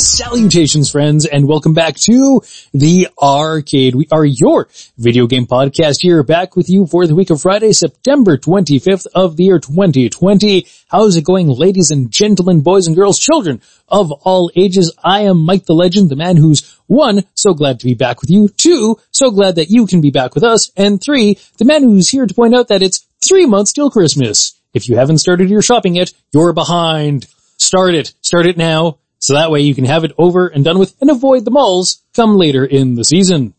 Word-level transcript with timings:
Salutations 0.00 0.90
friends 0.90 1.26
and 1.26 1.46
welcome 1.46 1.74
back 1.74 1.94
to 1.96 2.40
the 2.72 3.08
arcade. 3.20 3.94
We 3.94 4.06
are 4.10 4.24
your 4.24 4.68
video 4.96 5.26
game 5.26 5.46
podcast 5.46 5.98
here 6.00 6.22
back 6.22 6.56
with 6.56 6.70
you 6.70 6.86
for 6.86 7.06
the 7.06 7.14
week 7.14 7.28
of 7.28 7.42
Friday, 7.42 7.72
September 7.72 8.38
25th 8.38 9.06
of 9.14 9.36
the 9.36 9.44
year 9.44 9.58
2020. 9.58 10.66
How's 10.88 11.16
it 11.16 11.24
going 11.24 11.48
ladies 11.48 11.90
and 11.90 12.10
gentlemen, 12.10 12.62
boys 12.62 12.86
and 12.86 12.96
girls, 12.96 13.18
children 13.18 13.60
of 13.88 14.10
all 14.10 14.50
ages? 14.56 14.90
I 15.04 15.22
am 15.22 15.44
Mike 15.44 15.66
the 15.66 15.74
Legend, 15.74 16.08
the 16.08 16.16
man 16.16 16.38
who's 16.38 16.78
one, 16.86 17.24
so 17.34 17.52
glad 17.52 17.80
to 17.80 17.86
be 17.86 17.94
back 17.94 18.22
with 18.22 18.30
you. 18.30 18.48
Two, 18.48 18.96
so 19.10 19.30
glad 19.30 19.56
that 19.56 19.68
you 19.68 19.86
can 19.86 20.00
be 20.00 20.10
back 20.10 20.34
with 20.34 20.44
us. 20.44 20.70
And 20.78 21.02
three, 21.02 21.38
the 21.58 21.66
man 21.66 21.82
who's 21.82 22.08
here 22.08 22.26
to 22.26 22.34
point 22.34 22.54
out 22.54 22.68
that 22.68 22.82
it's 22.82 23.06
three 23.22 23.44
months 23.44 23.74
till 23.74 23.90
Christmas. 23.90 24.58
If 24.72 24.88
you 24.88 24.96
haven't 24.96 25.18
started 25.18 25.50
your 25.50 25.62
shopping 25.62 25.96
yet, 25.96 26.10
you're 26.32 26.54
behind. 26.54 27.26
Start 27.58 27.94
it. 27.94 28.14
Start 28.22 28.46
it 28.46 28.56
now. 28.56 28.96
So 29.20 29.34
that 29.34 29.50
way 29.50 29.60
you 29.60 29.74
can 29.74 29.84
have 29.84 30.04
it 30.04 30.12
over 30.18 30.48
and 30.48 30.64
done 30.64 30.78
with 30.78 30.94
and 31.00 31.10
avoid 31.10 31.44
the 31.44 31.50
malls 31.50 32.02
come 32.14 32.36
later 32.36 32.64
in 32.64 32.94
the 32.94 33.04
season. 33.04 33.54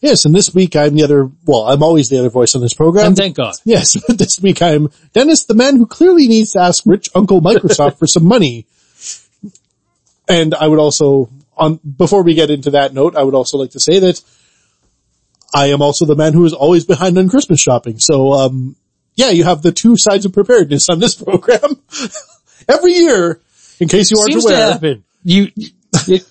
Yes, 0.00 0.24
and 0.24 0.34
this 0.34 0.54
week 0.54 0.76
I'm 0.76 0.94
the 0.94 1.02
other, 1.02 1.30
well, 1.44 1.68
I'm 1.68 1.82
always 1.82 2.08
the 2.08 2.18
other 2.18 2.30
voice 2.30 2.54
on 2.54 2.62
this 2.62 2.72
program. 2.72 3.08
And 3.08 3.16
thank 3.16 3.36
God. 3.36 3.54
Yes, 3.64 4.02
but 4.06 4.16
this 4.16 4.40
week 4.40 4.62
I'm 4.62 4.90
Dennis, 5.12 5.44
the 5.44 5.54
man 5.54 5.76
who 5.76 5.86
clearly 5.86 6.26
needs 6.26 6.52
to 6.52 6.60
ask 6.60 6.84
rich 6.86 7.10
uncle 7.14 7.40
Microsoft 7.40 7.98
for 7.98 8.06
some 8.06 8.24
money. 8.24 8.66
And 10.28 10.54
I 10.54 10.68
would 10.68 10.78
also, 10.78 11.28
on, 11.56 11.80
before 11.84 12.22
we 12.22 12.34
get 12.34 12.50
into 12.50 12.70
that 12.70 12.94
note, 12.94 13.16
I 13.16 13.24
would 13.24 13.34
also 13.34 13.58
like 13.58 13.72
to 13.72 13.80
say 13.80 13.98
that 13.98 14.22
I 15.52 15.66
am 15.66 15.82
also 15.82 16.06
the 16.06 16.14
man 16.14 16.32
who 16.34 16.44
is 16.44 16.52
always 16.52 16.84
behind 16.84 17.18
on 17.18 17.28
Christmas 17.28 17.60
shopping. 17.60 17.98
So, 17.98 18.32
um, 18.32 18.76
yeah, 19.16 19.30
you 19.30 19.42
have 19.42 19.60
the 19.60 19.72
two 19.72 19.96
sides 19.96 20.24
of 20.24 20.32
preparedness 20.32 20.88
on 20.88 21.00
this 21.00 21.14
program. 21.22 21.82
Every 22.68 22.92
year, 22.92 23.40
in 23.80 23.88
case 23.88 24.10
you 24.10 24.18
aren't 24.18 24.32
Seems 24.32 24.44
aware. 24.44 24.66
to 24.66 24.72
happen. 24.72 25.04
You, 25.24 25.48
it 26.06 26.26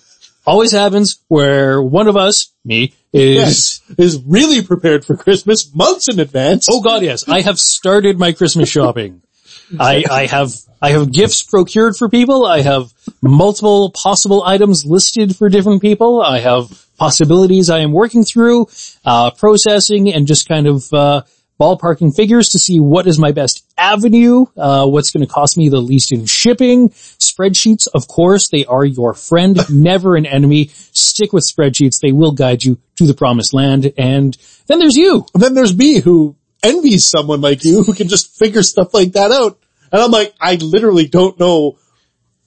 always 0.46 0.72
happens 0.72 1.20
where 1.28 1.82
one 1.82 2.08
of 2.08 2.16
us, 2.16 2.52
me, 2.64 2.94
is, 3.12 3.82
Yes, 3.88 3.98
is 3.98 4.22
really 4.24 4.62
prepared 4.62 5.04
for 5.04 5.16
Christmas 5.16 5.72
months 5.74 6.08
in 6.08 6.20
advance. 6.20 6.66
oh 6.70 6.80
God, 6.80 7.02
yes, 7.02 7.28
I 7.28 7.40
have 7.40 7.58
started 7.58 8.18
my 8.18 8.32
Christmas 8.32 8.68
shopping. 8.68 9.22
I, 9.78 10.04
I 10.10 10.26
have, 10.26 10.50
I 10.82 10.90
have 10.90 11.12
gifts 11.12 11.42
procured 11.42 11.96
for 11.96 12.08
people. 12.08 12.44
I 12.46 12.62
have 12.62 12.92
multiple 13.22 13.90
possible 13.90 14.42
items 14.44 14.84
listed 14.84 15.36
for 15.36 15.48
different 15.48 15.80
people. 15.82 16.20
I 16.22 16.40
have 16.40 16.86
possibilities 16.98 17.70
I 17.70 17.78
am 17.80 17.92
working 17.92 18.24
through, 18.24 18.68
uh, 19.04 19.30
processing 19.32 20.12
and 20.12 20.26
just 20.26 20.48
kind 20.48 20.66
of, 20.66 20.92
uh, 20.92 21.22
ballparking 21.60 22.16
figures 22.16 22.48
to 22.48 22.58
see 22.58 22.80
what 22.80 23.06
is 23.06 23.18
my 23.18 23.32
best 23.32 23.64
avenue, 23.80 24.46
uh, 24.56 24.86
what's 24.86 25.10
going 25.10 25.26
to 25.26 25.32
cost 25.32 25.56
me 25.56 25.68
the 25.68 25.80
least 25.80 26.12
in 26.12 26.26
shipping. 26.26 26.90
Spreadsheets, 26.90 27.88
of 27.94 28.06
course, 28.08 28.48
they 28.48 28.64
are 28.66 28.84
your 28.84 29.14
friend, 29.14 29.58
never 29.70 30.16
an 30.16 30.26
enemy. 30.26 30.70
Stick 30.92 31.32
with 31.32 31.44
spreadsheets. 31.44 32.00
They 32.00 32.12
will 32.12 32.32
guide 32.32 32.62
you 32.62 32.78
to 32.96 33.06
the 33.06 33.14
promised 33.14 33.54
land. 33.54 33.92
And 33.96 34.36
then 34.66 34.78
there's 34.78 34.96
you. 34.96 35.26
And 35.34 35.42
then 35.42 35.54
there's 35.54 35.76
me 35.76 36.00
who 36.00 36.36
envies 36.62 37.08
someone 37.08 37.40
like 37.40 37.64
you 37.64 37.82
who 37.82 37.94
can 37.94 38.08
just 38.08 38.38
figure 38.38 38.62
stuff 38.62 38.92
like 38.92 39.12
that 39.12 39.32
out. 39.32 39.58
And 39.90 40.02
I'm 40.02 40.10
like, 40.10 40.34
I 40.40 40.56
literally 40.56 41.08
don't 41.08 41.40
know 41.40 41.78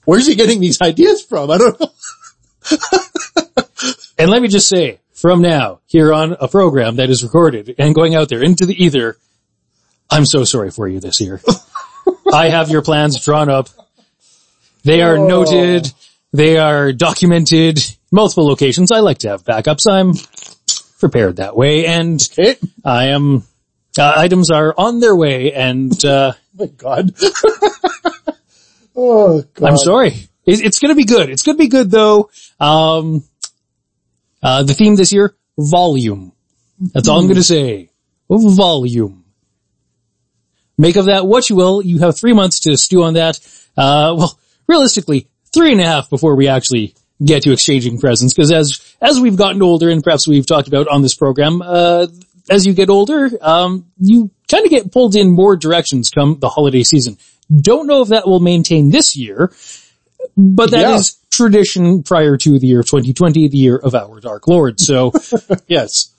where's 0.05 0.27
he 0.27 0.35
getting 0.35 0.59
these 0.59 0.81
ideas 0.81 1.21
from? 1.21 1.49
I 1.49 1.57
don't 1.57 1.79
know. 1.79 1.91
And 4.17 4.29
let 4.29 4.41
me 4.41 4.47
just 4.47 4.69
say, 4.69 4.99
from 5.11 5.41
now, 5.41 5.79
here 5.85 6.13
on 6.13 6.35
a 6.39 6.47
program 6.47 6.97
that 6.97 7.09
is 7.09 7.23
recorded 7.23 7.75
and 7.77 7.95
going 7.95 8.15
out 8.15 8.29
there 8.29 8.43
into 8.43 8.65
the 8.65 8.83
ether, 8.83 9.17
I'm 10.13 10.25
so 10.25 10.43
sorry 10.43 10.71
for 10.71 10.87
you 10.87 10.99
this 10.99 11.19
year. 11.21 11.41
I 12.33 12.49
have 12.49 12.69
your 12.69 12.81
plans 12.81 13.23
drawn 13.23 13.49
up. 13.49 13.69
They 14.83 15.01
are 15.01 15.17
noted. 15.17 15.91
They 16.31 16.57
are 16.57 16.91
documented. 16.91 17.79
Multiple 18.11 18.45
locations. 18.45 18.91
I 18.91 18.99
like 18.99 19.19
to 19.19 19.29
have 19.29 19.43
backups. 19.43 19.89
I'm 19.91 20.13
prepared 20.99 21.37
that 21.37 21.55
way 21.55 21.85
and 21.85 22.21
Okay. 22.31 22.55
I 22.85 23.07
am, 23.07 23.43
uh, 23.97 24.13
items 24.15 24.51
are 24.51 24.73
on 24.77 24.99
their 24.99 25.15
way 25.15 25.53
and, 25.53 26.03
uh, 26.05 26.33
Oh 26.35 26.39
my 26.59 26.67
God. 26.67 27.13
oh 28.95 29.41
God. 29.53 29.67
I'm 29.67 29.77
sorry. 29.77 30.29
It, 30.45 30.61
it's 30.61 30.79
gonna 30.79 30.95
be 30.95 31.05
good. 31.05 31.29
It's 31.29 31.41
gonna 31.43 31.57
be 31.57 31.67
good 31.67 31.89
though. 31.89 32.29
Um, 32.59 33.23
uh, 34.41 34.63
the 34.63 34.73
theme 34.73 34.95
this 34.95 35.11
year, 35.13 35.35
volume. 35.57 36.31
That's 36.79 37.07
all 37.07 37.19
I'm 37.19 37.27
gonna 37.27 37.41
say. 37.43 37.89
Volume. 38.29 39.22
Make 40.83 40.97
of 40.97 41.05
that 41.05 41.25
what 41.25 41.49
you 41.49 41.55
will. 41.55 41.81
You 41.81 41.99
have 41.99 42.17
three 42.19 42.33
months 42.33 42.59
to 42.61 42.75
stew 42.75 43.03
on 43.03 43.13
that. 43.13 43.39
Uh, 43.77 44.13
well, 44.17 44.37
realistically, 44.67 45.27
three 45.53 45.71
and 45.71 45.79
a 45.79 45.85
half 45.85 46.09
before 46.09 46.35
we 46.35 46.49
actually 46.49 46.93
get 47.23 47.43
to 47.43 47.53
exchanging 47.53 47.99
presents. 47.99 48.33
Cause 48.33 48.51
as, 48.51 48.95
as 49.01 49.17
we've 49.17 49.37
gotten 49.37 49.61
older 49.61 49.89
and 49.89 50.03
perhaps 50.03 50.27
we've 50.27 50.45
talked 50.45 50.67
about 50.67 50.89
on 50.89 51.01
this 51.01 51.15
program, 51.15 51.61
uh, 51.61 52.07
as 52.49 52.65
you 52.65 52.73
get 52.73 52.89
older, 52.89 53.29
um, 53.41 53.85
you 53.97 54.29
kind 54.49 54.65
of 54.65 54.69
get 54.71 54.91
pulled 54.91 55.15
in 55.15 55.31
more 55.31 55.55
directions 55.55 56.09
come 56.09 56.37
the 56.39 56.49
holiday 56.49 56.83
season. 56.83 57.17
Don't 57.55 57.87
know 57.87 58.01
if 58.01 58.09
that 58.09 58.27
will 58.27 58.41
maintain 58.41 58.89
this 58.89 59.15
year, 59.15 59.53
but 60.35 60.71
that 60.71 60.95
is 60.95 61.15
Yeah. 61.15 61.27
tradition 61.31 62.03
prior 62.03 62.35
to 62.35 62.59
the 62.59 62.67
year 62.67 62.83
2020, 62.83 63.47
the 63.47 63.57
year 63.57 63.77
of 63.77 63.95
our 63.95 64.19
Dark 64.19 64.49
Lord. 64.49 64.81
So 64.81 65.13
Yes. 65.67 66.09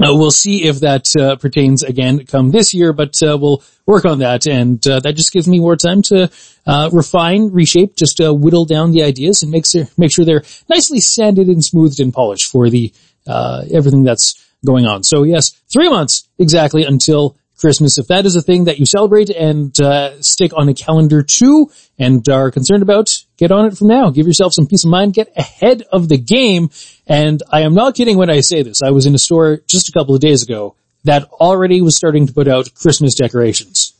Uh, 0.00 0.14
we'll 0.14 0.30
see 0.30 0.64
if 0.64 0.80
that 0.80 1.06
uh, 1.18 1.36
pertains 1.36 1.82
again 1.82 2.24
come 2.24 2.50
this 2.50 2.72
year, 2.72 2.92
but 2.92 3.22
uh, 3.22 3.36
we'll 3.38 3.62
work 3.86 4.04
on 4.04 4.20
that, 4.20 4.46
and 4.46 4.84
uh, 4.86 5.00
that 5.00 5.16
just 5.16 5.32
gives 5.32 5.46
me 5.46 5.60
more 5.60 5.76
time 5.76 6.00
to 6.02 6.30
uh, 6.66 6.88
refine, 6.92 7.50
reshape, 7.52 7.94
just 7.96 8.20
uh, 8.20 8.32
whittle 8.32 8.64
down 8.64 8.92
the 8.92 9.02
ideas 9.02 9.42
and 9.42 9.52
make 9.52 9.66
sure 9.66 9.86
make 9.98 10.12
sure 10.12 10.24
they're 10.24 10.44
nicely 10.68 11.00
sanded 11.00 11.48
and 11.48 11.62
smoothed 11.62 12.00
and 12.00 12.14
polished 12.14 12.50
for 12.50 12.70
the 12.70 12.92
everything 13.26 14.02
that's 14.02 14.42
going 14.64 14.86
on. 14.86 15.02
So 15.02 15.24
yes, 15.24 15.50
three 15.72 15.88
months 15.88 16.28
exactly 16.38 16.84
until 16.84 17.36
Christmas. 17.62 17.96
If 17.96 18.08
that 18.08 18.26
is 18.26 18.36
a 18.36 18.42
thing 18.42 18.64
that 18.64 18.78
you 18.78 18.84
celebrate 18.84 19.30
and 19.30 19.74
uh, 19.80 20.20
stick 20.20 20.52
on 20.54 20.68
a 20.68 20.74
calendar 20.74 21.22
too, 21.22 21.70
and 21.98 22.28
are 22.28 22.50
concerned 22.50 22.82
about, 22.82 23.24
get 23.36 23.52
on 23.52 23.66
it 23.66 23.78
from 23.78 23.86
now. 23.86 24.10
Give 24.10 24.26
yourself 24.26 24.52
some 24.52 24.66
peace 24.66 24.84
of 24.84 24.90
mind. 24.90 25.14
Get 25.14 25.32
ahead 25.36 25.84
of 25.92 26.08
the 26.08 26.18
game. 26.18 26.70
And 27.06 27.40
I 27.50 27.60
am 27.60 27.74
not 27.74 27.94
kidding 27.94 28.18
when 28.18 28.28
I 28.28 28.40
say 28.40 28.62
this. 28.62 28.82
I 28.82 28.90
was 28.90 29.06
in 29.06 29.14
a 29.14 29.18
store 29.18 29.60
just 29.68 29.88
a 29.88 29.92
couple 29.92 30.14
of 30.14 30.20
days 30.20 30.42
ago 30.42 30.74
that 31.04 31.30
already 31.30 31.80
was 31.80 31.96
starting 31.96 32.26
to 32.26 32.32
put 32.32 32.48
out 32.48 32.74
Christmas 32.74 33.14
decorations. 33.14 33.94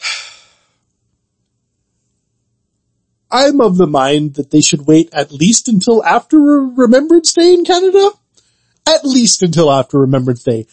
I'm 3.30 3.60
of 3.60 3.76
the 3.76 3.86
mind 3.86 4.36
that 4.36 4.50
they 4.50 4.62
should 4.62 4.86
wait 4.86 5.10
at 5.12 5.32
least 5.32 5.68
until 5.68 6.02
after 6.02 6.38
Remembrance 6.38 7.34
Day 7.34 7.52
in 7.52 7.66
Canada. 7.66 8.12
At 8.86 9.04
least 9.04 9.42
until 9.42 9.70
after 9.70 9.98
Remembrance 9.98 10.42
Day. 10.42 10.66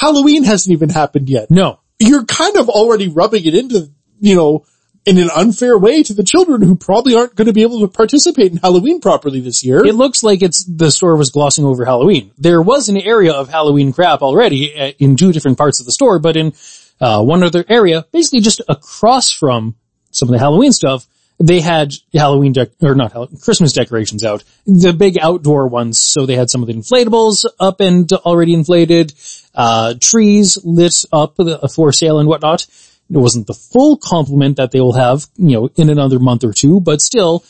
Halloween 0.00 0.44
hasn't 0.44 0.72
even 0.72 0.88
happened 0.88 1.28
yet. 1.28 1.50
No, 1.50 1.80
You're 1.98 2.24
kind 2.24 2.56
of 2.56 2.68
already 2.68 3.08
rubbing 3.08 3.44
it 3.44 3.54
into, 3.54 3.90
you 4.20 4.34
know, 4.34 4.64
in 5.06 5.18
an 5.18 5.30
unfair 5.34 5.78
way 5.78 6.02
to 6.02 6.14
the 6.14 6.22
children 6.22 6.62
who 6.62 6.76
probably 6.76 7.14
aren't 7.14 7.34
going 7.34 7.46
to 7.46 7.52
be 7.52 7.62
able 7.62 7.80
to 7.80 7.88
participate 7.88 8.52
in 8.52 8.58
Halloween 8.58 9.00
properly 9.00 9.40
this 9.40 9.64
year. 9.64 9.84
it 9.84 9.94
looks 9.94 10.22
like 10.22 10.42
it's 10.42 10.64
the 10.64 10.90
store 10.90 11.16
was 11.16 11.30
glossing 11.30 11.64
over 11.64 11.84
Halloween. 11.84 12.32
There 12.36 12.60
was 12.60 12.88
an 12.88 12.98
area 12.98 13.32
of 13.32 13.48
Halloween 13.48 13.92
crap 13.92 14.20
already 14.22 14.78
uh, 14.78 14.92
in 14.98 15.16
two 15.16 15.32
different 15.32 15.58
parts 15.58 15.80
of 15.80 15.86
the 15.86 15.92
store, 15.92 16.18
but 16.18 16.36
in 16.36 16.52
uh, 17.00 17.22
one 17.22 17.42
other 17.42 17.64
area, 17.68 18.06
basically 18.12 18.40
just 18.40 18.60
across 18.68 19.30
from 19.30 19.74
some 20.10 20.28
of 20.28 20.32
the 20.32 20.38
Halloween 20.38 20.72
stuff, 20.72 21.06
they 21.42 21.60
had 21.60 21.94
Halloween 22.12 22.52
dec- 22.52 22.72
or 22.82 22.94
not 22.94 23.12
Hall- 23.12 23.28
Christmas 23.42 23.72
decorations 23.72 24.22
out, 24.22 24.44
the 24.66 24.92
big 24.92 25.18
outdoor 25.18 25.66
ones. 25.66 26.00
So 26.00 26.26
they 26.26 26.36
had 26.36 26.50
some 26.50 26.62
of 26.62 26.68
the 26.68 26.74
inflatables 26.74 27.46
up 27.58 27.80
and 27.80 28.10
already 28.12 28.52
inflated, 28.52 29.14
uh, 29.54 29.94
trees 29.98 30.58
lit 30.62 30.94
up 31.12 31.36
for 31.74 31.92
sale 31.92 32.18
and 32.18 32.28
whatnot. 32.28 32.66
It 33.10 33.16
wasn't 33.16 33.46
the 33.46 33.54
full 33.54 33.96
complement 33.96 34.58
that 34.58 34.70
they 34.70 34.80
will 34.80 34.92
have, 34.92 35.26
you 35.36 35.52
know, 35.52 35.70
in 35.76 35.88
another 35.90 36.18
month 36.18 36.44
or 36.44 36.52
two, 36.52 36.78
but 36.78 37.00
still, 37.00 37.42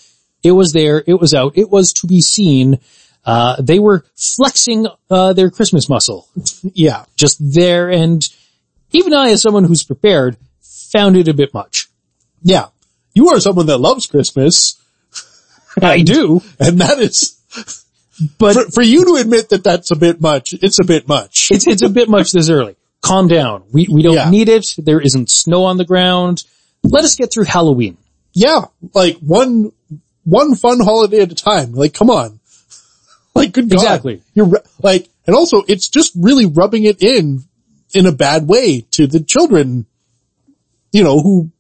it 0.43 0.53
was 0.53 0.73
there, 0.73 1.03
it 1.07 1.21
was 1.21 1.35
out, 1.35 1.53
it 1.59 1.69
was 1.69 1.93
to 1.95 2.07
be 2.07 2.21
seen. 2.21 2.79
Uh, 3.27 3.61
they 3.61 3.79
were 3.79 4.07
flexing, 4.17 4.87
uh, 5.11 5.33
their 5.35 5.51
Christmas 5.51 5.89
muscle. 5.89 6.29
yeah. 6.63 7.05
Just 7.17 7.37
there 7.41 7.91
and 7.91 8.27
even 8.93 9.13
I 9.13 9.31
as 9.31 9.43
someone 9.43 9.65
who's 9.65 9.83
prepared 9.83 10.37
found 10.63 11.17
it 11.17 11.29
a 11.29 11.35
bit 11.35 11.53
much. 11.53 11.89
Yeah. 12.43 12.69
You 13.15 13.29
are 13.31 13.41
someone 13.41 13.67
that 13.67 13.79
loves 13.79 14.07
Christmas 14.07 14.81
I 15.83 16.03
do, 16.03 16.43
and 16.59 16.81
that 16.81 16.99
is, 16.99 17.37
but 18.39 18.55
for, 18.55 18.71
for 18.71 18.83
you 18.83 19.05
to 19.07 19.15
admit 19.21 19.49
that 19.51 19.63
that's 19.65 19.91
a 19.91 19.97
bit 19.97 20.21
much, 20.21 20.53
it's 20.53 20.79
a 20.81 20.85
bit 20.85 21.07
much. 21.09 21.49
it's, 21.51 21.67
it's 21.67 21.83
a 21.83 21.89
bit 21.89 22.09
much 22.09 22.33
this 22.33 22.51
early. 22.51 22.77
Calm 23.03 23.29
down. 23.29 23.65
We, 23.73 23.87
we 23.91 24.03
don't 24.03 24.15
Yeah. 24.15 24.31
need 24.31 24.49
it. 24.49 24.75
There 24.77 25.01
isn't 25.01 25.31
snow 25.31 25.65
on 25.65 25.77
the 25.79 25.85
ground. 25.87 26.45
Let 26.83 27.05
us 27.05 27.15
get 27.15 27.33
through 27.33 27.45
Halloween. 27.45 27.97
yeah. 28.35 28.63
Like 28.95 29.17
one, 29.19 29.73
one 30.25 30.55
fun 30.55 30.81
holiday 30.81 31.21
at 31.21 31.33
a 31.33 31.35
time. 31.35 31.73
Like, 31.73 31.95
come 31.95 32.11
on. 32.11 32.39
Like, 33.33 33.53
good 33.53 33.71
God. 33.71 33.77
Exactly. 33.77 34.23
You're 34.35 34.51
like, 34.83 35.09
and 35.25 35.37
also 35.37 35.63
it's 35.69 35.89
just 35.89 36.13
really 36.19 36.47
rubbing 36.47 36.83
it 36.83 37.01
in, 37.01 37.45
in 37.95 38.07
a 38.07 38.13
bad 38.13 38.49
way 38.49 38.81
to 38.91 39.07
the 39.07 39.21
children, 39.21 39.87
you 40.91 41.05
know, 41.05 41.21
who 41.21 41.51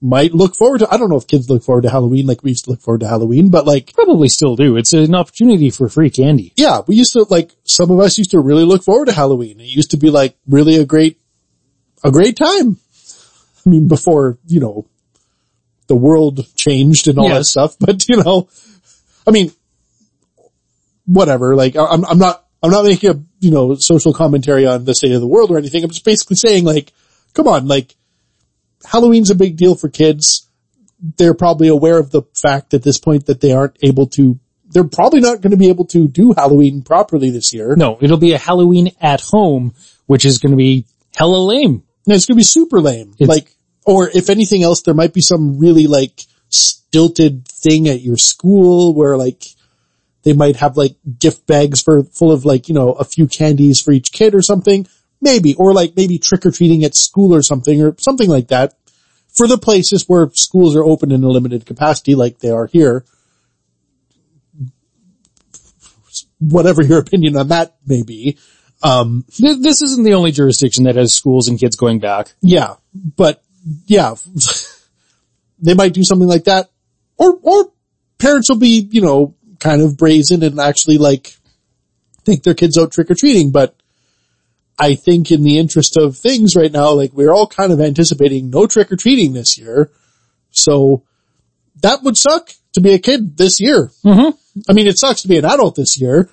might 0.00 0.34
look 0.34 0.54
forward 0.54 0.78
to, 0.78 0.92
I 0.92 0.98
don't 0.98 1.08
know 1.08 1.16
if 1.16 1.26
kids 1.26 1.48
look 1.48 1.62
forward 1.62 1.82
to 1.82 1.90
Halloween 1.90 2.26
like 2.26 2.42
we 2.42 2.50
used 2.50 2.64
to 2.64 2.70
look 2.70 2.82
forward 2.82 3.00
to 3.00 3.08
Halloween, 3.08 3.50
but 3.50 3.66
like, 3.66 3.92
Probably 3.94 4.28
still 4.28 4.56
do. 4.56 4.76
It's 4.76 4.92
an 4.92 5.14
opportunity 5.14 5.70
for 5.70 5.88
free 5.88 6.10
candy. 6.10 6.52
yeah, 6.56 6.80
we 6.86 6.96
used 6.96 7.14
to 7.14 7.24
like, 7.30 7.52
some 7.64 7.90
of 7.90 7.98
us 8.00 8.18
used 8.18 8.32
to 8.32 8.40
really 8.40 8.64
look 8.64 8.84
forward 8.84 9.06
to 9.06 9.12
Halloween. 9.12 9.60
It 9.60 9.64
used 9.64 9.92
to 9.92 9.96
be 9.96 10.10
like 10.10 10.36
really 10.46 10.76
a 10.76 10.84
great, 10.84 11.18
a 12.04 12.10
great 12.10 12.36
time. 12.36 12.76
I 13.64 13.70
mean, 13.70 13.88
before, 13.88 14.38
you 14.46 14.60
know, 14.60 14.86
the 15.88 15.96
world 15.96 16.46
changed 16.56 17.08
and 17.08 17.18
all 17.18 17.28
that 17.28 17.44
stuff, 17.44 17.76
but 17.80 18.08
you 18.08 18.22
know, 18.22 18.48
I 19.26 19.30
mean, 19.30 19.52
whatever, 21.06 21.56
like 21.56 21.74
I'm, 21.76 22.04
I'm 22.04 22.18
not, 22.18 22.44
I'm 22.62 22.70
not 22.70 22.84
making 22.84 23.10
a, 23.10 23.22
you 23.40 23.50
know, 23.50 23.76
social 23.76 24.12
commentary 24.12 24.66
on 24.66 24.84
the 24.84 24.94
state 24.94 25.12
of 25.12 25.20
the 25.20 25.26
world 25.26 25.50
or 25.50 25.58
anything. 25.58 25.84
I'm 25.84 25.90
just 25.90 26.04
basically 26.04 26.36
saying 26.36 26.64
like, 26.64 26.92
come 27.34 27.48
on, 27.48 27.66
like 27.66 27.94
Halloween's 28.86 29.30
a 29.30 29.34
big 29.34 29.56
deal 29.56 29.74
for 29.74 29.88
kids. 29.88 30.48
They're 31.18 31.34
probably 31.34 31.68
aware 31.68 31.98
of 31.98 32.10
the 32.10 32.22
fact 32.34 32.74
at 32.74 32.82
this 32.82 32.98
point 32.98 33.26
that 33.26 33.40
they 33.40 33.52
aren't 33.52 33.76
able 33.82 34.06
to, 34.08 34.38
they're 34.68 34.84
probably 34.84 35.20
not 35.20 35.40
going 35.40 35.50
to 35.50 35.56
be 35.56 35.68
able 35.68 35.84
to 35.86 36.08
do 36.08 36.32
Halloween 36.32 36.82
properly 36.82 37.30
this 37.30 37.52
year. 37.52 37.76
No, 37.76 37.98
it'll 38.00 38.16
be 38.16 38.32
a 38.32 38.38
Halloween 38.38 38.92
at 39.00 39.20
home, 39.20 39.74
which 40.06 40.24
is 40.24 40.38
going 40.38 40.52
to 40.52 40.56
be 40.56 40.86
hella 41.14 41.36
lame. 41.38 41.82
No, 42.06 42.14
it's 42.14 42.26
going 42.26 42.36
to 42.36 42.40
be 42.40 42.44
super 42.44 42.80
lame. 42.80 43.14
It's- 43.18 43.28
like, 43.28 43.52
or 43.84 44.08
if 44.08 44.30
anything 44.30 44.62
else, 44.62 44.82
there 44.82 44.94
might 44.94 45.12
be 45.12 45.20
some 45.20 45.58
really 45.58 45.86
like 45.86 46.22
stilted 46.48 47.46
thing 47.46 47.88
at 47.88 48.00
your 48.00 48.16
school 48.16 48.94
where 48.94 49.16
like 49.16 49.44
they 50.22 50.32
might 50.32 50.56
have 50.56 50.76
like 50.76 50.96
gift 51.18 51.46
bags 51.46 51.80
for 51.80 52.02
full 52.02 52.32
of 52.32 52.44
like, 52.44 52.68
you 52.68 52.74
know, 52.74 52.92
a 52.92 53.04
few 53.04 53.28
candies 53.28 53.80
for 53.80 53.92
each 53.92 54.10
kid 54.12 54.34
or 54.34 54.42
something. 54.42 54.86
Maybe, 55.20 55.54
or 55.54 55.72
like 55.72 55.94
maybe 55.96 56.18
trick 56.18 56.44
or 56.44 56.50
treating 56.50 56.84
at 56.84 56.94
school 56.94 57.34
or 57.34 57.42
something 57.42 57.82
or 57.82 57.94
something 57.98 58.28
like 58.28 58.48
that 58.48 58.74
for 59.32 59.46
the 59.46 59.58
places 59.58 60.04
where 60.06 60.30
schools 60.34 60.76
are 60.76 60.84
open 60.84 61.10
in 61.12 61.24
a 61.24 61.28
limited 61.28 61.66
capacity 61.66 62.14
like 62.14 62.38
they 62.38 62.50
are 62.50 62.66
here. 62.66 63.04
Whatever 66.38 66.82
your 66.82 66.98
opinion 67.04 67.36
on 67.36 67.48
that 67.48 67.76
may 67.86 68.02
be. 68.02 68.38
Um, 68.82 69.24
Th- 69.32 69.58
This 69.58 69.82
isn't 69.82 70.04
the 70.04 70.14
only 70.14 70.32
jurisdiction 70.32 70.84
that 70.84 70.96
has 70.96 71.14
schools 71.14 71.48
and 71.48 71.58
kids 71.58 71.76
going 71.76 71.98
back. 71.98 72.34
Yeah, 72.42 72.74
but 72.94 73.42
yeah, 73.86 74.14
they 75.58 75.74
might 75.74 75.94
do 75.94 76.04
something 76.04 76.28
like 76.28 76.44
that, 76.44 76.68
or 77.16 77.38
or 77.42 77.72
parents 78.18 78.48
will 78.50 78.58
be 78.58 78.86
you 78.90 79.00
know 79.00 79.34
kind 79.60 79.80
of 79.80 79.96
brazen 79.96 80.42
and 80.42 80.60
actually 80.60 80.98
like 80.98 81.34
take 82.24 82.42
their 82.42 82.54
kids 82.54 82.76
out 82.76 82.92
trick 82.92 83.10
or 83.10 83.14
treating. 83.14 83.50
But 83.50 83.74
I 84.78 84.94
think 84.94 85.30
in 85.30 85.42
the 85.42 85.58
interest 85.58 85.96
of 85.96 86.16
things 86.16 86.54
right 86.54 86.70
now, 86.70 86.90
like 86.90 87.12
we're 87.12 87.32
all 87.32 87.46
kind 87.46 87.72
of 87.72 87.80
anticipating 87.80 88.50
no 88.50 88.66
trick 88.66 88.92
or 88.92 88.96
treating 88.96 89.32
this 89.32 89.56
year, 89.56 89.90
so 90.50 91.02
that 91.82 92.02
would 92.02 92.16
suck 92.16 92.50
to 92.74 92.80
be 92.80 92.92
a 92.92 92.98
kid 92.98 93.36
this 93.36 93.60
year. 93.60 93.90
Mm-hmm. 94.04 94.60
I 94.68 94.72
mean, 94.72 94.86
it 94.86 94.98
sucks 94.98 95.22
to 95.22 95.28
be 95.28 95.38
an 95.38 95.44
adult 95.44 95.76
this 95.76 95.98
year. 95.98 96.28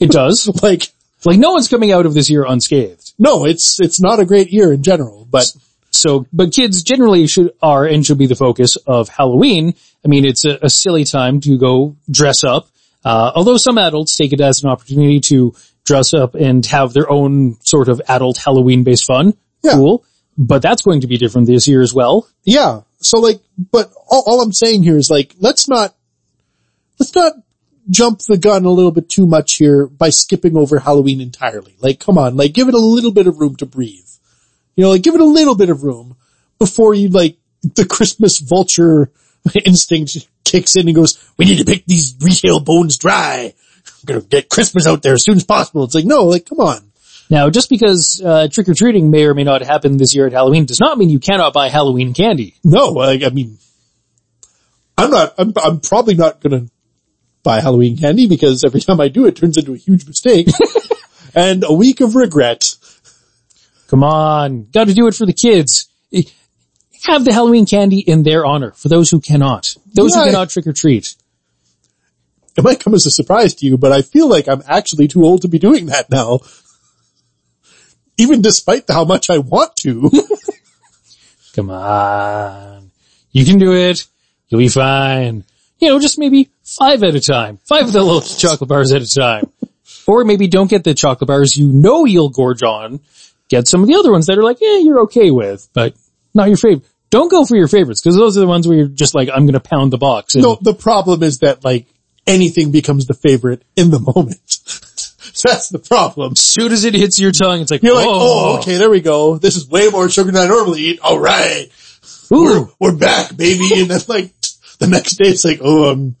It 0.00 0.10
does. 0.10 0.48
like, 0.62 0.92
like 1.24 1.38
no 1.38 1.52
one's 1.52 1.68
coming 1.68 1.92
out 1.92 2.06
of 2.06 2.14
this 2.14 2.28
year 2.30 2.44
unscathed. 2.44 3.12
no, 3.18 3.44
it's 3.44 3.80
it's 3.80 4.00
not 4.00 4.20
a 4.20 4.24
great 4.24 4.52
year 4.52 4.72
in 4.72 4.82
general, 4.82 5.26
but. 5.30 5.50
So, 5.96 6.26
but 6.32 6.52
kids 6.52 6.82
generally 6.82 7.28
should, 7.28 7.52
are 7.62 7.86
and 7.86 8.04
should 8.04 8.18
be 8.18 8.26
the 8.26 8.34
focus 8.34 8.74
of 8.84 9.08
Halloween. 9.08 9.74
I 10.04 10.08
mean, 10.08 10.24
it's 10.24 10.44
a, 10.44 10.58
a 10.60 10.68
silly 10.68 11.04
time 11.04 11.40
to 11.42 11.56
go 11.56 11.94
dress 12.10 12.42
up. 12.42 12.66
Uh, 13.04 13.30
although 13.34 13.56
some 13.56 13.78
adults 13.78 14.16
take 14.16 14.32
it 14.32 14.40
as 14.40 14.64
an 14.64 14.70
opportunity 14.70 15.20
to 15.20 15.54
dress 15.84 16.14
up 16.14 16.34
and 16.34 16.64
have 16.66 16.92
their 16.92 17.10
own 17.10 17.58
sort 17.60 17.88
of 17.88 18.00
adult 18.08 18.38
Halloween 18.38 18.84
based 18.84 19.06
fun. 19.06 19.34
Yeah. 19.62 19.72
Cool. 19.72 20.04
But 20.36 20.62
that's 20.62 20.82
going 20.82 21.02
to 21.02 21.06
be 21.06 21.16
different 21.18 21.46
this 21.46 21.68
year 21.68 21.80
as 21.80 21.94
well. 21.94 22.28
Yeah. 22.42 22.80
So 22.98 23.20
like, 23.20 23.40
but 23.70 23.92
all, 24.08 24.24
all 24.26 24.40
I'm 24.40 24.52
saying 24.52 24.82
here 24.82 24.96
is 24.96 25.10
like, 25.10 25.34
let's 25.38 25.68
not, 25.68 25.94
let's 26.98 27.14
not 27.14 27.34
jump 27.90 28.20
the 28.20 28.38
gun 28.38 28.64
a 28.64 28.70
little 28.70 28.90
bit 28.90 29.08
too 29.08 29.26
much 29.26 29.54
here 29.54 29.86
by 29.86 30.10
skipping 30.10 30.56
over 30.56 30.78
Halloween 30.78 31.20
entirely. 31.20 31.76
Like, 31.80 32.00
come 32.00 32.18
on, 32.18 32.36
like 32.36 32.52
give 32.52 32.68
it 32.68 32.74
a 32.74 32.78
little 32.78 33.12
bit 33.12 33.26
of 33.26 33.38
room 33.38 33.56
to 33.56 33.66
breathe. 33.66 34.00
You 34.74 34.84
know, 34.84 34.90
like 34.90 35.02
give 35.02 35.14
it 35.14 35.20
a 35.20 35.24
little 35.24 35.54
bit 35.54 35.70
of 35.70 35.84
room 35.84 36.16
before 36.58 36.94
you 36.94 37.08
like, 37.08 37.36
the 37.74 37.86
Christmas 37.86 38.38
vulture 38.38 39.10
instinct 39.64 40.28
kicks 40.44 40.76
in 40.76 40.86
and 40.86 40.94
goes, 40.94 41.18
we 41.36 41.46
need 41.46 41.58
to 41.58 41.64
pick 41.64 41.86
these 41.86 42.14
retail 42.20 42.60
bones 42.60 42.98
dry. 42.98 43.54
Gonna 44.04 44.20
get 44.20 44.48
Christmas 44.48 44.86
out 44.86 45.02
there 45.02 45.14
as 45.14 45.24
soon 45.24 45.36
as 45.36 45.44
possible. 45.44 45.84
It's 45.84 45.94
like, 45.94 46.04
no, 46.04 46.24
like, 46.24 46.46
come 46.46 46.60
on. 46.60 46.90
Now, 47.30 47.48
just 47.50 47.70
because 47.70 48.20
uh, 48.24 48.48
trick 48.48 48.68
or 48.68 48.74
treating 48.74 49.10
may 49.10 49.24
or 49.24 49.34
may 49.34 49.44
not 49.44 49.62
happen 49.62 49.96
this 49.96 50.14
year 50.14 50.26
at 50.26 50.32
Halloween 50.32 50.66
does 50.66 50.78
not 50.80 50.98
mean 50.98 51.08
you 51.08 51.18
cannot 51.18 51.52
buy 51.54 51.68
Halloween 51.68 52.12
candy. 52.12 52.54
No, 52.62 52.88
like, 52.88 53.22
I 53.22 53.30
mean, 53.30 53.58
I'm 54.98 55.10
not, 55.10 55.34
I'm, 55.38 55.52
I'm 55.62 55.80
probably 55.80 56.14
not 56.14 56.40
gonna 56.40 56.66
buy 57.42 57.60
Halloween 57.60 57.96
candy 57.96 58.26
because 58.28 58.62
every 58.64 58.80
time 58.80 59.00
I 59.00 59.08
do 59.08 59.26
it 59.26 59.36
turns 59.36 59.56
into 59.56 59.72
a 59.72 59.76
huge 59.76 60.06
mistake 60.06 60.48
and 61.34 61.64
a 61.64 61.72
week 61.72 62.00
of 62.00 62.14
regret. 62.14 62.76
Come 63.88 64.02
on, 64.04 64.68
got 64.72 64.88
to 64.88 64.94
do 64.94 65.06
it 65.06 65.14
for 65.14 65.26
the 65.26 65.32
kids. 65.32 65.88
Eh, 66.12 66.22
Have 67.04 67.24
the 67.24 67.32
Halloween 67.32 67.66
candy 67.66 67.98
in 68.00 68.22
their 68.22 68.44
honor 68.46 68.72
for 68.72 68.88
those 68.88 69.10
who 69.10 69.20
cannot, 69.20 69.74
those 69.94 70.14
Yeah. 70.14 70.24
who 70.24 70.30
cannot 70.30 70.50
trick 70.50 70.66
or 70.66 70.72
treat. 70.72 71.14
It 72.56 72.62
might 72.62 72.80
come 72.80 72.94
as 72.94 73.06
a 73.06 73.10
surprise 73.10 73.54
to 73.56 73.66
you, 73.66 73.76
but 73.76 73.92
I 73.92 74.02
feel 74.02 74.28
like 74.28 74.48
I'm 74.48 74.62
actually 74.66 75.08
too 75.08 75.24
old 75.24 75.42
to 75.42 75.48
be 75.48 75.58
doing 75.58 75.86
that 75.86 76.10
now. 76.10 76.40
Even 78.16 78.42
despite 78.42 78.84
how 78.88 79.04
much 79.04 79.28
I 79.28 79.38
want 79.38 79.74
to. 79.76 80.10
Come 81.54 81.70
on, 81.70 82.90
you 83.32 83.44
can 83.44 83.58
do 83.58 83.72
it. 83.72 84.06
You'll 84.48 84.60
be 84.60 84.68
fine. 84.68 85.44
You 85.80 85.88
know, 85.88 86.00
just 86.00 86.18
maybe 86.18 86.50
five 86.62 87.02
at 87.02 87.14
a 87.14 87.20
time, 87.20 87.58
five 87.64 87.86
of 87.86 87.92
the 87.92 88.02
little 88.02 88.20
chocolate 88.38 88.68
bars 88.68 88.92
at 88.92 89.02
a 89.02 89.12
time, 89.12 89.50
or 90.06 90.24
maybe 90.24 90.46
don't 90.46 90.70
get 90.70 90.84
the 90.84 90.94
chocolate 90.94 91.28
bars 91.28 91.56
you 91.56 91.72
know 91.72 92.04
you'll 92.04 92.30
gorge 92.30 92.62
on. 92.62 93.00
Get 93.48 93.68
some 93.68 93.82
of 93.82 93.88
the 93.88 93.96
other 93.96 94.10
ones 94.10 94.26
that 94.26 94.38
are 94.38 94.42
like, 94.42 94.58
yeah, 94.60 94.78
you're 94.78 95.00
okay 95.02 95.30
with, 95.30 95.68
but 95.74 95.94
not 96.34 96.48
your 96.48 96.56
favorite. 96.56 96.88
Don't 97.10 97.30
go 97.30 97.44
for 97.44 97.56
your 97.56 97.68
favorites 97.68 98.00
because 98.00 98.16
those 98.16 98.36
are 98.36 98.40
the 98.40 98.46
ones 98.46 98.66
where 98.66 98.76
you're 98.76 98.88
just 98.88 99.14
like, 99.14 99.28
I'm 99.28 99.46
going 99.46 99.52
to 99.52 99.60
pound 99.60 99.92
the 99.92 99.98
box. 99.98 100.34
And 100.34 100.42
no, 100.42 100.58
the 100.60 100.74
problem 100.74 101.22
is 101.22 101.38
that 101.38 101.64
like 101.64 101.86
anything 102.26 102.70
becomes 102.70 103.06
the 103.06 103.14
favorite 103.14 103.62
in 103.76 103.90
the 103.90 104.00
moment. 104.00 104.40
That's 105.42 105.68
the 105.68 105.78
problem. 105.78 106.32
as 106.32 106.40
soon 106.40 106.72
as 106.72 106.84
it 106.84 106.94
hits 106.94 107.18
your 107.18 107.32
tongue, 107.32 107.60
it's 107.60 107.70
like, 107.70 107.82
You're 107.82 107.94
like, 107.94 108.06
oh, 108.06 108.54
oh, 108.54 108.58
okay, 108.58 108.78
there 108.78 108.88
we 108.88 109.00
go. 109.00 109.36
This 109.36 109.56
is 109.56 109.68
way 109.68 109.88
more 109.88 110.08
sugar 110.08 110.30
than 110.30 110.42
I 110.42 110.46
normally 110.46 110.80
eat. 110.80 111.00
All 111.00 111.18
right. 111.18 111.70
ooh, 112.32 112.44
we're, 112.44 112.66
we're 112.78 112.96
back, 112.96 113.36
baby. 113.36 113.80
And 113.80 113.90
then 113.90 114.00
like 114.08 114.32
the 114.78 114.86
next 114.86 115.16
day 115.16 115.28
it's 115.28 115.44
like, 115.44 115.60
oh, 115.62 115.92
um, 115.92 116.16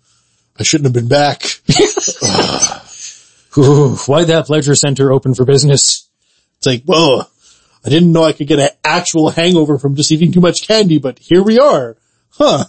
I 0.58 0.62
shouldn't 0.62 0.86
have 0.86 0.92
been 0.92 1.08
back. 1.08 1.42
ooh, 3.58 3.96
why'd 4.06 4.28
that 4.28 4.46
pleasure 4.46 4.74
center 4.74 5.12
open 5.12 5.34
for 5.34 5.44
business? 5.44 6.08
It's 6.58 6.66
like, 6.66 6.82
whoa, 6.84 7.22
I 7.84 7.88
didn't 7.88 8.12
know 8.12 8.24
I 8.24 8.32
could 8.32 8.46
get 8.46 8.60
an 8.60 8.70
actual 8.82 9.30
hangover 9.30 9.78
from 9.78 9.96
just 9.96 10.12
eating 10.12 10.32
too 10.32 10.40
much 10.40 10.66
candy, 10.66 10.98
but 10.98 11.18
here 11.18 11.42
we 11.42 11.58
are. 11.58 11.96
Huh. 12.30 12.64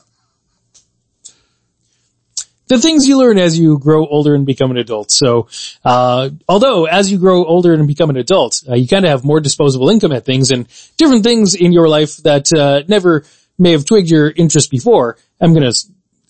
The 2.68 2.80
things 2.80 3.08
you 3.08 3.18
learn 3.18 3.38
as 3.38 3.58
you 3.60 3.78
grow 3.80 4.06
older 4.08 4.34
and 4.36 4.46
become 4.46 4.72
an 4.72 4.78
adult. 4.78 5.12
So, 5.12 5.48
uh, 5.84 6.30
although 6.48 6.86
as 6.86 7.12
you 7.12 7.18
grow 7.18 7.46
older 7.46 7.74
and 7.74 7.88
become 7.88 8.10
an 8.10 8.18
adult, 8.18 8.64
uh, 8.70 8.76
you 8.76 8.88
kind 8.88 9.06
of 9.06 9.12
have 9.12 9.24
more 9.24 9.40
disposable 9.40 9.90
income 9.90 10.12
at 10.12 10.26
things 10.26 10.52
and 10.52 10.68
different 10.98 11.24
things 11.24 11.56
in 11.56 11.72
your 11.72 11.88
life 11.88 12.18
that, 12.18 12.52
uh, 12.54 12.84
never 12.88 13.24
may 13.58 13.72
have 13.72 13.86
twigged 13.86 14.10
your 14.10 14.30
interest 14.30 14.72
before. 14.72 15.18
I'm 15.40 15.54
going 15.54 15.72
to, 15.72 15.78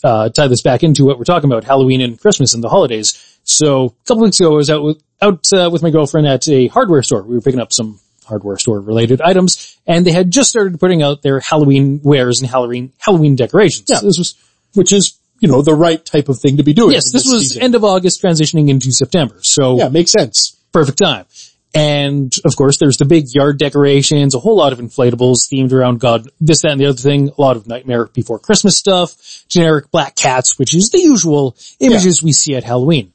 uh, 0.03 0.29
tie 0.29 0.47
this 0.47 0.61
back 0.61 0.83
into 0.83 1.05
what 1.05 1.17
we're 1.17 1.23
talking 1.23 1.49
about, 1.49 1.63
Halloween 1.63 2.01
and 2.01 2.19
Christmas 2.19 2.53
and 2.53 2.63
the 2.63 2.69
holidays. 2.69 3.39
So 3.43 3.85
a 3.85 4.07
couple 4.07 4.23
weeks 4.23 4.39
ago, 4.39 4.51
I 4.51 4.55
was 4.55 4.69
out 4.69 4.83
with, 4.83 5.01
out, 5.21 5.45
uh, 5.53 5.69
with 5.71 5.81
my 5.81 5.89
girlfriend 5.89 6.27
at 6.27 6.47
a 6.47 6.67
hardware 6.67 7.01
store. 7.01 7.23
We 7.23 7.35
were 7.35 7.41
picking 7.41 7.59
up 7.61 7.71
some 7.71 7.99
hardware 8.25 8.57
store 8.57 8.79
related 8.81 9.21
items 9.21 9.77
and 9.87 10.05
they 10.05 10.11
had 10.11 10.31
just 10.31 10.49
started 10.49 10.79
putting 10.79 11.01
out 11.01 11.21
their 11.21 11.39
Halloween 11.39 12.01
wares 12.03 12.41
and 12.41 12.49
Halloween, 12.49 12.91
Halloween 12.97 13.35
decorations. 13.35 13.87
Yeah. 13.89 14.01
This 14.01 14.17
was 14.17 14.35
Which 14.73 14.91
is, 14.91 15.17
you 15.39 15.47
know, 15.47 15.61
the 15.61 15.75
right 15.75 16.03
type 16.03 16.29
of 16.29 16.39
thing 16.39 16.57
to 16.57 16.63
be 16.63 16.73
doing. 16.73 16.93
Yes, 16.93 17.13
in 17.13 17.17
this 17.17 17.31
was 17.31 17.49
season. 17.49 17.61
end 17.61 17.75
of 17.75 17.83
August 17.83 18.21
transitioning 18.21 18.69
into 18.69 18.91
September. 18.91 19.37
So 19.41 19.77
yeah, 19.77 19.89
makes 19.89 20.11
sense. 20.11 20.55
perfect 20.71 20.97
time. 20.97 21.25
And 21.73 22.33
of 22.45 22.55
course 22.55 22.77
there's 22.79 22.95
the 22.95 23.05
big 23.05 23.25
yard 23.33 23.59
decorations, 23.59 24.33
a 24.33 24.39
whole 24.39 24.55
lot 24.55 24.71
of 24.71 24.79
inflatables 24.79 25.49
themed 25.51 25.73
around 25.73 25.99
God, 25.99 26.29
this, 26.39 26.61
that, 26.61 26.71
and 26.71 26.79
the 26.79 26.85
other 26.85 26.97
thing, 26.97 27.31
a 27.37 27.41
lot 27.41 27.57
of 27.57 27.67
Nightmare 27.67 28.05
Before 28.05 28.39
Christmas 28.39 28.77
stuff, 28.77 29.13
generic 29.49 29.91
black 29.91 30.15
cats, 30.15 30.57
which 30.57 30.73
is 30.73 30.89
the 30.89 31.01
usual 31.01 31.57
images 31.81 32.23
we 32.23 32.31
see 32.31 32.55
at 32.55 32.63
Halloween. 32.63 33.11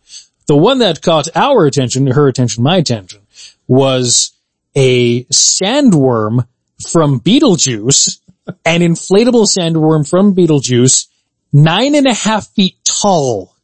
The 0.47 0.57
one 0.57 0.81
that 0.81 1.01
caught 1.01 1.35
our 1.35 1.65
attention, 1.65 2.07
her 2.09 2.29
attention, 2.29 2.63
my 2.63 2.77
attention, 2.77 3.21
was 3.67 4.33
a 4.75 5.25
sandworm 5.25 6.47
from 6.87 7.21
Beetlejuice, 7.21 8.21
an 8.65 8.81
inflatable 8.81 9.47
sandworm 9.47 10.09
from 10.09 10.35
Beetlejuice, 10.35 11.07
nine 11.53 11.95
and 11.95 12.07
a 12.07 12.15
half 12.15 12.49
feet 12.49 12.77
tall. 12.85 13.57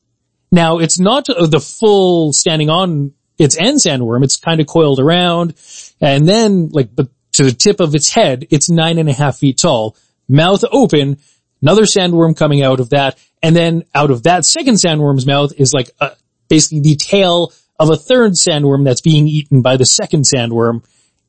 Now 0.53 0.79
it's 0.79 0.99
not 0.99 1.27
the 1.27 1.61
full 1.61 2.33
standing 2.33 2.71
on 2.71 3.13
its 3.39 3.57
end 3.57 3.79
sandworm. 3.79 4.25
It's 4.25 4.37
kind 4.37 4.61
of 4.61 4.67
coiled 4.67 5.01
around 5.01 5.55
and 6.01 6.27
then 6.27 6.69
like, 6.71 6.95
but 6.95 7.09
to 7.33 7.45
the 7.45 7.53
tip 7.53 7.81
of 7.81 7.95
its 7.95 8.13
head, 8.13 8.47
it's 8.51 8.71
nine 8.71 8.99
and 8.99 9.09
a 9.09 9.13
half 9.13 9.39
feet 9.39 9.59
tall. 9.59 9.97
mouth 10.29 10.65
open, 10.73 11.19
another 11.61 11.83
sandworm 11.83 12.37
coming 12.37 12.63
out 12.63 12.81
of 12.81 12.91
that, 12.91 13.19
and 13.43 13.55
then 13.55 13.85
out 13.95 14.11
of 14.11 14.23
that 14.25 14.45
second 14.45 14.75
sandworm's 14.75 15.27
mouth 15.27 15.53
is 15.57 15.73
like 15.75 15.91
uh 16.01 16.11
basically 16.49 16.81
the 16.81 16.97
tail 16.97 17.53
of 17.79 17.91
a 17.91 17.97
third 17.97 18.33
sandworm 18.33 18.85
that's 18.85 19.01
being 19.01 19.29
eaten 19.29 19.61
by 19.63 19.77
the 19.77 19.85
second 19.85 20.25
sandworm, 20.25 20.85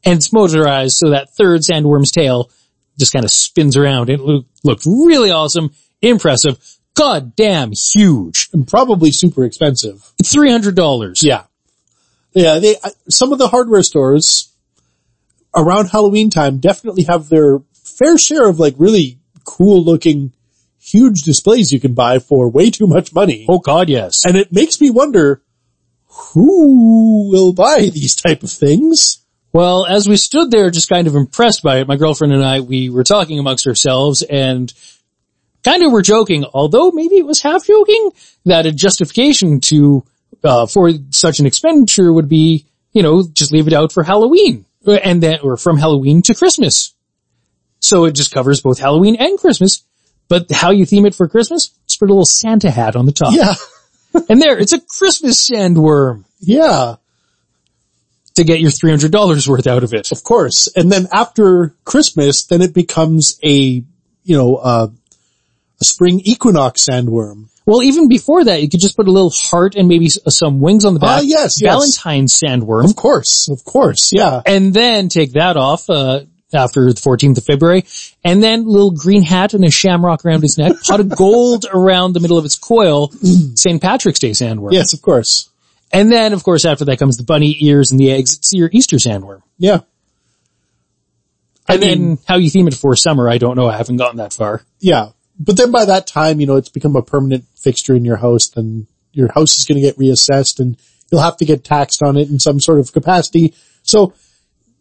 and 0.06 0.18
it's 0.18 0.32
motorized 0.32 0.96
so 0.96 1.10
that 1.10 1.30
third 1.32 1.62
sandworm's 1.62 2.12
tail 2.12 2.50
just 2.98 3.14
kind 3.14 3.26
of 3.26 3.32
spins 3.32 3.76
around. 3.76 4.10
It 4.10 4.20
look, 4.20 4.46
looked 4.64 4.86
really 4.86 5.30
awesome, 5.30 5.72
impressive, 6.02 6.58
god 6.94 7.36
damn 7.36 7.72
huge. 7.72 8.50
And 8.54 8.68
probably 8.68 9.12
super 9.12 9.44
expensive. 9.44 10.12
It's 10.20 10.36
$300. 10.36 11.18
Yeah. 11.22 11.44
Yeah, 12.34 12.60
they, 12.60 12.76
some 13.10 13.32
of 13.34 13.40
the 13.40 13.48
hardware 13.48 13.84
stores 13.84 14.54
around 15.56 15.88
Halloween 15.88 16.30
time 16.30 16.60
definitely 16.60 17.04
have 17.04 17.30
their 17.30 17.60
fair 17.74 18.18
share 18.18 18.48
of 18.48 18.60
like 18.60 18.76
really 18.78 19.20
cool 19.44 19.84
looking 19.84 20.34
huge 20.80 21.24
displays 21.24 21.72
you 21.72 21.80
can 21.80 21.94
buy 21.94 22.20
for 22.20 22.50
way 22.50 22.70
too 22.70 22.88
much 22.88 23.14
money. 23.14 23.46
Oh 23.50 23.60
god, 23.60 23.90
yes. 23.90 24.24
And 24.26 24.36
it 24.38 24.52
makes 24.52 24.80
me 24.80 24.90
wonder 24.90 25.42
who 26.34 27.30
will 27.30 27.54
buy 27.54 27.90
these 27.92 28.16
type 28.16 28.44
of 28.44 28.52
things? 28.52 29.24
Well, 29.54 29.86
as 29.86 30.08
we 30.08 30.18
stood 30.18 30.52
there 30.52 30.70
just 30.70 30.90
kind 30.90 31.08
of 31.08 31.16
impressed 31.16 31.64
by 31.64 31.80
it, 31.80 31.88
my 31.88 31.96
girlfriend 31.96 32.34
and 32.34 32.44
I, 32.44 32.60
we 32.60 32.90
were 32.90 33.04
talking 33.04 33.40
amongst 33.40 33.68
ourselves 33.68 34.22
and 34.22 34.72
kind 35.68 35.84
of 35.84 35.92
were 35.92 36.02
joking, 36.02 36.46
although 36.54 36.92
maybe 36.92 37.16
it 37.16 37.26
was 37.26 37.42
half 37.42 37.66
joking, 37.66 38.12
that 38.46 38.66
a 38.66 38.72
justification 38.72 39.60
to, 39.60 40.04
uh, 40.44 40.66
for 40.66 40.92
such 41.10 41.40
an 41.40 41.46
expenditure 41.46 42.14
would 42.14 42.30
be, 42.30 42.66
you 42.94 43.04
know, 43.04 43.24
just 43.34 43.52
leave 43.52 43.68
it 43.68 43.74
out 43.74 43.92
for 43.92 44.04
Halloween. 44.04 44.66
And 44.86 45.22
then, 45.22 45.40
or 45.44 45.58
from 45.58 45.78
Halloween 45.78 46.22
to 46.24 46.34
Christmas. 46.34 46.94
So 47.80 48.06
it 48.06 48.14
just 48.14 48.32
covers 48.32 48.62
both 48.62 48.80
Halloween 48.80 49.18
and 49.20 49.38
Christmas. 49.38 49.84
But 50.30 50.50
how 50.52 50.72
you 50.72 50.86
theme 50.86 51.06
it 51.06 51.16
for 51.16 51.28
Christmas? 51.28 51.72
Just 51.88 52.00
put 52.00 52.10
a 52.10 52.14
little 52.14 52.26
Santa 52.26 52.72
hat 52.72 52.96
on 52.96 53.06
the 53.06 53.12
top. 53.12 53.34
Yeah. 53.34 53.54
And 54.30 54.42
there, 54.42 54.58
it's 54.58 54.74
a 54.74 54.80
Christmas 54.80 55.48
sandworm 55.48 56.24
Yeah. 56.40 56.96
to 58.36 58.44
get 58.44 58.60
your 58.62 58.72
$300 58.72 59.48
worth 59.48 59.68
out 59.68 59.84
of 59.84 59.94
it. 59.94 60.12
Of 60.12 60.24
course. 60.24 60.68
And 60.76 60.92
then 60.92 61.08
after 61.12 61.76
Christmas, 61.84 62.46
then 62.46 62.62
it 62.62 62.74
becomes 62.74 63.38
a, 63.44 63.84
you 64.24 64.38
know, 64.38 64.56
uh, 64.56 64.88
a 65.82 65.86
spring 65.86 66.22
equinox 66.24 66.84
sandworm. 66.86 67.50
Well, 67.66 67.84
even 67.84 68.08
before 68.08 68.46
that, 68.46 68.62
you 68.62 68.70
could 68.70 68.80
just 68.80 68.96
put 68.96 69.08
a 69.08 69.12
little 69.12 69.30
heart 69.30 69.76
and 69.76 69.88
maybe 69.90 70.08
some 70.10 70.62
wings 70.62 70.86
on 70.86 70.94
the 70.94 71.02
back. 71.02 71.20
Ah, 71.20 71.22
yes, 71.22 71.62
yes. 71.62 71.74
Valentine's 71.74 72.38
sandworm. 72.40 72.86
Of 72.86 72.96
course. 72.96 73.50
Of 73.50 73.66
course. 73.66 74.12
Yeah. 74.14 74.42
And 74.46 74.74
then 74.74 75.10
take 75.10 75.34
that 75.34 75.58
off, 75.58 75.90
uh, 75.90 76.22
after 76.54 76.86
the 76.94 77.00
14th 77.00 77.38
of 77.40 77.44
February. 77.44 77.84
And 78.24 78.42
then 78.42 78.66
little 78.66 78.92
green 78.92 79.22
hat 79.22 79.54
and 79.54 79.66
a 79.66 79.70
shamrock 79.72 80.24
around 80.26 80.44
his 80.44 80.58
neck, 80.58 80.78
pot 80.82 81.02
of 81.02 81.10
gold 81.10 81.66
around 81.74 82.14
the 82.14 82.22
middle 82.22 82.38
of 82.38 82.46
its 82.46 82.56
coil, 82.56 83.12
St. 83.56 83.82
Patrick's 83.82 84.20
Day 84.20 84.32
sandworm. 84.32 84.72
Yes, 84.72 84.94
of 84.94 85.02
course. 85.02 85.50
And 85.92 86.10
then, 86.10 86.32
of 86.32 86.44
course, 86.44 86.64
after 86.64 86.86
that 86.86 87.00
comes 87.00 87.18
the 87.18 87.24
bunny 87.24 87.58
ears 87.60 87.92
and 87.92 88.00
the 88.00 88.12
eggs. 88.12 88.38
It's 88.38 88.54
your 88.54 88.70
Easter 88.72 88.96
sandworm. 88.96 89.42
Yeah. 89.58 89.80
And 91.68 91.84
I 91.84 91.86
mean- 91.86 92.08
then 92.16 92.18
how 92.26 92.38
you 92.38 92.50
theme 92.50 92.68
it 92.70 92.76
for 92.76 92.96
summer, 92.96 93.30
I 93.30 93.38
don't 93.40 93.58
know. 93.58 93.68
I 93.68 93.76
haven't 93.76 93.98
gotten 93.98 94.18
that 94.18 94.32
far. 94.34 94.64
Yeah. 94.80 95.10
But 95.40 95.58
then 95.58 95.72
by 95.72 95.86
that 95.86 96.08
time, 96.08 96.40
you 96.40 96.48
know, 96.48 96.56
it's 96.56 96.70
become 96.70 96.96
a 96.96 97.02
permanent 97.02 97.46
fixture 97.56 97.96
in 97.96 98.06
your 98.06 98.18
house 98.18 98.56
and 98.56 98.88
your 99.12 99.32
house 99.32 99.58
is 99.58 99.66
going 99.66 99.76
to 99.76 99.82
get 99.82 99.98
reassessed 99.98 100.60
and 100.60 100.78
you'll 101.12 101.22
have 101.22 101.38
to 101.38 101.46
get 101.46 101.64
taxed 101.64 102.02
on 102.04 102.18
it 102.18 102.30
in 102.30 102.40
some 102.40 102.60
sort 102.60 102.80
of 102.80 102.92
capacity. 102.92 103.54
So, 103.84 104.14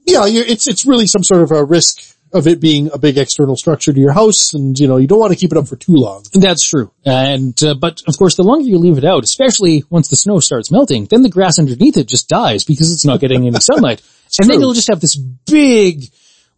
yeah, 0.05 0.27
you 0.27 0.43
it's, 0.47 0.67
it's 0.67 0.87
really 0.87 1.07
some 1.07 1.23
sort 1.23 1.43
of 1.43 1.51
a 1.53 1.65
risk 1.65 2.17
of 2.33 2.47
it 2.47 2.61
being 2.61 2.91
a 2.93 2.99
big 2.99 3.19
external 3.19 3.57
structure 3.57 3.93
to 3.93 4.01
your 4.01 4.13
house 4.13 4.53
and, 4.53 4.79
you 4.79 4.89
know, 4.89 4.97
you 4.97 5.07
don't 5.07 5.19
want 5.19 5.33
to 5.33 5.39
keep 5.39 5.53
it 5.53 5.59
up 5.59 5.69
for 5.69 5.77
too 5.77 5.95
long. 5.95 6.25
That's 6.33 6.67
true. 6.67 6.91
And, 7.05 7.61
uh, 7.63 7.75
but 7.75 8.03
of 8.09 8.17
course, 8.19 8.37
the 8.37 8.43
longer 8.43 8.69
you 8.69 8.79
leave 8.79 8.99
it 8.99 9.05
out, 9.05 9.25
especially 9.25 9.85
once 9.91 10.09
the 10.09 10.17
snow 10.17 10.41
starts 10.41 10.71
melting, 10.71 11.07
then 11.07 11.23
the 11.23 11.29
grass 11.29 11.59
underneath 11.59 11.97
it 11.97 12.09
just 12.09 12.29
dies 12.29 12.65
because 12.65 12.93
it's 12.93 13.05
not 13.05 13.21
getting 13.21 13.47
any 13.47 13.61
sunlight. 13.61 14.03
and 14.41 14.51
then 14.51 14.61
you'll 14.61 14.75
just 14.75 14.89
have 14.89 15.01
this 15.01 15.17
big, 15.17 16.05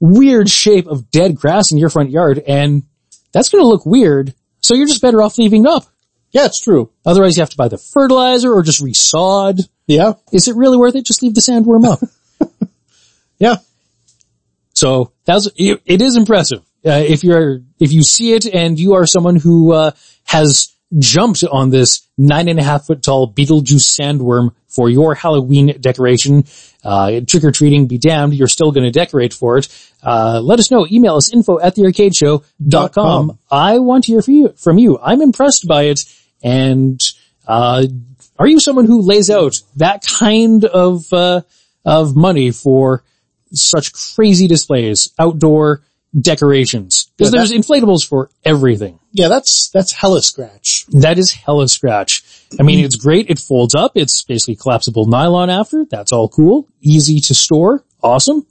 weird 0.01 0.49
shape 0.49 0.87
of 0.87 1.11
dead 1.11 1.37
grass 1.37 1.71
in 1.71 1.79
your 1.79 1.91
front 1.91 2.11
yard 2.11 2.39
and 2.39 2.85
that's 3.39 3.51
going 3.51 3.63
to 3.63 3.69
look 3.69 3.87
weird. 3.87 4.35
So 4.61 4.75
you're 4.75 4.89
just 4.89 5.01
better 5.01 5.23
off 5.23 5.39
leaving 5.39 5.65
it 5.65 5.71
up. 5.71 5.85
Yeah, 6.33 6.47
it's 6.47 6.61
true. 6.61 6.91
Otherwise 7.07 7.37
you 7.37 7.43
have 7.43 7.51
to 7.51 7.57
buy 7.57 7.69
the 7.69 7.79
fertilizer 7.79 8.53
or 8.53 8.65
just 8.65 8.83
resod. 8.83 9.61
Yeah. 9.87 10.15
Is 10.33 10.49
it 10.49 10.57
really 10.57 10.77
worth 10.77 10.97
it? 10.97 11.07
Just 11.07 11.23
leave 11.23 11.35
the 11.35 11.41
sandworm 11.41 11.87
up. 11.87 12.01
Yeah. 13.41 13.59
So 14.75 15.13
that's 15.25 15.49
it, 15.55 15.81
it 15.87 16.03
is 16.03 16.17
impressive. 16.17 16.59
Uh, 16.85 17.05
if 17.07 17.23
you're 17.23 17.61
if 17.79 17.93
you 17.93 18.03
see 18.03 18.33
it 18.33 18.47
and 18.47 18.77
you 18.81 18.95
are 18.95 19.07
someone 19.07 19.37
who 19.37 19.73
uh, 19.73 19.93
has 20.25 20.75
jumped 20.97 21.45
on 21.45 21.71
this 21.71 22.07
nine 22.17 22.49
and 22.49 22.59
a 22.59 22.63
half 22.63 22.87
foot 22.87 23.03
tall 23.03 23.33
Beetlejuice 23.33 23.99
sandworm 23.99 24.55
for 24.69 24.89
your 24.89 25.15
Halloween 25.15 25.79
decoration, 25.81 26.45
uh, 26.85 27.21
trick 27.27 27.45
or 27.45 27.53
treating 27.53 27.87
be 27.87 27.99
damned, 27.99 28.35
you're 28.35 28.49
still 28.49 28.73
going 28.73 28.85
to 28.85 28.91
decorate 28.91 29.33
for 29.33 29.59
it. 29.59 29.69
Uh, 30.03 30.41
let 30.43 30.59
us 30.59 30.71
know. 30.71 30.87
Email 30.91 31.17
us 31.17 31.33
info 31.33 31.59
at 31.59 31.75
thearcadeshow.com. 31.75 32.91
com. 32.91 33.39
I 33.51 33.79
want 33.79 34.05
to 34.05 34.13
hear 34.13 34.23
from 34.23 34.35
you. 34.35 34.49
From 34.57 34.79
you. 34.79 34.99
I'm 34.99 35.21
impressed 35.21 35.67
by 35.67 35.85
it. 35.85 36.05
And 36.43 37.01
uh, 37.47 37.87
are 38.39 38.47
you 38.47 38.61
someone 38.61 38.85
who 38.85 39.03
lays 39.03 39.31
out 39.31 39.55
that 39.77 40.05
kind 40.07 40.65
of 40.65 41.13
uh, 41.13 41.43
of 41.85 42.15
money 42.15 42.51
for 42.51 43.03
such 43.53 43.93
crazy 44.15 44.47
displays, 44.47 45.11
outdoor 45.19 45.83
decorations. 46.19 47.11
Because 47.17 47.33
Yeah, 47.33 47.41
there's 47.41 47.53
inflatables 47.53 48.07
for 48.07 48.31
everything. 48.45 48.99
Yeah, 49.13 49.29
that's, 49.29 49.71
that's 49.73 49.93
hella 49.93 50.23
scratch. 50.23 50.87
That 50.89 51.19
is 51.19 51.33
hella 51.33 51.69
scratch. 51.69 52.23
I 52.59 52.63
mean, 52.63 52.85
it's 52.85 52.97
great. 52.97 53.31
It 53.31 53.39
folds 53.39 53.75
up. 53.75 53.93
It's 53.95 54.23
basically 54.23 54.57
collapsible 54.57 55.07
nylon 55.07 55.51
after. 55.51 55.85
That's 55.89 56.13
all 56.13 56.29
cool. 56.29 56.69
Easy 56.81 57.21
to 57.21 57.35
store. 57.35 57.85
Awesome. 58.03 58.47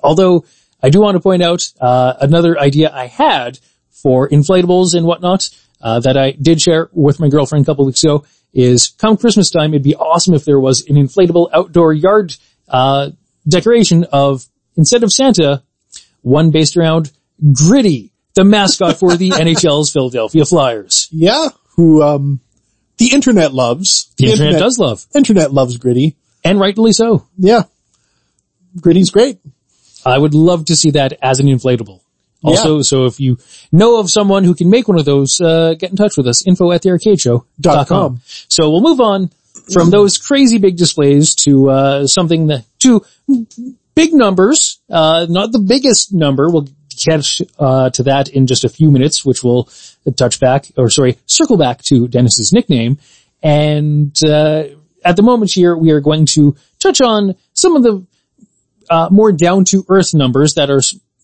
Although 0.00 0.44
I 0.82 0.90
do 0.90 1.00
want 1.00 1.16
to 1.16 1.20
point 1.20 1.42
out, 1.42 1.70
uh, 1.80 2.14
another 2.20 2.58
idea 2.58 2.90
I 2.92 3.06
had 3.06 3.58
for 3.90 4.28
inflatables 4.28 4.94
and 4.94 5.04
whatnot, 5.04 5.50
uh, 5.80 6.00
that 6.00 6.16
I 6.16 6.32
did 6.32 6.60
share 6.60 6.88
with 6.92 7.20
my 7.20 7.28
girlfriend 7.28 7.64
a 7.64 7.66
couple 7.66 7.86
weeks 7.86 8.02
ago 8.02 8.24
is 8.52 8.88
come 8.98 9.16
Christmas 9.16 9.50
time, 9.50 9.74
it'd 9.74 9.82
be 9.82 9.94
awesome 9.94 10.34
if 10.34 10.44
there 10.44 10.58
was 10.58 10.84
an 10.88 10.96
inflatable 10.96 11.48
outdoor 11.52 11.92
yard, 11.92 12.34
uh, 12.68 13.10
decoration 13.46 14.04
of, 14.04 14.44
instead 14.76 15.02
of 15.02 15.10
Santa, 15.10 15.62
one 16.22 16.50
based 16.50 16.76
around 16.76 17.10
Gritty, 17.52 18.12
the 18.34 18.44
mascot 18.44 18.98
for 18.98 19.16
the 19.16 19.30
NHL's 19.44 19.92
Philadelphia 19.92 20.44
Flyers. 20.44 21.08
Yeah. 21.10 21.48
Who, 21.76 22.02
um, 22.02 22.40
the 22.98 23.12
internet 23.12 23.54
loves. 23.54 24.12
The 24.18 24.32
internet 24.32 24.58
does 24.58 24.78
love. 24.78 25.06
Internet 25.14 25.52
loves 25.52 25.76
Gritty. 25.76 26.16
And 26.44 26.58
rightly 26.58 26.92
so. 26.92 27.26
Yeah. 27.36 27.62
Gritty's 28.80 29.10
great. 29.10 29.38
I 30.04 30.16
would 30.18 30.34
love 30.34 30.66
to 30.66 30.76
see 30.76 30.90
that 30.92 31.14
as 31.22 31.40
an 31.40 31.46
inflatable. 31.46 32.00
Also, 32.42 32.76
Yeah. 32.76 32.82
so 32.82 33.06
if 33.06 33.18
you 33.18 33.38
know 33.72 33.98
of 33.98 34.10
someone 34.10 34.44
who 34.44 34.54
can 34.54 34.70
make 34.70 34.86
one 34.88 34.98
of 34.98 35.04
those, 35.04 35.40
uh, 35.40 35.74
get 35.78 35.90
in 35.90 35.96
touch 35.96 36.16
with 36.16 36.26
us. 36.28 36.46
Info 36.46 36.70
at 36.70 36.82
Dot 36.82 37.00
com. 37.02 37.16
thearcadeshow.com. 37.60 38.20
So 38.48 38.70
we'll 38.70 38.80
move 38.80 39.00
on 39.00 39.30
from 39.72 39.90
those 39.90 40.18
crazy 40.18 40.58
big 40.58 40.76
displays 40.76 41.34
to, 41.36 41.70
uh, 41.70 42.06
something 42.06 42.46
that, 42.46 42.64
to 42.80 43.04
big 43.98 44.14
numbers, 44.14 44.80
uh, 44.88 45.26
not 45.28 45.50
the 45.50 45.58
biggest 45.58 46.12
number. 46.12 46.48
We'll 46.48 46.68
get, 47.04 47.40
uh, 47.58 47.90
to 47.90 48.02
that 48.04 48.28
in 48.28 48.46
just 48.46 48.62
a 48.62 48.68
few 48.68 48.92
minutes, 48.92 49.24
which 49.24 49.42
will 49.42 49.68
touch 50.16 50.38
back, 50.38 50.70
or 50.76 50.88
sorry, 50.88 51.18
circle 51.26 51.56
back 51.56 51.82
to 51.90 52.06
Dennis's 52.06 52.52
nickname. 52.52 52.98
And, 53.42 54.16
uh, 54.24 54.64
at 55.04 55.16
the 55.16 55.22
moment 55.22 55.50
here, 55.52 55.76
we 55.76 55.90
are 55.90 56.00
going 56.00 56.26
to 56.26 56.56
touch 56.78 57.00
on 57.00 57.34
some 57.54 57.76
of 57.76 57.82
the 57.82 58.06
uh, 58.90 59.08
more 59.10 59.32
down 59.32 59.64
to 59.64 59.84
earth 59.88 60.14
numbers 60.14 60.54
that 60.54 60.70
are 60.70 60.80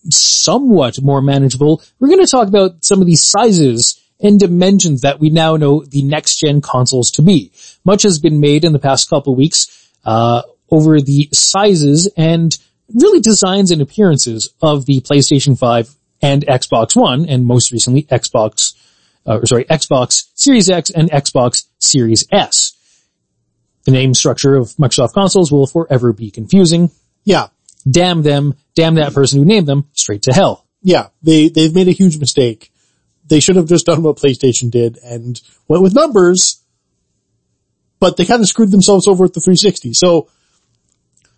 somewhat 0.09 1.01
more 1.01 1.21
manageable. 1.21 1.81
We're 1.99 2.09
going 2.09 2.25
to 2.25 2.35
talk 2.37 2.47
about 2.47 2.85
some 2.85 2.99
of 3.01 3.07
these 3.07 3.23
sizes 3.23 3.99
and 4.19 4.39
dimensions 4.39 5.01
that 5.01 5.19
we 5.19 5.29
now 5.29 5.55
know 5.55 5.83
the 5.83 6.03
next 6.03 6.39
gen 6.41 6.61
consoles 6.61 7.11
to 7.11 7.21
be. 7.21 7.51
Much 7.83 8.03
has 8.03 8.19
been 8.19 8.39
made 8.39 8.63
in 8.63 8.73
the 8.73 8.79
past 8.79 9.09
couple 9.09 9.33
of 9.33 9.37
weeks 9.37 9.89
uh, 10.05 10.41
over 10.69 11.01
the 11.01 11.29
sizes 11.31 12.11
and 12.17 12.57
really 12.93 13.19
designs 13.19 13.71
and 13.71 13.81
appearances 13.81 14.53
of 14.61 14.85
the 14.85 15.01
PlayStation 15.01 15.57
5 15.57 15.93
and 16.21 16.45
Xbox 16.45 16.95
One, 16.95 17.27
and 17.27 17.45
most 17.45 17.71
recently 17.71 18.03
Xbox, 18.03 18.73
uh, 19.25 19.43
sorry, 19.45 19.65
Xbox 19.65 20.25
Series 20.35 20.69
X 20.69 20.89
and 20.89 21.09
Xbox 21.11 21.65
Series 21.79 22.25
S. 22.31 22.73
The 23.85 23.91
name 23.91 24.13
structure 24.13 24.55
of 24.55 24.69
Microsoft 24.77 25.13
consoles 25.13 25.51
will 25.51 25.67
forever 25.67 26.13
be 26.13 26.31
confusing 26.31 26.89
Yeah. 27.23 27.47
damn 27.89 28.21
them, 28.23 28.55
damn 28.73 28.95
that 28.95 29.13
person 29.13 29.39
who 29.39 29.45
named 29.45 29.67
them, 29.67 29.87
straight 29.93 30.23
to 30.23 30.33
hell. 30.33 30.65
Yeah. 30.81 31.07
They, 31.21 31.49
they've 31.49 31.73
made 31.73 31.87
a 31.87 31.91
huge 31.91 32.17
mistake. 32.17 32.71
They 33.27 33.39
should 33.39 33.55
have 33.57 33.67
just 33.67 33.85
done 33.87 34.01
what 34.03 34.17
PlayStation 34.17 34.69
did 34.71 34.97
and 35.03 35.39
went 35.67 35.83
with 35.83 35.93
numbers, 35.95 36.61
but 37.99 38.17
they 38.17 38.25
kind 38.25 38.41
of 38.41 38.47
screwed 38.47 38.71
themselves 38.71 39.07
over 39.07 39.25
at 39.25 39.33
the 39.33 39.39
360. 39.39 39.93
So 39.93 40.29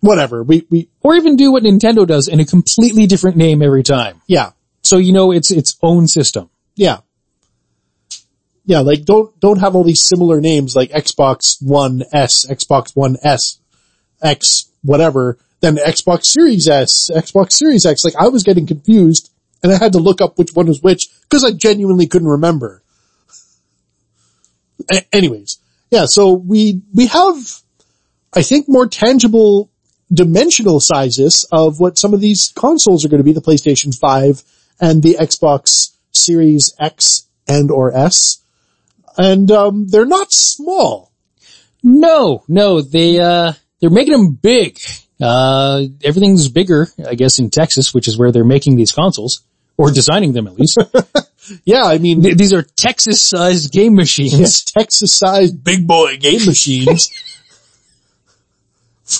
whatever. 0.00 0.42
We, 0.42 0.66
we, 0.70 0.88
Or 1.00 1.14
even 1.16 1.36
do 1.36 1.50
what 1.52 1.62
Nintendo 1.64 2.06
does 2.06 2.28
in 2.28 2.40
a 2.40 2.44
completely 2.44 3.06
different 3.06 3.36
name 3.36 3.62
every 3.62 3.82
time. 3.82 4.20
yeah. 4.26 4.50
So 4.82 4.96
you 4.96 5.12
know 5.12 5.32
it's 5.32 5.50
its 5.50 5.76
own 5.82 6.06
system. 6.06 6.48
Yeah. 6.76 6.98
Yeah, 8.64 8.80
like 8.80 9.04
don't, 9.04 9.38
don't 9.40 9.58
have 9.60 9.74
all 9.74 9.84
these 9.84 10.04
similar 10.06 10.40
names 10.40 10.76
like 10.76 10.90
Xbox 10.90 11.56
One 11.60 12.02
S, 12.12 12.46
Xbox 12.46 12.94
One 12.94 13.16
S, 13.22 13.58
X, 14.22 14.70
whatever, 14.82 15.36
then 15.60 15.76
Xbox 15.76 16.26
Series 16.26 16.68
S, 16.68 17.10
Xbox 17.14 17.52
Series 17.52 17.84
X. 17.86 18.04
Like 18.04 18.14
I 18.16 18.28
was 18.28 18.44
getting 18.44 18.66
confused 18.66 19.30
and 19.62 19.72
I 19.72 19.78
had 19.78 19.92
to 19.92 19.98
look 19.98 20.20
up 20.20 20.38
which 20.38 20.52
one 20.54 20.66
was 20.68 20.80
which 20.82 21.08
because 21.22 21.44
I 21.44 21.50
genuinely 21.52 22.06
couldn't 22.06 22.28
remember. 22.28 22.82
A- 24.90 25.14
anyways, 25.14 25.58
yeah, 25.90 26.04
so 26.06 26.32
we, 26.32 26.82
we 26.94 27.06
have, 27.06 27.36
I 28.32 28.42
think 28.42 28.68
more 28.68 28.86
tangible 28.86 29.70
dimensional 30.12 30.80
sizes 30.80 31.46
of 31.52 31.80
what 31.80 31.98
some 31.98 32.14
of 32.14 32.20
these 32.20 32.52
consoles 32.54 33.04
are 33.04 33.08
going 33.08 33.18
to 33.18 33.24
be, 33.24 33.32
the 33.32 33.40
PlayStation 33.40 33.96
5 33.96 34.42
and 34.80 35.02
the 35.02 35.14
Xbox 35.14 35.94
Series 36.12 36.74
X 36.78 37.26
and 37.46 37.70
or 37.70 37.94
S. 37.96 38.42
And, 39.16 39.50
um, 39.50 39.86
they're 39.88 40.06
not 40.06 40.32
small. 40.32 41.12
No, 41.82 42.44
no, 42.48 42.80
they, 42.80 43.18
uh, 43.18 43.52
they're 43.80 43.90
making 43.90 44.12
them 44.12 44.32
big. 44.32 44.78
Uh, 45.20 45.82
everything's 46.02 46.48
bigger, 46.48 46.88
I 47.06 47.14
guess, 47.14 47.38
in 47.38 47.50
Texas, 47.50 47.92
which 47.92 48.08
is 48.08 48.16
where 48.16 48.32
they're 48.32 48.44
making 48.44 48.76
these 48.76 48.92
consoles. 48.92 49.42
Or 49.76 49.92
designing 49.92 50.32
them 50.32 50.46
at 50.48 50.54
least. 50.54 50.78
Yeah, 51.64 51.84
I 51.84 51.98
mean, 51.98 52.22
Th- 52.22 52.36
These 52.36 52.52
are 52.52 52.62
Texas-sized 52.62 53.72
game 53.72 53.94
machines. 53.94 54.64
Texas 54.64 55.12
sized 55.16 55.64
big 55.64 55.86
boy 55.86 56.18
game 56.18 56.44
machines. 56.46 57.10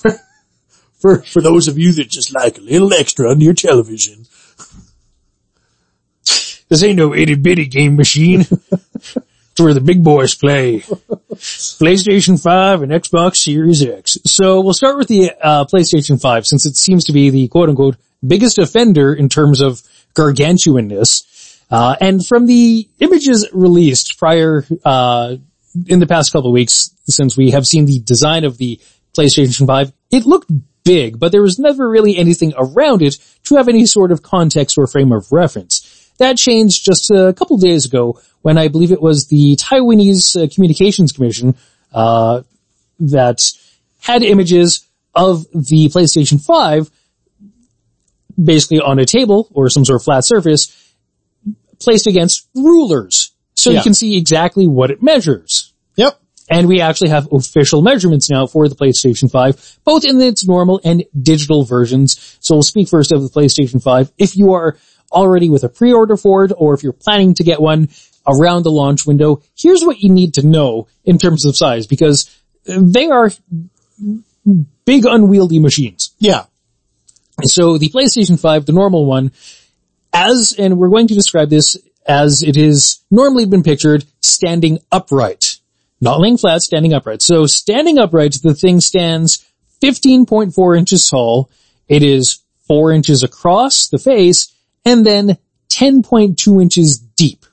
for, 0.99 1.23
for, 1.23 1.41
those 1.43 1.69
of 1.69 1.79
you 1.79 1.93
that 1.93 2.09
just 2.09 2.35
like 2.35 2.59
a 2.59 2.63
little 2.63 2.93
extra 2.93 3.31
on 3.31 3.41
your 3.41 3.55
television. 3.55 4.27
This 6.69 6.83
ain't 6.83 6.99
no 6.99 7.15
itty 7.15 7.35
bitty 7.35 7.67
game 7.67 7.97
machine. 7.97 8.41
it's 8.71 9.61
where 9.61 9.75
the 9.75 9.81
big 9.81 10.05
boys 10.05 10.35
play. 10.35 10.81
PlayStation 10.81 12.43
5 12.43 12.83
and 12.83 12.93
Xbox 12.93 13.37
Series 13.37 13.83
X. 13.83 14.19
So 14.27 14.61
we'll 14.61 14.75
start 14.75 14.99
with 14.99 15.09
the 15.09 15.33
uh, 15.41 15.65
PlayStation 15.65 16.21
5 16.21 16.47
since 16.47 16.67
it 16.67 16.77
seems 16.77 17.05
to 17.05 17.13
be 17.13 17.31
the 17.31 17.49
quote 17.49 17.71
unquote 17.71 17.97
biggest 18.27 18.59
offender 18.59 19.15
in 19.15 19.29
terms 19.29 19.61
of 19.61 19.83
gargantuanness. 20.15 21.25
Uh, 21.71 21.97
and 22.01 22.27
from 22.27 22.47
the 22.47 22.89
images 22.99 23.49
released 23.53 24.19
prior, 24.19 24.65
uh, 24.85 25.37
in 25.87 26.01
the 26.01 26.07
past 26.07 26.33
couple 26.33 26.51
of 26.51 26.55
weeks, 26.55 26.91
since 27.09 27.37
we 27.37 27.51
have 27.51 27.67
seen 27.67 27.85
the 27.85 28.01
design 28.01 28.45
of 28.45 28.59
the 28.59 28.81
PlayStation 29.17 29.67
5, 29.67 29.93
it 30.11 30.27
looked 30.27 30.51
big, 30.89 31.19
but 31.19 31.31
there 31.33 31.43
was 31.43 31.59
never 31.59 31.89
really 31.89 32.17
anything 32.17 32.53
around 32.57 33.03
it 33.03 33.19
to 33.45 33.57
have 33.57 33.69
any 33.69 33.87
sort 33.87 34.11
of 34.11 34.23
context 34.23 34.77
or 34.79 34.87
frame 34.87 35.13
of 35.13 35.31
reference. 35.31 36.11
That 36.19 36.37
changed 36.37 36.85
just 36.85 37.11
a 37.11 37.33
couple 37.39 37.57
days 37.59 37.85
ago 37.87 38.21
when 38.43 38.57
I 38.59 38.69
believe 38.69 38.91
it 38.93 39.03
was 39.03 39.27
the 39.29 39.57
Taiwanese 39.57 40.37
uh, 40.37 40.49
Communications 40.53 41.13
Commission, 41.13 41.55
uh, 41.93 42.43
that 43.01 43.41
had 44.01 44.23
images 44.23 44.87
of 45.15 45.45
the 45.53 45.89
PlayStation 45.89 46.43
5 46.45 46.91
basically 48.43 48.81
on 48.81 48.99
a 48.99 49.05
table 49.05 49.49
or 49.53 49.69
some 49.69 49.85
sort 49.85 50.01
of 50.01 50.05
flat 50.05 50.25
surface 50.25 50.93
placed 51.81 52.07
against 52.07 52.47
rulers. 52.55 53.33
So 53.55 53.71
Yeah. 53.71 53.79
you 53.79 53.83
can 53.83 53.95
see 53.95 54.17
exactly 54.17 54.67
what 54.67 54.91
it 54.91 55.03
measures. 55.03 55.73
And 56.51 56.67
we 56.67 56.81
actually 56.81 57.11
have 57.11 57.29
official 57.33 57.83
measurements 57.83 58.31
now 58.31 58.47
for 58.47 58.69
the 58.69 58.75
PlayStation 58.75 59.31
5, 59.31 59.81
both 59.85 60.05
in 60.05 60.21
its 60.21 60.47
normal 60.47 60.81
and 60.83 61.05
digital 61.21 61.65
versions. 61.65 62.39
So 62.41 62.55
we'll 62.55 62.63
speak 62.63 62.89
first 62.89 63.13
of 63.13 63.23
the 63.23 63.29
PlayStation 63.29 63.83
5. 63.83 64.13
If 64.17 64.37
you 64.37 64.55
are 64.55 64.79
already 65.13 65.51
with 65.51 65.65
a 65.65 65.69
pre-order 65.69 66.17
for 66.17 66.45
it, 66.45 66.53
or 66.57 66.75
if 66.75 66.83
you're 66.83 66.93
planning 66.93 67.35
to 67.35 67.45
get 67.45 67.61
one 67.61 67.89
around 68.27 68.63
the 68.63 68.71
launch 68.71 69.07
window, 69.07 69.43
here's 69.57 69.85
what 69.85 70.01
you 70.01 70.11
need 70.13 70.35
to 70.35 70.47
know 70.47 70.87
in 71.05 71.19
terms 71.19 71.45
of 71.45 71.57
size, 71.57 71.87
because 71.87 72.35
they 72.65 73.09
are 73.09 73.31
big 74.85 75.05
unwieldy 75.07 75.59
machines. 75.59 76.15
Yeah. 76.19 76.45
So 77.43 77.79
the 77.79 77.89
PlayStation 77.89 78.39
5, 78.39 78.67
the 78.67 78.73
normal 78.73 79.07
one, 79.07 79.33
as, 80.13 80.55
and 80.59 80.79
we're 80.79 80.89
going 80.89 81.09
to 81.09 81.15
describe 81.15 81.51
this 81.51 81.77
as 82.07 82.43
it 82.43 82.57
is 82.57 83.05
normally 83.11 83.47
been 83.47 83.63
pictured, 83.63 84.05
standing 84.21 84.79
upright. 84.91 85.48
Not 86.01 86.21
laying 86.21 86.39
flat, 86.39 86.63
standing 86.63 86.93
upright. 86.93 87.23
So 87.23 87.47
standing 87.47 87.99
upright, 87.99 88.37
the 88.43 88.55
thing 88.55 88.81
stands 88.81 89.45
15.4 89.83 90.79
inches 90.79 91.09
tall. 91.09 91.51
It 91.89 92.03
is 92.03 92.41
4 92.67 92.93
inches 92.93 93.23
across 93.23 93.89
the 93.89 93.99
face 93.99 94.55
and 94.85 95.05
then 95.05 95.39
10.2 95.71 96.63
inches 96.63 96.99
deep. 96.99 97.45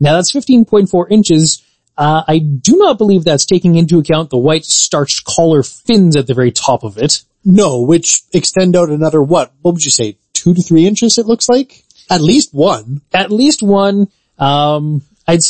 Now 0.00 0.14
that's 0.14 0.32
15.4 0.32 1.10
inches. 1.10 1.62
Uh, 1.96 2.22
I 2.26 2.38
do 2.38 2.76
not 2.76 2.98
believe 2.98 3.24
that's 3.24 3.44
taking 3.44 3.76
into 3.76 3.98
account 3.98 4.30
the 4.30 4.38
white 4.38 4.64
starched 4.64 5.24
collar 5.24 5.62
fins 5.62 6.16
at 6.16 6.26
the 6.26 6.34
very 6.34 6.50
top 6.50 6.84
of 6.84 6.98
it. 6.98 7.22
No, 7.44 7.82
which 7.82 8.22
extend 8.32 8.76
out 8.76 8.88
another 8.88 9.22
what? 9.22 9.52
What 9.62 9.74
would 9.74 9.84
you 9.84 9.90
say? 9.90 10.16
Two 10.32 10.54
to 10.54 10.62
three 10.62 10.86
inches 10.86 11.18
it 11.18 11.26
looks 11.26 11.48
like? 11.48 11.84
At 12.10 12.20
least 12.20 12.52
one. 12.52 13.02
at 13.12 13.30
least 13.30 13.62
one, 13.62 14.08
um, 14.38 15.02
I'd 15.26 15.40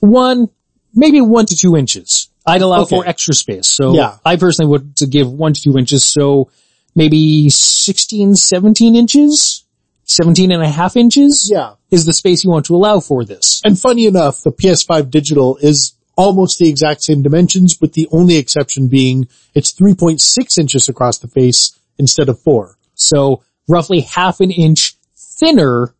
one, 0.00 0.48
maybe 0.96 1.20
one 1.20 1.46
to 1.46 1.56
two 1.56 1.76
inches. 1.76 2.28
I'd 2.46 2.62
allow 2.62 2.82
Okay. 2.82 2.96
for 2.96 3.06
extra 3.06 3.34
space. 3.34 3.68
So 3.68 3.94
Yeah. 3.94 4.16
I 4.24 4.36
personally 4.36 4.70
would 4.70 4.94
give 5.10 5.30
one 5.30 5.52
to 5.52 5.60
two 5.60 5.76
inches. 5.78 6.04
So 6.04 6.48
maybe 6.94 7.50
16, 7.50 8.34
17 8.36 8.96
inches, 8.96 9.64
17 10.04 10.52
and 10.52 10.62
a 10.62 10.68
half 10.68 10.96
inches 10.96 11.48
Yeah. 11.52 11.72
is 11.90 12.06
the 12.06 12.12
space 12.12 12.44
you 12.44 12.50
want 12.50 12.66
to 12.66 12.76
allow 12.76 13.00
for 13.00 13.24
this. 13.24 13.60
And 13.64 13.78
funny 13.78 14.06
enough, 14.06 14.42
the 14.42 14.52
PS5 14.52 15.10
digital 15.10 15.56
is 15.60 15.92
almost 16.16 16.58
the 16.58 16.68
exact 16.68 17.02
same 17.02 17.22
dimensions, 17.22 17.76
with 17.80 17.92
the 17.92 18.08
only 18.10 18.36
exception 18.36 18.88
being 18.88 19.28
it's 19.54 19.72
3.6 19.72 20.56
inches 20.58 20.88
across 20.88 21.18
the 21.18 21.28
face 21.28 21.72
instead 21.98 22.28
of 22.28 22.38
four. 22.40 22.78
So 22.94 23.42
roughly 23.68 24.00
half 24.00 24.40
an 24.40 24.50
inch 24.50 24.96
thinner 25.16 25.92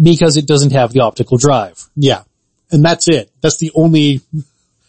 because 0.00 0.36
it 0.36 0.46
doesn't 0.46 0.72
have 0.72 0.92
the 0.92 1.00
optical 1.00 1.36
drive. 1.36 1.90
Yeah. 1.96 2.22
And 2.72 2.84
that's 2.84 3.06
it. 3.08 3.30
That's 3.42 3.58
the 3.58 3.70
only, 3.74 4.20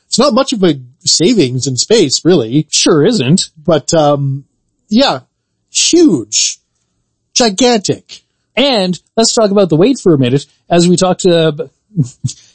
it's 0.08 0.18
not 0.18 0.34
much 0.34 0.54
of 0.54 0.64
a 0.64 0.80
savings 1.00 1.68
in 1.68 1.76
space, 1.76 2.24
really, 2.24 2.66
Sure 2.72 3.06
isn't. 3.06 3.50
but, 3.58 3.94
um, 3.94 4.46
yeah, 4.90 5.22
huge, 5.70 6.60
gigantic. 7.34 8.22
And 8.56 9.00
let's 9.18 9.34
talk 9.34 9.52
about 9.52 9.70
the 9.70 9.76
weight 9.76 10.00
for 10.00 10.14
a 10.14 10.18
minute. 10.18 10.46
As 10.70 10.88
we 10.88 10.96
talked, 10.96 11.26
uh, 11.26 11.52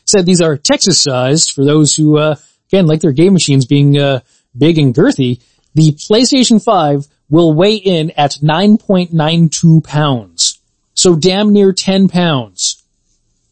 said 0.05 0.25
these 0.25 0.41
are 0.41 0.57
Texas 0.57 1.03
sized 1.03 1.53
for 1.53 1.65
those 1.65 1.95
who, 1.95 2.17
uh, 2.17 2.37
again, 2.69 2.87
like 2.87 3.01
their 3.01 3.13
game 3.13 3.35
machines 3.35 3.67
being, 3.67 4.01
uh, 4.01 4.21
big 4.57 4.79
and 4.79 4.95
girthy. 4.95 5.41
The 5.75 5.93
PlayStation 5.93 6.63
5 6.63 7.07
will 7.29 7.53
weigh 7.53 7.77
in 7.77 8.11
at 8.13 8.39
9.92 8.43 9.85
pounds. 9.85 10.59
So 10.95 11.15
damn 11.15 11.53
near 11.53 11.73
10 11.73 12.09
pounds 12.09 12.83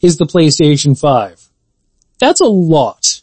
is 0.01 0.17
the 0.17 0.25
PlayStation 0.27 0.99
5. 0.99 1.46
That's 2.19 2.41
a 2.41 2.47
lot. 2.47 3.21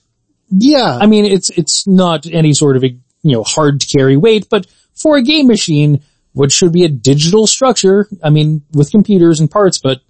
Yeah. 0.50 0.98
I 1.02 1.08
mean, 1.08 1.26
it's, 1.26 1.50
it's 1.52 1.88
not 1.88 2.26
any 2.26 2.54
sort 2.54 2.78
of 2.78 2.84
a, 2.84 2.90
you 2.90 3.32
know, 3.32 3.44
hard 3.44 3.82
to 3.82 3.98
carry 3.98 4.18
weight, 4.18 4.48
but 4.50 4.68
for 4.94 5.18
a 5.18 5.24
game 5.24 5.48
machine, 5.48 6.04
which 6.34 6.52
should 6.52 6.72
be 6.72 6.84
a 6.84 6.90
digital 6.90 7.48
structure, 7.48 8.08
I 8.24 8.30
mean, 8.30 8.64
with 8.72 8.92
computers 8.92 9.40
and 9.40 9.50
parts, 9.50 9.80
but 9.80 10.02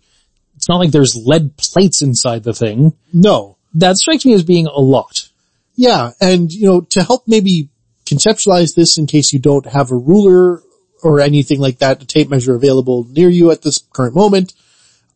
it's 0.56 0.70
not 0.70 0.78
like 0.78 0.92
there's 0.92 1.16
lead 1.16 1.58
plates 1.58 2.02
inside 2.02 2.44
the 2.44 2.54
thing. 2.54 2.94
no. 3.12 3.58
That 3.76 3.98
strikes 3.98 4.24
me 4.24 4.34
as 4.34 4.44
being 4.44 4.68
a 4.68 4.80
lot. 4.80 5.30
Yeah, 5.76 6.12
and 6.22 6.52
you 6.52 6.68
know, 6.68 6.82
to 6.92 7.04
help 7.04 7.24
maybe 7.28 7.70
conceptualize 8.06 8.76
this 8.76 9.00
in 9.00 9.08
case 9.08 9.34
you 9.34 9.40
don't 9.40 9.66
have 9.66 9.92
a 9.92 9.96
ruler 9.96 10.62
or 11.02 11.20
anything 11.20 11.60
like 11.60 11.80
that, 11.80 12.02
a 12.02 12.06
tape 12.06 12.30
measure 12.30 12.56
available 12.56 13.08
near 13.10 13.30
you 13.30 13.52
at 13.52 13.62
this 13.64 13.80
current 13.92 14.16
moment, 14.16 14.54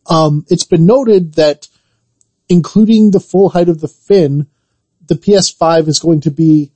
um, 0.06 0.44
it's 0.48 0.64
been 0.64 0.86
noted 0.86 1.34
that 1.34 1.68
including 2.48 3.10
the 3.10 3.20
full 3.20 3.50
height 3.50 3.68
of 3.68 3.80
the 3.80 3.88
fin, 3.88 4.46
the 5.06 5.14
PS5 5.14 5.88
is 5.88 5.98
going 5.98 6.20
to 6.22 6.30
be 6.30 6.70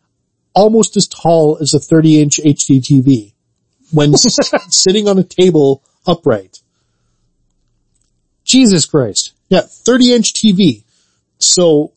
almost 0.54 0.96
as 0.96 1.06
tall 1.06 1.58
as 1.60 1.72
a 1.74 1.78
30 1.80 2.20
inch 2.20 2.36
HD 2.44 2.80
TV 2.80 3.32
when 3.92 4.12
sitting 4.16 5.08
on 5.08 5.18
a 5.18 5.24
table 5.24 5.82
upright. 6.06 6.60
Jesus 8.44 8.86
Christ. 8.86 9.32
Yeah, 9.48 9.60
30 9.60 10.14
inch 10.14 10.32
TV. 10.32 10.82
So 11.38 11.92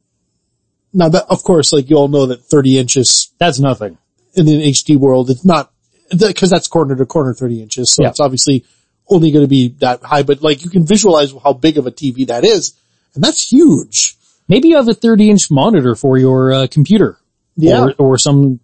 now 0.93 1.09
that, 1.09 1.25
of 1.29 1.43
course, 1.43 1.73
like 1.73 1.89
you 1.89 1.95
all 1.97 2.07
know 2.07 2.27
that 2.27 2.43
30 2.43 2.77
inches 2.79 3.31
That's 3.37 3.59
nothing. 3.59 3.97
in 4.35 4.47
an 4.47 4.59
HD 4.61 4.97
world, 4.97 5.29
it's 5.29 5.45
not, 5.45 5.71
because 6.11 6.49
that's 6.49 6.67
corner 6.67 6.95
to 6.95 7.05
corner 7.05 7.33
30 7.33 7.61
inches, 7.61 7.91
so 7.93 8.03
Yeah. 8.03 8.09
it's 8.09 8.19
obviously 8.19 8.65
only 9.09 9.31
going 9.31 9.43
to 9.43 9.49
be 9.49 9.69
that 9.79 10.01
high, 10.03 10.23
but 10.23 10.41
like 10.41 10.63
you 10.63 10.69
can 10.69 10.85
visualize 10.85 11.33
how 11.43 11.53
big 11.53 11.77
of 11.77 11.85
a 11.87 11.91
TV 11.91 12.27
that 12.27 12.43
is, 12.43 12.73
and 13.15 13.23
that's 13.23 13.51
huge. 13.51 14.15
Maybe 14.47 14.69
you 14.69 14.75
have 14.75 14.87
a 14.87 14.93
30 14.93 15.29
inch 15.29 15.51
monitor 15.51 15.95
for 15.95 16.17
your 16.17 16.53
uh, 16.53 16.67
computer. 16.69 17.17
Yeah. 17.57 17.85
Or, 17.85 17.93
or 17.97 18.17
some 18.17 18.59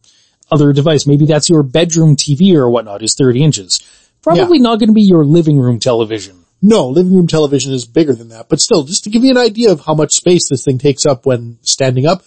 other 0.51 0.73
device. 0.73 1.07
Maybe 1.07 1.25
that's 1.25 1.49
your 1.49 1.63
bedroom 1.63 2.15
TV 2.15 2.55
or 2.55 2.69
whatnot 2.69 3.01
is 3.01 3.15
30 3.15 3.43
inches. 3.43 3.81
Probably 4.21 4.59
not 4.59 4.79
going 4.79 4.89
to 4.89 4.93
be 4.93 5.01
your 5.01 5.25
living 5.25 5.57
room 5.57 5.79
television. 5.79 6.43
No, 6.61 6.89
living 6.89 7.15
room 7.15 7.27
television 7.27 7.73
is 7.73 7.85
bigger 7.85 8.13
than 8.13 8.29
that, 8.29 8.47
but 8.47 8.59
still, 8.59 8.83
just 8.83 9.05
to 9.05 9.09
give 9.09 9.23
you 9.23 9.31
an 9.31 9.37
idea 9.37 9.71
of 9.71 9.81
how 9.81 9.95
much 9.95 10.13
space 10.13 10.47
this 10.47 10.63
thing 10.63 10.77
takes 10.77 11.07
up 11.07 11.25
when 11.25 11.57
standing 11.63 12.05
up, 12.05 12.23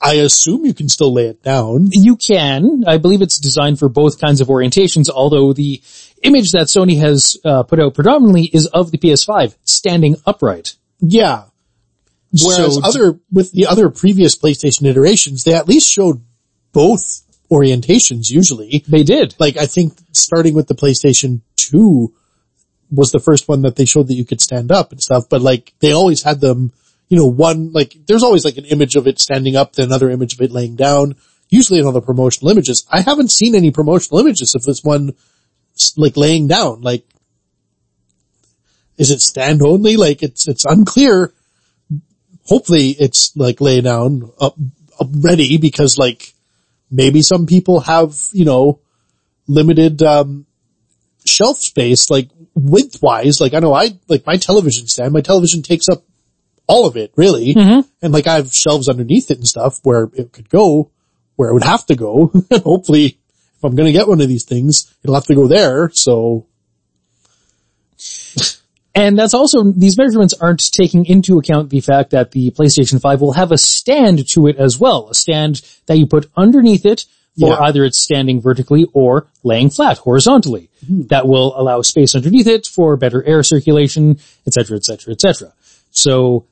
I 0.00 0.14
assume 0.14 0.64
you 0.64 0.74
can 0.74 0.88
still 0.88 1.12
lay 1.12 1.26
it 1.26 1.42
down. 1.42 1.88
You 1.90 2.16
can. 2.16 2.84
I 2.86 2.98
believe 2.98 3.22
it's 3.22 3.38
designed 3.38 3.80
for 3.80 3.88
both 3.88 4.20
kinds 4.20 4.40
of 4.40 4.48
orientations, 4.48 5.08
although 5.10 5.52
the 5.52 5.82
image 6.22 6.52
that 6.52 6.66
Sony 6.66 7.00
has 7.00 7.36
uh, 7.44 7.64
put 7.64 7.80
out 7.80 7.94
predominantly 7.94 8.44
is 8.44 8.66
of 8.66 8.92
the 8.92 8.98
PS5 8.98 9.56
standing 9.64 10.14
upright. 10.26 10.76
Yeah. 11.06 11.44
Whereas 12.42 12.74
So- 12.74 12.80
other, 12.82 13.20
with 13.32 13.52
the 13.52 13.66
other 13.66 13.90
previous 13.90 14.36
PlayStation 14.36 14.86
iterations, 14.86 15.44
they 15.44 15.54
at 15.54 15.68
least 15.68 15.88
showed 15.88 16.20
both 16.72 17.22
orientations 17.50 18.30
usually. 18.30 18.82
They 18.88 19.02
did. 19.04 19.34
Like 19.38 19.56
I 19.56 19.66
think 19.66 19.94
starting 20.12 20.54
with 20.54 20.66
the 20.66 20.74
PlayStation 20.74 21.42
2 21.56 22.12
was 22.90 23.12
the 23.12 23.20
first 23.20 23.48
one 23.48 23.62
that 23.62 23.76
they 23.76 23.84
showed 23.84 24.08
that 24.08 24.14
you 24.14 24.24
could 24.24 24.40
stand 24.40 24.72
up 24.72 24.92
and 24.92 25.00
stuff, 25.00 25.28
but 25.28 25.40
like 25.42 25.72
they 25.80 25.92
always 25.92 26.22
had 26.22 26.40
them, 26.40 26.72
you 27.08 27.16
know, 27.16 27.26
one, 27.26 27.70
like 27.72 27.96
there's 28.06 28.22
always 28.22 28.44
like 28.44 28.56
an 28.56 28.64
image 28.64 28.96
of 28.96 29.06
it 29.06 29.18
standing 29.20 29.56
up, 29.56 29.74
then 29.74 29.86
another 29.86 30.10
image 30.10 30.34
of 30.34 30.40
it 30.40 30.50
laying 30.50 30.74
down, 30.74 31.14
usually 31.48 31.78
in 31.78 31.86
all 31.86 31.92
the 31.92 32.00
promotional 32.00 32.50
images. 32.50 32.84
I 32.90 33.00
haven't 33.00 33.30
seen 33.30 33.54
any 33.54 33.70
promotional 33.70 34.20
images 34.20 34.54
of 34.54 34.64
this 34.64 34.82
one 34.82 35.14
like 35.96 36.16
laying 36.16 36.48
down, 36.48 36.80
like 36.82 37.04
is 38.96 39.10
it 39.10 39.20
stand 39.20 39.62
only? 39.62 39.96
Like 39.96 40.22
it's, 40.22 40.48
it's 40.48 40.64
unclear. 40.64 41.32
Hopefully 42.46 42.90
it's 42.90 43.34
like 43.36 43.60
lay 43.60 43.80
down 43.80 44.30
up, 44.40 44.56
up 45.00 45.08
ready 45.12 45.56
because 45.56 45.98
like 45.98 46.34
maybe 46.90 47.22
some 47.22 47.46
people 47.46 47.80
have, 47.80 48.16
you 48.32 48.44
know, 48.44 48.80
limited, 49.46 50.02
um, 50.02 50.46
shelf 51.26 51.58
space, 51.58 52.10
like 52.10 52.28
width 52.54 53.02
wise. 53.02 53.40
Like 53.40 53.54
I 53.54 53.60
know 53.60 53.72
I, 53.72 53.98
like 54.08 54.26
my 54.26 54.36
television 54.36 54.86
stand, 54.86 55.12
my 55.12 55.22
television 55.22 55.62
takes 55.62 55.88
up 55.88 56.04
all 56.66 56.86
of 56.86 56.96
it 56.96 57.12
really. 57.16 57.52
And 58.02 58.12
like 58.12 58.26
I 58.26 58.34
have 58.36 58.52
shelves 58.52 58.88
underneath 58.88 59.30
it 59.30 59.38
and 59.38 59.46
stuff 59.46 59.80
where 59.82 60.10
it 60.14 60.32
could 60.32 60.48
go, 60.48 60.90
where 61.36 61.48
it 61.48 61.54
would 61.54 61.64
have 61.64 61.86
to 61.86 61.96
go. 61.96 62.32
hopefully 62.52 63.18
if 63.64 63.64
I'm 63.64 63.76
going 63.76 63.86
to 63.86 63.98
get 63.98 64.08
one 64.08 64.20
of 64.20 64.28
these 64.28 64.44
things, 64.44 64.94
it'll 65.02 65.14
have 65.14 65.26
to 65.26 65.34
go 65.34 65.46
there. 65.46 65.90
So 65.92 66.46
And 68.94 69.18
that's 69.18 69.34
also, 69.34 69.64
these 69.64 69.98
measurements 69.98 70.34
aren't 70.40 70.70
taking 70.70 71.04
into 71.06 71.38
account 71.38 71.70
the 71.70 71.80
fact 71.80 72.10
that 72.10 72.30
the 72.30 72.52
PlayStation 72.52 73.00
5 73.00 73.20
will 73.20 73.32
have 73.32 73.50
a 73.50 73.58
stand 73.58 74.28
to 74.28 74.46
it 74.46 74.56
as 74.56 74.78
well. 74.78 75.08
A 75.10 75.14
stand 75.14 75.62
that 75.86 75.98
you 75.98 76.06
put 76.06 76.30
underneath 76.36 76.86
it 76.86 77.04
for 77.38 77.48
Yeah. 77.48 77.60
either 77.62 77.84
it's 77.84 78.00
standing 78.00 78.40
vertically 78.40 78.86
or 78.92 79.26
laying 79.42 79.68
flat 79.70 79.98
horizontally. 79.98 80.70
Hmm. 80.86 81.02
That 81.08 81.26
will 81.26 81.58
allow 81.60 81.82
space 81.82 82.14
underneath 82.14 82.46
it 82.46 82.66
for 82.66 82.96
better 82.96 83.22
air 83.24 83.42
circulation, 83.42 84.18
etc., 84.46 84.76
etc., 84.76 85.12
etc. 85.12 85.52
So 85.90 86.44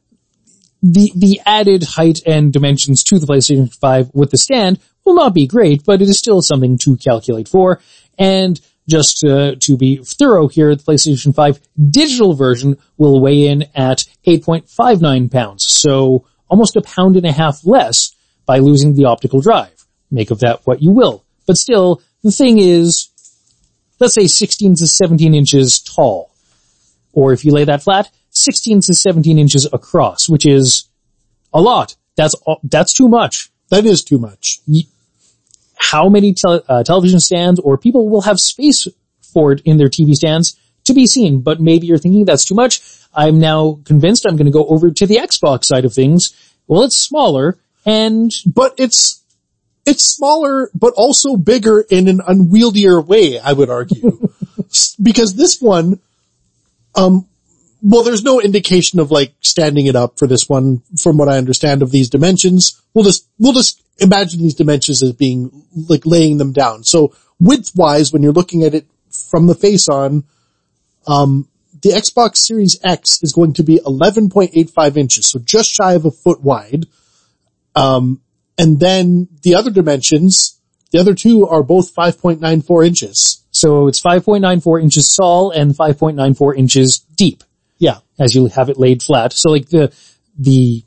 the, 0.83 1.13
the 1.15 1.41
added 1.47 1.85
height 1.85 2.23
and 2.27 2.53
dimensions 2.53 3.05
to 3.05 3.21
the 3.21 3.27
PlayStation 3.27 3.73
5 3.73 4.11
with 4.15 4.33
the 4.33 4.39
stand 4.39 4.81
will 5.05 5.15
not 5.15 5.33
be 5.33 5.47
great, 5.47 5.85
but 5.85 6.03
it 6.03 6.09
is 6.09 6.19
still 6.19 6.43
something 6.43 6.77
to 6.79 6.97
calculate 6.97 7.47
for. 7.47 7.81
And 8.19 8.61
just 8.89 9.25
uh, 9.25 9.55
to 9.61 9.77
be 9.77 9.97
thorough 9.97 10.49
here, 10.49 10.75
the 10.75 10.83
PlayStation 10.83 11.35
5 11.35 11.61
digital 11.91 12.35
version 12.35 12.79
will 12.97 13.21
weigh 13.21 13.47
in 13.47 13.65
at 13.75 14.05
8.59 14.27 15.31
pounds. 15.31 15.65
So 15.67 16.27
almost 16.49 16.77
a 16.77 16.83
pound 16.83 17.17
and 17.17 17.27
a 17.27 17.33
half 17.33 17.65
less 17.65 18.15
by 18.45 18.59
losing 18.59 18.95
the 18.95 19.05
optical 19.05 19.41
drive. 19.41 19.87
Make 20.11 20.31
of 20.31 20.41
that 20.41 20.61
what 20.65 20.83
you 20.83 20.91
will. 20.91 21.25
But 21.47 21.57
still, 21.57 22.03
the 22.23 22.33
thing 22.33 22.59
is, 22.59 23.09
let's 23.99 24.15
say 24.15 24.27
16 24.27 24.77
to 24.77 24.87
17 24.87 25.35
inches 25.35 25.81
tall. 25.81 26.31
Or 27.13 27.33
if 27.33 27.45
you 27.45 27.53
lay 27.53 27.65
that 27.65 27.83
flat, 27.83 28.11
16 28.31 28.81
to 28.83 28.95
17 28.95 29.39
inches 29.39 29.67
across, 29.73 30.29
which 30.29 30.47
is 30.47 30.89
a 31.53 31.61
lot. 31.61 31.97
That's, 32.17 32.35
that's 32.65 32.93
too 32.93 33.09
much. 33.09 33.51
that 33.71 33.87
is 33.87 34.03
too 34.03 34.19
much. 34.19 34.61
How 35.91 36.09
many 36.09 36.35
tel- 36.35 36.63
uh, 36.69 36.83
television 36.83 37.21
stands 37.21 37.61
or 37.61 37.77
people 37.77 38.09
will 38.09 38.23
have 38.23 38.39
space 38.39 38.87
for 39.33 39.53
it 39.53 39.63
in 39.65 39.77
their 39.77 39.89
TV 39.89 40.13
stands 40.13 40.57
to 40.85 40.95
be 40.95 41.07
seen, 41.07 41.41
but 41.41 41.61
maybe 41.61 41.87
you're 41.87 41.99
thinking 41.99 42.25
that's 42.25 42.45
too 42.45 42.55
much. 42.55 42.81
I'm 43.15 43.39
now 43.39 43.81
convinced 43.85 44.27
I'm 44.27 44.37
going 44.37 44.47
to 44.47 44.53
go 44.53 44.67
over 44.67 44.91
to 44.91 45.07
the 45.07 45.17
Xbox 45.17 45.65
side 45.65 45.85
of 45.85 45.93
things. 45.93 46.33
Well, 46.67 46.83
it's 46.83 46.99
smaller 46.99 47.59
and 47.85 48.33
but 48.47 48.75
it's 48.79 49.23
it's 49.85 50.05
smaller 50.05 50.71
but 50.75 50.93
also 50.97 51.37
bigger 51.37 51.85
in 51.91 52.09
an 52.09 52.21
unwieldier 52.21 53.05
way 53.05 53.39
i 53.41 53.53
would 53.53 53.71
argue 53.71 54.29
because 55.03 55.35
this 55.35 55.61
one 55.61 55.99
um 56.95 57.27
well 57.83 58.03
there's 58.03 58.23
no 58.23 58.41
indication 58.41 59.01
of 59.01 59.11
like 59.11 59.35
standing 59.41 59.87
it 59.87 59.97
up 59.97 60.19
for 60.19 60.27
this 60.27 60.49
one 60.49 60.83
from 61.01 61.17
what 61.17 61.29
i 61.29 61.37
understand 61.37 61.83
of 61.83 61.91
these 61.91 62.09
dimensions 62.09 62.81
we'll 62.95 63.05
just 63.05 63.29
we'll 63.39 63.53
just 63.53 63.83
imagine 63.99 64.41
these 64.41 64.55
dimensions 64.55 65.03
as 65.03 65.13
being 65.13 65.51
like 65.89 66.07
laying 66.07 66.39
them 66.39 66.53
down 66.53 66.85
so 66.85 67.15
width 67.39 67.73
wise 67.75 68.13
when 68.13 68.23
you're 68.23 68.33
looking 68.33 68.63
at 68.63 68.75
it 68.75 68.87
from 69.31 69.47
the 69.47 69.55
face 69.55 69.89
on 69.89 70.25
um 71.07 71.49
the 71.83 71.91
Xbox 71.91 72.37
Series 72.37 72.79
X 72.83 73.23
is 73.23 73.33
going 73.33 73.55
to 73.55 73.65
be 73.65 73.79
11.85 73.79 74.97
inches, 74.97 75.29
so 75.29 75.41
just 75.41 75.71
shy 75.71 75.95
of 75.95 76.05
a 76.05 76.11
foot 76.11 76.41
wide. 76.41 76.87
Um, 77.75 78.21
and 78.57 78.79
then 78.79 79.29
the 79.43 79.57
other 79.57 79.71
dimensions, 79.71 80.61
the 80.93 81.01
other 81.01 81.15
two 81.15 81.47
are 81.47 81.63
both 81.63 81.95
5.94 81.95 82.87
inches. 82.87 83.45
so 83.51 83.89
it's 83.89 84.01
5.94 84.01 84.83
inches 84.83 85.15
tall 85.15 85.51
and 85.51 85.75
5.94 85.75 86.57
inches 86.57 87.01
deep. 87.17 87.43
Yeah. 87.83 87.99
as 88.19 88.35
you 88.35 88.47
have 88.47 88.69
it 88.69 88.79
laid 88.79 89.03
flat. 89.03 89.33
So 89.33 89.51
like 89.51 89.69
the, 89.69 89.93
the, 90.39 90.85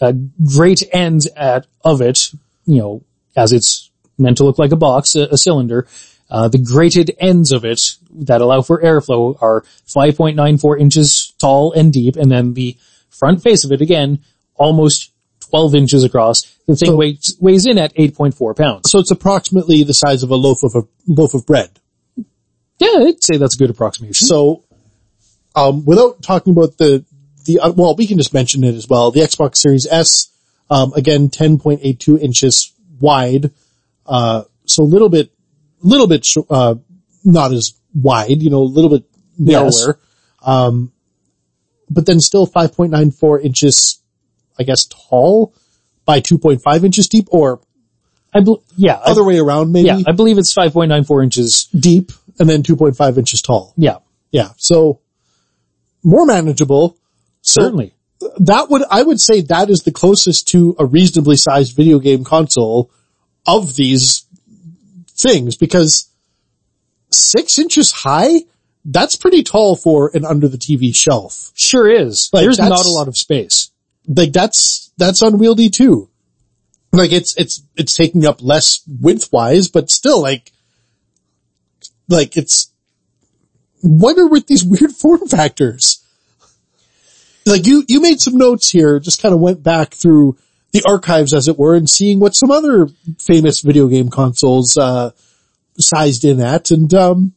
uh, 0.00 0.12
great 0.44 0.82
ends 0.92 1.26
at, 1.34 1.66
of 1.82 2.02
it, 2.02 2.18
you 2.66 2.78
know, 2.78 3.02
as 3.34 3.52
it's 3.52 3.90
meant 4.18 4.36
to 4.36 4.44
look 4.44 4.58
like 4.58 4.72
a 4.72 4.76
box, 4.76 5.14
a, 5.14 5.22
a 5.30 5.38
cylinder, 5.38 5.86
uh, 6.28 6.48
the 6.48 6.58
grated 6.58 7.10
ends 7.18 7.52
of 7.52 7.64
it 7.64 7.80
that 8.10 8.42
allow 8.42 8.60
for 8.60 8.82
airflow 8.82 9.40
are 9.40 9.62
5.94 9.88 10.78
inches 10.78 11.32
tall 11.38 11.72
and 11.72 11.92
deep, 11.92 12.16
and 12.16 12.30
then 12.30 12.52
the 12.52 12.76
front 13.08 13.42
face 13.42 13.64
of 13.64 13.72
it 13.72 13.80
again, 13.80 14.18
almost 14.56 15.12
12 15.48 15.74
inches 15.74 16.04
across. 16.04 16.42
The 16.66 16.76
thing 16.76 16.90
So- 16.90 16.96
weighs, 16.96 17.36
weighs 17.40 17.64
in 17.64 17.78
at 17.78 17.94
8.4 17.94 18.54
pounds. 18.54 18.90
So 18.90 18.98
it's 18.98 19.10
approximately 19.10 19.84
the 19.84 19.94
size 19.94 20.22
of 20.22 20.30
a 20.30 20.36
loaf 20.36 20.58
of 20.62 20.74
a 20.74 20.82
loaf 21.06 21.32
of 21.32 21.46
bread. 21.46 21.70
Yeah, 22.78 23.06
I'd 23.06 23.22
say 23.24 23.38
that's 23.38 23.54
a 23.54 23.58
good 23.58 23.70
approximation. 23.70 24.26
So, 24.26 24.64
um, 25.56 25.84
without 25.84 26.22
talking 26.22 26.52
about 26.52 26.76
the, 26.76 27.04
the, 27.46 27.60
uh, 27.60 27.72
well, 27.72 27.96
we 27.96 28.06
can 28.06 28.18
just 28.18 28.34
mention 28.34 28.62
it 28.62 28.74
as 28.74 28.88
well. 28.88 29.10
The 29.10 29.20
Xbox 29.20 29.56
Series 29.56 29.86
S, 29.90 30.30
um, 30.70 30.92
again, 30.94 31.28
10.82 31.28 32.20
inches 32.20 32.72
wide. 33.00 33.50
Uh, 34.04 34.44
so 34.66 34.82
a 34.82 34.84
little 34.84 35.08
bit, 35.08 35.32
little 35.80 36.06
bit, 36.06 36.24
sh- 36.24 36.38
uh, 36.50 36.74
not 37.24 37.52
as 37.52 37.72
wide, 37.94 38.42
you 38.42 38.50
know, 38.50 38.58
a 38.58 38.64
little 38.64 38.90
bit 38.90 39.04
narrower. 39.38 39.98
Um, 40.44 40.92
but 41.88 42.06
then 42.06 42.20
still 42.20 42.46
5.94 42.46 43.44
inches, 43.44 44.00
I 44.58 44.64
guess, 44.64 44.86
tall 44.86 45.54
by 46.04 46.20
2.5 46.20 46.84
inches 46.84 47.08
deep 47.08 47.28
or 47.30 47.60
I 48.34 48.40
bel 48.40 48.62
yeah, 48.76 48.94
I, 48.94 49.10
other 49.10 49.24
way 49.24 49.38
around 49.38 49.72
maybe 49.72 49.88
yeah, 49.88 50.00
I 50.06 50.12
believe 50.12 50.38
it's 50.38 50.54
5.94 50.54 51.24
inches. 51.24 51.68
deep 51.78 52.12
and 52.38 52.48
then 52.48 52.62
2.5 52.62 53.18
inches 53.18 53.40
tall. 53.40 53.72
Yeah, 53.76 53.98
Yeah. 54.30 54.50
So 54.56 55.00
more 56.06 56.24
manageable. 56.24 56.96
So 57.42 57.62
certainly. 57.62 57.92
that 58.38 58.70
would, 58.70 58.82
I 58.90 59.02
would 59.02 59.20
say 59.20 59.42
that 59.42 59.68
is 59.68 59.80
the 59.80 59.90
closest 59.90 60.48
to 60.48 60.76
a 60.78 60.86
reasonably 60.86 61.36
sized 61.36 61.76
video 61.76 61.98
game 61.98 62.24
console 62.24 62.90
of 63.46 63.74
these 63.74 64.24
things 65.08 65.56
because 65.56 66.08
six 67.10 67.58
inches 67.58 67.90
high, 67.90 68.42
that's 68.84 69.16
pretty 69.16 69.42
tall 69.42 69.74
for 69.74 70.12
an 70.14 70.24
under 70.24 70.48
the 70.48 70.56
TV 70.56 70.94
shelf. 70.94 71.50
Sure 71.54 71.90
is. 71.90 72.30
Like, 72.32 72.44
There's 72.44 72.58
not 72.58 72.86
a 72.86 72.90
lot 72.90 73.08
of 73.08 73.16
space. 73.16 73.72
Like 74.06 74.32
that's, 74.32 74.92
that's 74.96 75.22
unwieldy 75.22 75.70
too. 75.70 76.08
Like 76.92 77.10
it's, 77.10 77.36
it's, 77.36 77.62
it's 77.76 77.94
taking 77.94 78.24
up 78.24 78.40
less 78.40 78.80
width 78.86 79.28
wise, 79.32 79.66
but 79.68 79.90
still 79.90 80.22
like, 80.22 80.52
like 82.08 82.36
it's, 82.36 82.70
what 83.86 84.18
are 84.18 84.28
with 84.28 84.46
these 84.46 84.64
weird 84.66 84.92
form 84.92 85.26
factors? 85.26 86.02
Like 87.44 87.66
you, 87.66 87.84
you 87.88 88.00
made 88.00 88.20
some 88.20 88.36
notes 88.36 88.70
here, 88.70 88.98
just 88.98 89.22
kind 89.22 89.34
of 89.34 89.40
went 89.40 89.62
back 89.62 89.94
through 89.94 90.36
the 90.72 90.82
archives 90.86 91.32
as 91.32 91.46
it 91.46 91.58
were 91.58 91.76
and 91.76 91.88
seeing 91.88 92.18
what 92.18 92.34
some 92.34 92.50
other 92.50 92.88
famous 93.20 93.60
video 93.60 93.86
game 93.86 94.10
consoles, 94.10 94.76
uh, 94.76 95.10
sized 95.78 96.24
in 96.24 96.40
at. 96.40 96.70
And, 96.70 96.92
um, 96.92 97.34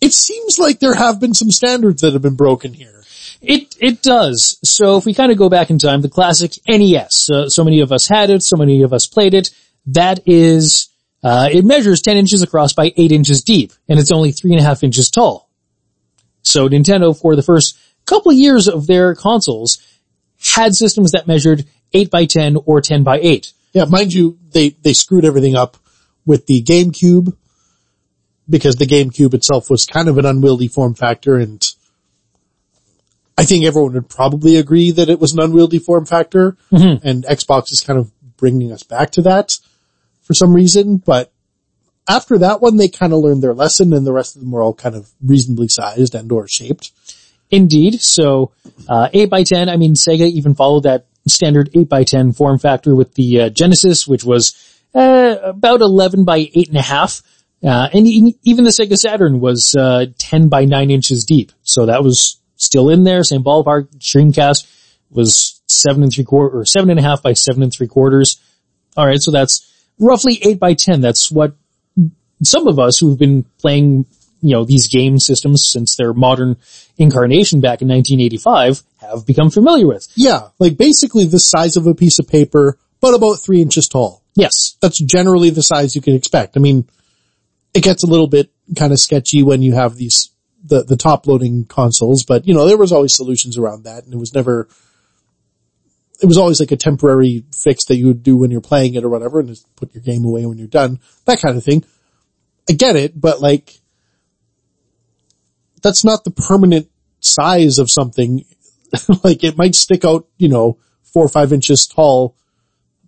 it 0.00 0.12
seems 0.12 0.58
like 0.58 0.78
there 0.78 0.94
have 0.94 1.20
been 1.20 1.34
some 1.34 1.50
standards 1.50 2.02
that 2.02 2.12
have 2.12 2.22
been 2.22 2.36
broken 2.36 2.72
here. 2.72 3.02
It 3.40 3.76
it 3.80 4.02
does. 4.02 4.58
So 4.64 4.96
if 4.96 5.04
we 5.04 5.14
kind 5.14 5.30
of 5.30 5.38
go 5.38 5.48
back 5.48 5.70
in 5.70 5.78
time, 5.78 6.00
the 6.00 6.08
classic 6.08 6.52
NES. 6.66 7.30
Uh, 7.30 7.48
so 7.48 7.64
many 7.64 7.80
of 7.80 7.92
us 7.92 8.08
had 8.08 8.30
it. 8.30 8.42
So 8.42 8.56
many 8.56 8.82
of 8.82 8.92
us 8.92 9.06
played 9.06 9.34
it. 9.34 9.50
That 9.86 10.20
is, 10.26 10.87
uh, 11.22 11.48
it 11.50 11.64
measures 11.64 12.00
ten 12.00 12.16
inches 12.16 12.42
across 12.42 12.72
by 12.72 12.92
eight 12.96 13.12
inches 13.12 13.42
deep, 13.42 13.72
and 13.88 13.98
it's 13.98 14.12
only 14.12 14.32
three 14.32 14.52
and 14.52 14.60
a 14.60 14.64
half 14.64 14.82
inches 14.82 15.10
tall. 15.10 15.48
So 16.42 16.68
Nintendo 16.68 17.18
for 17.18 17.36
the 17.36 17.42
first 17.42 17.78
couple 18.06 18.32
of 18.32 18.38
years 18.38 18.68
of 18.68 18.86
their 18.86 19.14
consoles 19.14 19.78
had 20.40 20.74
systems 20.74 21.12
that 21.12 21.26
measured 21.26 21.64
8 21.92 22.10
by 22.10 22.24
10 22.26 22.56
or 22.64 22.80
10 22.80 23.02
by 23.02 23.18
8. 23.20 23.52
Yeah, 23.72 23.84
mind 23.84 24.12
you, 24.12 24.38
they, 24.52 24.70
they 24.70 24.92
screwed 24.92 25.24
everything 25.24 25.56
up 25.56 25.76
with 26.24 26.46
the 26.46 26.62
GameCube 26.62 27.36
because 28.48 28.76
the 28.76 28.86
GameCube 28.86 29.34
itself 29.34 29.68
was 29.68 29.84
kind 29.84 30.08
of 30.08 30.16
an 30.18 30.24
unwieldy 30.24 30.68
form 30.68 30.94
factor 30.94 31.36
and 31.36 31.62
I 33.36 33.44
think 33.44 33.64
everyone 33.64 33.92
would 33.92 34.08
probably 34.08 34.56
agree 34.56 34.90
that 34.90 35.08
it 35.08 35.20
was 35.20 35.32
an 35.32 35.40
unwieldy 35.40 35.78
form 35.78 36.06
factor 36.06 36.56
and 37.04 37.24
Xbox 37.24 37.70
is 37.70 37.82
kind 37.86 37.98
of 37.98 38.10
bringing 38.36 38.72
us 38.72 38.82
back 38.82 39.10
to 39.12 39.22
that 39.22 39.58
for 40.28 40.34
some 40.34 40.52
reason, 40.52 40.98
but 40.98 41.32
after 42.06 42.36
that 42.38 42.60
one, 42.60 42.76
they 42.76 42.88
kind 42.88 43.14
of 43.14 43.20
learned 43.20 43.42
their 43.42 43.54
lesson 43.54 43.94
and 43.94 44.06
the 44.06 44.12
rest 44.12 44.36
of 44.36 44.42
them 44.42 44.50
were 44.50 44.60
all 44.60 44.74
kind 44.74 44.94
of 44.94 45.10
reasonably 45.24 45.68
sized 45.68 46.14
and 46.14 46.30
or 46.30 46.46
shaped. 46.46 46.92
Indeed. 47.50 48.02
So, 48.02 48.52
uh, 48.90 49.08
8 49.10 49.30
by 49.30 49.42
10 49.42 49.70
I 49.70 49.76
mean, 49.78 49.94
Sega 49.94 50.30
even 50.30 50.54
followed 50.54 50.82
that 50.82 51.06
standard 51.26 51.70
8 51.74 51.88
by 51.88 52.04
10 52.04 52.32
form 52.32 52.58
factor 52.58 52.94
with 52.94 53.14
the 53.14 53.40
uh, 53.40 53.48
Genesis, 53.48 54.06
which 54.06 54.22
was, 54.22 54.54
uh, 54.94 55.36
about 55.42 55.80
11 55.80 56.24
by 56.26 56.40
8.5. 56.40 57.22
Uh, 57.64 57.88
and 57.94 58.06
even 58.06 58.64
the 58.64 58.70
Sega 58.70 58.98
Saturn 58.98 59.40
was, 59.40 59.74
uh, 59.74 60.06
10 60.18 60.50
by 60.50 60.66
9 60.66 60.90
inches 60.90 61.24
deep. 61.24 61.52
So 61.62 61.86
that 61.86 62.04
was 62.04 62.38
still 62.56 62.90
in 62.90 63.04
there, 63.04 63.24
same 63.24 63.42
ballpark. 63.42 63.96
Dreamcast 63.96 64.66
was 65.10 65.62
7 65.68 66.02
and 66.02 66.12
3 66.12 66.24
quarter, 66.24 66.58
or 66.58 66.64
7.5 66.64 67.22
by 67.22 67.32
7 67.32 67.62
and 67.62 67.72
3 67.72 67.86
quarters. 67.86 68.38
Alright, 68.94 69.22
so 69.22 69.30
that's 69.30 69.64
roughly 69.98 70.38
8 70.42 70.58
by 70.58 70.74
10. 70.74 71.00
That's 71.00 71.30
what 71.30 71.54
some 72.42 72.68
of 72.68 72.78
us 72.78 72.98
who've 72.98 73.18
been 73.18 73.44
playing, 73.58 74.06
you 74.40 74.52
know, 74.52 74.64
these 74.64 74.88
game 74.88 75.18
systems 75.18 75.68
since 75.70 75.96
their 75.96 76.12
modern 76.12 76.56
incarnation 76.96 77.60
back 77.60 77.82
in 77.82 77.88
1985 77.88 78.82
have 78.98 79.26
become 79.26 79.50
familiar 79.50 79.86
with. 79.86 80.08
Yeah, 80.14 80.48
like 80.58 80.76
basically 80.76 81.26
the 81.26 81.40
size 81.40 81.76
of 81.76 81.86
a 81.86 81.94
piece 81.94 82.18
of 82.18 82.28
paper, 82.28 82.78
but 83.00 83.14
about 83.14 83.36
three 83.36 83.62
inches 83.62 83.88
tall. 83.88 84.22
Yes. 84.34 84.76
That's 84.80 84.98
generally 84.98 85.50
the 85.50 85.62
size 85.62 85.96
you 85.96 86.02
can 86.02 86.14
expect. 86.14 86.56
I 86.56 86.60
mean, 86.60 86.88
it 87.74 87.82
gets 87.82 88.04
a 88.04 88.06
little 88.06 88.28
bit 88.28 88.50
kind 88.76 88.92
of 88.92 89.00
sketchy 89.00 89.42
when 89.42 89.62
you 89.62 89.74
have 89.74 89.96
these, 89.96 90.30
the, 90.64 90.84
the 90.84 90.96
top 90.96 91.26
loading 91.26 91.64
consoles, 91.64 92.24
but 92.24 92.46
you 92.46 92.54
know, 92.54 92.66
there 92.66 92.76
was 92.76 92.92
always 92.92 93.16
solutions 93.16 93.58
around 93.58 93.84
that 93.84 94.04
and 94.04 94.14
it 94.14 94.16
was 94.16 94.34
never, 94.34 94.68
it 96.20 96.26
was 96.26 96.38
always 96.38 96.60
like 96.60 96.72
a 96.72 96.76
temporary 96.76 97.44
fix 97.54 97.84
that 97.86 97.96
you 97.96 98.06
would 98.08 98.22
do 98.22 98.36
when 98.36 98.50
you're 98.50 98.60
playing 98.60 98.94
it 98.94 99.04
or 99.04 99.08
whatever 99.08 99.40
and 99.40 99.48
just 99.48 99.74
put 99.76 99.94
your 99.94 100.02
game 100.02 100.24
away 100.24 100.44
when 100.46 100.58
you're 100.58 100.66
done. 100.66 100.98
That 101.26 101.40
kind 101.40 101.56
of 101.56 101.64
thing. 101.64 101.84
I 102.68 102.72
get 102.72 102.96
it, 102.96 103.18
but 103.18 103.40
like, 103.40 103.80
that's 105.82 106.04
not 106.04 106.24
the 106.24 106.30
permanent 106.30 106.88
size 107.20 107.78
of 107.78 107.90
something. 107.90 108.44
like 109.24 109.44
it 109.44 109.56
might 109.56 109.74
stick 109.74 110.04
out, 110.04 110.26
you 110.38 110.48
know, 110.48 110.78
four 111.02 111.24
or 111.24 111.28
five 111.28 111.52
inches 111.52 111.86
tall 111.86 112.36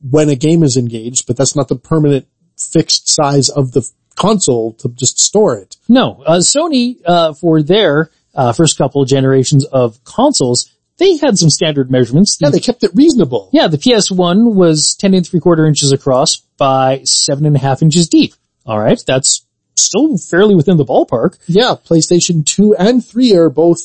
when 0.09 0.29
a 0.29 0.37
game 0.37 0.63
is 0.63 0.77
engaged, 0.77 1.27
but 1.27 1.37
that's 1.37 1.57
not 1.57 1.69
the 1.69 1.77
permanent 1.77 2.27
fixed 2.57 3.13
size 3.13 3.49
of 3.49 3.73
the 3.73 3.89
console 4.15 4.73
to 4.75 4.89
just 4.91 5.19
store 5.19 5.57
it. 5.57 5.77
No, 5.89 6.23
uh, 6.27 6.39
Sony, 6.39 7.01
uh, 7.05 7.33
for 7.35 7.63
their, 7.63 8.11
uh, 8.35 8.53
first 8.53 8.79
couple 8.79 9.05
generations 9.05 9.65
of 9.67 10.03
consoles, 10.05 10.71
they 11.01 11.17
had 11.17 11.37
some 11.39 11.51
standard 11.51 11.91
measurements. 11.91 12.37
The- 12.37 12.47
Yeah, 12.47 12.51
they 12.51 12.61
kept 12.61 12.85
it 12.85 12.93
reasonable. 12.95 13.51
yeah, 13.53 13.67
the 13.67 13.79
PS1 13.79 14.55
was 14.55 14.95
10 15.01 15.15
and 15.15 15.27
3 15.27 15.41
quarter 15.41 15.67
inches 15.67 15.91
across 15.91 16.37
by 16.59 17.01
seven 17.05 17.45
and 17.47 17.57
a 17.57 17.59
half 17.59 17.83
inches 17.83 18.09
deep. 18.09 18.35
Alright, 18.65 19.03
that's 19.07 19.45
still 19.75 20.17
fairly 20.19 20.55
within 20.55 20.77
the 20.77 20.85
ballpark. 20.85 21.39
Yeah, 21.49 21.75
PlayStation 21.85 22.45
2 22.47 22.77
and 22.77 23.05
3 23.05 23.35
are 23.35 23.51
both 23.51 23.81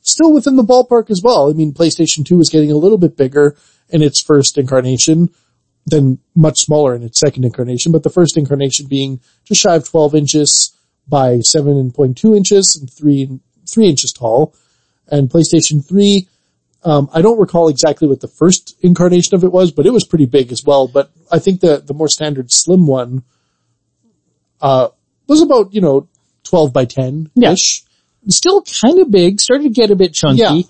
still 0.00 0.32
within 0.32 0.56
the 0.56 0.64
ballpark 0.64 1.10
as 1.10 1.20
well. 1.22 1.50
I 1.50 1.52
mean, 1.52 1.72
PlayStation 1.74 2.24
2 2.24 2.40
is 2.40 2.48
getting 2.48 2.72
a 2.72 2.76
little 2.76 2.98
bit 2.98 3.16
bigger 3.16 3.56
in 3.90 4.02
its 4.02 4.20
first 4.20 4.56
incarnation 4.58 5.28
than 5.86 6.18
much 6.34 6.58
smaller 6.60 6.94
in 6.94 7.02
its 7.02 7.20
second 7.20 7.44
incarnation, 7.44 7.92
but 7.92 8.02
the 8.02 8.10
first 8.10 8.36
incarnation 8.36 8.86
being 8.86 9.20
just 9.44 9.60
shy 9.60 9.74
of 9.76 9.88
12 9.88 10.14
inches 10.14 10.74
by 11.08 11.36
7.2 11.38 12.36
inches 12.36 12.76
and 12.76 12.90
3, 12.90 13.38
3 13.68 13.86
inches 13.88 14.12
tall. 14.12 14.54
And 15.08 15.28
PlayStation 15.28 15.84
3, 15.86 16.28
um, 16.82 17.10
I 17.12 17.22
don't 17.22 17.38
recall 17.38 17.68
exactly 17.68 18.08
what 18.08 18.20
the 18.20 18.28
first 18.28 18.76
incarnation 18.80 19.34
of 19.34 19.44
it 19.44 19.52
was, 19.52 19.70
but 19.70 19.86
it 19.86 19.92
was 19.92 20.04
pretty 20.04 20.26
big 20.26 20.50
as 20.52 20.64
well. 20.64 20.88
But 20.88 21.10
I 21.30 21.38
think 21.38 21.60
the, 21.60 21.78
the 21.78 21.94
more 21.94 22.08
standard 22.08 22.50
slim 22.50 22.86
one, 22.86 23.22
uh, 24.60 24.88
was 25.26 25.42
about, 25.42 25.74
you 25.74 25.80
know, 25.80 26.08
12 26.44 26.72
by 26.72 26.86
10-ish. 26.86 27.84
Still 28.28 28.62
kind 28.82 28.98
of 28.98 29.10
big, 29.10 29.40
started 29.40 29.64
to 29.64 29.70
get 29.70 29.90
a 29.90 29.96
bit 29.96 30.12
chunky. 30.12 30.42
Yeah. 30.42 30.62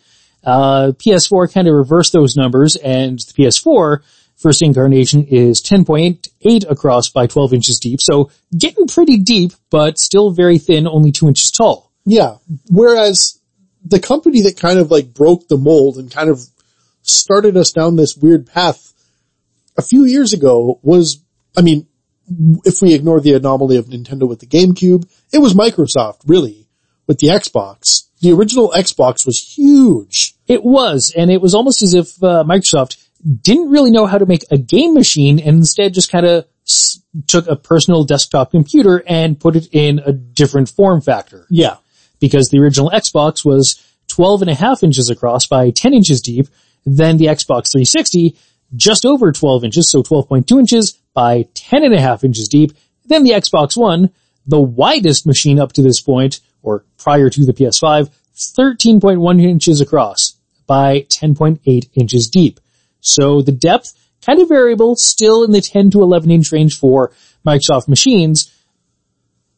Uh, 0.43 0.93
PS4 0.93 1.53
kind 1.53 1.69
of 1.69 1.75
reversed 1.75 2.13
those 2.13 2.37
numbers 2.37 2.77
and 2.77 3.19
the 3.19 3.33
PS4 3.35 3.99
first 4.37 4.63
incarnation 4.63 5.25
is 5.27 5.63
10.8 5.63 6.71
across 6.71 7.11
by 7.11 7.27
12 7.27 7.53
inches 7.53 7.79
deep. 7.79 8.01
So 8.01 8.31
getting 8.57 8.87
pretty 8.87 9.19
deep, 9.19 9.53
but 9.69 9.99
still 9.99 10.31
very 10.31 10.59
thin, 10.59 10.87
only 10.87 11.13
two 11.13 11.29
inches 11.29 11.51
tall. 11.51 11.93
Yeah. 12.07 12.37
Whereas 12.71 13.39
the 13.85 14.01
company 14.01 14.43
that 14.43 14.57
kind 14.59 14.79
of 14.79 14.91
like 14.91 15.15
broke 15.15 15.49
the 15.49 15.57
mold 15.57 15.97
and 15.97 16.11
kind 16.11 16.29
of 16.31 16.41
started 17.03 17.57
us 17.57 17.71
down 17.73 17.97
this 17.97 18.17
weird 18.17 18.47
path 18.47 18.93
a 19.77 19.83
few 19.83 20.05
years 20.05 20.33
ago 20.33 20.79
was, 20.83 21.23
I 21.57 21.63
mean, 21.63 21.87
if 22.65 22.83
we 22.83 22.95
ignore 22.95 23.21
the 23.21 23.35
anomaly 23.35 23.77
of 23.77 23.87
Nintendo 23.87 24.29
with 24.29 24.41
the 24.41 24.47
GameCube, 24.47 25.09
it 25.33 25.39
was 25.39 25.55
Microsoft 25.55 26.21
really 26.27 26.69
with 27.07 27.19
the 27.19 27.29
Xbox. 27.29 28.05
The 28.21 28.33
original 28.33 28.73
Xbox 28.77 29.25
was 29.27 29.39
huge. 29.39 30.35
It 30.47 30.63
was, 30.63 31.13
and 31.17 31.31
it 31.31 31.41
was 31.41 31.55
almost 31.55 31.83
as 31.83 31.95
if 31.95 32.23
uh, 32.23 32.45
Microsoft 32.47 33.05
didn't 33.43 33.71
really 33.71 33.91
know 33.91 34.07
how 34.07 34.19
to 34.19 34.27
make 34.27 34.45
a 34.51 34.59
game 34.59 34.95
machine 34.95 35.39
and 35.41 35.57
instead 35.59 35.95
just 35.95 36.11
kind 36.13 36.27
of 36.27 36.47
s- 36.67 37.01
took 37.27 37.47
a 37.49 37.57
personal 37.57 38.05
desktop 38.05 38.51
computer 38.51 39.03
and 39.07 39.41
put 39.41 39.57
it 39.57 39.69
in 39.73 39.99
a 40.01 40.13
different 40.13 40.69
form 40.69 41.01
factor. 41.01 41.47
Yeah. 41.51 41.77
Because 42.21 42.49
the 42.49 42.61
original 42.61 42.91
Xbox 42.91 43.45
was 43.45 43.83
12 44.09 44.43
and 44.43 44.51
a 44.51 44.55
half 44.55 44.83
inches 44.83 45.11
across 45.11 45.47
by 45.47 45.71
10 45.71 45.95
inches 45.95 46.21
deep, 46.21 46.47
then 46.85 47.17
the 47.17 47.27
Xbox 47.27 47.73
360 47.73 48.37
just 48.77 49.05
over 49.05 49.33
12 49.33 49.65
inches, 49.65 49.91
so 49.91 50.03
12.2 50.03 50.59
inches 50.59 50.93
by 51.15 51.49
10 51.55 51.85
and 51.85 51.95
a 51.95 52.01
half 52.01 52.25
inches 52.25 52.49
deep, 52.49 52.73
then 53.07 53.25
the 53.25 53.31
Xbox 53.31 53.77
One, 53.77 54.11
the 54.47 54.61
widest 54.61 55.27
machine 55.27 55.59
up 55.59 55.73
to 55.73 55.83
this 55.83 56.01
point, 56.01 56.41
or 56.63 56.85
prior 56.99 57.31
to 57.31 57.45
the 57.45 57.53
PS5, 57.53 58.11
13.1 58.37 59.43
inches 59.43 59.81
across 59.81 60.37
by 60.67 61.01
10.8 61.03 61.91
inches 61.95 62.29
deep. 62.29 62.61
So 63.01 63.43
the 63.43 63.53
depth, 63.53 63.93
kind 64.25 64.41
of 64.41 64.49
variable, 64.49 64.95
still 64.97 65.43
in 65.43 65.51
the 65.51 65.61
10 65.61 65.91
to 65.91 66.03
11 66.03 66.31
inch 66.31 66.53
range 66.53 66.79
for 66.79 67.13
Microsoft 67.45 67.89
machines, 67.89 68.55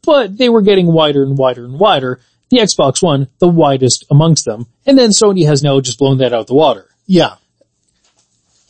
but 0.03 0.37
they 0.39 0.49
were 0.49 0.63
getting 0.63 0.87
wider 0.87 1.23
and 1.23 1.37
wider 1.37 1.65
and 1.65 1.79
wider. 1.79 2.21
The 2.53 2.59
Xbox 2.59 3.03
One, 3.03 3.29
the 3.39 3.49
widest 3.49 4.05
amongst 4.11 4.45
them, 4.45 4.67
and 4.85 4.99
then 4.99 5.09
Sony 5.09 5.47
has 5.47 5.63
now 5.63 5.81
just 5.81 5.99
blown 5.99 6.19
that 6.19 6.35
out 6.35 6.49
the 6.49 6.55
water. 6.55 6.87
Yeah. 7.07 7.37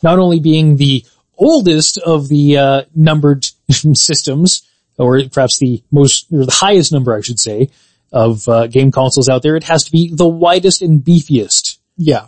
Not 0.01 0.19
only 0.19 0.39
being 0.39 0.77
the 0.77 1.05
oldest 1.37 1.97
of 1.97 2.29
the 2.29 2.57
uh, 2.57 2.81
numbered 2.95 3.45
systems, 3.69 4.65
or 4.97 5.21
perhaps 5.29 5.59
the 5.59 5.83
most, 5.91 6.31
or 6.31 6.45
the 6.45 6.51
highest 6.51 6.93
number, 6.93 7.13
I 7.13 7.19
should 7.19 7.41
say, 7.41 7.71
of 8.13 8.47
uh, 8.47 8.67
game 8.67 8.89
consoles 8.89 9.27
out 9.27 9.43
there, 9.43 9.57
it 9.57 9.65
has 9.65 9.83
to 9.83 9.91
be 9.91 10.15
the 10.15 10.29
widest 10.29 10.81
and 10.81 11.01
beefiest. 11.01 11.77
Yeah. 11.97 12.27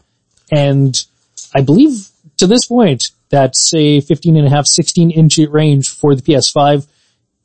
And 0.52 0.94
I 1.56 1.62
believe 1.62 2.10
to 2.36 2.48
this 2.48 2.65
point, 2.65 3.12
that 3.30 3.56
say 3.56 4.02
15 4.02 4.36
and 4.36 4.46
a 4.46 4.50
half, 4.50 4.65
16 4.65 5.10
inch 5.10 5.38
range 5.38 5.88
for 5.88 6.15
the 6.15 6.22
PS5, 6.22 6.86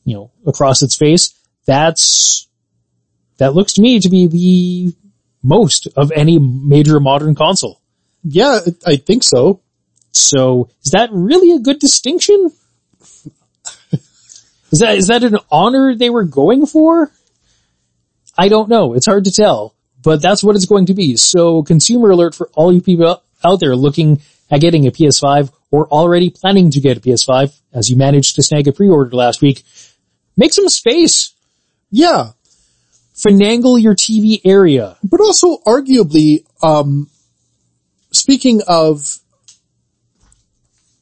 you 0.05 0.14
know, 0.16 0.33
across 0.44 0.83
its 0.83 0.96
face, 0.96 1.33
that's, 1.64 2.49
that 3.40 3.55
looks 3.55 3.72
to 3.74 3.83
me 3.83 3.98
to 3.98 4.09
be 4.09 4.26
the 4.26 4.94
most 5.42 5.88
of 5.96 6.12
any 6.12 6.38
major 6.38 7.00
modern 7.00 7.35
console. 7.35 7.81
Yeah, 8.22 8.61
I 8.87 8.96
think 8.96 9.24
so. 9.24 9.62
So 10.12 10.68
is 10.85 10.92
that 10.92 11.11
really 11.12 11.53
a 11.53 11.59
good 11.59 11.79
distinction? 11.79 12.50
Is 14.72 14.79
that, 14.79 14.98
is 14.98 15.09
that 15.09 15.24
an 15.24 15.37
honor 15.50 15.96
they 15.96 16.11
were 16.11 16.22
going 16.22 16.64
for? 16.64 17.11
I 18.38 18.46
don't 18.48 18.68
know. 18.68 18.94
It's 18.94 19.07
hard 19.07 19.24
to 19.24 19.33
tell, 19.33 19.74
but 20.00 20.22
that's 20.22 20.44
what 20.44 20.55
it's 20.55 20.66
going 20.66 20.87
to 20.87 20.94
be. 20.94 21.16
So 21.16 21.64
consumer 21.64 22.11
alert 22.11 22.37
for 22.37 22.48
all 22.55 22.72
you 22.72 22.81
people 22.81 23.20
out 23.44 23.59
there 23.59 23.74
looking 23.74 24.22
at 24.48 24.61
getting 24.61 24.87
a 24.87 24.92
PS5 24.92 25.50
or 25.72 25.88
already 25.88 26.31
planning 26.31 26.70
to 26.70 26.81
get 26.81 26.98
a 26.98 27.00
PS5 27.00 27.61
as 27.72 27.90
you 27.90 27.96
managed 27.96 28.37
to 28.37 28.44
snag 28.44 28.68
a 28.68 28.72
pre-order 28.72 29.11
last 29.16 29.42
week. 29.42 29.64
Make 30.37 30.55
some 30.55 30.68
space. 30.68 31.35
Yeah. 31.90 32.31
Finagle 33.24 33.80
your 33.80 33.94
TV 33.94 34.40
area. 34.44 34.96
But 35.04 35.20
also 35.20 35.59
arguably, 35.66 36.44
um, 36.62 37.09
speaking 38.12 38.62
of, 38.66 39.18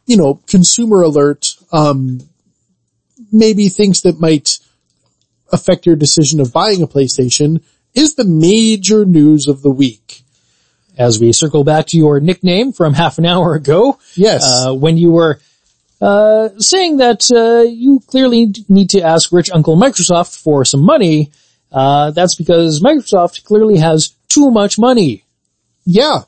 you 0.07 0.16
know, 0.16 0.40
consumer 0.46 1.02
alert, 1.02 1.54
um, 1.70 2.20
maybe 3.31 3.68
things 3.68 4.02
that 4.02 4.20
might 4.20 4.59
affect 5.52 5.87
your 5.87 5.96
decision 5.96 6.40
of 6.40 6.52
buying 6.52 6.83
a 6.83 6.87
PlayStation 6.87 7.62
is 7.94 8.14
the 8.14 8.24
major 8.24 9.04
news 9.04 9.46
of 9.48 9.62
the 9.62 9.70
week. 9.70 10.22
As 10.96 11.20
we 11.20 11.33
circle 11.33 11.62
back 11.62 11.87
to 11.88 11.96
your 11.96 12.20
nickname 12.20 12.72
from 12.72 12.94
half 12.94 13.18
an 13.18 13.26
hour 13.26 13.54
ago, 13.54 13.98
Yes. 14.16 14.42
uh, 14.44 14.74
when 14.74 14.96
you 14.98 15.11
were 15.12 15.40
uh, 16.00 16.48
saying 16.59 16.96
that 16.98 17.31
uh, 17.31 17.62
you 17.68 18.00
clearly 18.07 18.52
need 18.68 18.90
to 18.90 19.00
ask 19.00 19.31
rich 19.33 19.50
Uncle 19.52 19.76
Microsoft 19.76 20.40
for 20.40 20.64
some 20.64 20.83
money, 20.85 21.31
uh, 21.72 22.11
that's 22.12 22.35
because 22.35 22.81
Microsoft 22.81 23.44
clearly 23.44 23.78
has 23.78 24.14
too 24.28 24.50
much 24.50 24.78
money. 24.78 25.24
yeah. 25.85 26.20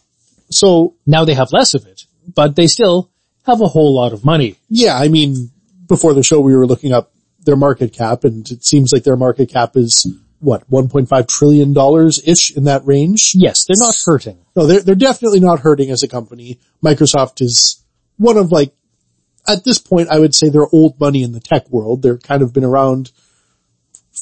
So 0.52 0.96
Now 1.06 1.24
they 1.24 1.34
have 1.34 1.52
less 1.52 1.74
of 1.74 1.86
it, 1.86 2.04
but 2.34 2.56
they 2.56 2.66
still 2.66 3.10
have 3.46 3.60
a 3.60 3.68
whole 3.68 3.94
lot 3.94 4.12
of 4.12 4.24
money. 4.24 4.56
yeah, 4.68 4.96
I 4.98 5.08
mean, 5.08 5.50
before 5.86 6.12
the 6.14 6.22
show 6.24 6.40
we 6.40 6.54
were 6.56 6.66
looking 6.66 6.92
up 6.92 7.12
their 7.44 7.56
market 7.56 7.92
cap 7.92 8.24
and 8.24 8.48
it 8.50 8.64
seems 8.64 8.92
like 8.92 9.04
their 9.04 9.16
market 9.16 9.48
cap 9.48 9.76
is 9.76 10.06
what, 10.40 10.68
1.5 10.70 11.28
trillion 11.28 11.72
dollars 11.72 12.20
ish 12.26 12.50
in 12.56 12.64
that 12.64 12.84
range. 12.84 13.32
Yes, 13.34 13.64
they're 13.66 13.76
not 13.78 13.94
hurting. 14.04 14.38
No, 14.56 14.66
they're, 14.66 14.80
they're 14.80 14.94
definitely 14.94 15.40
not 15.40 15.60
hurting 15.60 15.90
as 15.90 16.02
a 16.02 16.08
company. 16.08 16.58
Microsoft 16.84 17.40
is 17.40 17.82
one 18.16 18.36
of 18.36 18.50
like, 18.50 18.72
at 19.48 19.64
this 19.64 19.78
point, 19.78 20.08
I 20.10 20.18
would 20.18 20.34
say 20.34 20.48
they're 20.48 20.66
old 20.72 20.98
money 21.00 21.22
in 21.22 21.32
the 21.32 21.40
tech 21.40 21.68
world. 21.70 22.02
They're 22.02 22.18
kind 22.18 22.42
of 22.42 22.52
been 22.52 22.64
around 22.64 23.10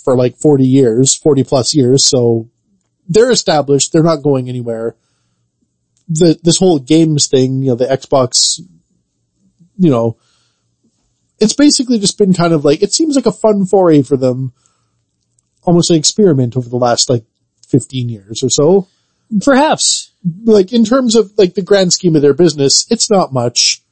for 0.09 0.17
like 0.17 0.39
40 0.39 0.65
years, 0.67 1.15
40 1.15 1.45
plus 1.45 1.75
years. 1.75 2.09
So 2.09 2.49
they're 3.07 3.31
established. 3.31 3.93
They're 3.93 4.03
not 4.03 4.23
going 4.23 4.49
anywhere. 4.49 4.97
The, 6.09 6.39
this 6.43 6.57
whole 6.57 6.79
games 6.79 7.27
thing, 7.27 7.61
you 7.61 7.69
know, 7.69 7.75
the 7.75 7.85
Xbox, 7.85 8.59
you 9.77 9.91
know, 9.91 10.17
it's 11.39 11.53
basically 11.53 11.99
just 11.99 12.17
been 12.17 12.33
kind 12.33 12.55
of 12.55 12.65
like, 12.65 12.83
it 12.83 12.95
seems 12.95 13.17
like 13.17 13.27
a 13.27 13.33
fun 13.33 13.67
foray 13.67 14.01
for 14.01 14.17
them, 14.17 14.55
almost 15.65 15.91
an 15.91 15.97
experiment 15.97 16.57
over 16.57 16.71
the 16.71 16.77
last 16.77 17.11
like 17.11 17.27
15 17.67 18.09
years 18.09 18.43
or 18.43 18.49
so 18.49 18.89
Perhaps. 19.45 20.13
like 20.45 20.73
in 20.73 20.87
terms 20.87 21.17
of 21.17 21.33
like 21.37 21.53
the 21.53 21.61
grand 21.61 21.93
scheme 21.93 22.17
of 22.17 22.23
their 22.23 22.33
business, 22.33 22.87
it's 22.89 23.11
not 23.11 23.35
much, 23.35 23.83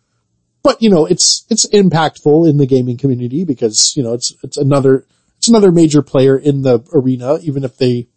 but 0.63 0.81
you 0.81 0.89
know, 0.89 1.05
it's, 1.05 1.45
it's 1.51 1.69
impactful 1.69 2.49
in 2.49 2.57
the 2.57 2.67
gaming 2.67 2.97
community 2.97 3.45
because, 3.45 3.95
you 3.99 4.03
know, 4.03 4.15
it's, 4.15 4.33
it's 4.43 4.57
another, 4.57 5.05
it's 5.47 5.49
another 5.49 5.71
major 5.71 6.03
player 6.03 6.37
in 6.37 6.63
the 6.63 6.81
arena, 6.93 7.39
even 7.43 7.63
if 7.63 7.79
they, 7.79 8.09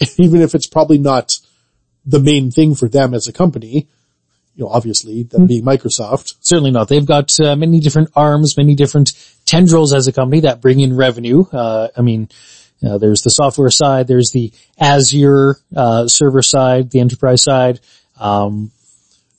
even 0.16 0.40
if 0.40 0.54
it's 0.54 0.66
probably 0.66 0.96
not 0.96 1.38
the 2.06 2.18
main 2.20 2.50
thing 2.50 2.74
for 2.74 2.88
them 2.88 3.12
as 3.12 3.28
a 3.28 3.34
company, 3.34 3.86
you 4.54 4.64
know, 4.64 4.70
obviously 4.70 5.24
them 5.24 5.46
being 5.46 5.62
Microsoft. 5.62 6.36
Certainly 6.40 6.70
not. 6.70 6.88
They've 6.88 7.04
got 7.04 7.38
uh, 7.38 7.54
many 7.54 7.80
different 7.80 8.10
arms, 8.16 8.56
many 8.56 8.74
different 8.74 9.10
tendrils 9.44 9.92
as 9.92 10.08
a 10.08 10.12
company 10.12 10.40
that 10.40 10.62
bring 10.62 10.80
in 10.80 10.96
revenue. 10.96 11.44
Uh, 11.52 11.88
I 11.94 12.00
mean, 12.00 12.30
uh, 12.82 12.96
there's 12.96 13.20
the 13.20 13.30
software 13.30 13.68
side, 13.70 14.08
there's 14.08 14.30
the 14.32 14.54
Azure 14.78 15.56
uh, 15.76 16.08
server 16.08 16.40
side, 16.40 16.90
the 16.90 17.00
enterprise 17.00 17.42
side. 17.42 17.78
Um, 18.18 18.70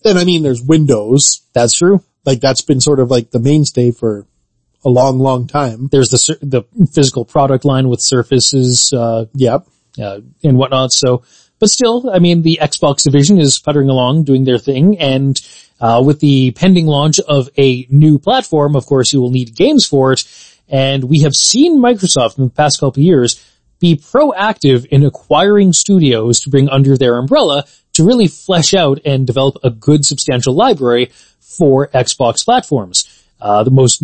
And 0.06 0.19
I 0.19 0.26
mean, 0.26 0.43
there's 0.43 0.62
Windows, 0.62 1.41
that's 1.54 1.74
true. 1.76 2.04
like 2.24 2.39
that's 2.39 2.62
been 2.62 2.82
sort 2.82 3.00
of 3.00 3.10
like 3.10 3.32
the 3.32 3.39
mainstay 3.39 3.89
for 3.89 4.28
a 4.84 4.89
long, 4.89 5.20
long 5.20 5.48
time. 5.48 5.89
There's 5.91 6.10
the 6.10 6.38
the 6.41 6.63
physical 6.91 7.26
product 7.26 7.65
line 7.65 7.88
with 7.88 8.02
Surfaces 8.02 8.94
uh, 8.94 9.26
Yep. 9.36 9.67
uh, 10.02 10.20
and 10.44 10.58
whatnot. 10.58 10.91
So, 10.91 11.24
but 11.60 11.70
still, 11.70 12.10
I 12.12 12.20
mean, 12.20 12.41
the 12.41 12.60
Xbox 12.62 13.04
division 13.04 13.39
is 13.39 13.60
puttering 13.60 13.89
along, 13.89 14.24
doing 14.24 14.44
their 14.44 14.58
thing, 14.58 15.00
and 15.00 15.39
uh, 15.80 16.02
with 16.06 16.20
the 16.20 16.52
pending 16.52 16.86
launch 16.86 17.20
of 17.20 17.50
a 17.58 17.86
new 17.89 18.20
platform, 18.20 18.76
of 18.76 18.86
course, 18.86 19.13
you 19.13 19.22
will 19.22 19.32
need 19.32 19.56
games 19.56 19.86
for 19.86 20.13
it. 20.13 20.24
And 20.70 21.04
we 21.06 21.20
have 21.20 21.34
seen 21.34 21.82
Microsoft 21.82 22.38
in 22.38 22.46
the 22.46 22.50
past 22.50 22.80
couple 22.80 23.04
years 23.04 23.44
be 23.80 23.98
proactive 23.98 24.86
in 24.86 25.04
acquiring 25.04 25.74
studios 25.74 26.39
to 26.41 26.50
bring 26.50 26.70
under 26.70 26.98
their 26.98 27.17
umbrella 27.17 27.65
to 27.94 28.06
really 28.06 28.28
flesh 28.28 28.74
out 28.74 29.00
and 29.04 29.28
develop 29.28 29.58
a 29.63 29.70
good 29.72 30.06
substantial 30.06 30.54
library 30.54 31.12
for 31.39 31.88
Xbox 31.88 32.46
platforms. 32.46 33.26
Uh, 33.41 33.63
the 33.63 33.72
most, 33.72 34.04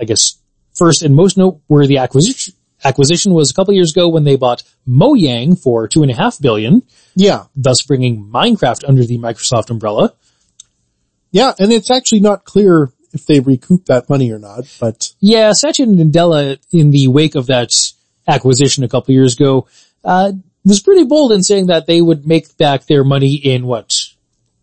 I 0.00 0.04
guess, 0.04 0.36
first 0.74 1.02
and 1.02 1.14
most 1.14 1.36
noteworthy 1.36 1.98
acquisition, 1.98 2.54
acquisition 2.84 3.32
was 3.32 3.50
a 3.50 3.54
couple 3.54 3.74
years 3.74 3.92
ago 3.92 4.08
when 4.08 4.24
they 4.24 4.36
bought 4.36 4.62
Mojang 4.88 5.60
for 5.60 5.88
two 5.88 6.02
and 6.02 6.10
a 6.10 6.14
half 6.14 6.38
billion, 6.40 6.82
Yeah. 7.14 7.44
thus 7.56 7.82
bringing 7.82 8.24
Minecraft 8.24 8.86
under 8.88 9.04
the 9.04 9.18
Microsoft 9.18 9.70
umbrella. 9.70 10.12
Yeah. 11.32 11.52
And 11.58 11.72
it's 11.72 11.90
actually 11.90 12.20
not 12.20 12.44
clear 12.44 12.90
if 13.12 13.26
they 13.26 13.40
recoup 13.40 13.86
that 13.86 14.08
money 14.10 14.30
or 14.30 14.38
not, 14.38 14.64
but 14.80 15.12
Yeah, 15.20 15.52
Satya 15.52 15.86
Nadella, 15.86 16.58
in 16.72 16.90
the 16.90 17.08
wake 17.08 17.34
of 17.34 17.46
that 17.46 17.70
acquisition 18.28 18.84
a 18.84 18.88
couple 18.88 19.14
years 19.14 19.34
ago, 19.34 19.66
uh, 20.04 20.32
was 20.64 20.80
pretty 20.80 21.04
bold 21.04 21.32
in 21.32 21.42
saying 21.42 21.66
that 21.66 21.86
they 21.86 22.02
would 22.02 22.26
make 22.26 22.56
back 22.58 22.86
their 22.86 23.04
money 23.04 23.34
in 23.34 23.66
what, 23.66 23.94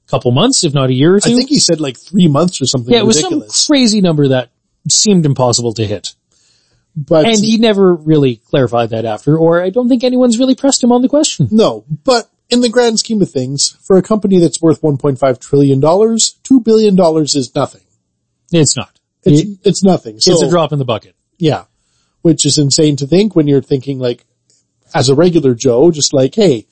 couple 0.08 0.32
months, 0.32 0.64
if 0.64 0.74
not 0.74 0.90
a 0.90 0.94
year 0.94 1.16
or 1.16 1.20
two. 1.20 1.32
I 1.32 1.36
think 1.36 1.50
he 1.50 1.60
said 1.60 1.80
like 1.80 1.98
three 1.98 2.28
months 2.28 2.62
or 2.62 2.66
something 2.66 2.94
yeah, 2.94 3.00
it 3.00 3.06
was 3.06 3.18
ridiculous. 3.18 3.56
some 3.56 3.74
crazy 3.74 4.02
number 4.02 4.28
that 4.28 4.50
seemed 4.90 5.26
impossible 5.26 5.74
to 5.76 5.86
hit. 5.86 6.14
but 6.96 7.26
And 7.26 7.38
he 7.40 7.58
never 7.58 7.94
really 7.96 8.38
clarified 8.38 8.90
that 8.92 9.06
after, 9.06 9.38
or 9.38 9.62
I 9.62 9.70
don't 9.70 9.90
think 9.90 10.04
anyone's 10.04 10.40
really 10.40 10.56
pressed 10.56 10.84
him 10.84 10.92
on 10.92 11.02
the 11.02 11.10
question. 11.10 11.48
no, 11.52 11.86
but 12.04 12.30
in 12.50 12.62
the 12.62 12.70
grand 12.70 13.00
scheme 13.00 13.22
of 13.22 13.32
things, 13.32 13.78
for 13.82 13.98
a 13.98 14.02
company 14.02 14.40
that's 14.40 14.62
worth 14.62 14.82
1.5 14.82 15.40
trillion 15.40 15.80
dollars, 15.80 16.38
two 16.44 16.60
billion 16.60 16.96
dollars 16.96 17.36
is 17.36 17.54
nothing. 17.56 17.82
It's 18.52 18.76
not. 18.78 19.00
It's, 19.24 19.42
It- 19.42 19.58
it's 19.64 19.84
nothing. 19.84 20.20
So, 20.20 20.34
it's 20.34 20.42
a 20.44 20.50
drop 20.50 20.72
in 20.74 20.80
the 20.80 20.86
bucket. 20.86 21.16
Yeah. 21.40 21.66
Which 22.22 22.46
is 22.46 22.58
insane 22.58 22.96
to 22.98 23.08
think 23.08 23.36
when 23.36 23.48
you're 23.48 23.62
thinking 23.62 23.98
like, 24.00 24.26
as 24.94 25.10
a 25.10 25.16
regular 25.16 25.56
Joe, 25.56 25.90
just 25.92 26.14
like, 26.14 26.36
hey, 26.36 26.68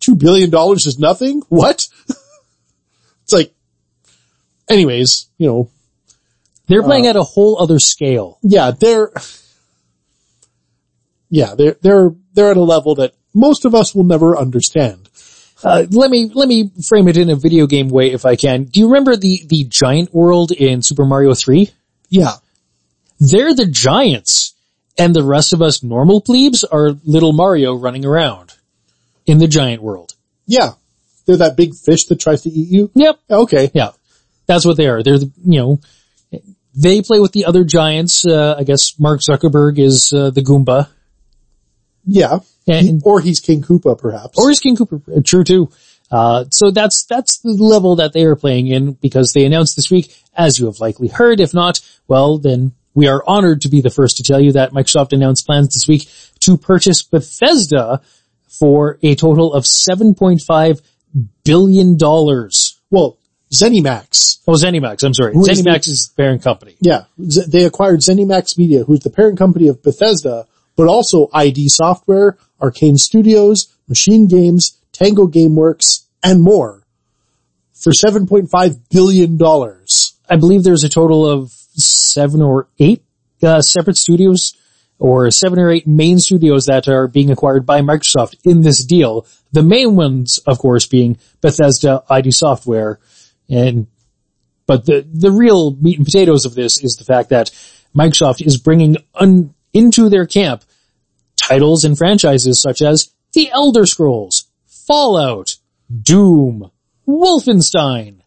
two 0.00 0.14
billion 0.16 0.48
dollars 0.50 0.86
is 0.86 0.98
nothing? 0.98 1.42
What? 1.48 1.86
it's 2.08 3.32
like, 3.32 3.52
anyways, 4.68 5.26
you 5.38 5.46
know, 5.46 5.70
They're 6.66 6.82
playing 6.82 7.06
at 7.06 7.16
a 7.16 7.22
whole 7.22 7.60
other 7.60 7.78
scale. 7.78 8.38
yeah, 8.42 8.70
they're, 8.70 9.10
yeah, 11.28 11.54
they're, 11.54 11.76
they're, 11.82 12.10
they're 12.32 12.50
at 12.50 12.56
a 12.56 12.62
level 12.62 12.94
that 12.96 13.14
most 13.34 13.64
of 13.64 13.74
us 13.74 13.94
will 13.94 14.04
never 14.04 14.36
understand. 14.36 15.08
Uh, 15.62 15.86
let 15.90 16.10
me, 16.10 16.30
let 16.34 16.48
me 16.48 16.70
frame 16.86 17.08
it 17.08 17.16
in 17.16 17.30
a 17.30 17.36
video 17.36 17.66
game 17.66 17.88
way 17.88 18.12
if 18.12 18.24
I 18.26 18.36
can. 18.36 18.64
Do 18.64 18.80
you 18.80 18.86
remember 18.86 19.16
the, 19.16 19.42
the 19.46 19.64
giant 19.64 20.12
world 20.14 20.52
in 20.52 20.82
Super 20.82 21.04
Mario 21.04 21.34
3? 21.34 21.70
Yeah. 22.08 22.32
They're 23.18 23.54
the 23.54 23.66
giants 23.66 24.54
and 24.98 25.14
the 25.14 25.24
rest 25.24 25.52
of 25.52 25.62
us 25.62 25.82
normal 25.82 26.20
plebes 26.20 26.64
are 26.64 26.96
little 27.04 27.32
Mario 27.32 27.74
running 27.74 28.04
around 28.04 28.52
in 29.26 29.38
the 29.38 29.48
giant 29.48 29.82
world. 29.82 30.14
Yeah. 30.46 30.72
They're 31.26 31.38
that 31.38 31.56
big 31.56 31.74
fish 31.74 32.04
that 32.06 32.20
tries 32.20 32.42
to 32.42 32.50
eat 32.50 32.68
you. 32.68 32.90
Yep. 32.94 33.18
Okay. 33.30 33.70
Yeah. 33.74 33.90
That's 34.46 34.66
what 34.66 34.76
they 34.76 34.88
are. 34.88 35.02
They're 35.02 35.18
the, 35.18 35.32
you 35.42 35.58
know, 35.58 35.80
they 36.76 37.02
play 37.02 37.20
with 37.20 37.32
the 37.32 37.44
other 37.44 37.64
giants. 37.64 38.24
Uh, 38.26 38.54
I 38.58 38.64
guess 38.64 38.98
Mark 38.98 39.20
Zuckerberg 39.28 39.78
is 39.78 40.12
uh, 40.14 40.30
the 40.30 40.42
Goomba. 40.42 40.88
Yeah. 42.04 42.38
And, 42.66 43.02
Or 43.04 43.20
he's 43.20 43.40
King 43.40 43.62
Koopa 43.62 43.98
perhaps. 43.98 44.38
or 44.38 44.48
he's 44.48 44.60
King 44.60 44.76
Koopa 44.76 45.18
uh, 45.18 45.20
true 45.24 45.44
too? 45.44 45.70
Uh, 46.10 46.44
so 46.50 46.70
that's, 46.70 47.06
that's 47.08 47.38
the 47.40 47.50
level 47.52 47.96
that 47.96 48.12
they 48.12 48.24
are 48.24 48.36
playing 48.36 48.68
in 48.68 48.92
because 48.92 49.32
they 49.32 49.44
announced 49.44 49.74
this 49.76 49.90
week, 49.90 50.14
as 50.36 50.58
you 50.58 50.66
have 50.66 50.78
likely 50.80 51.08
heard. 51.08 51.40
If 51.40 51.54
not, 51.54 51.80
well, 52.08 52.38
then 52.38 52.72
we 52.94 53.08
are 53.08 53.22
honored 53.26 53.62
to 53.62 53.68
be 53.68 53.80
the 53.80 53.90
first 53.90 54.18
to 54.18 54.22
tell 54.22 54.40
you 54.40 54.52
that 54.52 54.72
Microsoft 54.72 55.12
announced 55.12 55.46
plans 55.46 55.74
this 55.74 55.88
week 55.88 56.08
to 56.40 56.56
purchase 56.56 57.02
Bethesda 57.02 58.00
for 58.48 58.98
a 59.02 59.14
total 59.14 59.52
of 59.52 59.64
$7.5 59.64 60.80
billion. 61.44 61.96
well, 62.90 63.18
ZeniMax. 63.54 64.38
Oh, 64.46 64.52
ZeniMax, 64.52 65.02
I'm 65.04 65.14
sorry. 65.14 65.32
is 65.34 65.48
ZeniMax 65.48 65.84
the- 65.86 65.90
is 65.92 66.08
the 66.14 66.22
parent 66.22 66.42
company. 66.42 66.74
Yeah, 66.80 67.04
Z- 67.30 67.44
they 67.48 67.64
acquired 67.64 68.00
ZeniMax 68.00 68.58
Media, 68.58 68.84
who's 68.84 69.00
the 69.00 69.10
parent 69.10 69.38
company 69.38 69.68
of 69.68 69.82
Bethesda, 69.82 70.46
but 70.76 70.88
also 70.88 71.28
ID 71.32 71.68
Software, 71.68 72.36
Arcane 72.60 72.96
Studios, 72.98 73.68
Machine 73.88 74.26
Games, 74.26 74.76
Tango 74.92 75.26
Gameworks, 75.26 76.04
and 76.22 76.42
more 76.42 76.82
for 77.72 77.92
$7.5 77.92 78.80
billion. 78.90 79.38
I 80.30 80.36
believe 80.36 80.62
there's 80.64 80.84
a 80.84 80.88
total 80.88 81.28
of 81.28 81.50
seven 81.76 82.40
or 82.42 82.68
eight 82.78 83.02
uh, 83.42 83.60
separate 83.60 83.96
studios 83.98 84.54
or 84.98 85.30
seven 85.30 85.58
or 85.58 85.70
eight 85.70 85.86
main 85.86 86.18
studios 86.18 86.64
that 86.66 86.88
are 86.88 87.08
being 87.08 87.30
acquired 87.30 87.66
by 87.66 87.80
Microsoft 87.82 88.36
in 88.44 88.62
this 88.62 88.84
deal. 88.84 89.26
The 89.52 89.62
main 89.62 89.96
ones, 89.96 90.38
of 90.46 90.58
course, 90.58 90.86
being 90.86 91.18
Bethesda, 91.42 92.02
ID 92.08 92.30
Software, 92.30 93.00
and 93.48 93.86
but 94.66 94.86
the 94.86 95.06
the 95.12 95.30
real 95.30 95.76
meat 95.76 95.98
and 95.98 96.06
potatoes 96.06 96.44
of 96.44 96.54
this 96.54 96.82
is 96.82 96.96
the 96.96 97.04
fact 97.04 97.28
that 97.30 97.50
Microsoft 97.94 98.44
is 98.44 98.56
bringing 98.58 98.96
un, 99.14 99.54
into 99.72 100.08
their 100.08 100.26
camp 100.26 100.64
titles 101.36 101.84
and 101.84 101.96
franchises 101.98 102.60
such 102.60 102.80
as 102.82 103.12
The 103.34 103.50
Elder 103.50 103.86
Scrolls, 103.86 104.46
Fallout, 104.66 105.56
Doom, 106.02 106.70
Wolfenstein, 107.06 108.20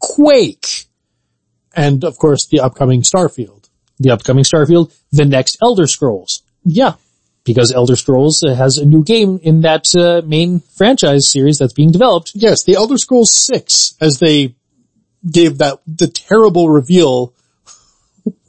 Quake, 0.00 0.86
And 1.74 2.04
of 2.04 2.18
course 2.18 2.46
the 2.46 2.60
upcoming 2.60 3.02
Starfield. 3.02 3.68
the 3.98 4.10
upcoming 4.10 4.44
Starfield, 4.44 4.92
the 5.12 5.24
next 5.24 5.56
Elder 5.62 5.86
Scrolls. 5.86 6.42
Yeah. 6.64 6.94
because 7.44 7.72
Elder 7.72 7.96
Scrolls 7.96 8.42
uh, 8.46 8.54
has 8.54 8.76
a 8.76 8.84
new 8.84 9.02
game 9.02 9.40
in 9.42 9.62
that 9.62 9.86
uh, 9.96 10.20
main 10.26 10.60
franchise 10.60 11.30
series 11.30 11.58
that's 11.58 11.72
being 11.72 11.90
developed. 11.92 12.32
Yes, 12.34 12.64
the 12.64 12.74
Elder 12.74 12.98
Scrolls 12.98 13.32
6, 13.32 13.94
as 14.00 14.18
they 14.18 14.54
gave 15.28 15.58
that, 15.58 15.80
the 15.86 16.08
terrible 16.08 16.68
reveal, 16.68 17.34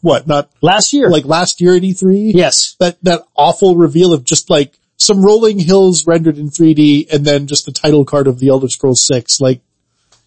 what, 0.01 0.27
not 0.27 0.49
Last 0.61 0.93
year. 0.93 1.09
like 1.09 1.25
last 1.25 1.61
year 1.61 1.75
at 1.75 1.81
E3? 1.81 2.33
yes. 2.33 2.75
That, 2.79 2.97
that 3.03 3.23
awful 3.35 3.75
reveal 3.75 4.13
of 4.13 4.23
just 4.23 4.49
like 4.49 4.77
some 4.97 5.23
rolling 5.23 5.59
hills 5.59 6.05
rendered 6.05 6.37
in 6.37 6.49
3D 6.49 7.11
and 7.13 7.25
then 7.25 7.47
just 7.47 7.65
the 7.65 7.71
title 7.71 8.05
card 8.05 8.27
of 8.27 8.39
the 8.39 8.49
Elder 8.49 8.67
Scrolls 8.67 9.05
6. 9.07 9.39
Like, 9.39 9.61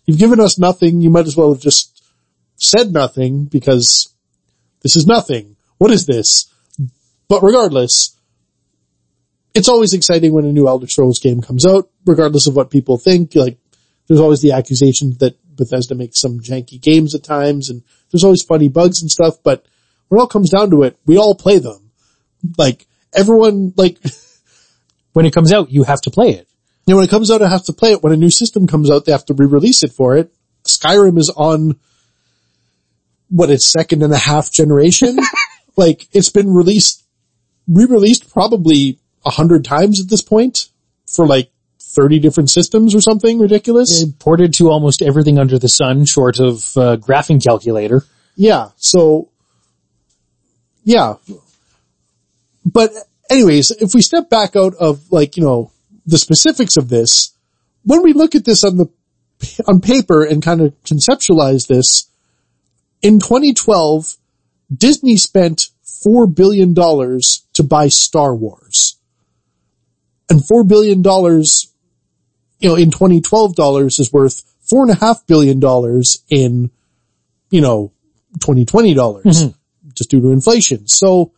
you've 0.07 0.18
given 0.18 0.40
us 0.40 0.59
nothing, 0.59 1.01
you 1.01 1.11
might 1.11 1.26
as 1.26 1.36
well 1.36 1.53
have 1.53 1.62
just 1.62 2.03
said 2.57 2.93
nothing 2.93 3.45
because 3.45 4.12
this 4.82 4.97
is 4.97 5.07
nothing. 5.07 5.57
What 5.78 5.90
is 5.90 6.07
this? 6.07 6.49
But 7.28 7.43
regardless, 7.43 8.16
it's 9.55 9.68
always 9.68 9.93
exciting 9.93 10.32
when 10.32 10.45
a 10.45 10.53
new 10.53 10.68
Elder 10.68 10.86
Scrolls 10.86 11.18
game 11.18 11.43
comes 11.43 11.66
out, 11.66 11.90
regardless 12.07 12.47
of 12.47 12.57
what 12.57 12.70
people 12.70 12.99
think. 12.99 13.34
Like, 13.34 13.59
there's 14.09 14.20
always 14.20 14.40
the 14.40 14.53
accusation 14.53 15.16
that 15.20 15.36
Bethesda 15.55 15.94
makes 15.94 16.20
some 16.20 16.40
janky 16.40 16.80
games 16.80 17.14
at 17.14 17.22
times, 17.22 17.70
and 17.70 17.82
there's 18.11 18.24
always 18.24 18.42
funny 18.42 18.68
bugs 18.68 19.03
and 19.03 19.11
stuff, 19.11 19.42
but 19.42 19.64
when 20.09 20.18
it 20.18 20.22
all 20.22 20.28
comes 20.28 20.50
down 20.50 20.70
to 20.70 20.82
it, 20.82 20.98
we 21.07 21.16
all 21.16 21.34
play 21.34 21.59
them. 21.59 21.90
Like, 22.59 22.86
everyone, 23.14 23.72
like, 23.76 23.98
When 25.12 25.26
it 25.26 25.34
comes 25.34 25.53
out, 25.53 25.70
you 25.70 25.84
have 25.84 26.00
to 26.03 26.11
play 26.11 26.30
it. 26.30 26.48
you 26.86 26.92
know, 26.92 26.96
when 26.96 27.05
it 27.05 27.11
comes 27.11 27.30
out, 27.30 27.42
I 27.42 27.48
have 27.48 27.64
to 27.64 27.72
play 27.72 27.92
it. 27.92 28.03
When 28.03 28.12
a 28.12 28.16
new 28.16 28.30
system 28.30 28.66
comes 28.66 28.90
out, 28.90 29.05
they 29.05 29.12
have 29.12 29.26
to 29.26 29.34
re-release 29.34 29.82
it 29.82 29.92
for 29.92 30.16
it. 30.16 30.32
Skyrim 30.64 31.18
is 31.18 31.30
on, 31.30 31.78
what, 33.28 33.50
its 33.50 33.70
second 33.70 34.03
and 34.03 34.12
a 34.12 34.18
half 34.18 34.50
generation? 34.50 35.18
like, 35.76 36.07
it's 36.12 36.30
been 36.30 36.53
released, 36.53 37.05
re-released 37.68 38.32
probably 38.32 38.98
a 39.24 39.30
hundred 39.30 39.64
times 39.64 40.00
at 40.00 40.09
this 40.09 40.22
point 40.22 40.68
for 41.07 41.26
like 41.26 41.51
30 41.95 42.18
different 42.20 42.51
systems 42.51 42.95
or 42.95 43.01
something 43.01 43.38
ridiculous. 43.38 44.03
It 44.03 44.18
ported 44.18 44.55
to 44.55 44.70
almost 44.70 45.03
everything 45.03 45.38
under 45.38 45.59
the 45.59 45.68
sun, 45.68 46.05
short 46.07 46.40
of 46.40 46.76
uh, 46.76 46.97
graphing 46.97 47.43
calculator. 47.43 48.03
Yeah. 48.34 48.70
So, 48.76 49.28
yeah. 50.84 51.14
But 52.64 52.93
anyways, 53.30 53.70
if 53.72 53.95
we 53.95 54.03
step 54.03 54.30
back 54.30 54.57
out 54.57 54.74
of 54.74 55.11
like, 55.12 55.36
you 55.36 55.43
know, 55.43 55.70
the 56.07 56.18
specifics 56.18 56.76
of 56.76 56.88
this, 56.88 57.36
when 57.84 58.03
we 58.03 58.12
look 58.12 58.34
at 58.34 58.45
this 58.45 58.64
on 58.64 58.76
the, 58.76 58.86
on 59.66 59.80
paper 59.80 60.24
and 60.24 60.43
kind 60.43 60.61
of 60.61 60.74
conceptualize 60.84 61.66
this, 61.66 62.09
in 63.03 63.18
2012, 63.18 64.16
Disney 64.74 65.16
spent 65.16 65.68
$4 66.07 66.34
billion 66.34 66.74
to 66.74 67.62
buy 67.62 67.88
Star 67.88 68.34
Wars. 68.34 68.97
And 70.30 70.40
$4 70.40 70.66
billion, 70.66 71.03
you 72.62 72.68
know, 72.68 72.76
in 72.76 72.90
2012 72.90 73.56
dollars 73.56 73.98
is 73.98 74.12
worth 74.12 74.42
four 74.60 74.82
and 74.82 74.92
a 74.92 74.94
half 74.94 75.26
billion 75.26 75.58
dollars 75.58 76.22
in, 76.28 76.70
you 77.50 77.60
know, 77.60 77.92
2020 78.40 78.94
dollars 78.94 79.52
just 79.94 80.10
due 80.10 80.20
to 80.20 80.30
inflation. 80.30 80.86
So 80.86 81.32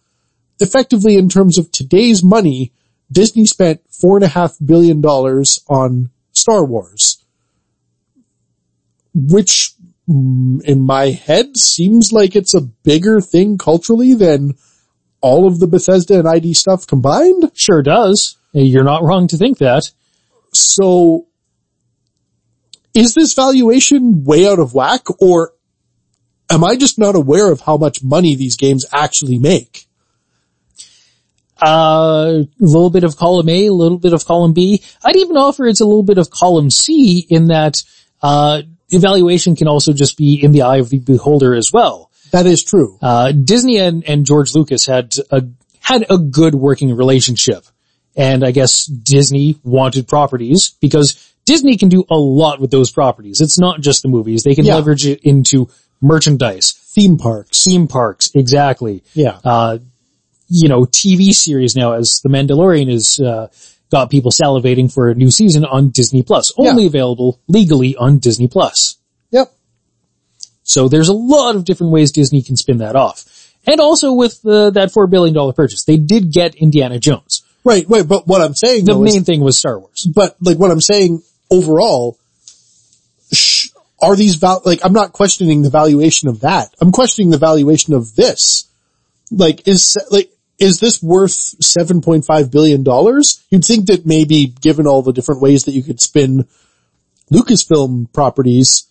effectively 0.60 1.16
in 1.16 1.28
terms 1.28 1.58
of 1.58 1.72
today's 1.72 2.22
money, 2.22 2.72
Disney 3.10 3.46
spent 3.46 3.80
four 3.90 4.18
and 4.18 4.24
a 4.24 4.28
half 4.28 4.56
billion 4.64 5.00
dollars 5.00 5.58
on 5.68 6.10
Star 6.32 6.64
Wars, 6.64 7.24
which 9.14 9.72
mm, 10.08 10.62
in 10.64 10.82
my 10.82 11.06
head 11.06 11.56
seems 11.56 12.12
like 12.12 12.36
it's 12.36 12.54
a 12.54 12.60
bigger 12.60 13.20
thing 13.20 13.56
culturally 13.56 14.14
than 14.14 14.54
all 15.22 15.46
of 15.46 15.58
the 15.58 15.66
Bethesda 15.66 16.18
and 16.18 16.28
ID 16.28 16.52
stuff 16.52 16.86
combined. 16.86 17.50
Sure 17.54 17.82
does. 17.82 18.36
You're 18.52 18.84
not 18.84 19.02
wrong 19.02 19.26
to 19.28 19.38
think 19.38 19.58
that. 19.58 19.90
So 20.54 21.26
is 22.94 23.14
this 23.14 23.34
valuation 23.34 24.24
way 24.24 24.46
out 24.46 24.58
of 24.58 24.74
whack 24.74 25.02
or 25.20 25.52
am 26.50 26.64
I 26.64 26.76
just 26.76 26.98
not 26.98 27.16
aware 27.16 27.50
of 27.50 27.60
how 27.60 27.76
much 27.76 28.02
money 28.02 28.34
these 28.34 28.56
games 28.56 28.86
actually 28.92 29.38
make? 29.38 29.86
Uh, 31.60 32.42
a 32.42 32.46
little 32.60 32.90
bit 32.90 33.04
of 33.04 33.16
column 33.16 33.48
A, 33.48 33.66
a 33.66 33.72
little 33.72 33.98
bit 33.98 34.12
of 34.12 34.24
column 34.24 34.52
B. 34.52 34.82
I'd 35.04 35.16
even 35.16 35.36
offer 35.36 35.66
it's 35.66 35.80
a 35.80 35.86
little 35.86 36.02
bit 36.02 36.18
of 36.18 36.30
column 36.30 36.70
C 36.70 37.26
in 37.30 37.46
that, 37.48 37.82
uh, 38.22 38.62
evaluation 38.90 39.56
can 39.56 39.68
also 39.68 39.92
just 39.92 40.16
be 40.16 40.42
in 40.42 40.52
the 40.52 40.62
eye 40.62 40.78
of 40.78 40.90
the 40.90 40.98
beholder 40.98 41.54
as 41.54 41.72
well. 41.72 42.10
That 42.32 42.46
is 42.46 42.62
true. 42.62 42.98
Uh, 43.00 43.32
Disney 43.32 43.78
and, 43.78 44.04
and 44.04 44.26
George 44.26 44.54
Lucas 44.54 44.86
had 44.86 45.14
a, 45.30 45.44
had 45.80 46.06
a 46.10 46.18
good 46.18 46.54
working 46.54 46.94
relationship. 46.94 47.64
And 48.16 48.44
I 48.44 48.50
guess 48.52 48.84
Disney 48.86 49.56
wanted 49.64 50.06
properties 50.06 50.74
because 50.80 51.32
Disney 51.46 51.76
can 51.76 51.88
do 51.88 52.04
a 52.10 52.16
lot 52.16 52.60
with 52.60 52.70
those 52.70 52.90
properties. 52.90 53.40
It's 53.40 53.58
not 53.58 53.80
just 53.80 54.02
the 54.02 54.08
movies. 54.08 54.44
They 54.44 54.54
can 54.54 54.64
Yeah. 54.64 54.76
leverage 54.76 55.06
it 55.06 55.20
into 55.22 55.68
merchandise, 56.00 56.72
Theme 56.94 57.16
parks. 57.18 57.62
theme 57.64 57.86
parks, 57.88 58.30
exactly. 58.34 59.02
Yeah. 59.14 59.38
Uh, 59.44 59.78
you 60.48 60.68
know, 60.68 60.84
TV 60.84 61.32
series 61.32 61.74
now 61.74 61.92
as 61.94 62.20
The 62.22 62.28
Mandalorian 62.28 62.90
is, 62.90 63.18
uh, 63.18 63.48
got 63.90 64.10
people 64.10 64.30
salivating 64.30 64.92
for 64.92 65.08
a 65.10 65.14
new 65.14 65.30
season 65.30 65.64
on 65.64 65.88
Disney 65.90 66.22
Plus. 66.22 66.52
Only 66.56 66.82
Yeah. 66.82 66.88
available 66.88 67.38
legally 67.48 67.96
on 67.96 68.18
Disney 68.18 68.46
Plus. 68.46 68.96
Yep. 69.32 69.52
So 70.62 70.88
there's 70.88 71.08
a 71.08 71.12
lot 71.14 71.56
of 71.56 71.64
different 71.64 71.92
ways 71.92 72.12
Disney 72.12 72.42
can 72.42 72.56
spin 72.56 72.78
that 72.78 72.96
off. 72.96 73.24
And 73.66 73.80
also 73.80 74.12
with 74.12 74.40
uh, 74.46 74.70
that 74.70 74.92
$4 74.92 75.08
billion 75.10 75.52
purchase, 75.52 75.84
they 75.84 75.96
did 75.96 76.30
get 76.32 76.54
Indiana 76.54 76.98
Jones. 76.98 77.42
Right, 77.64 77.88
wait, 77.88 78.06
but 78.06 78.26
what 78.26 78.42
I'm 78.42 78.54
saying 78.54 78.84
The 78.84 78.92
though 78.92 79.04
is, 79.04 79.14
main 79.14 79.24
thing 79.24 79.40
was 79.40 79.58
Star 79.58 79.78
Wars. 79.78 80.06
but 80.14 80.36
like 80.40 80.58
what 80.58 80.70
I'm 80.70 80.82
saying 80.82 81.22
overall, 81.50 82.18
sh- 83.32 83.68
are 84.02 84.14
these 84.16 84.34
val, 84.36 84.60
like 84.64 84.80
I'm 84.84 84.92
not 84.92 85.12
questioning 85.12 85.62
the 85.62 85.70
valuation 85.70 86.28
of 86.28 86.40
that. 86.40 86.74
I'm 86.80 86.92
questioning 86.92 87.30
the 87.30 87.38
valuation 87.38 87.94
of 87.94 88.14
this. 88.14 88.68
Like 89.30 89.66
is, 89.66 89.96
like, 90.10 90.30
is 90.58 90.78
this 90.78 91.02
worth 91.02 91.32
$7.5 91.32 92.50
billion? 92.50 92.84
You'd 93.50 93.64
think 93.64 93.86
that 93.86 94.02
maybe 94.04 94.46
given 94.60 94.86
all 94.86 95.02
the 95.02 95.12
different 95.12 95.40
ways 95.40 95.64
that 95.64 95.72
you 95.72 95.82
could 95.82 96.00
spin 96.00 96.46
Lucasfilm 97.32 98.12
properties, 98.12 98.86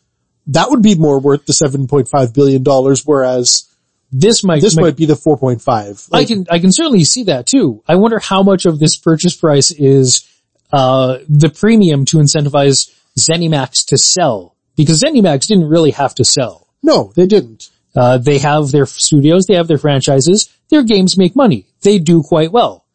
that 0.48 0.70
would 0.70 0.82
be 0.82 0.96
more 0.96 1.20
worth 1.20 1.46
the 1.46 1.54
$7.5 1.54 2.34
billion, 2.34 2.64
whereas 3.06 3.73
This 4.14 4.44
might, 4.44 4.62
this 4.62 4.76
might- 4.76 4.84
might 4.84 4.96
be 4.96 5.06
the 5.06 5.16
4.5. 5.16 6.08
I 6.14 6.24
can, 6.26 6.46
I 6.50 6.60
can 6.60 6.72
certainly 6.72 7.04
see 7.04 7.24
that 7.24 7.48
too. 7.48 7.82
I 7.88 7.96
wonder 7.96 8.20
how 8.20 8.44
much 8.44 8.66
of 8.66 8.78
this 8.80 8.96
purchase 8.96 9.36
price 9.36 9.72
is, 9.72 10.24
uh, 10.72 11.18
the 11.28 11.50
premium 11.50 12.06
to 12.06 12.18
incentivize 12.18 12.92
ZeniMax 13.20 13.86
to 13.88 13.98
sell. 13.98 14.56
Because 14.76 15.02
ZeniMax 15.02 15.48
didn't 15.48 15.68
really 15.70 15.92
have 15.92 16.16
to 16.16 16.26
sell. 16.26 16.68
no, 16.82 17.12
they 17.16 17.26
didn't. 17.28 17.70
Uh, 17.96 18.18
they 18.18 18.40
have 18.40 18.72
their 18.72 18.86
studios, 18.88 19.46
they 19.48 19.54
have 19.56 19.68
their 19.68 19.78
franchises, 19.78 20.50
their 20.70 20.82
games 20.84 21.16
make 21.18 21.36
money. 21.36 21.68
They 21.82 22.00
do 22.00 22.24
quite 22.24 22.52
well. 22.52 22.86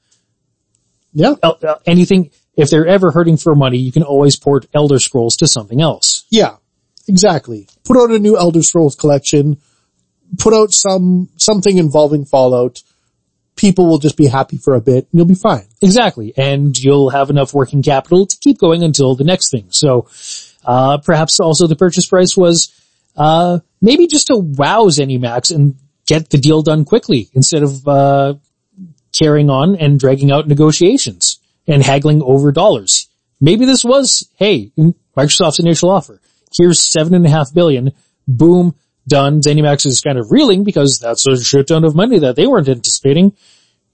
Yeah. 1.15 1.35
Uh, 1.43 1.53
uh, 1.63 1.75
anything, 1.87 2.31
if 2.57 2.69
they're 2.71 2.87
ever 2.87 3.11
hurting 3.13 3.37
for 3.37 3.55
money, 3.55 3.79
you 3.79 3.93
can 3.93 4.03
always 4.03 4.37
port 4.37 4.67
Elder 4.75 4.99
Scrolls 4.99 5.37
to 5.37 5.47
something 5.47 5.81
else. 5.81 6.25
Yeah, 6.31 6.57
exactly. 7.07 7.69
Put 7.85 7.97
out 7.97 8.11
a 8.11 8.19
new 8.19 8.37
Elder 8.37 8.63
Scrolls 8.63 8.97
collection. 8.97 9.59
Put 10.37 10.53
out 10.53 10.73
some, 10.73 11.29
something 11.37 11.79
involving 11.79 12.25
Fallout. 12.25 12.83
People 13.57 13.87
will 13.87 13.99
just 13.99 14.17
be 14.17 14.27
happy 14.27 14.57
for 14.59 14.75
a 14.75 14.81
bit 14.81 15.09
and 15.11 15.15
you'll 15.15 15.25
be 15.25 15.35
fine. 15.35 15.67
Exactly. 15.81 16.33
And 16.37 16.79
you'll 16.79 17.11
have 17.11 17.31
enough 17.31 17.55
working 17.55 17.83
capital 17.83 18.27
to 18.27 18.37
keep 18.37 18.59
going 18.59 18.83
until 18.83 19.15
the 19.15 19.25
next 19.25 19.51
thing. 19.51 19.67
So, 19.71 20.09
uh, 20.65 20.99
perhaps 20.99 21.41
also 21.41 21.67
the 21.67 21.77
purchase 21.77 22.07
price 22.07 22.37
was, 22.37 22.73
uh, 23.17 23.61
maybe 23.81 24.07
just 24.07 24.27
to 24.29 24.37
wow 24.37 24.85
ZeniMax 24.89 25.55
and 25.55 25.75
get 26.07 26.31
the 26.31 26.39
deal 26.39 26.63
done 26.63 26.85
quickly 26.85 27.31
instead 27.33 27.63
of, 27.63 27.89
uh, 27.89 28.35
carrying 29.19 29.51
on 29.51 29.75
and 29.77 29.99
dragging 29.99 30.31
out 30.31 30.47
negotiations 30.47 31.41
and 31.67 31.83
haggling 31.83 32.23
over 32.23 32.53
dollars. 32.53 33.09
Maybe 33.41 33.65
this 33.65 33.85
was, 33.85 34.29
hey, 34.37 34.73
Microsoft's 35.17 35.59
initial 35.59 35.91
offer. 35.91 36.21
Here's 36.57 36.81
seven 36.81 37.15
and 37.15 37.27
a 37.27 37.31
half 37.31 37.53
billion. 37.53 37.93
Boom. 38.27 38.75
Done. 39.09 39.41
ZeniMax 39.41 39.87
is 39.87 40.01
kind 40.01 40.19
of 40.19 40.31
reeling 40.31 40.65
because 40.65 40.99
that's 41.03 41.27
a 41.27 41.43
shit 41.43 41.69
ton 41.69 41.85
of 41.85 41.95
money 41.97 42.19
that 42.21 42.37
they 42.37 42.47
weren't 42.47 42.69
anticipating. 42.69 43.33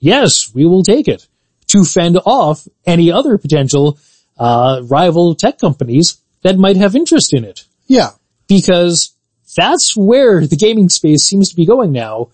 Yes, 0.00 0.50
we 0.54 0.66
will 0.66 0.82
take 0.82 1.08
it 1.08 1.26
to 1.68 1.84
fend 1.84 2.18
off 2.26 2.66
any 2.84 3.10
other 3.10 3.38
potential, 3.38 3.98
uh, 4.38 4.82
rival 4.84 5.34
tech 5.34 5.58
companies 5.58 6.18
that 6.42 6.58
might 6.58 6.76
have 6.76 6.94
interest 6.96 7.32
in 7.32 7.44
it 7.44 7.64
Yeah. 7.86 8.10
because 8.48 9.12
that's 9.56 9.96
where 9.96 10.46
the 10.46 10.56
gaming 10.56 10.88
space 10.88 11.22
seems 11.24 11.48
to 11.50 11.56
be 11.56 11.64
going 11.64 11.92
now. 11.92 12.28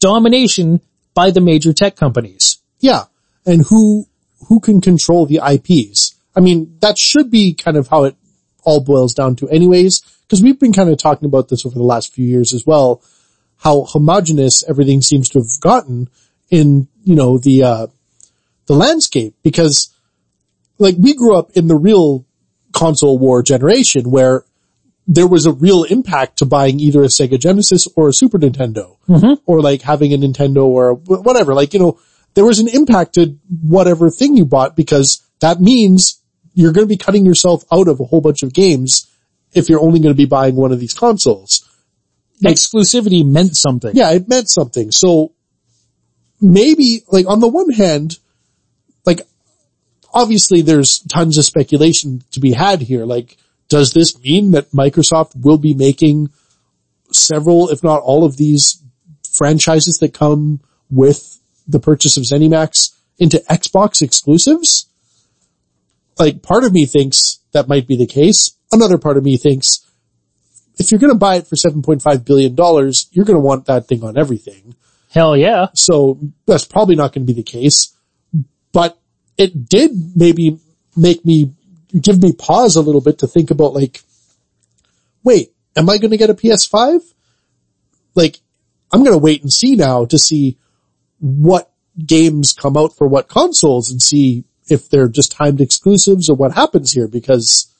Domination 0.00 0.80
by 1.14 1.30
the 1.30 1.40
major 1.40 1.72
tech 1.72 1.96
companies. 1.96 2.58
Yeah. 2.80 3.04
And 3.44 3.62
who, 3.66 4.06
who 4.48 4.60
can 4.60 4.80
control 4.80 5.26
the 5.26 5.40
IPs? 5.42 6.14
I 6.36 6.40
mean, 6.40 6.76
that 6.80 6.98
should 6.98 7.30
be 7.30 7.54
kind 7.54 7.76
of 7.76 7.88
how 7.88 8.04
it 8.04 8.16
all 8.66 8.80
boils 8.80 9.14
down 9.14 9.36
to 9.36 9.48
anyways, 9.48 10.02
because 10.22 10.42
we've 10.42 10.60
been 10.60 10.72
kind 10.72 10.90
of 10.90 10.98
talking 10.98 11.26
about 11.26 11.48
this 11.48 11.64
over 11.64 11.74
the 11.74 11.84
last 11.84 12.12
few 12.12 12.26
years 12.26 12.52
as 12.52 12.66
well, 12.66 13.00
how 13.58 13.84
homogenous 13.84 14.62
everything 14.68 15.00
seems 15.00 15.28
to 15.30 15.38
have 15.38 15.60
gotten 15.60 16.10
in, 16.50 16.88
you 17.04 17.14
know, 17.14 17.38
the, 17.38 17.62
uh, 17.62 17.86
the 18.66 18.74
landscape. 18.74 19.34
Because 19.42 19.94
like 20.78 20.96
we 20.98 21.14
grew 21.14 21.36
up 21.36 21.52
in 21.52 21.68
the 21.68 21.76
real 21.76 22.26
console 22.72 23.18
war 23.18 23.42
generation 23.42 24.10
where 24.10 24.44
there 25.06 25.28
was 25.28 25.46
a 25.46 25.52
real 25.52 25.84
impact 25.84 26.38
to 26.38 26.44
buying 26.44 26.80
either 26.80 27.02
a 27.02 27.06
Sega 27.06 27.38
Genesis 27.38 27.86
or 27.94 28.08
a 28.08 28.12
Super 28.12 28.38
Nintendo. 28.38 28.96
Or 29.46 29.60
like 29.60 29.82
having 29.82 30.12
a 30.12 30.18
Nintendo 30.18 30.64
or 30.64 30.94
whatever. 30.94 31.54
Like, 31.54 31.72
you 31.72 31.78
know, 31.78 32.00
there 32.34 32.44
was 32.44 32.58
an 32.58 32.68
impact 32.68 33.14
to 33.14 33.38
whatever 33.62 34.10
thing 34.10 34.36
you 34.36 34.44
bought 34.44 34.74
because 34.74 35.22
that 35.40 35.60
means 35.60 36.20
you're 36.56 36.72
going 36.72 36.86
to 36.86 36.92
be 36.92 36.96
cutting 36.96 37.26
yourself 37.26 37.62
out 37.70 37.86
of 37.86 38.00
a 38.00 38.04
whole 38.04 38.22
bunch 38.22 38.42
of 38.42 38.52
games 38.52 39.06
if 39.52 39.68
you're 39.68 39.80
only 39.80 40.00
going 40.00 40.14
to 40.14 40.16
be 40.16 40.24
buying 40.24 40.56
one 40.56 40.72
of 40.72 40.80
these 40.80 40.94
consoles. 40.94 41.68
Exclusivity 42.42 43.24
meant 43.24 43.54
something. 43.54 43.94
Yeah, 43.94 44.10
it 44.12 44.26
meant 44.26 44.48
something. 44.48 44.90
So 44.90 45.32
maybe 46.40 47.02
like 47.08 47.26
on 47.26 47.40
the 47.40 47.48
one 47.48 47.70
hand, 47.70 48.18
like 49.04 49.20
obviously 50.14 50.62
there's 50.62 51.00
tons 51.00 51.36
of 51.36 51.44
speculation 51.44 52.24
to 52.32 52.40
be 52.40 52.52
had 52.52 52.80
here. 52.80 53.04
Like, 53.04 53.36
does 53.68 53.92
this 53.92 54.18
mean 54.20 54.52
that 54.52 54.70
Microsoft 54.70 55.32
will 55.38 55.58
be 55.58 55.74
making 55.74 56.30
several, 57.12 57.68
if 57.68 57.84
not 57.84 58.00
all 58.00 58.24
of 58.24 58.38
these 58.38 58.82
franchises 59.30 59.98
that 60.00 60.14
come 60.14 60.60
with 60.90 61.38
the 61.68 61.80
purchase 61.80 62.16
of 62.16 62.22
ZeniMax 62.22 62.94
into 63.18 63.42
Xbox 63.50 64.00
exclusives? 64.00 64.86
Like 66.18 66.42
part 66.42 66.64
of 66.64 66.72
me 66.72 66.86
thinks 66.86 67.40
that 67.52 67.68
might 67.68 67.86
be 67.86 67.96
the 67.96 68.06
case. 68.06 68.56
Another 68.72 68.98
part 68.98 69.16
of 69.16 69.24
me 69.24 69.36
thinks 69.36 69.86
if 70.78 70.90
you're 70.90 71.00
going 71.00 71.12
to 71.12 71.18
buy 71.18 71.36
it 71.36 71.46
for 71.46 71.56
$7.5 71.56 72.24
billion, 72.24 72.54
you're 73.10 73.24
going 73.24 73.36
to 73.36 73.44
want 73.44 73.66
that 73.66 73.86
thing 73.86 74.04
on 74.04 74.18
everything. 74.18 74.74
Hell 75.10 75.36
yeah. 75.36 75.66
So 75.74 76.18
that's 76.46 76.64
probably 76.64 76.96
not 76.96 77.12
going 77.12 77.26
to 77.26 77.32
be 77.32 77.40
the 77.40 77.42
case, 77.42 77.94
but 78.72 78.98
it 79.38 79.68
did 79.68 79.90
maybe 80.14 80.58
make 80.96 81.24
me 81.24 81.52
give 81.98 82.20
me 82.20 82.32
pause 82.32 82.76
a 82.76 82.82
little 82.82 83.00
bit 83.00 83.18
to 83.18 83.26
think 83.26 83.50
about 83.50 83.72
like, 83.72 84.02
wait, 85.22 85.52
am 85.76 85.88
I 85.88 85.98
going 85.98 86.10
to 86.10 86.16
get 86.16 86.30
a 86.30 86.34
PS5? 86.34 87.00
Like, 88.14 88.38
I'm 88.92 89.02
going 89.02 89.14
to 89.14 89.22
wait 89.22 89.42
and 89.42 89.52
see 89.52 89.76
now 89.76 90.04
to 90.06 90.18
see 90.18 90.58
what 91.18 91.70
games 92.04 92.52
come 92.52 92.76
out 92.76 92.96
for 92.96 93.06
what 93.06 93.28
consoles 93.28 93.90
and 93.90 94.02
see 94.02 94.44
if 94.68 94.88
they're 94.88 95.08
just 95.08 95.32
timed 95.32 95.60
exclusives 95.60 96.28
or 96.28 96.36
what 96.36 96.52
happens 96.52 96.92
here 96.92 97.08
because 97.08 97.72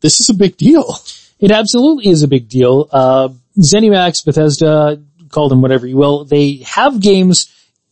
this 0.00 0.20
is 0.20 0.28
a 0.28 0.34
big 0.34 0.56
deal. 0.56 0.96
It 1.40 1.50
absolutely 1.50 2.10
is 2.10 2.22
a 2.22 2.28
big 2.28 2.48
deal. 2.48 2.88
Uh, 2.92 3.28
ZeniMax, 3.58 4.24
Bethesda, 4.24 5.02
call 5.30 5.48
them 5.48 5.62
whatever 5.62 5.86
you 5.86 5.96
will, 5.96 6.24
they 6.24 6.56
have 6.66 7.00
games 7.00 7.50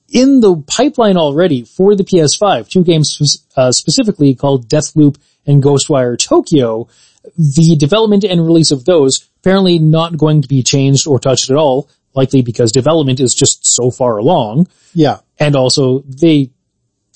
in 0.09 0.41
the 0.41 0.57
pipeline 0.67 1.17
already 1.17 1.65
for 1.65 1.97
the 1.97 2.05
PS5. 2.05 2.69
Two 2.69 2.85
games 2.85 3.47
uh, 3.57 3.73
specifically 3.73 4.35
called 4.35 4.69
Deathloop 4.69 5.17
and 5.47 5.63
Ghostwire 5.63 6.19
Tokyo. 6.19 6.89
The 7.37 7.77
development 7.77 8.25
and 8.25 8.45
release 8.45 8.71
of 8.71 8.85
those 8.85 9.29
apparently 9.41 9.79
not 9.79 10.17
going 10.17 10.43
to 10.43 10.49
be 10.49 10.63
changed 10.63 11.07
or 11.07 11.19
touched 11.19 11.51
at 11.51 11.57
all, 11.57 11.89
likely 12.15 12.43
because 12.43 12.73
development 12.73 13.21
is 13.21 13.35
just 13.35 13.65
so 13.65 13.91
far 13.91 14.19
along. 14.19 14.69
Yeah. 14.95 15.19
And 15.39 15.57
also 15.57 16.01
they 16.01 16.51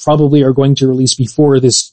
probably 0.03 0.43
are 0.43 0.53
going 0.53 0.75
to 0.77 0.89
release 0.89 1.15
before 1.15 1.61
this 1.61 1.93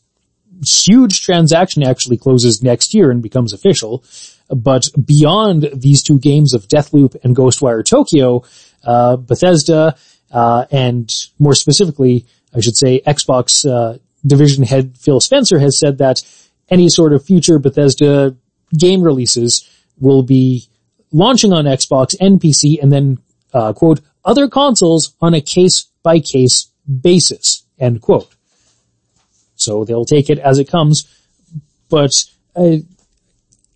huge 0.65 1.21
transaction 1.21 1.83
actually 1.83 2.17
closes 2.17 2.63
next 2.63 2.93
year 2.93 3.11
and 3.11 3.21
becomes 3.21 3.53
official. 3.53 4.03
But 4.49 4.89
beyond 5.03 5.69
these 5.73 6.03
two 6.03 6.19
games 6.19 6.53
of 6.53 6.67
Deathloop 6.67 7.15
and 7.23 7.35
Ghostwire 7.35 7.85
Tokyo, 7.85 8.43
uh, 8.83 9.15
Bethesda, 9.17 9.95
uh, 10.31 10.65
and 10.71 11.11
more 11.39 11.55
specifically, 11.55 12.25
I 12.53 12.59
should 12.59 12.77
say 12.77 13.01
Xbox, 13.05 13.65
uh, 13.69 13.97
division 14.25 14.63
head 14.63 14.97
Phil 14.97 15.19
Spencer 15.19 15.59
has 15.59 15.77
said 15.79 15.97
that 15.97 16.21
any 16.69 16.89
sort 16.89 17.13
of 17.13 17.25
future 17.25 17.59
Bethesda 17.59 18.35
game 18.77 19.03
releases 19.03 19.69
will 19.99 20.23
be 20.23 20.67
launching 21.11 21.53
on 21.53 21.65
Xbox 21.65 22.15
and 22.19 22.39
PC 22.39 22.81
and 22.81 22.91
then, 22.91 23.19
uh, 23.53 23.73
quote, 23.73 24.01
other 24.25 24.47
consoles 24.47 25.15
on 25.21 25.33
a 25.33 25.41
case 25.41 25.87
by 26.01 26.19
case 26.19 26.71
basis, 27.01 27.62
end 27.79 28.01
quote. 28.01 28.27
So 29.55 29.85
they'll 29.85 30.05
take 30.05 30.29
it 30.29 30.39
as 30.39 30.59
it 30.59 30.69
comes. 30.69 31.07
But 31.89 32.11
I, 32.55 32.83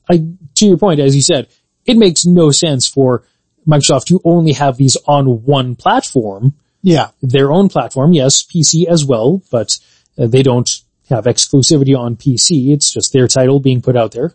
I, 0.10 0.26
to 0.56 0.66
your 0.66 0.78
point, 0.78 1.00
as 1.00 1.16
you 1.16 1.22
said, 1.22 1.48
it 1.86 1.98
makes 1.98 2.26
no 2.26 2.52
sense 2.52 2.88
for 2.88 3.24
Microsoft 3.68 4.06
to 4.06 4.22
only 4.24 4.54
have 4.54 4.78
these 4.78 4.98
on 5.08 5.44
one 5.44 5.76
platform, 5.76 6.54
Yeah. 6.82 7.10
their 7.22 7.52
own 7.52 7.70
platform, 7.70 8.14
yes, 8.14 8.44
PC 8.44 8.86
as 8.88 9.06
well, 9.06 9.42
but 9.52 9.78
uh, 10.18 10.28
they 10.28 10.42
don't 10.44 10.70
have 11.10 11.26
exclusivity 11.26 11.98
on 11.98 12.16
PC. 12.16 12.72
It's 12.74 12.92
just 12.92 13.14
their 13.14 13.28
title 13.28 13.60
being 13.60 13.82
put 13.82 13.96
out 13.96 14.12
there. 14.14 14.34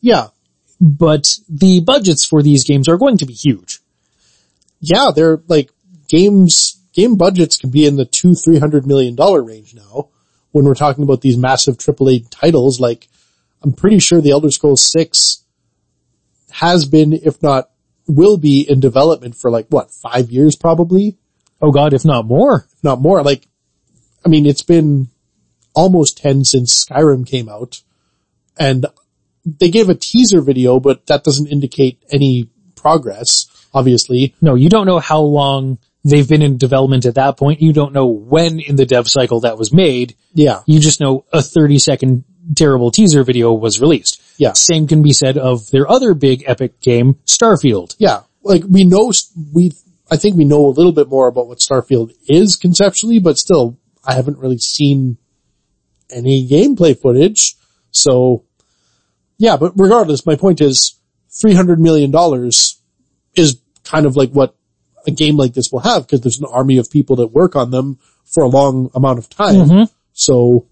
Yeah. 0.00 0.28
But 0.80 1.26
the 1.48 1.80
budgets 1.80 2.24
for 2.24 2.42
these 2.42 2.64
games 2.64 2.88
are 2.88 2.96
going 2.96 3.18
to 3.18 3.26
be 3.26 3.34
huge. 3.34 3.80
yeah, 4.80 5.10
they're 5.14 5.40
like 5.48 5.70
games, 6.08 6.77
game 6.98 7.16
budgets 7.16 7.56
can 7.56 7.70
be 7.70 7.86
in 7.86 7.94
the 7.96 8.04
two, 8.04 8.34
three 8.34 8.58
hundred 8.58 8.86
million 8.86 9.14
dollar 9.14 9.42
range 9.42 9.74
now 9.74 10.08
when 10.50 10.64
we're 10.64 10.74
talking 10.74 11.04
about 11.04 11.20
these 11.20 11.36
massive 11.36 11.76
AAA 11.76 12.26
titles. 12.30 12.80
Like 12.80 13.08
I'm 13.62 13.72
pretty 13.72 14.00
sure 14.00 14.20
the 14.20 14.32
Elder 14.32 14.50
Scrolls 14.50 14.90
6 14.90 15.44
has 16.50 16.86
been, 16.86 17.12
if 17.12 17.42
not 17.42 17.70
will 18.06 18.36
be 18.36 18.66
in 18.68 18.80
development 18.80 19.36
for 19.36 19.50
like 19.50 19.66
what, 19.68 19.90
five 19.90 20.30
years 20.30 20.56
probably, 20.56 21.16
Oh 21.60 21.70
god, 21.70 21.92
if 21.92 22.04
not 22.04 22.24
more. 22.24 22.66
if 22.72 22.84
not 22.84 23.00
more. 23.00 23.22
Like, 23.22 23.46
I 24.24 24.28
mean, 24.28 24.46
it's 24.46 24.62
been 24.62 25.08
almost 25.74 26.18
10 26.18 26.44
since 26.44 26.84
Skyrim 26.84 27.26
came 27.26 27.48
out 27.48 27.82
and 28.58 28.86
they 29.44 29.70
gave 29.70 29.88
a 29.88 29.94
teaser 29.94 30.40
video, 30.40 30.80
but 30.80 31.06
that 31.06 31.24
doesn't 31.24 31.48
indicate 31.48 32.02
any 32.10 32.48
progress, 32.74 33.46
obviously. 33.74 34.34
No, 34.40 34.54
you 34.54 34.68
don't 34.68 34.86
know 34.86 34.98
how 34.98 35.20
long 35.20 35.78
they've 36.04 36.28
been 36.28 36.42
in 36.42 36.58
development 36.58 37.06
at 37.06 37.16
that 37.16 37.36
point. 37.36 37.60
You 37.60 37.72
don't 37.72 37.92
know 37.92 38.06
when 38.06 38.60
in 38.60 38.76
the 38.76 38.86
dev 38.86 39.08
cycle 39.08 39.40
that 39.40 39.58
was 39.58 39.72
made. 39.72 40.16
Yeah. 40.34 40.62
You 40.66 40.80
just 40.80 41.00
know 41.00 41.24
a 41.32 41.42
30 41.42 41.78
second 41.78 42.24
terrible 42.56 42.90
teaser 42.90 43.24
video 43.24 43.52
was 43.52 43.80
released. 43.80 44.22
Yeah. 44.38 44.52
Same 44.52 44.86
can 44.86 45.02
be 45.02 45.12
said 45.12 45.36
of 45.36 45.70
their 45.70 45.90
other 45.90 46.14
big 46.14 46.44
epic 46.46 46.80
game, 46.80 47.14
Starfield. 47.26 47.94
yeah, 47.98 48.22
like 48.42 48.62
we 48.68 48.84
know, 48.84 49.12
we, 49.52 49.72
I 50.10 50.16
think 50.16 50.36
we 50.36 50.44
know 50.44 50.66
a 50.66 50.70
little 50.72 50.92
bit 50.92 51.08
more 51.08 51.28
about 51.28 51.48
what 51.48 51.58
Starfield 51.58 52.12
is 52.28 52.56
conceptually, 52.56 53.18
but 53.18 53.36
still, 53.36 53.78
I 54.04 54.14
haven't 54.14 54.38
really 54.38 54.58
seen 54.58 55.18
any 56.10 56.48
gameplay 56.48 56.98
footage. 56.98 57.56
So 57.90 58.44
yeah, 59.36 59.56
but 59.56 59.72
regardless, 59.76 60.24
my 60.24 60.36
point 60.36 60.60
is 60.60 60.98
$300 61.30 61.78
million 61.78 62.12
is 63.34 63.60
kind 63.84 64.06
of 64.06 64.16
like 64.16 64.30
what 64.30 64.54
a 65.06 65.10
game 65.10 65.36
like 65.36 65.54
this 65.54 65.70
will 65.72 65.80
have 65.80 66.06
because 66.06 66.20
there's 66.20 66.40
an 66.40 66.46
army 66.50 66.78
of 66.78 66.90
people 66.90 67.16
that 67.16 67.28
work 67.28 67.56
on 67.56 67.70
them 67.70 67.98
for 68.24 68.42
a 68.42 68.48
long 68.48 68.90
amount 68.94 69.18
of 69.18 69.28
time. 69.28 69.68
So 70.12 70.66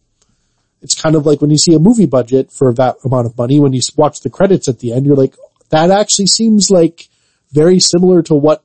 it's 0.83 1.01
kind 1.01 1.16
of 1.16 1.24
like 1.27 1.41
when 1.41 1.51
you 1.51 1.59
see 1.59 1.74
a 1.74 1.79
movie 1.79 2.07
budget 2.07 2.53
for 2.53 2.72
that 2.74 2.97
amount 3.05 3.27
of 3.27 3.37
money, 3.39 3.59
when 3.61 3.72
you 3.72 3.81
watch 3.97 4.20
the 4.20 4.31
credits 4.31 4.68
at 4.68 4.81
the 4.81 4.93
end, 4.93 5.07
you're 5.07 5.16
like, 5.16 5.35
that 5.70 5.91
actually 5.91 6.27
seems 6.27 6.70
like 6.70 7.09
very 7.53 7.79
similar 7.81 8.22
to 8.22 8.35
what 8.35 8.62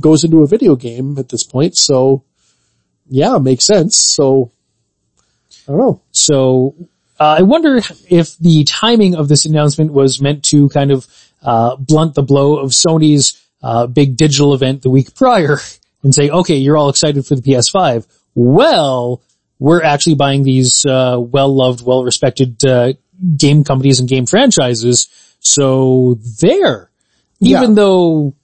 goes 0.00 0.24
into 0.24 0.42
a 0.42 0.46
video 0.46 0.74
game 0.74 1.18
at 1.18 1.28
this 1.28 1.44
point. 1.44 1.76
So 1.76 2.24
yeah, 3.08 3.38
makes 3.38 3.66
sense. 3.66 3.96
So 3.96 4.50
I 5.68 5.72
don't 5.72 5.78
know. 5.78 6.02
So 6.12 6.74
uh, 7.20 7.36
I 7.38 7.42
wonder 7.42 7.80
if 8.10 8.36
the 8.38 8.64
timing 8.64 9.14
of 9.14 9.28
this 9.28 9.46
announcement 9.46 9.92
was 9.92 10.20
meant 10.20 10.44
to 10.46 10.68
kind 10.70 10.90
of 10.90 11.06
uh, 11.42 11.76
blunt 11.76 12.14
the 12.14 12.22
blow 12.22 12.58
of 12.58 12.70
Sony's 12.70 13.40
uh, 13.66 13.86
big 13.86 14.16
digital 14.16 14.54
event 14.54 14.82
the 14.82 14.90
week 14.90 15.14
prior 15.14 15.58
and 16.02 16.14
say, 16.14 16.30
okay, 16.30 16.56
you're 16.56 16.76
all 16.76 16.88
excited 16.88 17.26
for 17.26 17.34
the 17.34 17.42
PS5. 17.42 18.06
Well, 18.34 19.22
we're 19.58 19.82
actually 19.82 20.14
buying 20.14 20.42
these 20.44 20.84
uh, 20.84 21.16
well-loved, 21.18 21.84
well-respected 21.84 22.64
uh, 22.64 22.92
game 23.36 23.64
companies 23.64 23.98
and 24.00 24.08
game 24.08 24.26
franchises. 24.26 25.08
So 25.40 26.18
there, 26.42 26.90
even 27.40 27.70
Yeah. 27.70 27.74
though 27.74 28.34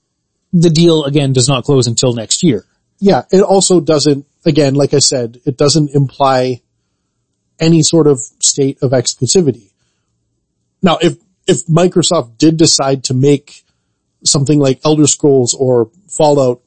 the 0.51 0.69
deal 0.69 1.05
again 1.05 1.31
does 1.33 1.47
not 1.47 1.63
close 1.63 1.87
until 1.87 2.13
next 2.13 2.43
year. 2.43 2.65
yeah, 2.99 3.23
it 3.31 3.41
also 3.41 3.79
doesn't, 3.81 4.25
again, 4.45 4.75
like 4.75 4.93
I 4.93 4.99
said, 4.99 5.39
it 5.45 5.57
doesn't 5.57 5.89
imply 5.95 6.61
any 7.59 7.81
sort 7.83 8.07
of 8.07 8.19
state 8.39 8.77
of 8.81 8.91
exclusivity. 8.91 9.71
Now, 10.81 10.97
if, 11.01 11.17
if 11.47 11.65
Microsoft 11.67 12.37
did 12.37 12.57
decide 12.57 13.03
to 13.05 13.13
make 13.13 13.62
something 14.25 14.59
like 14.59 14.81
Elder 14.85 15.07
Scrolls 15.07 15.53
or 15.53 15.89
Fallout 16.07 16.61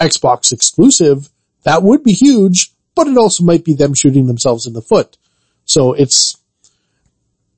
Xbox 0.00 0.52
exclusive, 0.52 1.30
that 1.64 1.82
would 1.82 2.04
be 2.04 2.12
huge, 2.12 2.72
but 2.94 3.08
it 3.08 3.16
also 3.16 3.44
might 3.44 3.64
be 3.64 3.74
them 3.74 3.94
shooting 3.94 4.26
themselves 4.26 4.66
in 4.66 4.72
the 4.72 4.82
foot. 4.82 5.16
So 5.64 5.92
it's, 5.92 6.36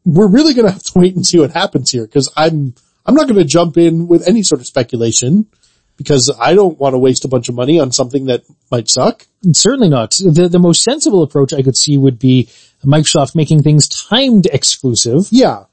we're 0.04 0.28
really 0.28 0.54
going 0.54 0.66
to 0.66 0.72
have 0.72 0.82
to 0.82 0.98
wait 0.98 1.14
and 1.14 1.26
see 1.26 1.38
what 1.38 1.52
happens 1.52 1.90
here 1.90 2.06
because 2.06 2.32
I'm, 2.36 2.74
I'm 3.06 3.14
not 3.14 3.28
going 3.28 3.40
to 3.40 3.44
jump 3.44 3.76
in 3.76 4.08
with 4.08 4.26
any 4.26 4.42
sort 4.42 4.60
of 4.60 4.66
speculation 4.66 5.46
because 5.96 6.34
I 6.40 6.54
don't 6.54 6.78
want 6.78 6.94
to 6.94 6.98
waste 6.98 7.26
a 7.26 7.28
bunch 7.28 7.50
of 7.50 7.54
money 7.54 7.78
on 7.78 7.92
something 7.92 8.24
that 8.26 8.42
might 8.70 8.88
suck. 8.88 9.26
Certainly 9.52 9.90
not. 9.90 10.12
The, 10.12 10.48
the 10.50 10.58
most 10.58 10.82
sensible 10.82 11.22
approach 11.22 11.52
I 11.52 11.60
could 11.60 11.76
see 11.76 11.98
would 11.98 12.18
be 12.18 12.48
Microsoft 12.82 13.34
making 13.34 13.62
things 13.62 13.86
timed 13.86 14.46
exclusive. 14.46 15.28
Yeah. 15.30 15.64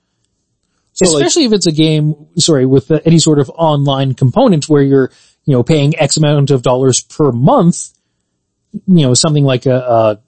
So 0.98 1.14
like, 1.14 1.26
especially 1.26 1.46
if 1.46 1.54
it's 1.54 1.68
a 1.68 1.72
game, 1.72 2.16
sorry, 2.38 2.66
with 2.66 2.90
any 3.06 3.20
sort 3.20 3.38
of 3.38 3.52
online 3.52 4.16
component 4.16 4.68
where 4.68 4.82
you're, 4.82 5.12
you 5.46 5.54
know, 5.54 5.62
paying 5.62 5.98
X 5.98 6.18
amount 6.18 6.50
of 6.50 6.64
dollars 6.64 7.02
per 7.02 7.32
month, 7.32 7.90
you 8.74 9.06
know, 9.06 9.14
something 9.14 9.44
like 9.44 9.68
a, 9.68 9.76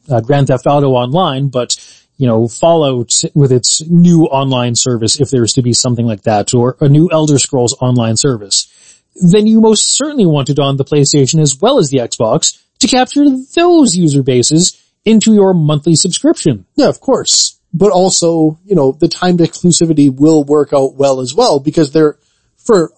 a, 0.10 0.18
a 0.18 0.22
Grand 0.22 0.48
Theft 0.48 0.68
Auto 0.68 0.92
Online, 0.92 1.50
but, 1.50 1.76
you 2.18 2.28
know, 2.28 2.48
Fallout 2.48 3.12
with 3.34 3.52
its 3.52 3.82
new 3.90 4.26
online 4.26 4.76
service, 4.76 5.20
if 5.20 5.32
there's 5.32 5.54
to 5.54 5.64
be 5.64 5.74
something 5.74 6.06
like 6.06 6.22
that, 6.24 6.54
or 6.54 6.78
a 6.80 6.88
new 6.88 7.10
Elder 7.12 7.40
Scrolls 7.40 7.76
online 7.82 8.16
service, 8.16 9.02
then 9.16 9.48
you 9.48 9.62
most 9.62 9.96
certainly 9.96 10.28
want 10.28 10.52
it 10.52 10.60
on 10.60 10.78
the 10.78 10.86
PlayStation 10.86 11.42
as 11.42 11.60
well 11.60 11.80
as 11.80 11.90
the 11.90 11.98
Xbox 11.98 12.62
to 12.78 12.88
capture 12.88 13.26
those 13.56 13.96
user 13.96 14.22
bases 14.22 14.80
into 15.04 15.34
your 15.34 15.56
monthly 15.56 15.96
subscription. 15.96 16.66
yeah, 16.76 16.90
of 16.90 17.00
course. 17.00 17.59
But 17.72 17.92
also, 17.92 18.60
you 18.66 18.76
know, 18.76 18.92
the 18.92 19.08
timed 19.08 19.40
exclusivity 19.40 20.14
will 20.14 20.44
work 20.44 20.74
out 20.74 20.96
well 20.96 21.20
as 21.20 21.36
well 21.36 21.60
because 21.60 21.92
they're, 21.92 22.18
for 22.58 22.92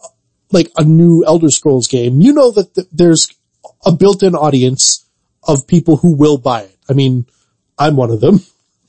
like 0.51 0.71
a 0.77 0.83
new 0.83 1.23
Elder 1.25 1.49
Scrolls 1.49 1.87
game, 1.87 2.21
you 2.21 2.33
know 2.33 2.51
that 2.51 2.73
th- 2.73 2.87
there's 2.91 3.27
a 3.85 3.91
built-in 3.91 4.33
audience 4.35 5.05
of 5.43 5.67
people 5.67 5.97
who 5.97 6.15
will 6.15 6.37
buy 6.37 6.61
it. 6.61 6.77
I 6.89 6.93
mean, 6.93 7.25
I'm 7.77 7.95
one 7.95 8.11
of 8.11 8.21
them. 8.21 8.39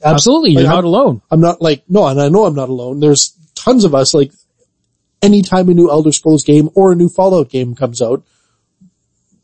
Absolutely. 0.03 0.51
You're 0.51 0.63
not 0.63 0.75
I'm- 0.75 0.85
alone. 0.85 1.21
I'm 1.31 1.41
not 1.41 1.61
like, 1.61 1.83
no, 1.89 2.07
and 2.07 2.21
I 2.21 2.29
know 2.29 2.45
I'm 2.45 2.55
not 2.55 2.69
alone. 2.69 2.99
There's 2.99 3.35
tons 3.55 3.83
of 3.83 3.93
us, 3.93 4.13
like, 4.13 4.31
anytime 5.21 5.69
a 5.69 5.73
new 5.73 5.89
Elder 5.89 6.11
Scrolls 6.11 6.43
game 6.43 6.69
or 6.75 6.91
a 6.91 6.95
new 6.95 7.09
Fallout 7.09 7.49
game 7.49 7.75
comes 7.75 8.01
out, 8.01 8.23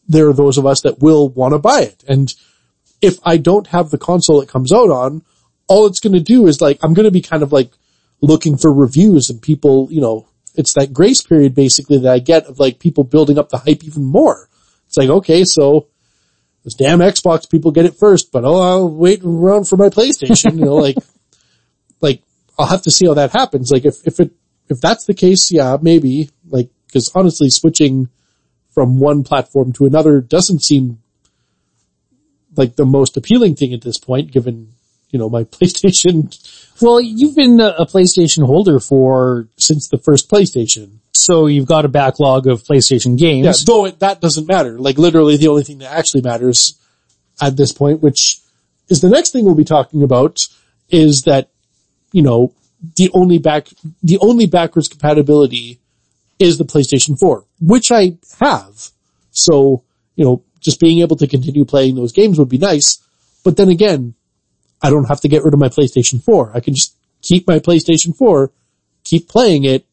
there 0.07 0.27
are 0.27 0.33
those 0.33 0.57
of 0.57 0.65
us 0.65 0.81
that 0.81 0.99
will 0.99 1.29
want 1.29 1.53
to 1.53 1.59
buy 1.59 1.81
it. 1.81 2.03
And 2.07 2.33
if 3.01 3.17
I 3.23 3.37
don't 3.37 3.67
have 3.67 3.89
the 3.89 3.97
console 3.97 4.41
it 4.41 4.49
comes 4.49 4.71
out 4.71 4.89
on, 4.89 5.21
all 5.69 5.85
it's 5.85 6.01
going 6.01 6.13
to 6.13 6.19
do 6.19 6.47
is 6.47 6.59
like, 6.59 6.79
I'm 6.81 6.93
going 6.93 7.05
to 7.05 7.11
be 7.11 7.21
kind 7.21 7.43
of 7.43 7.53
like 7.53 7.71
looking 8.21 8.57
for 8.57 8.73
reviews 8.73 9.29
and 9.29 9.41
people, 9.41 9.87
you 9.91 10.01
know, 10.01 10.27
it's 10.55 10.73
that 10.73 10.91
grace 10.91 11.21
period 11.21 11.55
basically 11.55 11.99
that 11.99 12.11
I 12.11 12.19
get 12.19 12.47
of 12.47 12.59
like 12.59 12.79
people 12.79 13.05
building 13.05 13.37
up 13.37 13.49
the 13.49 13.59
hype 13.59 13.83
even 13.83 14.03
more. 14.03 14.49
It's 14.87 14.97
like, 14.97 15.09
okay, 15.09 15.45
so 15.45 15.87
this 16.63 16.73
damn 16.73 16.99
Xbox 16.99 17.49
people 17.49 17.71
get 17.71 17.85
it 17.85 17.95
first, 17.95 18.31
but 18.31 18.43
oh, 18.43 18.59
I'll 18.59 18.89
wait 18.89 19.21
around 19.23 19.69
for 19.69 19.77
my 19.77 19.89
PlayStation, 19.89 20.57
you 20.57 20.65
know, 20.65 20.75
like, 20.75 20.97
like 22.01 22.23
I'll 22.57 22.65
have 22.65 22.81
to 22.81 22.91
see 22.91 23.05
how 23.05 23.13
that 23.13 23.31
happens. 23.31 23.71
Like 23.71 23.85
if, 23.85 23.95
if 24.05 24.19
it, 24.19 24.31
if 24.67 24.81
that's 24.81 25.05
the 25.05 25.13
case, 25.13 25.51
yeah, 25.51 25.77
maybe 25.79 26.31
like, 26.49 26.69
cause 26.91 27.11
honestly 27.13 27.51
switching 27.51 28.09
from 28.71 28.99
one 28.99 29.23
platform 29.23 29.71
to 29.73 29.85
another 29.85 30.19
doesn't 30.19 30.63
seem 30.63 30.99
like 32.55 32.75
the 32.75 32.85
most 32.85 33.15
appealing 33.15 33.55
thing 33.55 33.73
at 33.73 33.81
this 33.81 33.99
point, 33.99 34.31
given, 34.31 34.73
you 35.09 35.19
know, 35.19 35.29
my 35.29 35.43
PlayStation 35.55 36.35
Well, 36.81 37.01
you've 37.01 37.35
been 37.35 37.59
a 37.59 37.85
PlayStation 37.85 38.45
holder 38.45 38.79
for, 38.79 39.47
since 39.57 39.89
the 39.89 39.97
first 39.97 40.29
PlayStation. 40.29 40.99
so 41.13 41.47
you've 41.47 41.67
got 41.67 41.85
a 41.85 41.89
backlog 41.89 42.47
of 42.47 42.63
PlayStation 42.63 43.17
games. 43.17 43.45
Yeah, 43.45 43.53
though 43.65 43.85
it, 43.85 43.99
that 43.99 44.21
doesn't 44.21 44.47
matter. 44.47 44.79
Like 44.79 44.97
literally 44.97 45.37
the 45.37 45.47
only 45.47 45.63
thing 45.63 45.79
that 45.79 45.91
actually 45.91 46.21
matters 46.21 46.79
at 47.41 47.57
this 47.57 47.71
point, 47.71 48.01
which 48.01 48.39
is 48.89 49.01
the 49.01 49.09
next 49.09 49.31
thing 49.31 49.45
we'll 49.45 49.55
be 49.55 49.63
talking 49.63 50.03
about 50.03 50.47
is 50.89 51.23
that, 51.23 51.49
you 52.11 52.21
know, 52.21 52.53
the 52.95 53.09
only 53.13 53.37
back, 53.37 53.67
the 54.01 54.17
only 54.19 54.45
backwards 54.45 54.87
compatibility 54.87 55.79
is 56.39 56.57
the 56.57 56.63
PlayStation 56.63 57.19
4, 57.19 57.45
which 57.59 57.91
I 57.91 58.17
have. 58.39 58.89
So, 59.31 59.83
you 60.15 60.25
know, 60.25 60.43
just 60.59 60.79
being 60.79 60.99
able 60.99 61.15
to 61.17 61.27
continue 61.27 61.65
playing 61.65 61.95
those 61.95 62.11
games 62.11 62.39
would 62.39 62.49
be 62.49 62.57
nice. 62.57 62.99
But 63.43 63.57
then 63.57 63.69
again, 63.69 64.15
I 64.81 64.89
don't 64.89 65.07
have 65.07 65.21
to 65.21 65.27
get 65.27 65.43
rid 65.43 65.53
of 65.53 65.59
my 65.59 65.69
PlayStation 65.69 66.23
4. 66.23 66.51
I 66.55 66.59
can 66.59 66.73
just 66.73 66.95
keep 67.21 67.47
my 67.47 67.59
PlayStation 67.59 68.15
4, 68.15 68.51
keep 69.03 69.27
playing 69.27 69.65
it, 69.65 69.85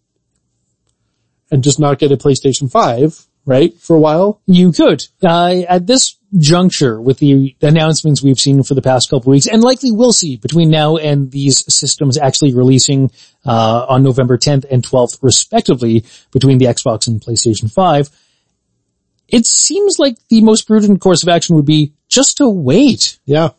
and 1.50 1.62
just 1.62 1.78
not 1.78 1.98
get 1.98 2.12
a 2.12 2.16
PlayStation 2.16 2.70
5, 2.70 3.26
right? 3.44 3.74
For 3.74 3.96
a 3.96 4.00
while. 4.00 4.40
You 4.46 4.72
could. 4.72 5.06
Uh, 5.22 5.62
at 5.68 5.86
this 5.86 6.16
juncture 6.36 7.00
with 7.00 7.18
the 7.18 7.56
announcements 7.62 8.22
we've 8.22 8.38
seen 8.38 8.62
for 8.62 8.74
the 8.74 8.82
past 8.82 9.08
couple 9.08 9.30
weeks 9.30 9.46
and 9.46 9.62
likely 9.62 9.92
will 9.92 10.12
see 10.12 10.36
between 10.36 10.70
now 10.70 10.96
and 10.96 11.30
these 11.30 11.64
systems 11.72 12.18
actually 12.18 12.52
releasing, 12.52 13.10
uh, 13.44 13.86
on 13.88 14.02
November 14.02 14.36
10th 14.36 14.66
and 14.70 14.82
12th 14.82 15.18
respectively 15.22 16.04
between 16.32 16.58
the 16.58 16.66
Xbox 16.66 17.06
and 17.06 17.20
PlayStation 17.20 17.72
5, 17.72 18.10
it 19.28 19.46
seems 19.46 19.98
like 19.98 20.16
the 20.28 20.40
most 20.42 20.66
prudent 20.66 21.00
course 21.00 21.22
of 21.22 21.28
action 21.28 21.56
would 21.56 21.64
be 21.64 21.92
just 22.08 22.36
to 22.38 22.48
wait. 22.48 23.18
Yeah. 23.24 23.50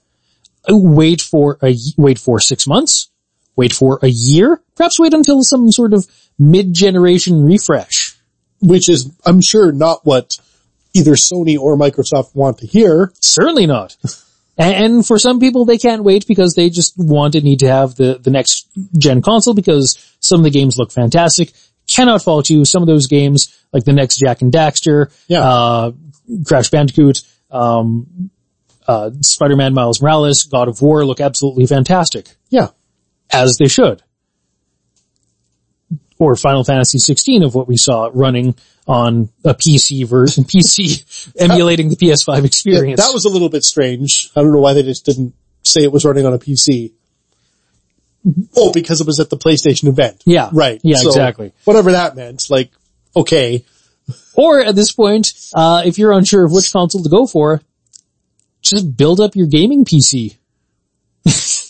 Wait 0.70 1.22
for 1.22 1.58
a, 1.64 1.76
wait 1.98 2.20
for 2.20 2.40
six 2.40 2.68
months, 2.68 3.10
wait 3.56 3.74
for 3.74 4.00
a 4.04 4.08
year, 4.08 4.62
perhaps 4.76 5.00
wait 5.00 5.14
until 5.14 5.42
some 5.44 5.72
sort 5.72 5.94
of 5.94 6.06
mid-generation 6.38 7.44
refresh. 7.44 8.16
Which 8.60 8.90
is, 8.90 9.12
I'm 9.26 9.40
sure, 9.42 9.72
not 9.72 10.00
what 10.04 10.36
either 10.94 11.12
Sony 11.14 11.58
or 11.60 11.78
Microsoft 11.78 12.34
want 12.36 12.58
to 12.60 12.68
hear. 12.68 13.12
Certainly 13.22 13.68
not. 13.68 13.96
And 14.60 15.06
for 15.06 15.20
some 15.20 15.40
people, 15.40 15.66
they 15.66 15.78
can't 15.78 16.04
wait 16.04 16.26
because 16.26 16.56
they 16.56 16.72
just 16.72 16.96
want 16.98 17.36
and 17.36 17.44
need 17.44 17.60
to 17.60 17.68
have 17.68 17.94
the, 17.94 18.18
the 18.20 18.32
next 18.32 18.68
gen 18.98 19.22
console 19.22 19.54
because 19.54 19.96
some 20.20 20.40
of 20.40 20.44
the 20.46 20.50
games 20.50 20.78
look 20.80 20.92
fantastic. 20.92 21.52
Cannot 21.88 22.24
fault 22.24 22.50
you. 22.50 22.66
Some 22.66 22.82
of 22.82 22.88
those 22.88 23.06
games, 23.06 23.56
like 23.72 23.84
the 23.84 23.94
next 23.94 24.18
Jak 24.18 24.42
and 24.42 24.52
Daxter, 24.52 25.16
Yeah. 25.28 25.42
uh, 25.48 25.92
Crash 26.48 26.72
Bandicoot, 26.72 27.22
um, 27.52 28.32
uh, 28.88 29.12
Spider-Man 29.22 29.74
Miles 29.74 30.02
Morales, 30.02 30.44
God 30.44 30.68
of 30.68 30.82
War 30.82 31.06
look 31.06 31.20
absolutely 31.20 31.66
fantastic. 31.66 32.30
Yeah. 32.50 32.70
As 33.32 33.58
they 33.58 33.68
should. 33.68 34.02
Or 36.20 36.36
Final 36.36 36.64
Fantasy 36.64 36.98
16 36.98 37.44
of 37.44 37.54
what 37.54 37.68
we 37.68 37.78
saw 37.78 38.10
running 38.14 38.56
on 38.88 39.30
a 39.44 39.54
PC 39.54 40.08
version, 40.08 40.44
PC 40.46 41.34
emulating 41.40 41.90
the 41.90 41.96
PS5 41.96 42.46
experience. 42.46 43.00
That 43.06 43.14
was 43.14 43.26
a 43.26 43.30
little 43.30 43.50
bit 43.50 43.64
strange. 43.64 44.30
I 44.36 44.42
don't 44.42 44.52
know 44.54 44.60
why 44.62 44.74
they 44.74 44.84
just 44.84 45.06
didn't 45.06 45.34
say 45.64 45.84
it 45.84 45.92
was 45.92 46.06
running 46.06 46.26
on 46.26 46.34
a 46.34 46.40
PC. 46.40 46.94
Oh, 48.56 48.72
because 48.74 49.00
it 49.00 49.08
was 49.08 49.20
at 49.20 49.30
the 49.30 49.38
PlayStation 49.38 49.88
event. 49.88 50.24
Yeah. 50.26 50.50
Right. 50.52 50.82
Yeah, 50.84 50.98
So, 50.98 51.10
exactly. 51.10 51.54
Whatever 51.66 51.92
that 51.94 52.16
meant. 52.16 52.50
Like, 52.50 52.72
okay. 53.16 53.64
Or 54.36 54.60
at 54.62 54.76
this 54.76 54.92
point, 54.92 55.34
uh, 55.54 55.84
if 55.86 55.98
you're 55.98 56.12
unsure 56.12 56.46
of 56.46 56.52
which 56.52 56.72
console 56.72 57.04
to 57.04 57.10
go 57.10 57.26
for, 57.28 57.62
just 58.70 58.96
build 58.98 59.20
up 59.20 59.36
your 59.36 59.48
gaming 59.48 59.86
PC. 59.86 60.38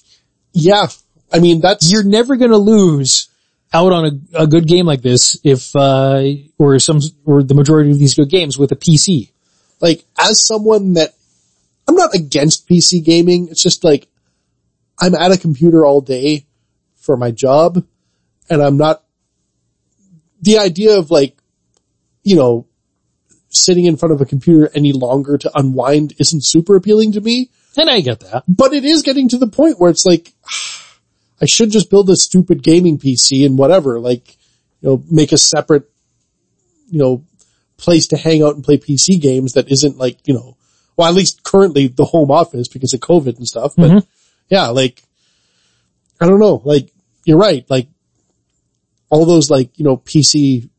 Yeah. 0.53 0.87
I 1.31 1.39
mean, 1.39 1.61
that's, 1.61 1.91
You're 1.91 2.03
never 2.03 2.35
gonna 2.35 2.57
lose 2.57 3.29
out 3.71 3.91
on 3.93 4.05
a, 4.33 4.43
a 4.43 4.47
good 4.47 4.65
game 4.65 4.87
like 4.87 5.03
this 5.03 5.39
if, 5.43 5.75
uh, 5.75 6.23
or 6.57 6.79
some, 6.79 6.99
or 7.25 7.43
the 7.43 7.53
majority 7.53 7.91
of 7.91 7.99
these 7.99 8.15
good 8.15 8.29
games 8.29 8.57
with 8.57 8.71
a 8.71 8.75
PC. 8.75 9.31
like, 9.81 10.03
as 10.17 10.43
someone 10.43 10.93
that, 10.93 11.13
I'm 11.87 11.95
not 11.95 12.15
against 12.15 12.67
PC 12.67 13.03
gaming. 13.03 13.49
It's 13.49 13.61
just 13.61 13.83
like, 13.83 14.07
I'm 14.99 15.13
at 15.13 15.31
a 15.31 15.37
computer 15.37 15.85
all 15.85 16.01
day 16.01 16.45
for 16.95 17.15
my 17.17 17.29
job 17.29 17.83
and 18.49 18.61
I'm 18.61 18.77
not, 18.77 19.03
the 20.41 20.57
idea 20.59 20.97
of 20.97 21.11
like, 21.11 21.37
you 22.23 22.35
know, 22.35 22.66
sitting 23.57 23.85
in 23.85 23.97
front 23.97 24.13
of 24.13 24.21
a 24.21 24.25
computer 24.25 24.69
any 24.73 24.93
longer 24.93 25.37
to 25.37 25.51
unwind 25.55 26.13
isn't 26.19 26.45
super 26.45 26.75
appealing 26.75 27.13
to 27.13 27.21
me, 27.21 27.49
And 27.75 27.89
I 27.89 28.01
get 28.01 28.19
that. 28.21 28.43
but 28.47 28.73
it 28.73 28.85
is 28.85 29.01
getting 29.03 29.29
to 29.29 29.37
the 29.37 29.47
point 29.47 29.79
where 29.79 29.89
it's 29.91 30.05
like, 30.05 30.33
I 31.41 31.45
should 31.45 31.71
just 31.71 31.89
build 31.89 32.09
a 32.09 32.15
stupid 32.15 32.63
gaming 32.63 32.97
PC 32.97 33.45
and 33.45 33.57
whatever, 33.57 33.99
like, 33.99 34.37
you 34.81 34.89
know, 34.89 35.03
make 35.09 35.31
a 35.31 35.37
separate, 35.37 35.89
you 36.89 36.99
know, 36.99 37.23
place 37.77 38.07
to 38.07 38.17
hang 38.17 38.41
out 38.41 38.55
and 38.55 38.63
play 38.63 38.77
PC 38.77 39.21
games 39.21 39.53
that 39.53 39.71
isn't 39.71 39.97
like, 39.97 40.17
you 40.27 40.33
know, 40.33 40.57
well, 40.95 41.07
at 41.07 41.13
least 41.13 41.43
currently 41.43 41.87
the 41.87 42.05
home 42.05 42.31
office 42.31 42.67
because 42.67 42.93
of 42.93 43.01
COVID 43.01 43.37
and 43.37 43.47
stuff, 43.47 43.73
but 43.77 43.89
mm-hmm. 43.89 44.07
yeah, 44.49 44.67
like, 44.69 45.03
I 46.19 46.25
don't 46.25 46.39
know, 46.39 46.61
like, 46.65 46.91
you're 47.23 47.37
right, 47.37 47.63
like, 47.69 47.87
all 49.09 49.25
those 49.25 49.49
like, 49.49 49.77
you 49.77 49.85
know, 49.85 49.97
PC, 49.97 50.69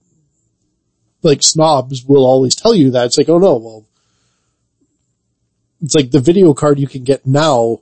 like 1.22 1.42
snobs 1.42 2.04
will 2.04 2.24
always 2.26 2.54
tell 2.54 2.74
you 2.74 2.92
that. 2.92 3.06
It's 3.06 3.18
like, 3.18 3.28
oh 3.28 3.38
no, 3.38 3.56
well, 3.56 3.84
it's 5.82 5.94
like 5.94 6.10
the 6.10 6.20
video 6.20 6.54
card 6.54 6.78
you 6.78 6.86
can 6.88 7.04
get 7.04 7.26
now 7.26 7.80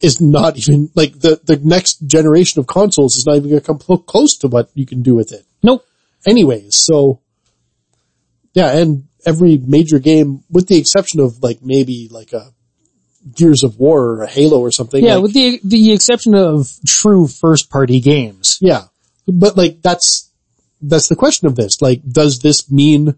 is 0.00 0.20
not 0.20 0.56
even, 0.58 0.90
like 0.94 1.18
the, 1.18 1.40
the 1.44 1.56
next 1.62 2.06
generation 2.06 2.60
of 2.60 2.66
consoles 2.66 3.16
is 3.16 3.24
not 3.26 3.36
even 3.36 3.48
going 3.50 3.60
to 3.60 3.66
come 3.66 3.78
clo- 3.78 3.96
close 3.96 4.36
to 4.38 4.48
what 4.48 4.68
you 4.74 4.84
can 4.84 5.02
do 5.02 5.14
with 5.14 5.32
it 5.32 5.44
Nope. 5.62 5.86
anyways. 6.26 6.76
So 6.76 7.20
yeah, 8.52 8.76
and 8.76 9.04
every 9.24 9.56
major 9.58 9.98
game, 9.98 10.44
with 10.50 10.68
the 10.68 10.76
exception 10.76 11.20
of 11.20 11.42
like 11.42 11.60
maybe 11.62 12.08
like 12.10 12.32
a 12.32 12.52
Gears 13.34 13.62
of 13.64 13.78
War 13.78 14.02
or 14.16 14.22
a 14.24 14.28
Halo 14.28 14.60
or 14.60 14.70
something. 14.70 15.02
Yeah, 15.02 15.14
like- 15.14 15.22
with 15.24 15.32
the, 15.34 15.60
the 15.64 15.92
exception 15.92 16.34
of 16.34 16.68
true 16.86 17.26
first 17.26 17.70
party 17.70 18.00
games. 18.00 18.58
yeah, 18.60 18.84
but 19.26 19.56
like 19.56 19.80
that's, 19.80 20.23
that's 20.88 21.08
the 21.08 21.16
question 21.16 21.46
of 21.46 21.56
this. 21.56 21.80
Like, 21.80 22.02
does 22.06 22.40
this 22.40 22.70
mean 22.70 23.16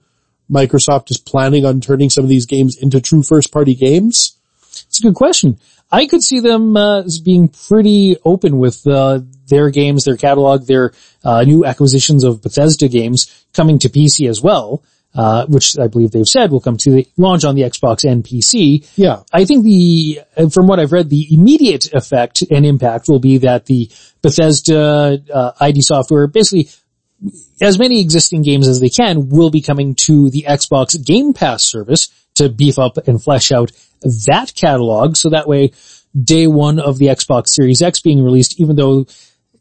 Microsoft 0.51 1.11
is 1.11 1.19
planning 1.19 1.65
on 1.65 1.81
turning 1.81 2.11
some 2.11 2.25
of 2.25 2.31
these 2.31 2.47
games 2.47 2.77
into 2.77 3.01
true 3.01 3.23
first 3.23 3.53
party 3.53 3.75
games? 3.75 4.37
It's 4.89 5.01
a 5.01 5.03
good 5.03 5.15
question. 5.15 5.59
I 5.91 6.07
could 6.07 6.23
see 6.23 6.41
them 6.41 6.77
uh, 6.77 7.03
as 7.03 7.21
being 7.21 7.49
pretty 7.49 8.17
open 8.25 8.59
with 8.59 8.87
uh, 8.87 9.21
their 9.47 9.71
games, 9.71 10.05
their 10.05 10.17
catalog, 10.17 10.67
their 10.67 10.93
uh, 11.25 11.43
new 11.45 11.65
acquisitions 11.65 12.25
of 12.25 12.43
Bethesda 12.43 12.89
games 12.89 13.47
coming 13.55 13.79
to 13.81 13.89
PC 13.89 14.29
as 14.29 14.43
well, 14.43 14.83
uh, 15.15 15.47
which 15.47 15.79
I 15.79 15.87
believe 15.87 16.11
they've 16.11 16.27
said 16.27 16.51
will 16.51 16.61
come 16.61 16.77
to 16.79 16.91
the 16.91 17.09
launch 17.17 17.45
on 17.45 17.55
the 17.55 17.63
Xbox 17.63 18.09
and 18.09 18.25
PC. 18.25 18.87
Yeah. 18.97 19.23
I 19.33 19.45
think 19.45 19.65
the, 19.65 20.21
from 20.53 20.67
what 20.67 20.81
I've 20.81 20.93
read, 20.93 21.09
the 21.09 21.33
immediate 21.33 21.93
effect 21.95 22.43
and 22.51 22.67
impact 22.67 23.09
will 23.09 23.21
be 23.21 23.39
that 23.39 23.67
the 23.67 23.89
Bethesda 24.23 25.23
uh, 25.33 25.53
ID 25.61 25.83
software 25.83 26.27
basically 26.27 26.69
as 27.61 27.79
many 27.79 28.01
existing 28.01 28.43
games 28.43 28.69
as 28.69 28.81
they 28.81 28.91
can 28.91 29.29
will 29.29 29.51
be 29.51 29.63
coming 29.63 29.95
to 29.95 30.31
the 30.31 30.45
Xbox 30.49 31.03
Game 31.03 31.33
Pass 31.33 31.65
service 31.65 32.09
to 32.35 32.49
beef 32.49 32.79
up 32.79 32.99
and 33.09 33.23
flesh 33.23 33.51
out 33.53 33.73
that 34.27 34.53
catalog. 34.55 35.17
So 35.17 35.31
that 35.31 35.49
way, 35.49 35.73
day 36.21 36.47
one 36.47 36.79
of 36.79 36.99
the 36.99 37.07
Xbox 37.07 37.49
Series 37.49 37.83
X 37.83 38.01
being 38.01 38.23
released, 38.23 38.61
even 38.61 38.77
though 38.77 39.07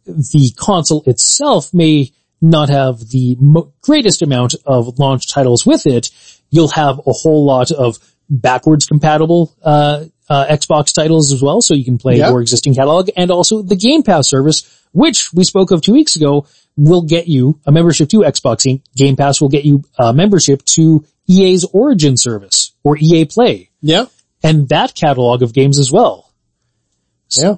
the 0.06 0.54
console 0.58 1.04
itself 1.06 1.74
may 1.74 2.12
not 2.42 2.70
have 2.70 3.00
the 3.00 3.38
greatest 3.82 4.22
amount 4.22 4.56
of 4.66 5.00
launch 5.00 5.32
titles 5.32 5.66
with 5.66 5.88
it, 5.88 6.10
you'll 6.50 6.68
have 6.70 7.00
a 7.00 7.12
whole 7.12 7.46
lot 7.46 7.72
of 7.72 7.98
backwards 8.30 8.86
compatible 8.86 9.56
uh, 9.64 10.06
uh, 10.30 10.46
Xbox 10.48 10.94
titles 10.94 11.32
as 11.32 11.42
well, 11.42 11.62
so 11.62 11.74
you 11.76 11.86
can 11.86 11.98
play 11.98 12.18
Yeah. 12.18 12.30
your 12.30 12.42
existing 12.42 12.74
catalog, 12.76 13.10
and 13.16 13.30
also 13.32 13.62
the 13.62 13.76
Game 13.76 14.02
Pass 14.04 14.28
service, 14.28 14.64
which 14.92 15.32
we 15.34 15.44
spoke 15.44 15.72
of 15.72 15.82
two 15.82 15.94
weeks 15.94 16.16
ago, 16.16 16.46
will 16.78 17.04
get 17.04 17.28
you 17.28 17.60
a 17.66 17.72
membership 17.72 18.10
to 18.10 18.18
Xbox 18.20 18.66
Game 18.96 19.16
Pass. 19.16 19.40
Will 19.40 19.50
get 19.50 19.66
you 19.66 19.84
a 20.00 20.14
membership 20.14 20.64
to 20.76 21.06
EA's 21.28 21.64
Origin 21.66 22.18
service 22.18 22.72
or 22.84 22.98
EA 22.98 23.26
Play, 23.26 23.70
Yeah. 23.82 24.06
and 24.44 24.68
that 24.70 24.94
catalog 24.96 25.42
of 25.42 25.54
games 25.54 25.80
as 25.80 25.92
well. 25.92 26.32
Yeah. 27.38 27.56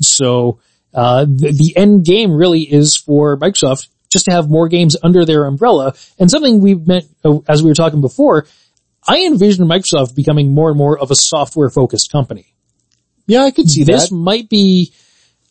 So 0.00 0.58
uh, 0.94 1.24
the, 1.24 1.52
the 1.52 1.72
end 1.76 2.04
game 2.04 2.32
really 2.32 2.60
is 2.62 2.96
for 2.96 3.36
Microsoft 3.38 3.88
just 4.10 4.26
to 4.26 4.30
have 4.32 4.50
more 4.50 4.68
games 4.68 4.96
under 5.02 5.24
their 5.24 5.44
umbrella. 5.46 5.94
And 6.18 6.30
something 6.30 6.60
we've 6.60 6.86
met 6.86 7.04
uh, 7.24 7.38
as 7.48 7.62
we 7.62 7.70
were 7.70 7.74
talking 7.74 8.00
before, 8.00 8.46
I 9.06 9.26
envision 9.26 9.66
Microsoft 9.66 10.14
becoming 10.14 10.54
more 10.54 10.68
and 10.68 10.78
more 10.78 10.98
of 10.98 11.10
a 11.10 11.16
software 11.16 11.70
focused 11.70 12.10
company. 12.12 12.54
Yeah, 13.26 13.42
I 13.42 13.50
could 13.50 13.68
see 13.68 13.84
This 13.84 14.10
that. 14.10 14.14
might 14.14 14.48
be 14.48 14.92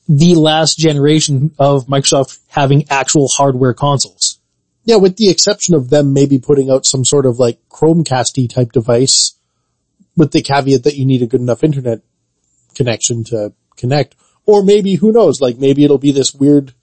the 0.07 0.35
last 0.35 0.77
generation 0.77 1.51
of 1.59 1.85
Microsoft 1.87 2.39
having 2.47 2.85
actual 2.89 3.27
hardware 3.27 3.73
consoles. 3.73 4.39
Yeah, 4.83 4.97
with 4.97 5.17
the 5.17 5.29
exception 5.29 5.75
of 5.75 5.89
them 5.89 6.13
maybe 6.13 6.39
putting 6.39 6.69
out 6.69 6.85
some 6.85 7.05
sort 7.05 7.25
of 7.25 7.39
like 7.39 7.59
Chromecasty 7.69 8.49
type 8.49 8.71
device 8.71 9.35
with 10.17 10.31
the 10.31 10.41
caveat 10.41 10.83
that 10.83 10.95
you 10.95 11.05
need 11.05 11.21
a 11.21 11.27
good 11.27 11.41
enough 11.41 11.63
internet 11.63 12.01
connection 12.75 13.23
to 13.25 13.53
connect. 13.77 14.15
Or 14.45 14.63
maybe, 14.63 14.95
who 14.95 15.11
knows, 15.11 15.39
like 15.39 15.57
maybe 15.57 15.83
it'll 15.83 15.97
be 15.97 16.11
this 16.11 16.33
weird 16.33 16.73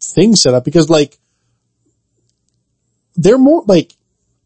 thing 0.00 0.36
set 0.36 0.54
up 0.54 0.64
because 0.64 0.90
like 0.90 1.18
they're 3.16 3.38
more 3.38 3.64
like 3.66 3.92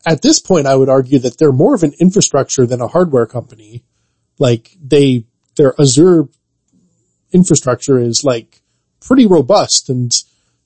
at 0.06 0.22
this 0.22 0.40
point 0.40 0.66
I 0.66 0.74
would 0.74 0.88
argue 0.88 1.18
that 1.20 1.38
they're 1.38 1.52
more 1.52 1.74
of 1.74 1.82
an 1.82 1.94
infrastructure 1.98 2.66
than 2.66 2.80
a 2.80 2.88
hardware 2.88 3.26
company. 3.26 3.84
Like 4.38 4.76
they, 4.80 5.24
their 5.56 5.74
Azure 5.80 6.28
infrastructure 7.32 7.98
is 7.98 8.22
like 8.24 8.62
pretty 9.00 9.26
robust 9.26 9.88
and 9.88 10.12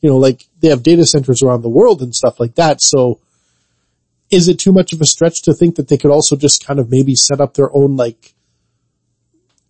you 0.01 0.11
know, 0.11 0.17
like 0.17 0.47
they 0.61 0.69
have 0.69 0.83
data 0.83 1.07
centers 1.07 1.43
around 1.43 1.63
the 1.63 1.69
world 1.69 2.03
and 2.03 2.15
stuff 2.15 2.41
like 2.41 2.57
that. 2.57 2.83
So 2.83 3.21
is 4.31 4.49
it 4.49 4.59
too 4.59 4.73
much 4.73 4.93
of 4.93 5.01
a 5.01 5.07
stretch 5.07 5.43
to 5.43 5.55
think 5.55 5.77
that 5.77 5.89
they 5.89 5.97
could 5.97 6.11
also 6.11 6.37
just 6.37 6.67
kind 6.67 6.81
of 6.81 6.91
maybe 6.91 7.15
set 7.15 7.41
up 7.41 7.55
their 7.55 7.75
own 7.75 7.97
like 7.97 8.35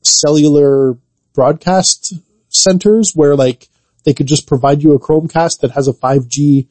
cellular 0.03 0.97
broadcast 1.35 2.15
centers 2.49 3.13
where 3.15 3.37
like 3.37 3.69
they 4.05 4.15
could 4.15 4.27
just 4.27 4.47
provide 4.47 4.83
you 4.83 4.93
a 4.93 4.99
Chromecast 4.99 5.61
that 5.61 5.73
has 5.73 5.87
a 5.87 5.93
5G 5.93 6.67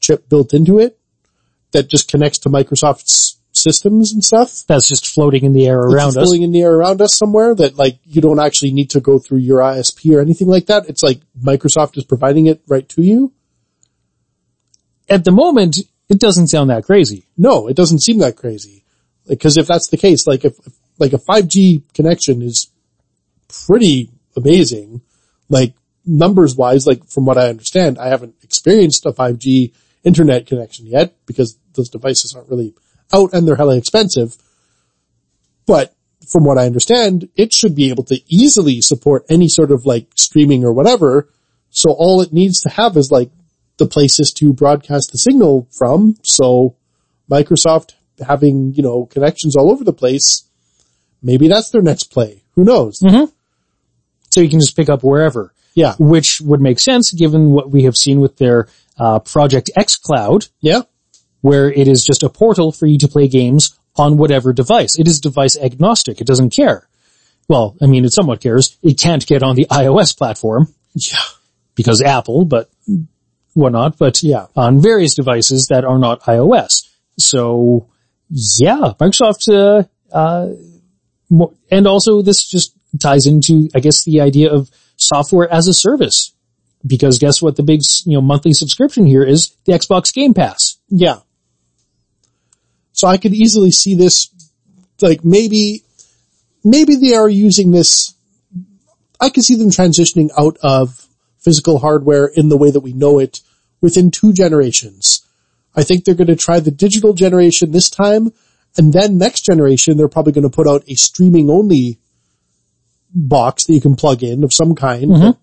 chip 0.00 0.28
built 0.28 0.52
into 0.52 0.78
it 0.78 0.98
that 1.72 1.88
just 1.88 2.10
connects 2.10 2.38
to 2.40 2.48
Microsoft's 2.48 3.38
systems 3.52 4.12
and 4.12 4.24
stuff? 4.24 4.64
That's 4.66 4.88
just 4.88 5.06
floating 5.06 5.44
in 5.44 5.52
the 5.52 5.66
air 5.66 5.78
around 5.78 6.08
us. 6.08 6.14
floating 6.14 6.42
in 6.42 6.52
the 6.52 6.62
air 6.62 6.74
around 6.74 7.00
us 7.00 7.16
somewhere 7.16 7.54
that 7.54 7.76
like 7.76 7.98
you 8.04 8.20
don't 8.20 8.40
actually 8.40 8.72
need 8.72 8.90
to 8.90 9.00
go 9.00 9.18
through 9.18 9.38
your 9.38 9.58
ISP 9.60 10.14
or 10.14 10.20
anything 10.20 10.48
like 10.48 10.66
that. 10.66 10.88
It's 10.88 11.02
like 11.02 11.20
Microsoft 11.40 11.96
is 11.96 12.04
providing 12.04 12.46
it 12.46 12.62
right 12.68 12.88
to 12.90 13.02
you. 13.02 13.32
At 15.08 15.24
the 15.24 15.32
moment, 15.32 15.78
it 16.08 16.20
doesn't 16.20 16.48
sound 16.48 16.70
that 16.70 16.84
crazy. 16.84 17.26
No, 17.36 17.68
it 17.68 17.76
doesn't 17.76 18.02
seem 18.02 18.18
that 18.18 18.36
crazy. 18.36 18.84
Because 19.28 19.56
if 19.56 19.66
that's 19.66 19.88
the 19.88 19.96
case, 19.96 20.26
like 20.26 20.44
if, 20.44 20.56
like 20.98 21.12
a 21.12 21.18
5G 21.18 21.82
connection 21.94 22.42
is 22.42 22.70
pretty 23.66 24.10
amazing, 24.36 25.02
like 25.48 25.74
numbers 26.04 26.56
wise, 26.56 26.86
like 26.86 27.04
from 27.06 27.26
what 27.26 27.38
I 27.38 27.48
understand, 27.48 27.98
I 27.98 28.08
haven't 28.08 28.34
experienced 28.42 29.06
a 29.06 29.12
5G 29.12 29.72
internet 30.04 30.46
connection 30.46 30.86
yet 30.86 31.14
because 31.26 31.58
those 31.74 31.88
devices 31.88 32.34
aren't 32.34 32.48
really 32.48 32.74
out 33.12 33.32
and 33.32 33.46
they're 33.46 33.56
hella 33.56 33.76
expensive. 33.76 34.36
But 35.66 35.94
from 36.28 36.44
what 36.44 36.58
I 36.58 36.66
understand, 36.66 37.28
it 37.36 37.54
should 37.54 37.74
be 37.74 37.90
able 37.90 38.04
to 38.04 38.20
easily 38.28 38.80
support 38.80 39.24
any 39.28 39.48
sort 39.48 39.70
of 39.70 39.86
like 39.86 40.08
streaming 40.16 40.64
or 40.64 40.72
whatever. 40.72 41.28
So 41.70 41.92
all 41.92 42.20
it 42.20 42.32
needs 42.32 42.60
to 42.60 42.70
have 42.70 42.96
is 42.96 43.10
like 43.10 43.30
the 43.78 43.86
places 43.86 44.32
to 44.38 44.52
broadcast 44.52 45.10
the 45.12 45.18
signal 45.18 45.68
from. 45.76 46.16
So 46.22 46.76
Microsoft 47.30 47.94
having, 48.26 48.74
you 48.74 48.82
know, 48.82 49.06
connections 49.06 49.56
all 49.56 49.70
over 49.70 49.84
the 49.84 49.92
place, 49.92 50.44
maybe 51.22 51.48
that's 51.48 51.70
their 51.70 51.82
next 51.82 52.04
play. 52.04 52.42
Who 52.54 52.64
knows? 52.64 53.00
Mm-hmm. 53.00 53.32
So 54.30 54.40
you 54.40 54.48
can 54.48 54.60
just 54.60 54.76
pick 54.76 54.88
up 54.88 55.02
wherever. 55.02 55.52
Yeah. 55.72 55.94
which 56.00 56.40
would 56.40 56.60
make 56.60 56.80
sense 56.80 57.12
given 57.12 57.52
what 57.52 57.70
we 57.70 57.84
have 57.84 57.96
seen 57.96 58.20
with 58.20 58.36
their 58.38 58.66
uh, 59.00 59.18
Project 59.20 59.70
xCloud, 59.76 60.48
Yeah. 60.60 60.82
where 61.40 61.72
it 61.72 61.88
is 61.88 62.04
just 62.04 62.22
a 62.22 62.28
portal 62.28 62.70
for 62.70 62.86
you 62.86 62.98
to 62.98 63.08
play 63.08 63.26
games 63.28 63.76
on 63.96 64.16
whatever 64.18 64.52
device. 64.52 64.98
It 64.98 65.08
is 65.08 65.20
device 65.20 65.56
agnostic. 65.58 66.20
It 66.20 66.26
doesn't 66.26 66.50
care. 66.54 66.86
Well, 67.48 67.76
I 67.82 67.86
mean, 67.86 68.04
it 68.04 68.12
somewhat 68.12 68.40
cares. 68.40 68.76
It 68.82 68.98
can't 68.98 69.26
get 69.26 69.42
on 69.42 69.56
the 69.56 69.66
iOS 69.70 70.16
platform 70.16 70.72
Yeah. 70.94 71.18
because 71.74 72.00
Apple, 72.02 72.44
but 72.44 72.68
whatnot, 73.54 73.98
but 73.98 74.22
Yeah. 74.22 74.46
on 74.54 74.80
various 74.80 75.14
devices 75.14 75.66
that 75.70 75.84
are 75.84 75.98
not 75.98 76.20
iOS. 76.22 76.82
So 77.18 77.86
yeah, 78.30 78.92
Microsoft, 79.00 79.48
uh, 79.52 79.82
uh, 80.16 80.48
and 81.70 81.86
also 81.86 82.22
this 82.22 82.46
just 82.48 82.74
ties 83.00 83.26
into, 83.26 83.68
I 83.74 83.80
guess, 83.80 84.04
the 84.04 84.20
idea 84.20 84.52
of 84.52 84.70
software 84.96 85.52
as 85.52 85.68
a 85.68 85.74
service. 85.74 86.32
Because 86.86 87.18
guess 87.18 87.42
what 87.42 87.56
the 87.56 87.62
big, 87.62 87.80
you 88.06 88.14
know, 88.14 88.22
monthly 88.22 88.54
subscription 88.54 89.04
here 89.06 89.22
is? 89.22 89.54
The 89.66 89.72
Xbox 89.72 90.12
Game 90.14 90.34
Pass. 90.34 90.78
Yeah. 90.88 91.20
So 92.92 93.06
I 93.06 93.18
could 93.18 93.34
easily 93.34 93.70
see 93.70 93.94
this, 93.94 94.28
like 95.00 95.24
maybe, 95.24 95.84
maybe 96.64 96.96
they 96.96 97.14
are 97.14 97.28
using 97.28 97.70
this, 97.70 98.14
I 99.20 99.28
could 99.30 99.44
see 99.44 99.56
them 99.56 99.70
transitioning 99.70 100.30
out 100.38 100.56
of 100.62 101.06
physical 101.38 101.78
hardware 101.78 102.26
in 102.26 102.48
the 102.48 102.56
way 102.56 102.70
that 102.70 102.80
we 102.80 102.92
know 102.92 103.18
it 103.18 103.40
within 103.80 104.10
two 104.10 104.32
generations. 104.32 105.26
I 105.74 105.82
think 105.82 106.04
they're 106.04 106.14
going 106.14 106.26
to 106.28 106.36
try 106.36 106.60
the 106.60 106.70
digital 106.70 107.12
generation 107.12 107.70
this 107.70 107.90
time, 107.90 108.32
and 108.76 108.92
then 108.92 109.18
next 109.18 109.44
generation 109.44 109.96
they're 109.96 110.08
probably 110.08 110.32
going 110.32 110.48
to 110.48 110.54
put 110.54 110.66
out 110.66 110.84
a 110.88 110.94
streaming 110.94 111.50
only 111.50 111.98
box 113.14 113.66
that 113.66 113.74
you 113.74 113.80
can 113.80 113.96
plug 113.96 114.22
in 114.22 114.44
of 114.44 114.52
some 114.52 114.74
kind 114.74 115.04
mm-hmm. 115.10 115.22
that, 115.22 115.36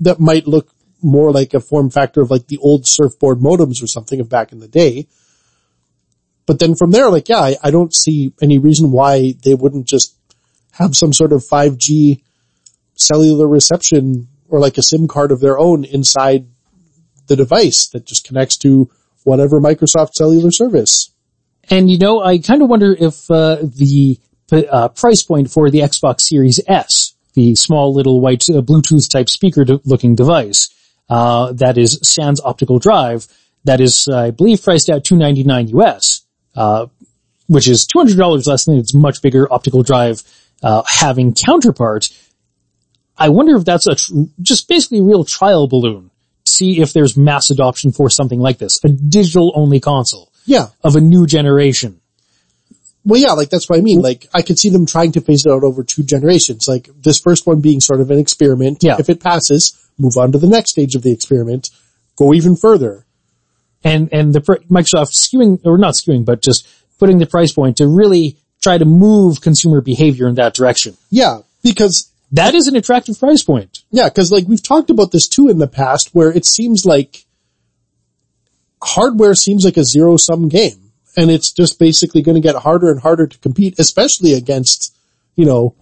that 0.00 0.20
might 0.20 0.46
look 0.46 0.70
more 1.02 1.30
like 1.32 1.54
a 1.54 1.60
form 1.60 1.90
factor 1.90 2.20
of 2.20 2.30
like 2.30 2.46
the 2.48 2.58
old 2.58 2.86
surfboard 2.86 3.38
modems 3.38 3.82
or 3.82 3.86
something 3.86 4.20
of 4.20 4.28
back 4.28 4.52
in 4.52 4.58
the 4.58 4.68
day. 4.68 5.06
But 6.46 6.58
then 6.58 6.74
from 6.74 6.90
there, 6.90 7.10
like, 7.10 7.28
yeah, 7.28 7.40
I, 7.40 7.56
I 7.62 7.70
don't 7.70 7.94
see 7.94 8.32
any 8.40 8.58
reason 8.58 8.90
why 8.90 9.34
they 9.44 9.54
wouldn't 9.54 9.86
just 9.86 10.16
have 10.72 10.96
some 10.96 11.12
sort 11.12 11.32
of 11.32 11.44
5G 11.44 12.22
cellular 12.94 13.46
reception 13.46 14.28
or 14.48 14.58
like 14.58 14.78
a 14.78 14.82
SIM 14.82 15.08
card 15.08 15.30
of 15.30 15.40
their 15.40 15.58
own 15.58 15.84
inside 15.84 16.46
the 17.26 17.36
device 17.36 17.88
that 17.88 18.06
just 18.06 18.26
connects 18.26 18.56
to 18.58 18.90
whatever 19.24 19.60
Microsoft 19.60 20.12
cellular 20.14 20.50
service. 20.50 21.10
And 21.70 21.90
you 21.90 21.98
know, 21.98 22.20
I 22.22 22.38
kind 22.38 22.62
of 22.62 22.68
wonder 22.68 22.96
if 22.98 23.30
uh, 23.30 23.56
the 23.56 24.18
uh, 24.50 24.88
price 24.88 25.22
point 25.22 25.50
for 25.50 25.70
the 25.70 25.80
Xbox 25.80 26.22
Series 26.22 26.60
S, 26.66 27.14
the 27.38 27.54
small 27.54 27.94
little 27.94 28.20
white 28.20 28.44
uh, 28.50 28.60
Bluetooth 28.60 29.08
type 29.08 29.28
speaker 29.28 29.64
looking 29.84 30.16
device, 30.16 30.70
uh, 31.08 31.52
that 31.52 31.78
is 31.78 32.00
sans 32.02 32.40
optical 32.40 32.78
drive, 32.80 33.28
that 33.64 33.80
is, 33.80 34.08
I 34.08 34.32
believe, 34.32 34.62
priced 34.62 34.90
at 34.90 35.04
299 35.04 35.68
US, 35.78 36.22
uh, 36.56 36.86
which 37.46 37.68
is 37.68 37.86
$200 37.86 38.46
less 38.46 38.64
than 38.64 38.76
its 38.76 38.92
much 38.92 39.22
bigger 39.22 39.46
optical 39.52 39.84
drive, 39.84 40.22
uh, 40.62 40.82
having 40.88 41.32
counterpart. 41.32 42.08
I 43.16 43.28
wonder 43.28 43.56
if 43.56 43.64
that's 43.64 43.86
a 43.86 43.94
tr- 43.94 44.14
just 44.42 44.68
basically 44.68 44.98
a 44.98 45.04
real 45.04 45.24
trial 45.24 45.68
balloon. 45.68 46.10
See 46.44 46.80
if 46.80 46.92
there's 46.92 47.16
mass 47.16 47.50
adoption 47.50 47.92
for 47.92 48.10
something 48.10 48.40
like 48.40 48.58
this, 48.58 48.80
a 48.84 48.88
digital 48.88 49.52
only 49.54 49.80
console. 49.80 50.32
Yeah. 50.44 50.68
of 50.82 50.96
a 50.96 51.00
new 51.00 51.26
generation. 51.26 52.00
Well, 53.08 53.18
yeah, 53.20 53.32
like 53.32 53.48
that's 53.48 53.68
what 53.70 53.78
I 53.78 53.82
mean. 53.82 54.00
Like 54.02 54.28
I 54.34 54.42
could 54.42 54.58
see 54.58 54.68
them 54.68 54.84
trying 54.86 55.12
to 55.12 55.20
phase 55.22 55.44
it 55.46 55.50
out 55.50 55.64
over 55.64 55.82
two 55.82 56.02
generations. 56.02 56.68
Like 56.68 56.90
this 57.00 57.18
first 57.18 57.46
one 57.46 57.60
being 57.62 57.80
sort 57.80 58.00
of 58.02 58.10
an 58.10 58.18
experiment. 58.18 58.82
Yeah. 58.82 58.96
If 58.98 59.08
it 59.08 59.18
passes, 59.20 59.72
move 59.98 60.16
on 60.18 60.30
to 60.32 60.38
the 60.38 60.46
next 60.46 60.72
stage 60.72 60.94
of 60.94 61.02
the 61.02 61.10
experiment. 61.12 61.70
Go 62.16 62.34
even 62.34 62.54
further. 62.54 63.06
and 63.82 64.08
and 64.12 64.34
the 64.34 64.40
Microsoft 64.70 65.12
skewing 65.14 65.60
or 65.64 65.78
not 65.78 65.94
skewing, 65.94 66.24
but 66.26 66.42
just 66.42 66.68
putting 66.98 67.18
the 67.18 67.26
price 67.26 67.52
point 67.52 67.78
to 67.78 67.86
really 67.86 68.36
try 68.60 68.76
to 68.76 68.84
move 68.84 69.40
consumer 69.40 69.80
behavior 69.80 70.28
in 70.28 70.34
that 70.34 70.52
direction. 70.54 70.96
Yeah. 71.10 71.38
Because, 71.62 72.10
That 72.32 72.54
is 72.54 72.66
an 72.66 72.76
attractive 72.76 73.18
price 73.18 73.42
point. 73.42 73.84
yeah, 73.90 74.08
cause 74.10 74.30
like 74.30 74.46
we've 74.46 74.62
talked 74.62 74.90
about 74.90 75.12
this 75.12 75.26
too 75.28 75.48
in 75.48 75.58
the 75.58 75.66
past 75.68 76.10
where 76.12 76.30
it 76.30 76.44
seems 76.44 76.84
like 76.84 77.24
hardware 78.82 79.34
seems 79.34 79.64
like 79.64 79.76
a 79.76 79.84
zero 79.84 80.16
sum 80.16 80.48
game 80.48 80.87
and 81.18 81.32
it's 81.32 81.50
just 81.50 81.80
basically 81.80 82.22
going 82.22 82.36
to 82.36 82.40
get 82.40 82.54
harder 82.54 82.92
and 82.92 83.00
harder 83.00 83.26
to 83.26 83.38
compete, 83.38 83.76
especially 83.80 84.34
against, 84.34 84.96
you 85.34 85.44
know, 85.44 85.74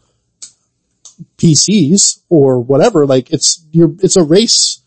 PCs 1.37 2.23
or 2.31 2.59
whatever. 2.59 3.05
Like 3.05 3.31
it's, 3.31 3.63
you're, 3.71 3.95
it's 4.03 4.17
a 4.17 4.25
race 4.25 4.81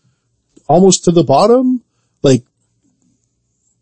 almost 0.68 1.04
to 1.04 1.12
the 1.12 1.22
bottom. 1.22 1.84
Like, 2.22 2.42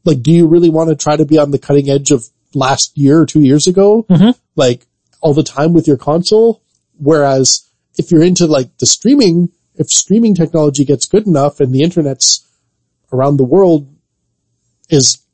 like, 0.05 0.21
do 0.21 0.31
you 0.31 0.47
really 0.47 0.69
want 0.69 0.91
to 0.91 0.97
try 0.97 1.17
to 1.17 1.25
be 1.25 1.39
on 1.39 1.53
the 1.53 1.59
cutting 1.59 1.89
edge 1.89 2.11
of 2.11 2.29
last 2.53 2.99
year 2.99 3.23
or 3.23 3.27
two 3.27 3.41
years 3.41 3.67
ago? 3.67 4.03
Mm-hmm. 4.03 4.39
Like 4.55 4.87
all 5.23 5.33
the 5.33 5.43
time 5.43 5.73
with 5.73 5.89
your 5.89 5.97
console? 5.97 6.63
Whereas 6.99 7.67
if 7.97 8.11
you're 8.11 8.23
into 8.23 8.47
like 8.47 8.77
the 8.77 8.87
streaming, 8.87 9.53
if 9.77 9.87
streaming 9.87 10.35
technology 10.35 10.85
gets 10.85 11.07
good 11.07 11.27
enough 11.27 11.61
and 11.61 11.75
the 11.75 11.83
internet's 11.83 12.47
around 13.11 13.39
the 13.39 13.45
world 13.45 13.89
is 14.91 15.25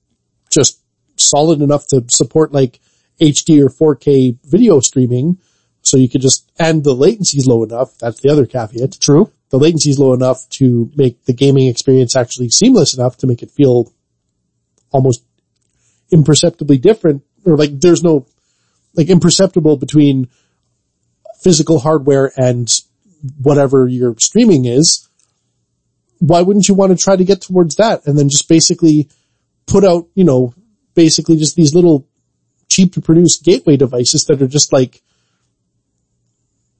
just 0.48 0.78
solid 1.16 1.62
enough 1.62 1.86
to 1.88 2.04
support 2.08 2.52
like 2.52 2.80
HD 3.20 3.62
or 3.62 3.96
4K 3.96 4.38
video 4.44 4.80
streaming, 4.80 5.38
so 5.82 5.96
you 5.96 6.08
could 6.08 6.22
just, 6.22 6.50
and 6.58 6.82
the 6.82 6.94
latency 6.94 7.38
is 7.38 7.46
low 7.46 7.62
enough, 7.62 7.96
that's 7.98 8.20
the 8.20 8.30
other 8.30 8.46
caveat. 8.46 8.98
True. 9.00 9.30
The 9.50 9.58
latency 9.58 9.90
is 9.90 9.98
low 9.98 10.14
enough 10.14 10.48
to 10.50 10.90
make 10.96 11.24
the 11.26 11.32
gaming 11.32 11.68
experience 11.68 12.16
actually 12.16 12.48
seamless 12.48 12.94
enough 12.94 13.18
to 13.18 13.26
make 13.26 13.42
it 13.42 13.50
feel 13.50 13.92
almost 14.90 15.22
imperceptibly 16.10 16.78
different, 16.78 17.22
or 17.44 17.56
like 17.56 17.80
there's 17.80 18.02
no, 18.02 18.26
like 18.94 19.08
imperceptible 19.08 19.76
between 19.76 20.28
physical 21.42 21.78
hardware 21.78 22.32
and 22.36 22.68
whatever 23.40 23.86
your 23.86 24.14
streaming 24.18 24.64
is. 24.64 25.08
Why 26.18 26.40
wouldn't 26.40 26.68
you 26.68 26.74
want 26.74 26.96
to 26.96 27.02
try 27.02 27.16
to 27.16 27.24
get 27.24 27.42
towards 27.42 27.76
that 27.76 28.06
and 28.06 28.18
then 28.18 28.28
just 28.28 28.48
basically 28.48 29.08
put 29.66 29.84
out, 29.84 30.08
you 30.14 30.24
know, 30.24 30.54
basically 30.94 31.36
just 31.36 31.56
these 31.56 31.74
little 31.74 32.08
cheap 32.68 32.92
to 32.94 33.00
produce 33.00 33.40
gateway 33.40 33.76
devices 33.76 34.24
that 34.24 34.40
are 34.40 34.48
just 34.48 34.72
like, 34.72 35.02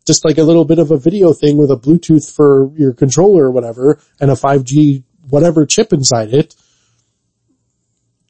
just 0.06 0.24
like 0.24 0.38
a 0.38 0.42
little 0.42 0.64
bit 0.64 0.78
of 0.78 0.90
a 0.90 0.98
video 0.98 1.32
thing 1.32 1.56
with 1.56 1.70
a 1.70 1.76
Bluetooth 1.76 2.30
for 2.34 2.70
your 2.76 2.92
controller 2.92 3.44
or 3.44 3.50
whatever 3.50 4.00
and 4.20 4.30
a 4.30 4.34
5G 4.34 5.02
whatever 5.28 5.66
chip 5.66 5.92
inside 5.92 6.32
it. 6.32 6.54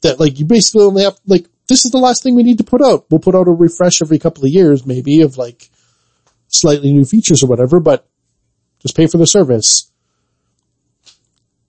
That 0.01 0.19
like 0.19 0.39
you 0.39 0.45
basically 0.45 0.83
only 0.83 1.03
have 1.03 1.17
like 1.25 1.47
this 1.67 1.85
is 1.85 1.91
the 1.91 1.97
last 1.97 2.23
thing 2.23 2.35
we 2.35 2.43
need 2.43 2.59
to 2.59 2.63
put 2.63 2.81
out. 2.81 3.05
We'll 3.09 3.19
put 3.19 3.35
out 3.35 3.47
a 3.47 3.51
refresh 3.51 4.01
every 4.01 4.19
couple 4.19 4.45
of 4.45 4.51
years 4.51 4.85
maybe 4.85 5.21
of 5.21 5.37
like 5.37 5.69
slightly 6.47 6.93
new 6.93 7.05
features 7.05 7.43
or 7.43 7.47
whatever, 7.47 7.79
but 7.79 8.07
just 8.79 8.95
pay 8.95 9.07
for 9.07 9.17
the 9.17 9.25
service. 9.25 9.91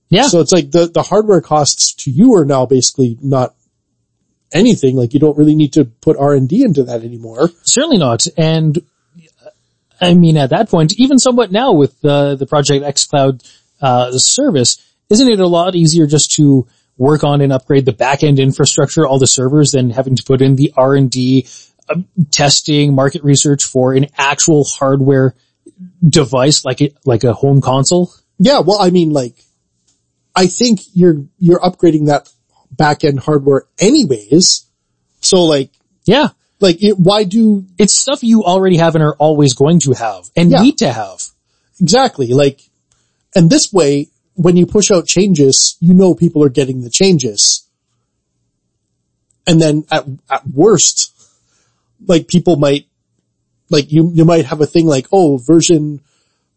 Yeah. 0.09 0.29
So 0.29 0.41
it's 0.41 0.53
like 0.53 0.71
the, 0.71 0.87
the 0.87 1.03
hardware 1.03 1.41
costs 1.41 1.95
to 2.05 2.11
you 2.11 2.35
are 2.35 2.45
now 2.45 2.67
basically 2.67 3.19
not 3.21 3.56
anything. 4.53 4.97
Like 4.97 5.15
you 5.15 5.21
don't 5.21 5.37
really 5.37 5.55
need 5.55 5.75
to 5.75 5.85
put 5.85 6.17
R&D 6.17 6.63
into 6.63 6.85
that 6.85 7.03
anymore. 7.03 7.51
Certainly 7.63 7.99
not. 7.99 8.27
And 8.37 8.79
I 10.01 10.15
mean, 10.15 10.37
at 10.37 10.51
that 10.51 10.69
point, 10.69 10.99
even 10.99 11.19
somewhat 11.19 11.51
now 11.51 11.73
with 11.73 12.05
uh, 12.05 12.35
the 12.35 12.47
Project 12.47 12.85
xCloud 12.85 13.43
uh, 13.81 14.13
service, 14.13 14.83
isn't 15.09 15.29
it 15.29 15.41
a 15.41 15.47
lot 15.47 15.75
easier 15.75 16.07
just 16.07 16.33
to 16.33 16.67
work 16.99 17.25
on 17.25 17.41
and 17.41 17.53
upgrade 17.53 17.85
the 17.85 17.93
back-end 17.93 18.39
infrastructure, 18.39 19.07
all 19.07 19.19
the 19.19 19.27
servers, 19.27 19.73
than 19.73 19.91
having 19.91 20.17
to 20.17 20.23
put 20.23 20.41
in 20.41 20.57
the 20.57 20.73
R&D, 20.77 21.47
uh, 21.89 21.97
testing, 22.31 22.95
market 22.95 23.23
research 23.23 23.65
for 23.65 23.93
an 23.93 24.07
actual 24.17 24.65
hardware 24.65 25.35
device 26.07 26.65
like 26.65 26.81
it, 26.81 26.97
like 27.05 27.25
a 27.25 27.35
home 27.35 27.61
console? 27.61 28.13
Yeah. 28.39 28.61
Well, 28.61 28.81
I 28.81 28.91
mean, 28.91 29.11
like, 29.11 29.35
I 30.35 30.47
think 30.47 30.81
you're, 30.93 31.25
you're 31.39 31.61
upgrading 31.61 32.07
that 32.07 32.31
back 32.71 33.05
end 33.05 33.21
hardware 33.21 33.65
anyways. 33.79 34.67
So 35.21 35.45
like, 35.45 35.71
Yeah. 36.05 36.29
like 36.61 36.83
it, 36.83 36.99
why 36.99 37.25
do 37.25 37.65
It's 37.79 37.95
stuff 37.95 38.23
you 38.23 38.45
already 38.45 38.77
have 38.79 38.95
and 38.95 39.05
are 39.05 39.17
always 39.17 39.55
going 39.55 39.81
to 39.81 39.93
have 39.93 40.31
and 40.37 40.51
Yeah. 40.51 40.63
need 40.63 40.79
to 40.79 40.93
have. 40.93 41.23
exactly 41.81 42.29
like, 42.29 42.61
and 43.35 43.51
this 43.51 43.73
way, 43.73 44.09
when 44.35 44.57
you 44.57 44.67
push 44.67 44.91
out 44.91 45.07
changes, 45.07 45.77
you 45.81 45.93
know 45.95 46.15
people 46.15 46.43
are 46.43 46.49
getting 46.49 46.81
the 46.83 46.91
changes. 46.91 47.67
And 49.47 49.61
then 49.61 49.85
at, 49.91 50.07
at 50.31 50.47
worst, 50.49 51.13
like 52.07 52.29
people 52.29 52.57
might, 52.57 52.87
like 53.71 53.93
you, 53.93 54.11
you 54.15 54.25
might 54.25 54.47
have 54.47 54.61
a 54.61 54.67
thing 54.67 54.87
like, 54.87 55.07
oh, 55.13 55.37
version 55.39 56.01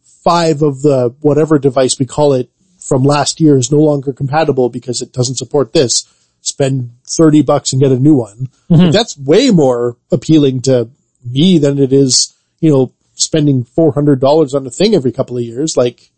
five 0.02 0.62
of 0.62 0.82
the 0.82 1.14
whatever 1.20 1.58
device 1.58 1.98
we 1.98 2.06
call 2.06 2.34
it 2.34 2.50
from 2.80 3.04
last 3.04 3.40
year 3.40 3.56
is 3.56 3.70
no 3.70 3.78
longer 3.78 4.12
compatible 4.12 4.68
because 4.68 5.02
it 5.02 5.12
doesn't 5.12 5.36
support 5.36 5.72
this. 5.72 6.08
Spend 6.42 6.90
30 7.04 7.42
bucks 7.42 7.72
and 7.72 7.82
get 7.82 7.92
a 7.92 7.98
new 7.98 8.14
one. 8.14 8.48
Mm-hmm. 8.70 8.74
Like, 8.74 8.92
that's 8.92 9.18
way 9.18 9.50
more 9.50 9.96
appealing 10.10 10.62
to 10.62 10.88
me 11.24 11.58
than 11.58 11.78
it 11.78 11.92
is, 11.92 12.34
you 12.60 12.70
know, 12.70 12.92
spending 13.14 13.64
$400 13.64 14.54
on 14.54 14.66
a 14.66 14.70
thing 14.70 14.94
every 14.94 15.12
couple 15.12 15.36
of 15.36 15.44
years. 15.44 15.76
Like, 15.76 16.10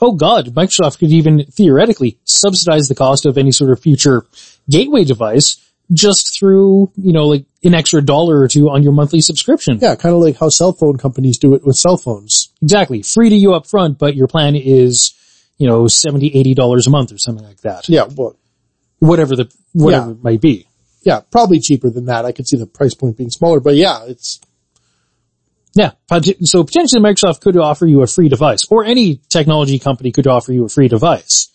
Oh 0.00 0.12
god, 0.12 0.46
Microsoft 0.48 0.98
could 0.98 1.10
even 1.10 1.44
theoretically 1.46 2.18
subsidize 2.24 2.88
the 2.88 2.94
cost 2.94 3.24
of 3.24 3.38
any 3.38 3.50
sort 3.50 3.70
of 3.70 3.80
future 3.80 4.26
gateway 4.68 5.04
device 5.04 5.56
just 5.92 6.38
through, 6.38 6.90
you 6.96 7.12
know, 7.12 7.26
like 7.26 7.46
an 7.62 7.74
extra 7.74 8.02
dollar 8.02 8.40
or 8.40 8.48
two 8.48 8.68
on 8.68 8.82
your 8.82 8.92
monthly 8.92 9.20
subscription. 9.20 9.78
yeah, 9.80 9.94
kind 9.94 10.14
of 10.14 10.20
like 10.20 10.38
how 10.38 10.48
cell 10.48 10.72
phone 10.72 10.98
companies 10.98 11.38
do 11.38 11.54
it 11.54 11.64
with 11.64 11.76
cell 11.76 11.96
phones. 11.96 12.52
Exactly. 12.60 13.02
Free 13.02 13.30
to 13.30 13.36
you 13.36 13.54
up 13.54 13.66
front, 13.66 13.98
but 13.98 14.16
your 14.16 14.26
plan 14.26 14.54
is, 14.56 15.14
you 15.58 15.66
know, 15.66 15.86
70, 15.88 16.34
80 16.34 16.54
dollars 16.54 16.86
a 16.86 16.90
month 16.90 17.12
or 17.12 17.18
something 17.18 17.44
like 17.44 17.60
that. 17.62 17.88
Yeah, 17.88 18.04
well, 18.14 18.36
Whatever 18.98 19.36
the, 19.36 19.52
whatever 19.72 20.06
Yeah. 20.06 20.12
it 20.12 20.24
might 20.24 20.40
be. 20.40 20.66
yeah, 21.02 21.20
probably 21.30 21.60
cheaper 21.60 21.90
than 21.90 22.06
that. 22.06 22.24
I 22.24 22.32
could 22.32 22.48
see 22.48 22.56
the 22.56 22.66
price 22.66 22.94
point 22.94 23.16
being 23.18 23.30
smaller, 23.30 23.60
but 23.60 23.74
yeah, 23.74 24.04
it's, 24.06 24.40
Yeah. 25.74 25.90
So 26.42 26.64
potentially 26.64 27.02
Microsoft 27.02 27.40
could 27.40 27.56
offer 27.58 27.86
you 27.86 28.00
a 28.02 28.06
free 28.06 28.28
device 28.30 28.64
or 28.70 28.84
any 28.84 29.20
technology 29.28 29.78
company 29.78 30.12
could 30.12 30.26
offer 30.26 30.52
you 30.52 30.64
a 30.64 30.68
free 30.70 30.88
device 30.88 31.48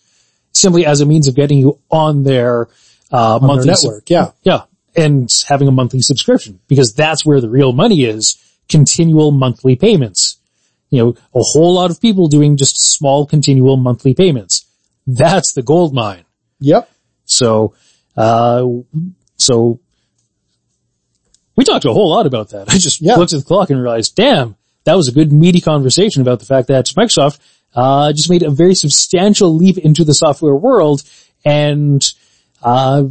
simply 0.52 0.86
as 0.86 1.00
a 1.00 1.06
means 1.06 1.26
of 1.26 1.34
getting 1.34 1.58
you 1.58 1.78
on 1.90 2.22
their, 2.22 2.68
uh, 3.12 3.36
on 3.40 3.46
monthly 3.46 3.74
sub- 3.74 3.84
network. 3.90 4.08
Yeah. 4.10 4.30
Yeah. 4.44 4.62
And 4.94 5.28
having 5.48 5.66
a 5.66 5.72
monthly 5.72 6.00
subscription 6.02 6.60
because 6.68 6.92
that's 6.94 7.24
where 7.26 7.40
the 7.40 7.48
real 7.50 7.72
money 7.72 8.04
is. 8.04 8.36
Continual 8.68 9.32
monthly 9.32 9.74
payments. 9.74 10.31
You 10.92 10.98
know, 10.98 11.08
a 11.34 11.40
whole 11.40 11.74
lot 11.74 11.90
of 11.90 12.00
people 12.00 12.28
doing 12.28 12.56
just 12.58 12.76
small 12.92 13.24
continual 13.26 13.76
monthly 13.78 14.12
payments. 14.14 14.66
That's 15.06 15.54
the 15.54 15.62
gold 15.62 15.94
mine. 15.94 16.24
Yep. 16.60 16.88
So, 17.24 17.74
uh, 18.16 18.64
so 19.36 19.80
we 21.56 21.64
talked 21.64 21.86
a 21.86 21.92
whole 21.92 22.10
lot 22.10 22.26
about 22.26 22.50
that. 22.50 22.68
I 22.72 22.76
just 22.78 23.00
Yeah. 23.00 23.16
looked 23.16 23.32
at 23.32 23.38
the 23.40 23.44
clock 23.46 23.70
and 23.70 23.80
realized, 23.80 24.14
damn, 24.16 24.56
that 24.84 24.94
was 24.94 25.08
a 25.08 25.12
good 25.12 25.32
meaty 25.32 25.60
conversation 25.62 26.20
about 26.20 26.40
the 26.40 26.44
fact 26.46 26.68
that 26.68 26.84
Microsoft, 26.96 27.38
uh, 27.74 28.12
just 28.12 28.28
made 28.28 28.42
a 28.42 28.50
very 28.50 28.74
substantial 28.74 29.54
leap 29.56 29.78
into 29.78 30.04
the 30.04 30.12
software 30.14 30.54
world 30.56 31.02
and, 31.44 32.02
uh, 32.62 33.04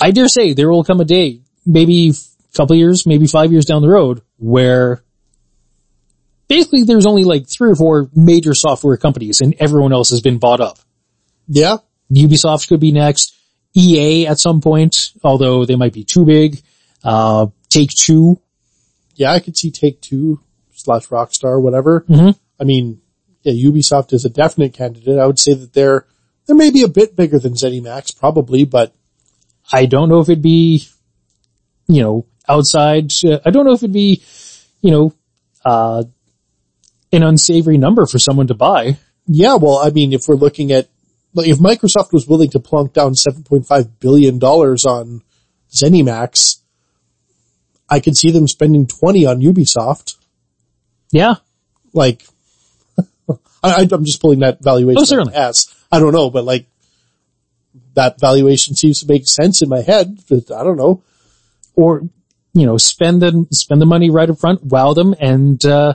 I 0.00 0.10
dare 0.10 0.26
say 0.28 0.54
there 0.54 0.70
will 0.70 0.82
come 0.82 1.00
a 1.00 1.04
day, 1.04 1.42
maybe 1.64 2.10
a 2.10 2.56
couple 2.56 2.74
years, 2.74 3.06
maybe 3.06 3.28
five 3.28 3.52
years 3.52 3.64
down 3.64 3.82
the 3.82 3.88
road 3.88 4.22
where 4.38 5.04
basically 6.52 6.82
there's 6.84 7.06
only 7.06 7.24
like 7.24 7.48
three 7.48 7.70
or 7.70 7.74
four 7.74 8.10
major 8.14 8.52
software 8.54 8.96
companies 8.98 9.40
and 9.40 9.54
everyone 9.58 9.92
else 9.92 10.10
has 10.10 10.20
been 10.20 10.38
bought 10.38 10.60
up. 10.60 10.78
Yeah. 11.48 11.78
Ubisoft 12.12 12.68
could 12.68 12.80
be 12.80 12.92
next. 12.92 13.34
EA 13.74 14.26
at 14.26 14.38
some 14.38 14.60
point, 14.60 15.12
although 15.24 15.64
they 15.64 15.76
might 15.76 15.94
be 15.94 16.04
too 16.04 16.26
big. 16.26 16.60
Uh, 17.02 17.46
Take 17.70 17.88
Two. 17.98 18.38
Yeah. 19.14 19.32
I 19.32 19.40
could 19.40 19.56
see 19.56 19.70
Take 19.70 20.02
Two 20.02 20.40
slash 20.74 21.08
Rockstar, 21.08 21.60
whatever. 21.60 22.04
Mhm. 22.08 22.38
I 22.60 22.64
mean, 22.64 23.00
yeah, 23.44 23.54
Ubisoft 23.70 24.12
is 24.12 24.24
a 24.26 24.30
definite 24.30 24.74
candidate. 24.74 25.18
I 25.18 25.26
would 25.26 25.38
say 25.38 25.54
that 25.54 25.72
they're, 25.72 26.06
they're 26.46 26.56
maybe 26.56 26.82
a 26.82 26.88
bit 26.88 27.16
bigger 27.16 27.38
than 27.38 27.54
ZeniMax, 27.54 28.16
probably, 28.18 28.64
but 28.64 28.94
I 29.72 29.86
don't 29.86 30.08
know 30.10 30.20
if 30.20 30.28
it'd 30.28 30.42
be, 30.42 30.86
you 31.88 32.02
know, 32.02 32.26
outside. 32.46 33.10
Uh, 33.24 33.38
I 33.44 33.50
don't 33.50 33.64
know 33.64 33.72
if 33.72 33.82
it'd 33.82 33.92
be, 33.92 34.22
you 34.82 34.90
know, 34.90 35.14
uh, 35.64 36.04
an 37.12 37.22
unsavory 37.22 37.78
number 37.78 38.06
for 38.06 38.18
someone 38.18 38.46
to 38.46 38.54
buy. 38.54 38.96
yeah, 39.26 39.54
well, 39.54 39.78
I 39.78 39.90
mean, 39.90 40.12
if 40.12 40.22
we're 40.28 40.36
looking 40.36 40.72
at 40.72 40.88
like 41.34 41.48
if 41.48 41.58
Microsoft 41.58 42.12
was 42.12 42.26
willing 42.26 42.50
to 42.50 42.60
plunk 42.60 42.92
down 42.92 43.14
$7.5 43.14 43.90
billion 44.00 44.42
on 44.42 45.22
ZeniMax, 45.70 46.60
I 47.88 48.00
could 48.00 48.16
see 48.16 48.30
them 48.30 48.46
spending 48.48 48.86
20 48.86 49.26
on 49.26 49.40
Ubisoft. 49.40 50.16
Yeah. 51.10 51.36
Like, 51.92 52.24
I, 53.62 53.88
I'm 53.90 54.04
just 54.04 54.20
pulling 54.20 54.40
that 54.40 54.62
valuation. 54.62 55.00
Oh, 55.00 55.04
certainly. 55.04 55.34
As 55.34 55.74
I 55.90 55.98
don't 56.00 56.12
know, 56.12 56.30
but 56.30 56.44
like 56.44 56.66
that 57.94 58.20
valuation 58.20 58.74
seems 58.74 59.00
to 59.00 59.06
make 59.06 59.26
sense 59.26 59.62
in 59.62 59.68
my 59.68 59.80
head. 59.80 60.18
But 60.28 60.50
I 60.50 60.64
don't 60.64 60.76
know. 60.76 61.02
Or, 61.74 62.02
you 62.54 62.66
know, 62.66 62.76
spend 62.76 63.22
the, 63.22 63.46
spend 63.50 63.80
the 63.80 63.86
money 63.86 64.10
right 64.10 64.28
up 64.28 64.38
front, 64.38 64.62
wow 64.62 64.92
them 64.92 65.14
and, 65.18 65.64
uh, 65.64 65.94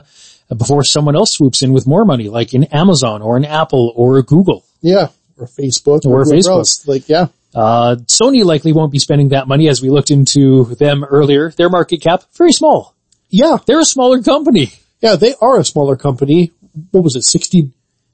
before 0.56 0.82
someone 0.84 1.14
else 1.16 1.32
swoops 1.32 1.62
in 1.62 1.72
with 1.72 1.86
more 1.86 2.04
money, 2.04 2.28
like 2.28 2.54
in 2.54 2.64
Amazon 2.64 3.22
or 3.22 3.36
an 3.36 3.44
Apple 3.44 3.92
or 3.96 4.16
a 4.18 4.22
Google. 4.22 4.64
Yeah. 4.80 5.08
Or 5.36 5.46
Facebook 5.46 6.04
Or 6.06 6.24
whoever 6.24 6.30
Facebook. 6.36 6.48
else. 6.48 6.88
Like, 6.88 7.08
yeah. 7.08 7.26
Uh, 7.54 7.96
Sony 8.06 8.44
likely 8.44 8.72
won't 8.72 8.92
be 8.92 8.98
spending 8.98 9.30
that 9.30 9.48
money 9.48 9.68
as 9.68 9.80
we 9.82 9.90
looked 9.90 10.10
into 10.10 10.74
them 10.76 11.04
earlier. 11.04 11.50
Their 11.50 11.68
market 11.68 12.00
cap, 12.02 12.24
very 12.36 12.52
small. 12.52 12.94
Yeah. 13.30 13.58
They're 13.66 13.80
a 13.80 13.84
smaller 13.84 14.22
company. 14.22 14.72
Yeah. 15.00 15.16
They 15.16 15.34
are 15.40 15.58
a 15.58 15.64
smaller 15.64 15.96
company. 15.96 16.52
What 16.92 17.04
was 17.04 17.16
it? 17.16 17.22
60, 17.24 17.72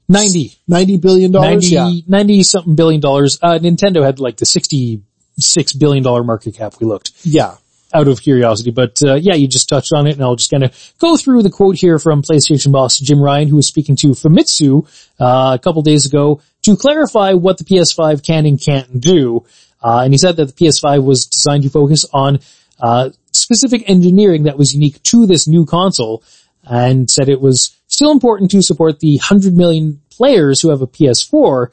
90. 0.09 0.53
90 0.67 0.97
billion 0.97 1.31
dollars? 1.31 1.71
90, 1.71 1.95
Yeah. 1.97 2.01
90 2.07 2.43
something 2.43 2.75
billion 2.75 3.01
dollars. 3.01 3.39
Uh, 3.41 3.59
Nintendo 3.59 4.03
had 4.03 4.19
like 4.19 4.37
the 4.37 4.45
66 4.45 5.73
billion 5.73 6.03
dollar 6.03 6.23
market 6.23 6.55
cap 6.55 6.75
we 6.79 6.87
looked 6.87 7.11
Yeah. 7.23 7.55
Out 7.95 8.07
of 8.07 8.21
curiosity. 8.21 8.71
But, 8.71 8.99
uh, 9.03 9.15
yeah, 9.15 9.35
you 9.35 9.47
just 9.47 9.69
touched 9.69 9.91
on 9.93 10.07
it 10.07 10.15
and 10.15 10.23
I'll 10.23 10.35
just 10.35 10.51
kind 10.51 10.63
of 10.63 10.93
go 10.99 11.17
through 11.17 11.43
the 11.43 11.49
quote 11.49 11.77
here 11.77 11.97
from 11.99 12.21
PlayStation 12.21 12.71
boss 12.71 12.99
Jim 12.99 13.21
Ryan, 13.21 13.47
who 13.47 13.55
was 13.55 13.67
speaking 13.67 13.95
to 13.97 14.09
Famitsu, 14.09 14.87
uh, 15.19 15.55
a 15.55 15.59
couple 15.59 15.81
days 15.81 16.05
ago 16.05 16.41
to 16.63 16.75
clarify 16.75 17.33
what 17.33 17.57
the 17.57 17.63
PS5 17.63 18.23
can 18.23 18.45
and 18.45 18.61
can't 18.61 18.99
do. 18.99 19.45
Uh, 19.81 20.01
and 20.03 20.13
he 20.13 20.17
said 20.17 20.35
that 20.37 20.55
the 20.55 20.65
PS5 20.65 21.03
was 21.03 21.25
designed 21.25 21.63
to 21.63 21.69
focus 21.69 22.05
on, 22.13 22.39
uh, 22.79 23.09
specific 23.31 23.89
engineering 23.89 24.43
that 24.43 24.57
was 24.57 24.73
unique 24.73 25.01
to 25.03 25.25
this 25.25 25.47
new 25.47 25.65
console 25.65 26.23
and 26.63 27.09
said 27.09 27.29
it 27.29 27.41
was 27.41 27.75
still 27.87 28.11
important 28.11 28.51
to 28.51 28.61
support 28.61 28.99
the 28.99 29.17
100 29.17 29.53
million 29.53 30.01
players 30.09 30.61
who 30.61 30.69
have 30.69 30.81
a 30.81 30.87
PS4 30.87 31.67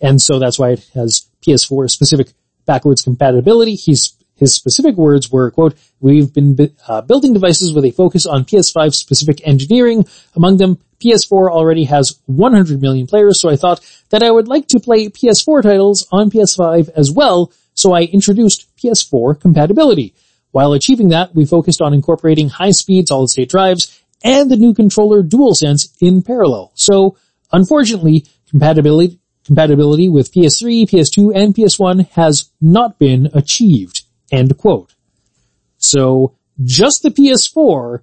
and 0.00 0.20
so 0.20 0.38
that's 0.38 0.58
why 0.58 0.70
it 0.70 0.88
has 0.94 1.28
PS4 1.46 1.90
specific 1.90 2.28
backwards 2.66 3.02
compatibility. 3.02 3.74
He's, 3.74 4.14
his 4.38 4.54
specific 4.54 4.96
words 4.96 5.30
were, 5.30 5.50
quote, 5.50 5.76
we've 6.00 6.32
been 6.32 6.56
uh, 6.86 7.00
building 7.02 7.32
devices 7.32 7.72
with 7.72 7.84
a 7.84 7.90
focus 7.90 8.24
on 8.24 8.44
PS5 8.44 8.94
specific 8.94 9.46
engineering. 9.46 10.06
Among 10.34 10.56
them, 10.56 10.78
PS4 11.00 11.50
already 11.50 11.84
has 11.84 12.18
100 12.26 12.80
million 12.80 13.06
players, 13.06 13.40
so 13.40 13.48
I 13.48 13.56
thought 13.56 13.80
that 14.10 14.22
I 14.22 14.30
would 14.30 14.48
like 14.48 14.68
to 14.68 14.80
play 14.80 15.08
PS4 15.08 15.62
titles 15.62 16.06
on 16.10 16.30
PS5 16.30 16.90
as 16.90 17.10
well, 17.10 17.52
so 17.74 17.92
I 17.92 18.02
introduced 18.02 18.68
PS4 18.76 19.40
compatibility. 19.40 20.14
While 20.52 20.72
achieving 20.72 21.08
that, 21.10 21.34
we 21.34 21.44
focused 21.44 21.82
on 21.82 21.92
incorporating 21.92 22.48
high-speed 22.48 23.08
solid-state 23.08 23.50
drives 23.50 24.02
and 24.24 24.50
the 24.50 24.56
new 24.56 24.74
controller 24.74 25.22
DualSense 25.22 25.94
in 26.00 26.22
parallel. 26.22 26.72
So, 26.74 27.16
unfortunately, 27.52 28.26
compatibility 28.48 29.20
compatibility 29.48 30.10
with 30.10 30.30
PS3, 30.30 30.86
PS2, 30.88 31.32
and 31.34 31.54
PS1 31.54 32.10
has 32.10 32.50
not 32.60 32.98
been 32.98 33.30
achieved. 33.32 34.02
End 34.30 34.56
quote. 34.58 34.94
So, 35.78 36.34
just 36.64 37.02
the 37.02 37.10
PS4 37.10 38.00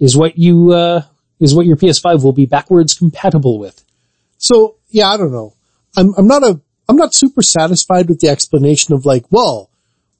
is 0.00 0.16
what 0.16 0.38
you 0.38 0.72
uh, 0.72 1.02
is 1.40 1.54
what 1.54 1.66
your 1.66 1.76
PS5 1.76 2.24
will 2.24 2.32
be 2.32 2.46
backwards 2.46 2.94
compatible 2.94 3.58
with. 3.58 3.82
So 4.38 4.76
yeah, 4.90 5.08
I 5.08 5.16
don't 5.16 5.32
know. 5.32 5.54
I'm, 5.96 6.14
I'm 6.16 6.26
not 6.26 6.42
a, 6.42 6.60
I'm 6.88 6.96
not 6.96 7.14
super 7.14 7.42
satisfied 7.42 8.08
with 8.08 8.20
the 8.20 8.28
explanation 8.28 8.94
of 8.94 9.04
like, 9.04 9.24
well, 9.30 9.70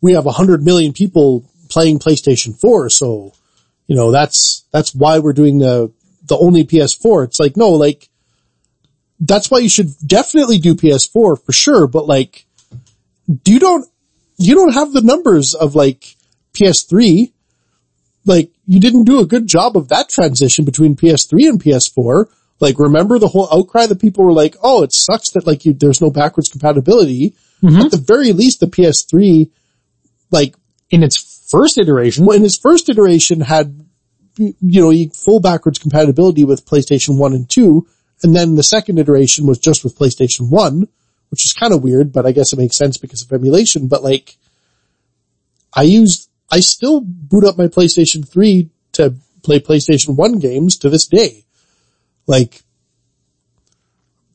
we 0.01 0.13
have 0.13 0.27
a 0.27 0.33
hundred 0.33 0.63
million 0.63 0.93
people 0.93 1.45
playing 1.69 1.99
PlayStation 1.99 2.59
4, 2.59 2.91
so, 2.91 3.33
you 3.87 3.97
know, 3.97 4.11
that's, 4.11 4.65
that's 4.73 4.95
why 4.95 5.19
we're 5.19 5.33
doing 5.33 5.59
the, 5.59 5.93
the 6.27 6.37
only 6.37 6.65
PS4. 6.65 7.25
It's 7.25 7.41
like, 7.41 7.57
no, 7.57 7.71
like, 7.71 8.09
that's 9.21 9.51
why 9.51 9.59
you 9.59 9.69
should 9.69 9.93
definitely 10.07 10.59
do 10.59 10.75
PS4 10.75 11.45
for 11.45 11.53
sure, 11.53 11.87
but 11.87 12.07
like, 12.07 12.47
do 13.43 13.53
you 13.53 13.59
don't, 13.59 13.87
you 14.39 14.55
don't 14.55 14.75
have 14.75 14.93
the 14.93 15.03
numbers 15.03 15.55
of 15.55 15.75
like 15.75 16.17
PS3. 16.55 17.33
Like, 18.25 18.51
you 18.67 18.81
didn't 18.81 19.05
do 19.05 19.21
a 19.21 19.27
good 19.27 19.47
job 19.47 19.77
of 19.77 19.89
that 19.89 20.09
transition 20.09 20.65
between 20.65 20.97
PS3 20.97 21.49
and 21.49 21.63
PS4. 21.63 22.27
Like, 22.61 22.79
remember 22.79 23.19
the 23.19 23.29
whole 23.29 23.49
outcry 23.53 23.87
that 23.87 24.01
people 24.01 24.25
were 24.25 24.33
like, 24.33 24.57
oh, 24.63 24.83
it 24.83 24.93
sucks 24.93 25.31
that 25.31 25.47
like 25.47 25.65
you, 25.65 25.73
there's 25.73 26.01
no 26.01 26.11
backwards 26.11 26.49
compatibility. 26.49 27.35
Mm-hmm. 27.63 27.81
At 27.81 27.91
the 27.91 27.97
very 27.97 28.33
least, 28.33 28.61
the 28.61 28.67
PS3, 28.67 29.51
like, 30.31 30.57
In 30.91 31.03
its 31.03 31.47
first 31.51 31.79
iteration, 31.79 32.27
well, 32.27 32.37
in 32.37 32.45
its 32.45 32.59
first 32.59 32.89
iteration 32.89 33.41
had, 33.41 33.87
you 34.37 34.55
know, 34.61 35.11
full 35.15 35.41
backwards 35.41 35.79
compatibility 35.79 36.45
with 36.45 36.67
PlayStation 36.67 37.19
1 37.19 37.33
and 37.33 37.49
2, 37.49 37.87
and 38.23 38.35
then 38.35 38.57
the 38.57 38.63
second 38.63 38.99
iteration 38.99 39.47
was 39.47 39.59
just 39.59 39.85
with 39.85 39.99
PlayStation 39.99 40.51
1, 40.51 40.89
which 41.31 41.45
is 41.45 41.53
kind 41.53 41.73
of 41.73 41.83
weird, 41.83 42.13
but 42.13 42.27
I 42.27 42.33
guess 42.33 42.53
it 42.53 42.59
makes 42.59 42.77
sense 42.77 42.97
because 42.97 43.23
of 43.23 43.33
emulation, 43.33 43.89
but 43.89 44.03
like, 44.03 44.37
I 45.75 45.83
used, 45.83 46.29
I 46.51 46.61
still 46.61 47.01
boot 47.03 47.45
up 47.45 47.59
my 47.59 47.67
PlayStation 47.67 48.27
3 48.27 48.71
to 48.93 49.15
play 49.43 49.61
PlayStation 49.61 50.17
1 50.17 50.39
games 50.39 50.79
to 50.79 50.89
this 50.89 51.07
day. 51.07 51.45
Like, 52.27 52.63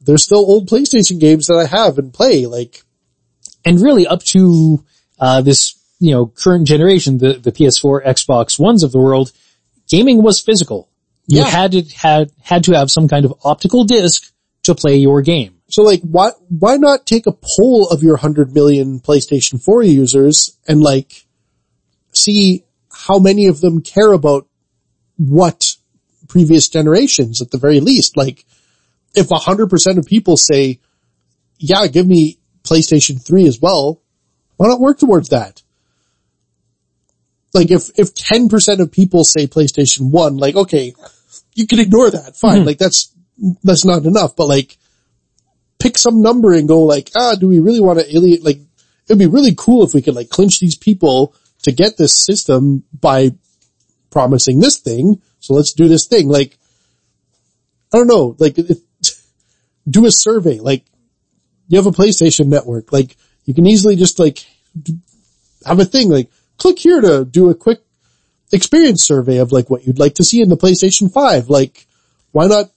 there's 0.02 0.24
still 0.24 0.40
old 0.40 0.70
PlayStation 0.70 1.20
games 1.20 1.48
that 1.48 1.56
I 1.56 1.66
have 1.66 1.98
and 1.98 2.14
play, 2.14 2.46
like, 2.46 2.84
and 3.66 3.80
really 3.82 4.06
up 4.06 4.22
to 4.26 4.84
uh, 5.20 5.42
this 5.42 5.80
you 6.00 6.12
know 6.12 6.26
current 6.28 6.68
generation, 6.68 7.18
the 7.18 7.34
the 7.34 7.52
PS4, 7.52 8.06
Xbox 8.06 8.60
Ones 8.60 8.84
of 8.84 8.92
the 8.92 9.00
world, 9.00 9.32
gaming 9.88 10.22
was 10.22 10.40
physical. 10.42 10.90
You 11.28 11.40
Yeah. 11.40 11.46
had 11.46 11.72
to 11.72 11.82
had 11.96 12.32
had 12.42 12.66
to 12.66 12.74
have 12.74 12.92
some 12.92 13.08
kind 13.08 13.24
of 13.26 13.34
optical 13.46 13.86
disc 13.86 14.30
to 14.64 14.76
play 14.76 14.98
your 14.98 15.22
game. 15.22 15.56
So 15.74 15.82
like, 15.82 16.02
why, 16.04 16.30
why 16.50 16.78
not 16.78 17.08
take 17.08 17.26
a 17.26 17.32
poll 17.32 17.88
of 17.90 18.04
your 18.04 18.14
100 18.14 18.54
million 18.54 19.00
PlayStation 19.00 19.60
4 19.60 19.82
users 19.82 20.56
and 20.68 20.84
like, 20.84 21.26
see 22.14 22.64
how 22.92 23.18
many 23.18 23.48
of 23.48 23.60
them 23.60 23.82
care 23.82 24.12
about 24.12 24.46
what 25.18 25.76
previous 26.28 26.70
generations 26.70 27.42
at 27.42 27.50
the 27.50 27.58
very 27.58 27.80
least? 27.80 28.16
Like, 28.16 28.46
if 29.16 29.30
100% 29.30 29.98
of 29.98 30.06
people 30.06 30.38
say, 30.38 30.80
yeah, 31.58 31.88
give 31.88 32.06
me 32.06 32.38
PlayStation 32.64 33.20
3 33.20 33.48
as 33.48 33.60
well, 33.60 34.00
why 34.58 34.68
not 34.68 34.80
work 34.80 35.00
towards 35.00 35.30
that? 35.30 35.64
Like 37.52 37.72
if, 37.72 37.90
if 37.98 38.14
10% 38.14 38.80
of 38.80 38.92
people 38.92 39.24
say 39.24 39.48
PlayStation 39.48 40.12
1, 40.12 40.38
like, 40.38 40.56
okay, 40.56 40.94
you 41.56 41.66
can 41.66 41.80
ignore 41.80 42.12
that, 42.12 42.36
fine, 42.36 42.60
hmm. 42.60 42.68
like 42.68 42.78
that's, 42.78 43.12
that's 43.64 43.86
not 43.86 44.06
enough, 44.06 44.36
but 44.36 44.46
like, 44.46 44.78
pick 45.84 45.98
some 45.98 46.22
number 46.22 46.54
and 46.54 46.66
go 46.66 46.84
like, 46.84 47.12
ah, 47.14 47.36
do 47.36 47.46
we 47.46 47.60
really 47.60 47.82
want 47.82 48.00
to 48.00 48.10
alienate, 48.10 48.42
like, 48.42 48.60
it'd 49.06 49.20
be 49.20 49.28
really 49.28 49.54
cool 49.56 49.84
if 49.84 49.94
we 49.94 50.02
could 50.02 50.16
like 50.16 50.30
clinch 50.30 50.62
these 50.62 50.78
people 50.78 51.36
to 51.64 51.74
get 51.74 51.98
this 51.98 52.24
system 52.26 52.86
by 52.98 53.32
promising 54.10 54.62
this 54.62 54.80
thing. 54.80 55.22
So 55.42 55.54
let's 55.54 55.74
do 55.74 55.90
this 55.90 56.08
thing. 56.08 56.30
Like, 56.30 56.58
I 57.94 57.98
don't 57.98 58.08
know, 58.08 58.34
like, 58.40 58.58
it, 58.58 58.78
do 59.90 60.06
a 60.06 60.12
survey. 60.12 60.60
Like, 60.60 60.86
you 61.68 61.78
have 61.78 61.86
a 61.86 61.92
PlayStation 61.92 62.48
network. 62.48 62.94
Like, 62.94 63.18
you 63.44 63.54
can 63.54 63.68
easily 63.68 63.98
just 63.98 64.20
like 64.20 64.46
have 65.66 65.82
a 65.82 65.86
thing. 65.86 66.10
Like, 66.10 66.30
click 66.58 66.80
here 66.80 67.02
to 67.02 67.26
do 67.26 67.50
a 67.50 67.56
quick 67.56 67.82
experience 68.54 69.06
survey 69.06 69.40
of 69.40 69.52
like 69.52 69.70
what 69.70 69.86
you'd 69.86 70.00
like 70.00 70.16
to 70.16 70.24
see 70.24 70.42
in 70.42 70.48
the 70.48 70.56
PlayStation 70.56 71.12
5. 71.12 71.50
Like, 71.50 71.88
why 72.32 72.48
not 72.48 72.72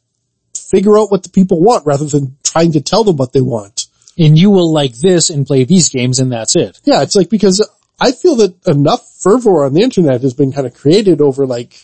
figure 0.71 0.99
out 0.99 1.11
what 1.11 1.23
the 1.23 1.31
people 1.31 1.61
want 1.61 1.87
rather 1.87 2.07
than 2.07 2.37
trying 2.43 2.73
to 2.73 2.81
tell 2.81 3.05
them 3.05 3.17
what 3.17 3.33
they 3.33 3.41
want? 3.41 3.87
And 4.19 4.39
you 4.39 4.51
will 4.51 4.73
like 4.73 4.95
this 4.95 5.31
and 5.31 5.47
play 5.47 5.65
these 5.65 5.91
games 5.91 6.19
and 6.19 6.33
that's 6.33 6.57
it. 6.57 6.81
Yeah, 6.85 7.03
it's 7.03 7.17
like 7.17 7.29
because 7.29 7.69
I 8.01 8.13
feel 8.13 8.37
that 8.37 8.67
enough 8.67 9.07
fervor 9.21 9.65
on 9.65 9.75
the 9.75 9.83
internet 9.83 10.23
has 10.23 10.35
been 10.35 10.53
kind 10.53 10.67
of 10.67 10.75
created 10.75 11.21
over 11.21 11.47
like 11.47 11.79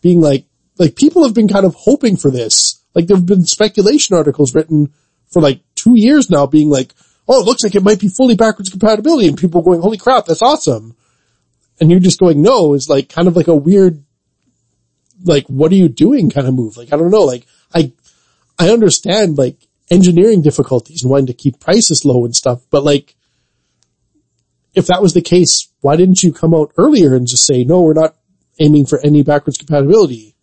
being 0.00 0.20
like 0.20 0.46
like 0.78 0.96
people 0.96 1.24
have 1.24 1.34
been 1.34 1.48
kind 1.48 1.64
of 1.64 1.74
hoping 1.74 2.16
for 2.16 2.30
this. 2.30 2.82
Like 2.94 3.06
there've 3.06 3.24
been 3.24 3.46
speculation 3.46 4.16
articles 4.16 4.54
written 4.54 4.92
for 5.30 5.40
like 5.40 5.60
two 5.74 5.96
years 5.96 6.30
now 6.30 6.46
being 6.46 6.70
like, 6.70 6.92
oh, 7.28 7.40
it 7.40 7.44
looks 7.44 7.64
like 7.64 7.74
it 7.74 7.82
might 7.82 8.00
be 8.00 8.08
fully 8.08 8.36
backwards 8.36 8.68
compatibility 8.68 9.28
and 9.28 9.38
people 9.38 9.62
going, 9.62 9.80
holy 9.80 9.98
crap, 9.98 10.26
that's 10.26 10.42
awesome. 10.42 10.96
And 11.80 11.90
you're 11.90 12.00
just 12.00 12.20
going, 12.20 12.42
no, 12.42 12.74
is 12.74 12.88
like 12.88 13.08
kind 13.08 13.28
of 13.28 13.36
like 13.36 13.48
a 13.48 13.54
weird, 13.54 14.04
like, 15.24 15.46
what 15.48 15.72
are 15.72 15.76
you 15.76 15.88
doing 15.88 16.30
kind 16.30 16.46
of 16.46 16.54
move? 16.54 16.76
Like, 16.76 16.92
I 16.92 16.96
don't 16.96 17.10
know. 17.10 17.24
Like, 17.24 17.46
I, 17.74 17.92
I 18.58 18.70
understand 18.70 19.36
like 19.36 19.56
engineering 19.90 20.42
difficulties 20.42 21.02
and 21.02 21.10
wanting 21.10 21.26
to 21.26 21.34
keep 21.34 21.60
prices 21.60 22.04
low 22.04 22.24
and 22.24 22.34
stuff, 22.34 22.62
but 22.70 22.84
like, 22.84 23.14
if 24.74 24.86
that 24.88 25.02
was 25.02 25.14
the 25.14 25.22
case, 25.22 25.68
why 25.80 25.96
didn't 25.96 26.22
you 26.22 26.32
come 26.32 26.54
out 26.54 26.72
earlier 26.76 27.14
and 27.14 27.28
just 27.28 27.46
say, 27.46 27.64
no, 27.64 27.82
we're 27.82 27.92
not 27.92 28.16
aiming 28.58 28.86
for 28.86 28.98
any 29.04 29.22
backwards 29.22 29.58
compatibility 29.58 30.34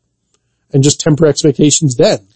and 0.72 0.84
just 0.84 1.02
temper 1.02 1.26
expectations 1.26 1.96
then? 1.96 2.28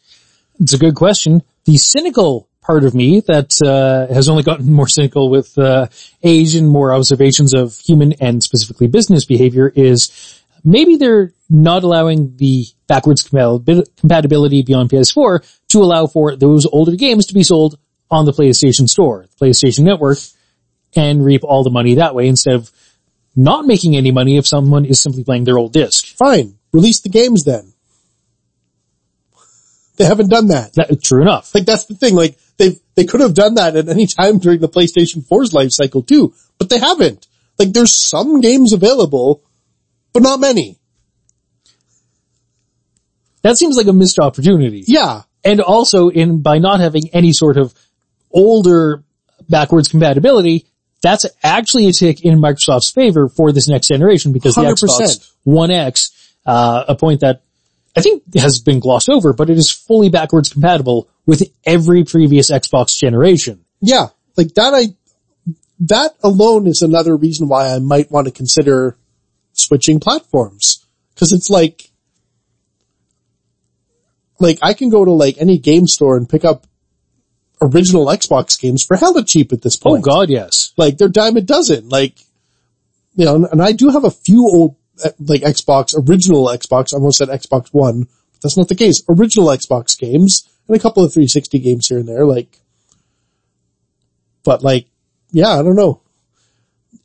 It's 0.59 0.73
a 0.73 0.77
good 0.77 0.95
question. 0.95 1.43
The 1.65 1.77
cynical 1.77 2.49
part 2.61 2.83
of 2.83 2.95
me 2.95 3.19
that 3.21 3.53
uh, 3.63 4.11
has 4.13 4.27
only 4.27 4.43
gotten 4.43 4.71
more 4.71 4.87
cynical 4.87 5.29
with 5.29 5.57
uh, 5.57 5.87
age 6.23 6.55
and 6.55 6.67
more 6.67 6.91
observations 6.91 7.53
of 7.53 7.77
human 7.77 8.13
and 8.13 8.43
specifically 8.43 8.87
business 8.87 9.23
behavior 9.25 9.71
is 9.73 10.41
maybe 10.63 10.95
they're 10.95 11.31
not 11.49 11.83
allowing 11.83 12.35
the 12.37 12.65
backwards 12.87 13.23
compatibility 13.23 14.63
beyond 14.63 14.89
PS4 14.89 15.59
to 15.69 15.79
allow 15.79 16.07
for 16.07 16.35
those 16.35 16.65
older 16.65 16.95
games 16.95 17.27
to 17.27 17.33
be 17.33 17.43
sold 17.43 17.77
on 18.09 18.25
the 18.25 18.31
PlayStation 18.31 18.87
Store, 18.87 19.25
the 19.27 19.45
PlayStation 19.45 19.83
Network, 19.83 20.17
and 20.95 21.23
reap 21.23 21.43
all 21.43 21.63
the 21.63 21.69
money 21.69 21.95
that 21.95 22.15
way 22.15 22.27
instead 22.27 22.55
of 22.55 22.71
not 23.35 23.65
making 23.65 23.95
any 23.95 24.11
money 24.11 24.37
if 24.37 24.47
someone 24.47 24.85
is 24.85 24.99
simply 24.99 25.23
playing 25.23 25.43
their 25.43 25.57
old 25.57 25.73
disc. 25.73 26.05
Fine. 26.15 26.57
Release 26.71 27.01
the 27.01 27.09
games 27.09 27.43
then. 27.43 27.73
They 29.97 30.05
haven't 30.05 30.29
done 30.29 30.47
that. 30.47 30.73
that 30.73 31.01
true 31.03 31.21
enough. 31.21 31.53
Like 31.53 31.65
that's 31.65 31.85
the 31.85 31.95
thing. 31.95 32.15
Like 32.15 32.37
they 32.57 32.79
they 32.95 33.05
could 33.05 33.21
have 33.21 33.33
done 33.33 33.55
that 33.55 33.75
at 33.75 33.89
any 33.89 34.07
time 34.07 34.39
during 34.39 34.59
the 34.59 34.69
PlayStation 34.69 35.25
4's 35.25 35.53
life 35.53 35.69
cycle 35.71 36.03
too, 36.03 36.33
but 36.57 36.69
they 36.69 36.79
haven't. 36.79 37.27
Like 37.57 37.71
there's 37.73 37.93
some 37.93 38.41
games 38.41 38.73
available, 38.73 39.43
but 40.13 40.23
not 40.23 40.39
many. 40.39 40.79
That 43.45 43.59
seems 43.59 43.77
like 43.77 43.85
a 43.85 43.93
missed 43.93 44.17
opportunity. 44.17 44.85
Yeah. 44.87 45.21
And 45.43 45.61
also 45.61 46.09
in 46.09 46.41
by 46.41 46.57
not 46.57 46.79
having 46.79 47.09
any 47.13 47.31
sort 47.31 47.57
of 47.57 47.75
older 48.31 49.03
backwards 49.47 49.87
compatibility, 49.87 50.65
that's 51.03 51.27
actually 51.43 51.87
a 51.87 51.93
tick 51.93 52.25
in 52.25 52.39
Microsoft's 52.39 52.89
favor 52.89 53.29
for 53.29 53.51
this 53.51 53.67
next 53.67 53.89
generation 53.89 54.33
because 54.33 54.55
the 54.55 54.61
100%. 54.61 54.73
Xbox 54.73 55.31
One 55.43 55.69
X, 55.69 56.33
uh, 56.43 56.85
a 56.87 56.95
point 56.95 57.19
that 57.19 57.43
I 57.95 58.01
think 58.01 58.23
has 58.35 58.61
been 58.61 58.79
glossed 58.79 59.09
over, 59.09 59.31
but 59.31 59.51
it 59.51 59.59
is 59.59 59.69
fully 59.69 60.09
backwards 60.09 60.49
compatible 60.49 61.07
with 61.27 61.47
every 61.63 62.03
previous 62.03 62.49
Xbox 62.49 62.97
generation. 62.97 63.63
Yeah. 63.79 64.07
Like 64.35 64.55
that 64.55 64.73
I, 64.73 64.95
that 65.81 66.15
alone 66.23 66.65
is 66.65 66.81
another 66.81 67.15
reason 67.15 67.47
why 67.47 67.75
I 67.75 67.77
might 67.77 68.09
want 68.09 68.25
to 68.25 68.31
consider 68.31 68.97
switching 69.53 69.99
platforms. 69.99 70.83
Cause 71.15 71.31
it's 71.31 71.51
like, 71.51 71.91
like 74.39 74.59
I 74.61 74.73
can 74.73 74.89
go 74.89 75.05
to 75.05 75.11
like 75.11 75.37
any 75.37 75.57
game 75.57 75.87
store 75.87 76.17
and 76.17 76.27
pick 76.27 76.43
up 76.45 76.67
original 77.61 78.05
Xbox 78.07 78.59
games 78.59 78.83
for 78.83 78.97
hella 78.97 79.23
cheap 79.23 79.53
at 79.53 79.61
this 79.61 79.77
point. 79.77 80.05
Oh 80.07 80.11
god, 80.11 80.29
yes. 80.29 80.73
Like 80.77 80.97
they're 80.97 81.09
dime 81.09 81.37
a 81.37 81.41
dozen. 81.41 81.89
Like, 81.89 82.19
you 83.15 83.25
know, 83.25 83.47
and 83.51 83.61
I 83.61 83.71
do 83.71 83.89
have 83.89 84.03
a 84.03 84.11
few 84.11 84.41
old, 84.41 84.75
uh, 85.03 85.09
like 85.19 85.41
Xbox, 85.41 85.93
original 85.97 86.47
Xbox, 86.47 86.93
I 86.93 86.97
almost 86.97 87.17
said 87.17 87.29
Xbox 87.29 87.69
One, 87.71 88.03
but 88.03 88.41
that's 88.41 88.57
not 88.57 88.67
the 88.67 88.75
case. 88.75 89.01
Original 89.09 89.47
Xbox 89.47 89.97
games 89.97 90.49
and 90.67 90.75
a 90.75 90.79
couple 90.79 91.03
of 91.03 91.13
360 91.13 91.59
games 91.59 91.87
here 91.87 91.99
and 91.99 92.07
there, 92.07 92.25
like, 92.25 92.59
but 94.43 94.63
like, 94.63 94.87
yeah, 95.31 95.59
I 95.59 95.63
don't 95.63 95.75
know. 95.75 96.01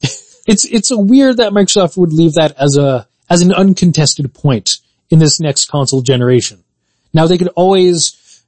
It's, 0.46 0.64
it's 0.64 0.90
a 0.90 0.98
weird 0.98 1.36
that 1.36 1.52
Microsoft 1.52 1.96
would 1.96 2.12
leave 2.12 2.32
that 2.32 2.56
as 2.58 2.76
a, 2.76 3.06
as 3.28 3.42
an 3.42 3.52
uncontested 3.52 4.34
point 4.34 4.78
in 5.08 5.20
this 5.20 5.38
next 5.38 5.66
console 5.66 6.00
generation. 6.00 6.64
Now 7.12 7.26
they 7.26 7.38
could 7.38 7.48
always 7.48 8.44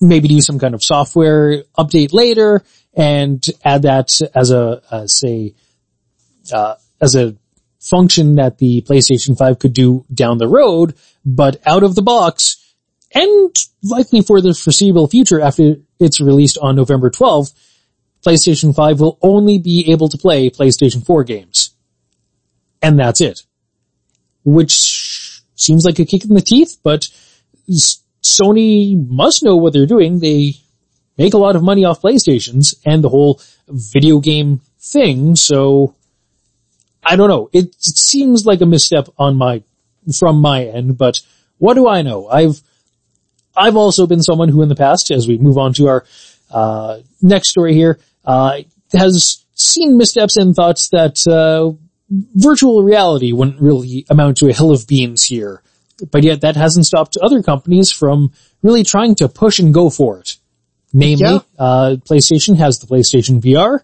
maybe 0.00 0.28
do 0.28 0.40
some 0.40 0.58
kind 0.58 0.74
of 0.74 0.82
software 0.82 1.62
update 1.78 2.12
later 2.12 2.62
and 2.94 3.44
add 3.64 3.82
that 3.82 4.20
as 4.34 4.50
a, 4.50 4.82
uh, 4.90 5.06
say, 5.06 5.54
uh, 6.52 6.74
as 7.00 7.14
a 7.14 7.36
function 7.80 8.36
that 8.36 8.58
the 8.58 8.82
PlayStation 8.82 9.36
5 9.36 9.58
could 9.58 9.72
do 9.72 10.04
down 10.12 10.38
the 10.38 10.48
road, 10.48 10.94
but 11.24 11.60
out 11.66 11.82
of 11.82 11.94
the 11.94 12.02
box 12.02 12.74
and 13.14 13.54
likely 13.82 14.22
for 14.22 14.40
the 14.40 14.54
foreseeable 14.54 15.08
future 15.08 15.40
after 15.40 15.76
it's 15.98 16.20
released 16.20 16.58
on 16.60 16.76
November 16.76 17.10
12th, 17.10 17.52
PlayStation 18.24 18.74
5 18.74 19.00
will 19.00 19.18
only 19.20 19.58
be 19.58 19.90
able 19.90 20.08
to 20.08 20.18
play 20.18 20.48
PlayStation 20.50 21.04
4 21.04 21.24
games. 21.24 21.74
And 22.80 22.98
that's 22.98 23.20
it. 23.20 23.42
Which 24.44 25.42
seems 25.54 25.84
like 25.84 25.98
a 25.98 26.04
kick 26.04 26.24
in 26.24 26.34
the 26.34 26.40
teeth, 26.40 26.78
but 26.82 27.08
Sony 28.22 29.08
must 29.08 29.42
know 29.42 29.56
what 29.56 29.72
they're 29.72 29.86
doing. 29.86 30.20
They 30.20 30.54
make 31.18 31.34
a 31.34 31.38
lot 31.38 31.56
of 31.56 31.62
money 31.62 31.84
off 31.84 32.02
PlayStations 32.02 32.74
and 32.84 33.02
the 33.02 33.08
whole 33.08 33.40
video 33.68 34.20
game 34.20 34.60
thing, 34.80 35.36
so 35.36 35.94
I 37.04 37.16
don't 37.16 37.28
know. 37.28 37.50
It, 37.52 37.66
it 37.66 37.82
seems 37.82 38.46
like 38.46 38.60
a 38.60 38.66
misstep 38.66 39.08
on 39.18 39.36
my, 39.36 39.62
from 40.18 40.40
my 40.40 40.64
end, 40.64 40.98
but 40.98 41.20
what 41.58 41.74
do 41.74 41.88
I 41.88 42.02
know? 42.02 42.28
I've, 42.28 42.60
I've 43.56 43.76
also 43.76 44.06
been 44.06 44.22
someone 44.22 44.48
who 44.48 44.62
in 44.62 44.68
the 44.68 44.74
past, 44.76 45.10
as 45.10 45.28
we 45.28 45.38
move 45.38 45.58
on 45.58 45.72
to 45.74 45.88
our, 45.88 46.04
uh, 46.50 47.00
next 47.20 47.50
story 47.50 47.74
here, 47.74 47.98
uh, 48.24 48.58
has 48.92 49.44
seen 49.54 49.96
missteps 49.96 50.36
and 50.36 50.54
thoughts 50.54 50.88
that, 50.90 51.26
uh, 51.26 51.72
virtual 52.34 52.82
reality 52.82 53.32
wouldn't 53.32 53.60
really 53.60 54.04
amount 54.10 54.36
to 54.38 54.48
a 54.48 54.52
hill 54.52 54.70
of 54.70 54.86
beans 54.86 55.24
here. 55.24 55.62
But 56.10 56.24
yet 56.24 56.40
that 56.40 56.56
hasn't 56.56 56.86
stopped 56.86 57.16
other 57.16 57.42
companies 57.42 57.90
from 57.92 58.32
really 58.62 58.82
trying 58.84 59.14
to 59.16 59.28
push 59.28 59.58
and 59.58 59.72
go 59.74 59.90
for 59.90 60.18
it. 60.18 60.36
Namely, 60.92 61.24
Yeah. 61.24 61.38
uh, 61.58 61.96
PlayStation 61.96 62.56
has 62.56 62.78
the 62.78 62.86
PlayStation 62.86 63.40
VR. 63.40 63.80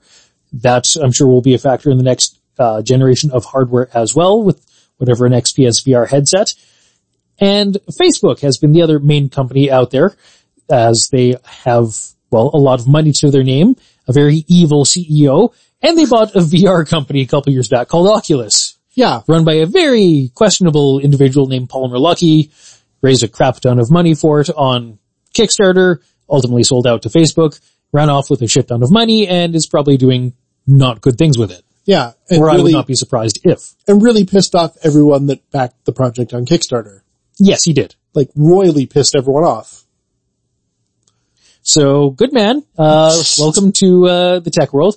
That 0.53 0.87
I'm 1.03 1.13
sure 1.13 1.27
will 1.27 1.43
be 1.43 1.55
a 1.55 1.59
factor 1.59 1.91
in 1.91 1.99
the 1.99 2.05
next 2.05 2.39
uh, 2.59 2.83
generation 2.83 3.31
of 3.31 3.45
hardware 3.45 3.89
as 3.95 4.15
well 4.15 4.43
with 4.43 4.65
whatever 4.97 5.27
an 5.27 5.33
XPS 5.33 5.85
VR 5.87 6.09
headset. 6.09 6.55
And 7.39 7.79
Facebook 8.01 8.41
has 8.41 8.59
been 8.59 8.73
the 8.73 8.83
other 8.83 8.99
main 8.99 9.29
company 9.29 9.71
out 9.71 9.91
there 9.91 10.17
as 10.71 11.09
they 11.13 11.37
have, 11.45 11.95
well, 12.31 12.51
a 12.53 12.59
lot 12.59 12.81
of 12.81 12.89
money 12.89 13.13
to 13.21 13.31
their 13.31 13.45
name, 13.45 13.77
a 14.09 14.13
very 14.13 14.45
evil 14.49 14.85
CEO, 14.85 15.53
and 15.81 15.97
they 15.97 16.05
bought 16.05 16.35
a 16.35 16.41
VR 16.41 16.89
company 16.89 17.21
a 17.23 17.27
couple 17.27 17.53
years 17.53 17.69
back 17.69 17.89
called 17.89 18.09
Oculus 18.09 18.78
Yeah. 18.99 19.23
run 19.29 19.45
by 19.45 19.55
a 19.55 19.67
very 19.67 20.33
questionable 20.35 20.99
individual 20.99 21.47
named 21.47 21.69
Palmer 21.69 21.99
Luckey, 21.99 22.51
raised 23.01 23.23
a 23.23 23.29
crap 23.29 23.61
ton 23.61 23.79
of 23.79 23.93
money 23.93 24.15
for 24.15 24.41
it 24.41 24.51
on 24.51 24.99
Kickstarter, 25.33 25.99
ultimately 26.29 26.65
sold 26.65 26.85
out 26.85 27.03
to 27.03 27.09
Facebook, 27.09 27.61
ran 27.93 28.11
off 28.11 28.29
with 28.29 28.43
a 28.43 28.49
shit 28.49 28.67
ton 28.67 28.83
of 28.83 28.91
money, 28.91 29.29
and 29.29 29.55
is 29.55 29.69
probably 29.69 29.97
doing 29.99 30.33
not 30.67 31.01
good 31.01 31.17
things 31.17 31.39
with 31.39 31.53
it. 31.53 31.63
Yeah. 31.85 32.15
And 32.29 32.43
Or 32.43 32.51
I 32.51 32.57
would 32.57 32.73
not 32.73 32.89
be 32.89 32.97
surprised 32.97 33.39
if. 33.45 33.73
and 33.87 34.03
really 34.03 34.25
pissed 34.27 34.57
off 34.57 34.77
everyone 34.83 35.27
that 35.27 35.49
backed 35.53 35.85
the 35.85 35.93
project 35.93 36.35
on 36.35 36.45
Kickstarter. 36.45 37.03
Yes, 37.39 37.63
he 37.63 37.73
did. 37.73 37.95
Like 38.15 38.31
royally 38.35 38.87
pissed 38.87 39.15
everyone 39.15 39.45
off. 39.45 39.85
So 41.63 42.11
good 42.11 42.33
man. 42.33 42.65
Uh, 42.77 43.17
welcome 43.39 43.71
to, 43.77 44.07
uh, 44.09 44.39
the 44.41 44.51
tech 44.51 44.73
world. 44.73 44.97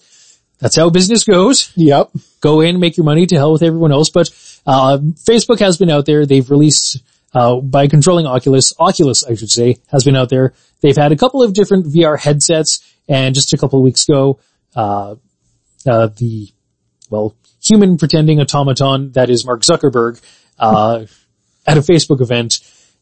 That's 0.62 0.76
how 0.78 0.90
business 0.92 1.24
goes. 1.24 1.72
Yep. 1.76 2.12
go 2.40 2.62
in, 2.62 2.80
make 2.80 2.96
your 2.96 3.04
money 3.04 3.26
to 3.26 3.36
hell 3.36 3.52
with 3.52 3.64
everyone 3.64 3.92
else. 3.92 4.10
But 4.10 4.30
uh, 4.66 5.00
Facebook 5.00 5.60
has 5.60 5.78
been 5.78 5.90
out 5.90 6.06
there. 6.06 6.26
They've 6.26 6.50
released 6.50 7.02
uh, 7.34 7.60
by 7.62 7.88
controlling 7.88 8.28
Oculus. 8.28 8.72
Oculus, 8.80 9.24
I 9.24 9.34
should 9.34 9.50
say, 9.50 9.78
has 9.88 10.04
been 10.04 10.16
out 10.16 10.30
there. 10.30 10.54
They've 10.82 10.96
had 10.96 11.12
a 11.12 11.16
couple 11.16 11.42
of 11.42 11.54
different 11.54 11.88
VR 11.88 12.18
headsets, 12.18 12.80
and 13.10 13.34
just 13.34 13.54
a 13.54 13.58
couple 13.58 13.80
of 13.80 13.84
weeks 13.84 14.08
ago, 14.08 14.40
uh, 14.76 15.16
uh, 15.88 16.08
the 16.18 16.50
well, 17.10 17.36
human 17.62 17.98
pretending 17.98 18.40
automaton 18.40 19.12
that 19.14 19.30
is 19.30 19.46
Mark 19.46 19.62
Zuckerberg 19.62 20.22
uh, 20.60 21.06
at 21.68 21.78
a 21.78 21.82
Facebook 21.82 22.22
event. 22.22 22.60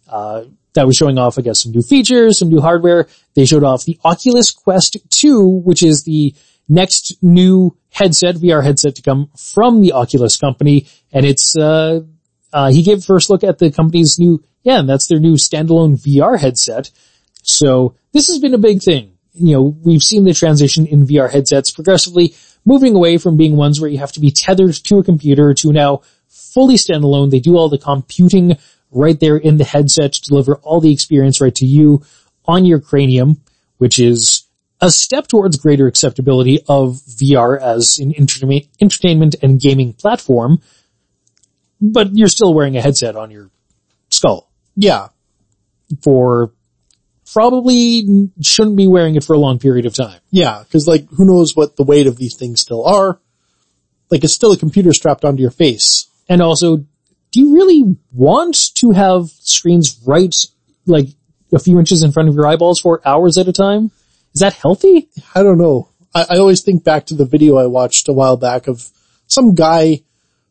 Uh, 0.07 0.45
that 0.73 0.86
was 0.86 0.95
showing 0.95 1.18
off, 1.18 1.38
I 1.38 1.41
guess, 1.41 1.61
some 1.61 1.72
new 1.72 1.81
features, 1.81 2.40
some 2.40 2.49
new 2.49 2.61
hardware. 2.61 3.07
They 3.36 3.45
showed 3.45 3.64
off 3.64 3.86
the 3.86 3.99
Oculus 4.06 4.52
Quest 4.52 4.98
2, 5.10 5.61
which 5.65 5.84
is 5.84 6.03
the 6.03 6.34
next 6.69 7.17
new 7.21 7.75
headset, 7.91 8.35
VR 8.35 8.63
headset 8.63 8.95
to 8.95 9.01
come 9.01 9.29
from 9.35 9.81
the 9.81 9.91
Oculus 9.93 10.37
company. 10.37 10.87
And 11.11 11.25
it's, 11.25 11.55
uh, 11.57 12.01
uh, 12.53 12.71
he 12.71 12.83
gave 12.83 13.03
first 13.03 13.29
look 13.29 13.43
at 13.43 13.57
the 13.57 13.71
company's 13.71 14.17
new, 14.19 14.43
yeah, 14.63 14.79
and 14.79 14.89
that's 14.89 15.07
their 15.07 15.19
new 15.19 15.33
standalone 15.33 16.01
VR 16.01 16.39
headset. 16.39 16.91
So 17.43 17.95
this 18.13 18.27
has 18.27 18.39
been 18.39 18.53
a 18.53 18.59
big 18.59 18.81
thing. 18.81 19.13
You 19.33 19.53
know, 19.53 19.77
we've 19.83 20.03
seen 20.03 20.23
the 20.23 20.33
transition 20.33 20.85
in 20.85 21.07
VR 21.07 21.31
headsets 21.31 21.71
progressively 21.71 22.35
moving 22.65 22.95
away 22.95 23.17
from 23.17 23.37
being 23.37 23.55
ones 23.55 23.79
where 23.79 23.89
you 23.89 23.99
have 23.99 24.11
to 24.13 24.19
be 24.19 24.31
tethered 24.31 24.73
to 24.73 24.97
a 24.97 25.03
computer 25.03 25.53
to 25.53 25.71
now 25.71 26.01
fully 26.27 26.75
standalone. 26.75 27.31
They 27.31 27.39
do 27.39 27.57
all 27.57 27.69
the 27.69 27.77
computing 27.77 28.57
right 28.91 29.19
there 29.19 29.37
in 29.37 29.57
the 29.57 29.63
headset 29.63 30.13
to 30.13 30.21
deliver 30.21 30.55
all 30.57 30.81
the 30.81 30.91
experience 30.91 31.39
right 31.39 31.55
to 31.55 31.65
you 31.65 32.03
on 32.45 32.65
your 32.65 32.79
cranium, 32.79 33.41
which 33.77 33.99
is 33.99 34.45
a 34.81 34.89
step 34.91 35.27
towards 35.27 35.57
greater 35.57 35.88
acceptability 35.88 36.60
of 36.68 36.95
VR 37.19 37.60
as 37.60 37.97
an 37.99 38.14
entertainment 38.18 38.68
entertainment 38.81 39.35
and 39.41 39.60
gaming 39.60 39.93
platform, 39.93 40.61
but 41.81 42.10
you're 42.15 42.27
still 42.30 42.53
wearing 42.53 42.77
a 42.77 42.81
headset 42.81 43.15
on 43.15 43.31
your 43.31 43.49
skull 44.10 44.49
Yeah. 44.76 45.10
for 46.03 46.53
probably 47.31 48.30
shouldn't 48.41 48.76
be 48.77 48.88
wearing 48.88 49.15
it 49.15 49.23
for 49.23 49.34
a 49.34 49.38
long 49.39 49.60
period 49.60 49.85
of 49.85 49.93
time. 49.93 50.19
Yeah. 50.31 50.64
Cause 50.72 50.88
like 50.88 51.07
who 51.10 51.26
knows 51.26 51.56
what 51.56 51.76
the 51.76 51.84
weight 51.84 52.07
of 52.07 52.18
these 52.18 52.35
things 52.35 52.61
still 52.61 52.85
are. 52.85 53.19
Like 54.10 54.23
it's 54.23 54.34
still 54.34 54.51
a 54.51 54.57
computer 54.57 54.93
strapped 54.93 55.23
onto 55.23 55.41
your 55.41 55.51
face. 55.51 56.07
And 56.27 56.41
also, 56.41 56.77
do 56.77 57.39
you 57.39 57.53
really 57.53 57.95
want 58.11 58.73
to 58.76 58.91
have 58.91 59.30
screens 59.41 59.99
right 60.06 60.34
like 60.88 61.07
a 61.53 61.60
few 61.60 61.77
inches 61.77 62.01
in 62.01 62.11
front 62.11 62.30
of 62.30 62.35
your 62.35 62.47
eyeballs 62.47 62.80
for 62.80 63.01
hours 63.07 63.38
at 63.38 63.47
a 63.47 63.53
time? 63.53 63.91
Is 64.34 64.41
that 64.41 64.53
healthy? 64.53 65.10
I 65.34 65.43
don't 65.43 65.57
know. 65.57 65.89
I, 66.14 66.26
I 66.30 66.38
always 66.38 66.61
think 66.61 66.84
back 66.84 67.07
to 67.07 67.15
the 67.15 67.26
video 67.26 67.57
I 67.57 67.68
watched 67.68 68.10
a 68.10 68.14
while 68.14 68.38
back 68.38 68.68
of 68.68 68.89
some 69.27 69.56
guy 69.56 70.01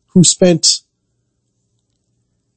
who 0.07 0.23
spent, 0.23 0.79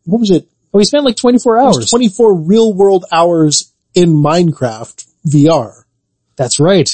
what 0.04 0.20
was 0.20 0.30
it? 0.30 0.48
Oh, 0.72 0.78
he 0.78 0.84
spent 0.84 1.04
like 1.04 1.16
24 1.16 1.60
hours. 1.60 1.90
24 1.90 2.34
real 2.34 2.72
world 2.72 3.04
hours 3.12 3.72
in 3.94 4.10
Minecraft 4.10 5.06
VR. 5.26 5.82
That's 6.36 6.58
right. 6.58 6.88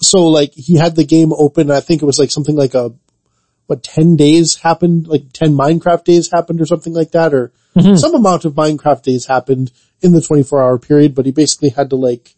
So 0.00 0.26
like 0.28 0.52
he 0.54 0.76
had 0.76 0.96
the 0.96 1.04
game 1.04 1.32
open. 1.32 1.70
I 1.70 1.80
think 1.80 2.02
it 2.02 2.06
was 2.06 2.18
like 2.18 2.30
something 2.30 2.56
like 2.56 2.74
a, 2.74 2.92
what, 3.66 3.82
10 3.82 4.16
days 4.16 4.56
happened, 4.56 5.06
like 5.08 5.32
10 5.32 5.52
Minecraft 5.52 6.04
days 6.04 6.30
happened 6.30 6.60
or 6.60 6.66
something 6.66 6.94
like 6.94 7.10
that, 7.10 7.34
or 7.34 7.52
mm-hmm. 7.76 7.96
some 7.96 8.14
amount 8.14 8.46
of 8.46 8.54
Minecraft 8.54 9.02
days 9.02 9.26
happened 9.26 9.70
in 10.00 10.12
the 10.12 10.22
24 10.22 10.62
hour 10.62 10.78
period, 10.78 11.14
but 11.14 11.26
he 11.26 11.32
basically 11.32 11.68
had 11.68 11.90
to 11.90 11.96
like 11.96 12.34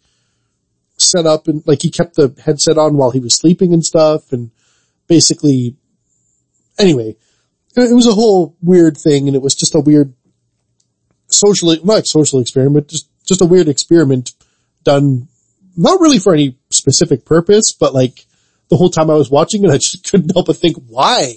set 1.01 1.27
up 1.27 1.49
and 1.49 1.63
like 1.67 1.83
he 1.83 1.91
kept 1.91 2.17
the 2.17 2.35
headset 2.45 2.79
on 2.79 2.97
while 2.97 3.11
he 3.11 3.21
was 3.21 3.35
sleeping 3.35 3.73
and 3.73 3.85
stuff 3.85 4.33
and 4.33 4.51
basically, 5.07 5.77
anyway, 6.79 7.17
it, 7.77 7.95
was 7.95 8.07
a 8.07 8.13
whole 8.13 8.57
weird 8.63 8.97
thing 8.97 9.27
and 9.27 9.37
it 9.37 9.43
was 9.43 9.55
just 9.55 9.75
a 9.75 9.81
weird 9.81 10.15
social, 11.27 11.75
not 11.85 12.07
social 12.07 12.41
experiment, 12.41 12.89
just, 12.89 13.09
just 13.25 13.41
a 13.41 13.47
weird 13.47 13.69
experiment 13.69 14.33
done 14.83 15.29
not 15.77 16.01
really 16.01 16.19
for 16.19 16.35
any 16.35 16.57
specific 16.71 17.25
purpose, 17.25 17.73
but 17.73 17.95
like 17.95 18.27
the 18.69 18.77
whole 18.77 18.91
time 18.91 19.11
I 19.11 19.15
was 19.15 19.31
watching 19.31 19.65
it, 19.65 19.71
I 19.71 19.79
just 19.79 20.05
couldn't 20.11 20.33
help 20.33 20.47
but 20.47 20.57
think, 20.57 20.77
why? 20.89 21.35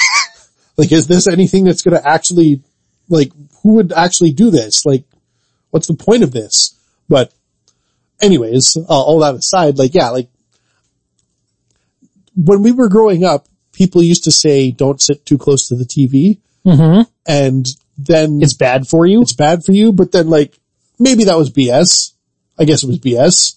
like, 0.76 0.92
is 0.92 1.06
this 1.06 1.28
anything 1.28 1.64
that's 1.64 1.82
going 1.82 2.00
to 2.00 2.08
actually, 2.08 2.62
like, 3.08 3.32
who 3.62 3.74
would 3.74 3.92
actually 3.92 4.32
do 4.32 4.50
this? 4.50 4.84
Like, 4.84 5.04
what's 5.70 5.86
the 5.86 5.94
point 5.94 6.22
of 6.22 6.32
this? 6.32 6.78
But 7.08 7.32
anyways, 8.20 8.76
uh, 8.76 8.82
all 8.88 9.20
that 9.20 9.34
aside, 9.34 9.78
like, 9.78 9.94
yeah, 9.94 10.10
like, 10.10 10.28
when 12.36 12.62
we 12.62 12.72
were 12.72 12.88
growing 12.88 13.24
up, 13.24 13.46
people 13.72 14.02
used 14.02 14.24
to 14.24 14.30
say, 14.30 14.70
don't 14.70 15.00
sit 15.00 15.24
too 15.26 15.38
close 15.38 15.68
to 15.68 15.74
the 15.74 15.84
TV. 15.84 16.38
Mm-hmm. 16.64 17.02
And 17.26 17.66
then 17.98 18.40
It's 18.42 18.54
bad 18.54 18.86
for 18.86 19.06
you. 19.06 19.22
it's 19.22 19.34
bad 19.34 19.64
for 19.64 19.72
you, 19.72 19.92
but 19.92 20.12
then 20.12 20.28
like, 20.28 20.58
maybe 20.98 21.24
that 21.24 21.36
was 21.38 21.50
BS. 21.50 22.12
I 22.58 22.64
guess 22.64 22.82
it 22.82 22.86
was 22.88 22.98
BS. 22.98 23.56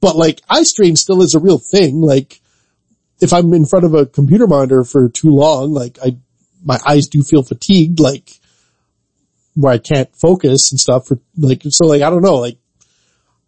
But 0.00 0.16
like, 0.16 0.40
eye 0.48 0.62
strain 0.62 0.96
still 0.96 1.22
is 1.22 1.34
a 1.34 1.38
real 1.40 1.58
thing. 1.58 2.00
Like, 2.00 2.40
if 3.20 3.32
I'm 3.32 3.52
in 3.54 3.64
front 3.66 3.84
of 3.86 3.94
a 3.94 4.06
computer 4.06 4.46
monitor 4.46 4.84
for 4.84 5.08
too 5.08 5.30
long, 5.30 5.72
like 5.72 5.98
I, 6.02 6.16
my 6.64 6.78
eyes 6.86 7.08
do 7.08 7.22
feel 7.22 7.42
fatigued, 7.42 8.00
like, 8.00 8.30
where 9.54 9.72
I 9.72 9.78
can't 9.78 10.14
focus 10.14 10.70
and 10.70 10.78
stuff 10.78 11.06
for 11.06 11.18
like, 11.36 11.62
so 11.68 11.86
like, 11.86 12.02
I 12.02 12.10
don't 12.10 12.22
know, 12.22 12.36
like, 12.36 12.58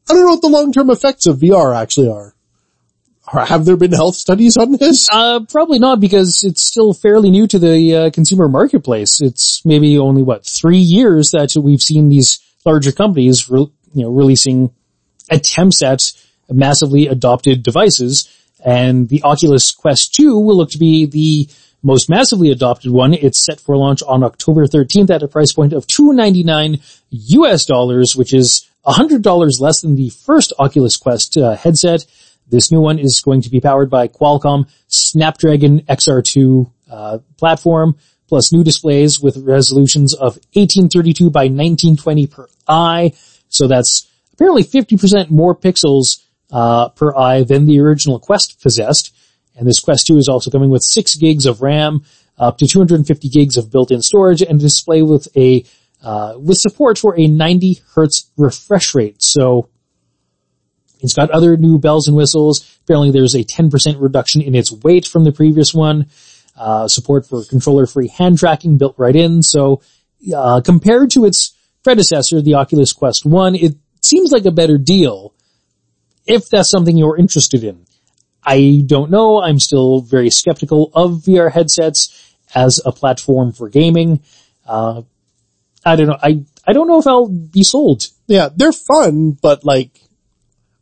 I 0.08 0.14
don't 0.14 0.24
know 0.24 0.30
what 0.30 0.40
the 0.40 0.48
long-term 0.48 0.90
effects 0.90 1.26
of 1.26 1.38
VR 1.38 1.76
actually 1.76 2.08
are. 2.08 2.34
Have 3.30 3.66
there 3.66 3.76
been 3.76 3.92
health 3.92 4.14
studies 4.14 4.56
on 4.56 4.72
this? 4.72 5.06
Uh, 5.12 5.40
probably 5.40 5.78
not 5.78 6.00
because 6.00 6.42
it's 6.44 6.66
still 6.66 6.94
fairly 6.94 7.30
new 7.30 7.46
to 7.46 7.58
the 7.58 7.94
uh, 7.94 8.10
consumer 8.10 8.48
marketplace. 8.48 9.20
It's 9.20 9.62
maybe 9.66 9.98
only 9.98 10.22
what 10.22 10.46
three 10.46 10.78
years 10.78 11.32
that 11.32 11.54
we've 11.62 11.82
seen 11.82 12.08
these 12.08 12.40
larger 12.64 12.90
companies, 12.90 13.50
re- 13.50 13.70
you 13.94 14.02
know, 14.02 14.10
releasing 14.10 14.70
attempts 15.30 15.82
at 15.82 16.00
massively 16.50 17.06
adopted 17.06 17.62
devices. 17.62 18.34
And 18.64 19.08
the 19.10 19.22
Oculus 19.22 19.72
Quest 19.72 20.14
2 20.14 20.38
will 20.40 20.56
look 20.56 20.70
to 20.70 20.78
be 20.78 21.04
the 21.04 21.48
most 21.82 22.08
massively 22.08 22.50
adopted 22.50 22.90
one. 22.90 23.14
It's 23.14 23.44
set 23.44 23.60
for 23.60 23.76
launch 23.76 24.02
on 24.02 24.22
October 24.22 24.66
13th 24.66 25.10
at 25.10 25.22
a 25.22 25.28
price 25.28 25.52
point 25.52 25.72
of 25.74 25.86
299 25.86 26.80
US 27.10 27.66
dollars, 27.66 28.16
which 28.16 28.32
is 28.32 28.67
$100 28.88 29.60
less 29.60 29.80
than 29.82 29.94
the 29.94 30.08
first 30.08 30.52
Oculus 30.58 30.96
Quest 30.96 31.36
uh, 31.36 31.54
headset. 31.56 32.06
This 32.48 32.72
new 32.72 32.80
one 32.80 32.98
is 32.98 33.20
going 33.22 33.42
to 33.42 33.50
be 33.50 33.60
powered 33.60 33.90
by 33.90 34.08
Qualcomm 34.08 34.68
Snapdragon 34.86 35.80
XR2 35.80 36.72
uh, 36.90 37.18
platform, 37.36 37.96
plus 38.28 38.52
new 38.52 38.64
displays 38.64 39.20
with 39.20 39.36
resolutions 39.36 40.14
of 40.14 40.36
1832 40.54 41.30
by 41.30 41.44
1920 41.44 42.26
per 42.26 42.46
eye. 42.66 43.12
So 43.48 43.68
that's 43.68 44.08
apparently 44.32 44.64
50% 44.64 45.30
more 45.30 45.54
pixels 45.54 46.24
uh, 46.50 46.88
per 46.90 47.14
eye 47.14 47.42
than 47.42 47.66
the 47.66 47.80
original 47.80 48.18
Quest 48.18 48.62
possessed. 48.62 49.14
And 49.54 49.68
this 49.68 49.80
Quest 49.80 50.06
2 50.06 50.16
is 50.16 50.28
also 50.28 50.50
coming 50.50 50.70
with 50.70 50.82
6 50.82 51.16
gigs 51.16 51.44
of 51.44 51.60
RAM, 51.60 52.04
up 52.38 52.56
to 52.58 52.66
250 52.66 53.28
gigs 53.28 53.56
of 53.56 53.70
built-in 53.70 54.00
storage, 54.00 54.40
and 54.40 54.58
a 54.60 54.62
display 54.62 55.02
with 55.02 55.28
a 55.36 55.64
uh, 56.02 56.34
with 56.38 56.58
support 56.58 56.98
for 56.98 57.18
a 57.18 57.26
90 57.26 57.80
hertz 57.94 58.30
refresh 58.36 58.94
rate. 58.94 59.22
So 59.22 59.68
it's 61.00 61.14
got 61.14 61.30
other 61.30 61.56
new 61.56 61.78
bells 61.78 62.08
and 62.08 62.16
whistles. 62.16 62.78
Apparently 62.84 63.10
there's 63.10 63.34
a 63.34 63.44
10% 63.44 64.00
reduction 64.00 64.42
in 64.42 64.54
its 64.54 64.72
weight 64.72 65.06
from 65.06 65.24
the 65.24 65.32
previous 65.32 65.74
one. 65.74 66.06
Uh, 66.56 66.88
support 66.88 67.24
for 67.24 67.44
controller-free 67.44 68.08
hand 68.08 68.38
tracking 68.38 68.78
built 68.78 68.94
right 68.98 69.14
in. 69.14 69.42
So, 69.42 69.80
uh, 70.34 70.60
compared 70.60 71.10
to 71.12 71.24
its 71.24 71.54
predecessor, 71.84 72.42
the 72.42 72.54
Oculus 72.54 72.92
Quest 72.92 73.24
1, 73.24 73.54
it 73.54 73.76
seems 74.02 74.32
like 74.32 74.44
a 74.44 74.50
better 74.50 74.76
deal 74.76 75.34
if 76.26 76.48
that's 76.48 76.68
something 76.68 76.96
you're 76.96 77.16
interested 77.16 77.62
in. 77.62 77.86
I 78.44 78.82
don't 78.86 79.10
know. 79.10 79.40
I'm 79.40 79.60
still 79.60 80.00
very 80.00 80.30
skeptical 80.30 80.90
of 80.94 81.22
VR 81.22 81.52
headsets 81.52 82.34
as 82.54 82.80
a 82.84 82.92
platform 82.92 83.52
for 83.52 83.68
gaming. 83.68 84.20
Uh, 84.66 85.02
I 85.88 85.96
don't 85.96 86.06
know. 86.08 86.18
I, 86.22 86.44
I 86.66 86.72
don't 86.72 86.88
know 86.88 86.98
if 86.98 87.06
I'll 87.06 87.28
be 87.28 87.62
sold. 87.64 88.06
Yeah, 88.26 88.48
they're 88.54 88.72
fun, 88.72 89.32
but 89.40 89.64
like, 89.64 89.90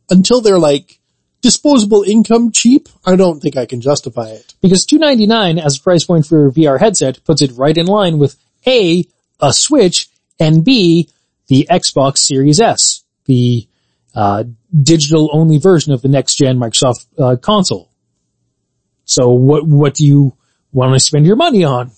until 0.09 0.41
they're 0.41 0.59
like 0.59 0.99
disposable 1.41 2.03
income 2.03 2.51
cheap, 2.51 2.89
I 3.05 3.15
don't 3.15 3.39
think 3.39 3.55
I 3.57 3.65
can 3.65 3.79
justify 3.81 4.29
it. 4.29 4.53
because 4.61 4.85
299 4.85 5.59
as 5.59 5.77
a 5.77 5.81
price 5.81 6.03
point 6.05 6.25
for 6.25 6.47
a 6.47 6.51
VR 6.51 6.79
headset 6.79 7.23
puts 7.23 7.41
it 7.41 7.51
right 7.57 7.77
in 7.77 7.85
line 7.85 8.17
with 8.17 8.35
A, 8.65 9.05
a 9.39 9.53
Switch, 9.53 10.07
and 10.39 10.63
B, 10.65 11.09
the 11.47 11.67
Xbox 11.69 12.17
Series 12.19 12.59
S, 12.59 13.03
the 13.25 13.67
uh, 14.15 14.43
digital 14.81 15.29
only 15.31 15.57
version 15.57 15.93
of 15.93 16.01
the 16.01 16.07
next 16.09 16.35
gen 16.35 16.57
Microsoft 16.57 17.05
uh, 17.17 17.35
console. 17.37 17.91
So 19.05 19.29
what 19.29 19.65
what 19.65 19.93
do 19.93 20.05
you 20.05 20.35
want 20.73 20.93
to 20.93 20.99
spend 20.99 21.25
your 21.25 21.35
money 21.37 21.63
on? 21.63 21.91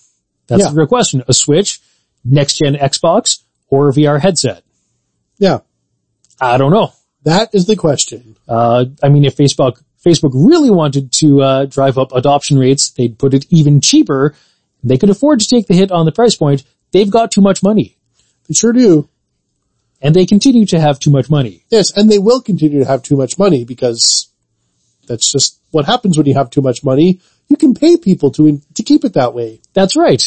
That's 0.48 0.64
Yeah. 0.64 0.70
the 0.70 0.76
real 0.76 0.88
question. 0.88 1.24
A 1.28 1.34
Switch, 1.34 1.80
next 2.24 2.58
gen 2.58 2.76
Xbox, 2.76 3.44
or 3.70 3.90
a 3.90 3.94
VR 3.94 4.20
headset? 4.20 4.64
Yeah, 5.38 5.60
I 6.40 6.58
don't 6.58 6.72
know. 6.72 6.92
that 7.24 7.54
is 7.54 7.66
the 7.66 7.76
question. 7.76 8.36
Uh, 8.48 8.86
I 9.04 9.10
mean, 9.10 9.26
if 9.26 9.36
Facebook 9.38 9.82
Facebook 10.06 10.32
really 10.34 10.72
wanted 10.72 11.12
to 11.12 11.42
uh, 11.42 11.66
drive 11.66 11.98
up 11.98 12.12
adoption 12.14 12.58
rates, 12.58 12.92
they'd 12.92 13.18
put 13.20 13.34
it 13.34 13.46
even 13.50 13.82
cheaper. 13.82 14.34
They 14.84 14.98
could 14.98 15.10
afford 15.10 15.42
to 15.42 15.48
take 15.48 15.68
the 15.68 15.74
hit 15.74 15.92
on 15.92 16.06
the 16.06 16.12
price 16.14 16.36
point. 16.38 16.64
They've 16.92 17.10
got 17.12 17.32
too 17.32 17.42
much 17.42 17.62
money, 17.62 17.98
They 18.48 18.54
sure 18.54 18.72
do. 18.74 19.10
and 20.02 20.16
they 20.16 20.26
continue 20.26 20.66
to 20.68 20.80
have 20.80 21.00
too 21.00 21.12
much 21.12 21.30
money. 21.30 21.66
Yes, 21.70 21.92
and 21.96 22.10
they 22.10 22.18
will 22.18 22.42
continue 22.42 22.80
to 22.80 22.86
have 22.86 23.04
too 23.04 23.18
much 23.18 23.38
money 23.38 23.66
because 23.66 24.30
that's 25.08 25.30
just 25.32 25.60
what 25.72 25.86
happens 25.86 26.18
when 26.18 26.26
you 26.28 26.34
have 26.36 26.50
too 26.50 26.62
much 26.62 26.84
money. 26.84 27.20
You 27.50 27.58
can 27.58 27.74
pay 27.74 27.98
people 27.98 28.32
to 28.32 28.62
to 28.76 28.84
keep 28.84 29.04
it 29.04 29.14
that 29.14 29.34
way. 29.34 29.60
That's 29.74 29.96
right. 29.98 30.24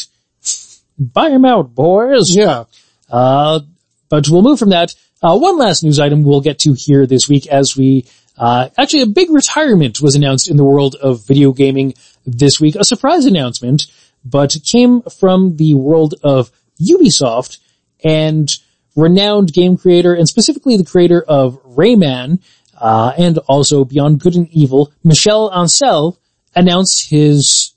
Buy 0.99 1.31
them 1.31 1.45
out, 1.45 1.75
boys. 1.75 2.35
Yeah. 2.35 2.65
Uh, 3.11 3.61
but 4.09 4.29
we'll 4.29 4.43
move 4.43 4.59
from 4.59 4.71
that. 4.71 4.95
Uh, 5.23 5.39
one 5.39 5.57
last 5.57 5.83
news 5.83 6.01
item 6.01 6.25
we'll 6.25 6.41
get 6.41 6.59
to 6.61 6.75
here 6.77 7.07
this 7.07 7.29
week 7.29 7.47
as 7.47 7.77
we, 7.77 8.07
uh, 8.37 8.69
actually 8.77 9.03
a 9.03 9.07
big 9.07 9.31
retirement 9.31 10.01
was 10.01 10.15
announced 10.15 10.51
in 10.51 10.57
the 10.57 10.65
world 10.65 10.97
of 11.01 11.27
video 11.27 11.53
gaming 11.53 11.95
this 12.27 12.61
week. 12.61 12.75
A 12.77 12.85
surprise 12.85 13.25
announcement, 13.25 13.87
but 14.25 14.57
came 14.65 15.03
from 15.03 15.57
the 15.57 15.75
world 15.75 16.15
of 16.23 16.51
Ubisoft 16.81 17.59
and 18.05 18.51
renowned 18.97 19.53
game 19.53 19.77
creator 19.77 20.15
and 20.15 20.29
specifically 20.29 20.77
the 20.77 20.85
creator 20.85 21.23
of 21.23 21.63
Rayman, 21.65 22.41
uh, 22.79 23.13
and 23.17 23.39
also 23.47 23.85
Beyond 23.85 24.21
Good 24.21 24.35
and 24.35 24.49
Evil, 24.49 24.93
Michel 25.05 25.51
Ancel 25.51 26.17
announced 26.55 27.09
his, 27.11 27.72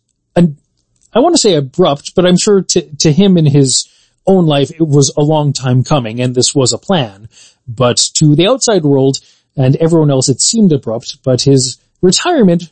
I 1.16 1.20
want 1.20 1.34
to 1.34 1.40
say 1.40 1.56
abrupt, 1.56 2.14
but 2.14 2.26
I'm 2.26 2.38
sure 2.38 2.62
to, 2.62 2.82
to 2.98 3.12
him 3.12 3.38
in 3.38 3.46
his 3.46 3.90
own 4.28 4.46
life, 4.46 4.72
it 4.72 4.86
was 4.86 5.14
a 5.16 5.22
long 5.22 5.54
time 5.54 5.84
coming 5.84 6.20
and 6.20 6.36
this 6.36 6.54
was 6.54 6.74
a 6.74 6.78
plan. 6.78 7.30
But 7.68 7.98
to 8.16 8.36
the 8.36 8.48
outside 8.48 8.84
world 8.84 9.20
and 9.56 9.78
everyone 9.78 10.12
else, 10.12 10.28
it 10.28 10.42
seemed 10.42 10.74
abrupt, 10.74 11.24
but 11.24 11.42
his 11.42 11.80
retirement 12.02 12.72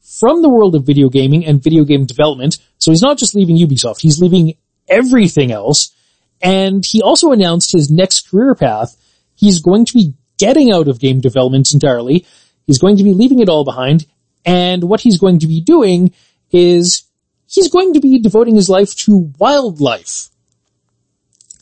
from 0.00 0.40
the 0.40 0.48
world 0.48 0.74
of 0.74 0.86
video 0.86 1.10
gaming 1.10 1.44
and 1.44 1.62
video 1.62 1.84
game 1.84 2.06
development. 2.06 2.58
So 2.78 2.90
he's 2.90 3.02
not 3.02 3.18
just 3.18 3.34
leaving 3.34 3.58
Ubisoft, 3.58 4.00
he's 4.00 4.20
leaving 4.20 4.54
everything 4.88 5.52
else. 5.52 5.92
And 6.40 6.84
he 6.84 7.02
also 7.02 7.32
announced 7.32 7.72
his 7.72 7.90
next 7.90 8.30
career 8.30 8.54
path. 8.54 8.96
He's 9.34 9.60
going 9.60 9.84
to 9.86 9.92
be 9.92 10.14
getting 10.38 10.72
out 10.72 10.88
of 10.88 11.00
game 11.00 11.20
development 11.20 11.72
entirely. 11.72 12.26
He's 12.66 12.78
going 12.78 12.96
to 12.98 13.04
be 13.04 13.12
leaving 13.12 13.40
it 13.40 13.48
all 13.48 13.64
behind. 13.64 14.06
And 14.44 14.84
what 14.84 15.00
he's 15.00 15.18
going 15.18 15.40
to 15.40 15.46
be 15.46 15.60
doing 15.60 16.12
is 16.50 17.05
he's 17.46 17.68
going 17.68 17.94
to 17.94 18.00
be 18.00 18.18
devoting 18.18 18.54
his 18.54 18.68
life 18.68 18.94
to 18.94 19.32
wildlife. 19.38 20.28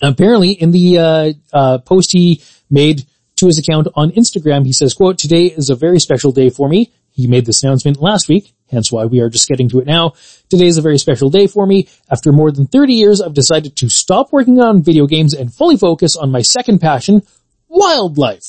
Apparently 0.02 0.50
in 0.52 0.70
the, 0.70 0.98
uh, 0.98 1.32
uh, 1.52 1.78
post 1.78 2.12
he 2.12 2.42
made 2.70 3.06
to 3.36 3.46
his 3.46 3.58
account 3.58 3.88
on 3.94 4.10
Instagram, 4.10 4.64
he 4.64 4.72
says, 4.72 4.94
quote, 4.94 5.18
today 5.18 5.46
is 5.46 5.70
a 5.70 5.74
very 5.74 6.00
special 6.00 6.32
day 6.32 6.50
for 6.50 6.68
me. 6.68 6.92
He 7.10 7.28
made 7.28 7.46
this 7.46 7.62
announcement 7.62 8.00
last 8.02 8.28
week, 8.28 8.52
hence 8.68 8.90
why 8.90 9.04
we 9.04 9.20
are 9.20 9.28
just 9.28 9.48
getting 9.48 9.68
to 9.68 9.78
it 9.78 9.86
now. 9.86 10.14
Today 10.48 10.66
is 10.66 10.78
a 10.78 10.82
very 10.82 10.98
special 10.98 11.30
day 11.30 11.46
for 11.46 11.64
me. 11.64 11.88
After 12.10 12.32
more 12.32 12.50
than 12.50 12.66
30 12.66 12.92
years, 12.92 13.20
I've 13.20 13.34
decided 13.34 13.76
to 13.76 13.88
stop 13.88 14.32
working 14.32 14.60
on 14.60 14.82
video 14.82 15.06
games 15.06 15.32
and 15.32 15.54
fully 15.54 15.76
focus 15.76 16.16
on 16.16 16.32
my 16.32 16.42
second 16.42 16.80
passion, 16.80 17.22
wildlife. 17.68 18.42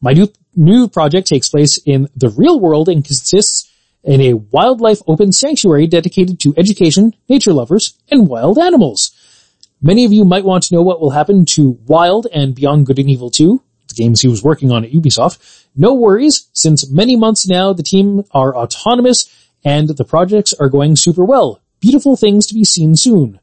My 0.00 0.14
new, 0.14 0.28
new 0.56 0.88
project 0.88 1.28
takes 1.28 1.48
place 1.48 1.78
in 1.86 2.08
the 2.16 2.30
real 2.30 2.58
world 2.58 2.88
and 2.88 3.04
consists 3.04 3.72
in 4.04 4.20
a 4.20 4.34
wildlife 4.34 5.00
open 5.06 5.32
sanctuary 5.32 5.86
dedicated 5.86 6.40
to 6.40 6.54
education, 6.56 7.14
nature 7.28 7.52
lovers, 7.52 7.98
and 8.10 8.28
wild 8.28 8.58
animals. 8.58 9.12
Many 9.80 10.04
of 10.04 10.12
you 10.12 10.24
might 10.24 10.44
want 10.44 10.64
to 10.64 10.74
know 10.74 10.82
what 10.82 11.00
will 11.00 11.10
happen 11.10 11.44
to 11.46 11.78
Wild 11.86 12.26
and 12.32 12.54
Beyond 12.54 12.86
Good 12.86 12.98
and 12.98 13.08
Evil 13.08 13.30
2, 13.30 13.62
the 13.88 13.94
games 13.94 14.20
he 14.20 14.28
was 14.28 14.42
working 14.42 14.72
on 14.72 14.84
at 14.84 14.90
Ubisoft. 14.90 15.66
No 15.76 15.94
worries, 15.94 16.48
since 16.52 16.90
many 16.90 17.16
months 17.16 17.46
now 17.48 17.72
the 17.72 17.82
team 17.82 18.24
are 18.32 18.56
autonomous 18.56 19.32
and 19.64 19.88
the 19.88 20.04
projects 20.04 20.52
are 20.54 20.68
going 20.68 20.96
super 20.96 21.24
well. 21.24 21.60
Beautiful 21.80 22.16
things 22.16 22.46
to 22.46 22.54
be 22.54 22.64
seen 22.64 22.96
soon. 22.96 23.38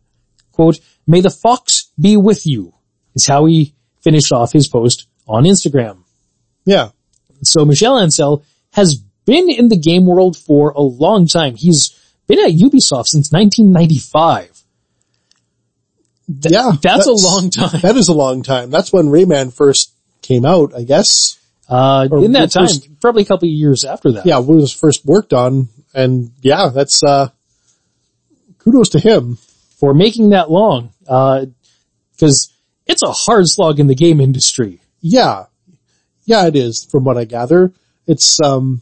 Quote, 0.51 0.79
may 1.07 1.21
the 1.21 1.29
fox 1.29 1.91
be 1.99 2.17
with 2.17 2.45
you, 2.45 2.73
is 3.13 3.27
how 3.27 3.45
he 3.45 3.73
finished 4.01 4.31
off 4.31 4.51
his 4.51 4.67
post 4.67 5.07
on 5.27 5.43
Instagram. 5.43 6.03
Yeah. 6.65 6.89
So 7.43 7.63
Michel 7.63 7.99
Ancel 7.99 8.43
has 8.73 9.01
been 9.25 9.49
in 9.49 9.67
the 9.69 9.77
game 9.77 10.05
world 10.05 10.37
for 10.37 10.69
a 10.71 10.81
long 10.81 11.27
time. 11.27 11.55
He's 11.55 11.91
been 12.27 12.39
at 12.39 12.51
Ubisoft 12.51 13.07
since 13.07 13.31
1995. 13.31 14.51
yeah. 16.27 16.71
That's, 16.81 17.07
a 17.07 17.11
long 17.11 17.49
time. 17.49 17.81
That 17.81 17.95
is 17.97 18.07
a 18.07 18.13
long 18.13 18.43
time. 18.43 18.69
That's 18.71 18.91
when 18.91 19.07
Rayman 19.07 19.53
first 19.53 19.91
came 20.21 20.45
out, 20.45 20.73
I 20.75 20.83
guess. 20.83 21.37
Uh, 21.69 22.07
Or 22.11 22.23
in 22.23 22.31
that 22.33 22.51
time, 22.51 22.67
first- 22.67 22.99
probably 23.01 23.23
a 23.23 23.25
couple 23.25 23.47
of 23.47 23.53
years 23.53 23.83
after 23.83 24.11
that. 24.13 24.25
Yeah, 24.25 24.39
when 24.39 24.57
it 24.57 24.61
was 24.61 24.73
first 24.73 25.05
worked 25.05 25.33
on. 25.33 25.69
And 25.93 26.31
yeah, 26.41 26.69
that's, 26.69 27.03
uh, 27.03 27.29
kudos 28.59 28.89
to 28.89 28.99
him. 28.99 29.37
For 29.79 29.93
making 29.93 30.29
that 30.29 30.49
long. 30.49 30.91
Uh, 31.07 31.45
cause 32.19 32.51
it's 32.87 33.03
a 33.03 33.11
hard 33.11 33.45
slog 33.47 33.79
in 33.79 33.87
the 33.87 33.95
game 33.95 34.19
industry. 34.19 34.81
Yeah. 35.01 35.45
Yeah, 36.25 36.47
it 36.47 36.55
is 36.55 36.87
from 36.89 37.03
what 37.03 37.17
I 37.17 37.25
gather. 37.25 37.71
It's, 38.07 38.39
um, 38.43 38.81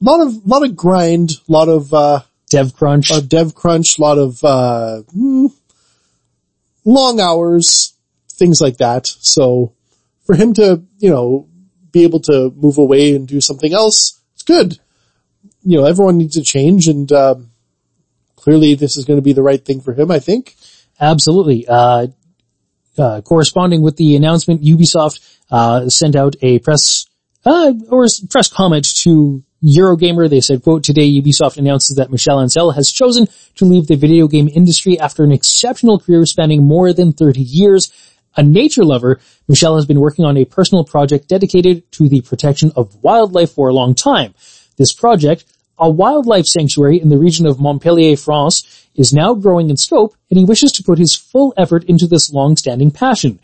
lot 0.00 0.20
of, 0.20 0.46
lot 0.46 0.64
of 0.64 0.76
grind, 0.76 1.32
a 1.48 1.52
lot 1.52 1.68
of, 1.68 1.92
uh, 1.92 2.20
Dev 2.48 2.74
crunch. 2.74 3.10
a 3.10 3.20
dev 3.20 3.54
crunch, 3.54 3.98
lot 3.98 4.18
of, 4.18 4.42
uh, 4.42 5.02
hmm, 5.12 5.46
long 6.84 7.20
hours, 7.20 7.94
things 8.28 8.60
like 8.60 8.78
that. 8.78 9.06
So 9.06 9.74
for 10.24 10.34
him 10.34 10.52
to, 10.54 10.82
you 10.98 11.10
know, 11.10 11.48
be 11.92 12.02
able 12.02 12.20
to 12.20 12.52
move 12.56 12.78
away 12.78 13.14
and 13.14 13.28
do 13.28 13.40
something 13.40 13.72
else, 13.72 14.20
it's 14.34 14.42
good. 14.42 14.80
You 15.62 15.80
know, 15.80 15.86
everyone 15.86 16.18
needs 16.18 16.36
a 16.36 16.42
change 16.42 16.88
and, 16.88 17.10
um, 17.12 17.50
clearly 18.36 18.74
this 18.74 18.96
is 18.96 19.04
going 19.04 19.18
to 19.18 19.22
be 19.22 19.34
the 19.34 19.42
right 19.42 19.64
thing 19.64 19.80
for 19.80 19.92
him, 19.92 20.10
I 20.10 20.18
think. 20.18 20.56
Absolutely. 20.98 21.66
Uh, 21.68 22.08
uh, 22.98 23.20
corresponding 23.20 23.82
with 23.82 23.96
the 23.96 24.16
announcement, 24.16 24.62
Ubisoft 24.62 25.20
uh, 25.50 25.88
sent 25.88 26.16
out 26.16 26.36
a 26.42 26.58
press 26.58 27.06
uh, 27.44 27.72
or 27.88 28.06
press 28.30 28.48
comment 28.48 28.86
to 29.02 29.42
Eurogamer. 29.62 30.28
They 30.28 30.40
said, 30.40 30.62
"quote 30.62 30.84
Today, 30.84 31.08
Ubisoft 31.20 31.58
announces 31.58 31.96
that 31.96 32.10
Michel 32.10 32.38
Ancel 32.38 32.74
has 32.74 32.90
chosen 32.90 33.28
to 33.56 33.64
leave 33.64 33.86
the 33.86 33.96
video 33.96 34.28
game 34.28 34.48
industry 34.52 34.98
after 34.98 35.24
an 35.24 35.32
exceptional 35.32 35.98
career 35.98 36.24
spanning 36.26 36.62
more 36.62 36.92
than 36.92 37.12
30 37.12 37.40
years." 37.40 37.90
A 38.36 38.42
nature 38.44 38.84
lover, 38.84 39.18
Michel 39.48 39.74
has 39.74 39.86
been 39.86 39.98
working 39.98 40.24
on 40.24 40.36
a 40.36 40.44
personal 40.44 40.84
project 40.84 41.28
dedicated 41.28 41.90
to 41.92 42.08
the 42.08 42.20
protection 42.20 42.70
of 42.76 43.02
wildlife 43.02 43.50
for 43.50 43.68
a 43.68 43.74
long 43.74 43.92
time. 43.92 44.34
This 44.76 44.92
project, 44.92 45.44
a 45.78 45.90
wildlife 45.90 46.46
sanctuary 46.46 47.00
in 47.00 47.08
the 47.08 47.18
region 47.18 47.44
of 47.46 47.58
Montpellier, 47.58 48.16
France, 48.16 48.86
is 48.94 49.12
now 49.12 49.34
growing 49.34 49.68
in 49.68 49.76
scope 49.76 50.14
and 50.30 50.38
he 50.38 50.44
wishes 50.44 50.70
to 50.72 50.82
put 50.84 50.98
his 50.98 51.16
full 51.16 51.52
effort 51.56 51.84
into 51.84 52.06
this 52.06 52.32
long-standing 52.32 52.92
passion. 52.92 53.40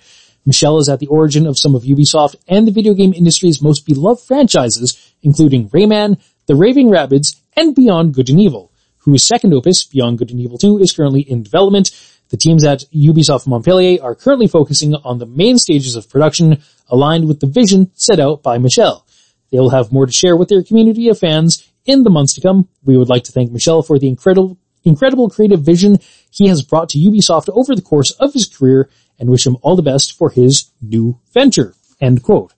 Michel 0.46 0.78
is 0.78 0.88
at 0.88 1.00
the 1.00 1.08
origin 1.08 1.44
of 1.46 1.58
some 1.58 1.74
of 1.74 1.82
Ubisoft 1.82 2.36
and 2.46 2.66
the 2.66 2.72
video 2.72 2.94
game 2.94 3.12
industry's 3.12 3.60
most 3.60 3.84
beloved 3.84 4.22
franchises, 4.22 5.12
including 5.22 5.68
Rayman, 5.70 6.20
The 6.46 6.54
Raving 6.54 6.88
Rabbids, 6.88 7.34
and 7.56 7.74
Beyond 7.74 8.14
Good 8.14 8.30
and 8.30 8.40
Evil, 8.40 8.70
whose 8.98 9.24
second 9.24 9.52
opus, 9.52 9.84
Beyond 9.84 10.18
Good 10.18 10.30
and 10.30 10.40
Evil 10.40 10.56
2, 10.56 10.78
is 10.78 10.92
currently 10.92 11.22
in 11.22 11.42
development. 11.42 11.90
The 12.28 12.36
teams 12.36 12.64
at 12.64 12.84
Ubisoft 12.94 13.48
Montpellier 13.48 14.00
are 14.00 14.14
currently 14.14 14.46
focusing 14.46 14.94
on 14.94 15.18
the 15.18 15.26
main 15.26 15.58
stages 15.58 15.96
of 15.96 16.08
production, 16.08 16.62
aligned 16.88 17.26
with 17.26 17.40
the 17.40 17.48
vision 17.48 17.90
set 17.94 18.20
out 18.20 18.44
by 18.44 18.58
Michel. 18.58 19.04
They 19.50 19.58
will 19.58 19.70
have 19.70 19.92
more 19.92 20.06
to 20.06 20.12
share 20.12 20.36
with 20.36 20.48
their 20.48 20.62
community 20.62 21.08
of 21.08 21.18
fans 21.18 21.68
in 21.84 22.04
the 22.04 22.10
months 22.10 22.34
to 22.34 22.40
come. 22.40 22.68
We 22.84 22.96
would 22.96 23.08
like 23.08 23.24
to 23.24 23.32
thank 23.32 23.50
Michel 23.50 23.82
for 23.82 23.98
the 23.98 24.08
incredible, 24.08 24.58
incredible 24.84 25.28
creative 25.28 25.62
vision 25.62 25.98
he 26.30 26.48
has 26.48 26.62
brought 26.62 26.88
to 26.90 26.98
Ubisoft 26.98 27.48
over 27.52 27.74
the 27.74 27.82
course 27.82 28.12
of 28.12 28.32
his 28.32 28.46
career 28.46 28.88
and 29.18 29.30
wish 29.30 29.46
him 29.46 29.56
all 29.62 29.76
the 29.76 29.82
best 29.82 30.16
for 30.16 30.30
his 30.30 30.70
new 30.80 31.18
venture. 31.32 31.74
End 32.00 32.22
quote. 32.22 32.52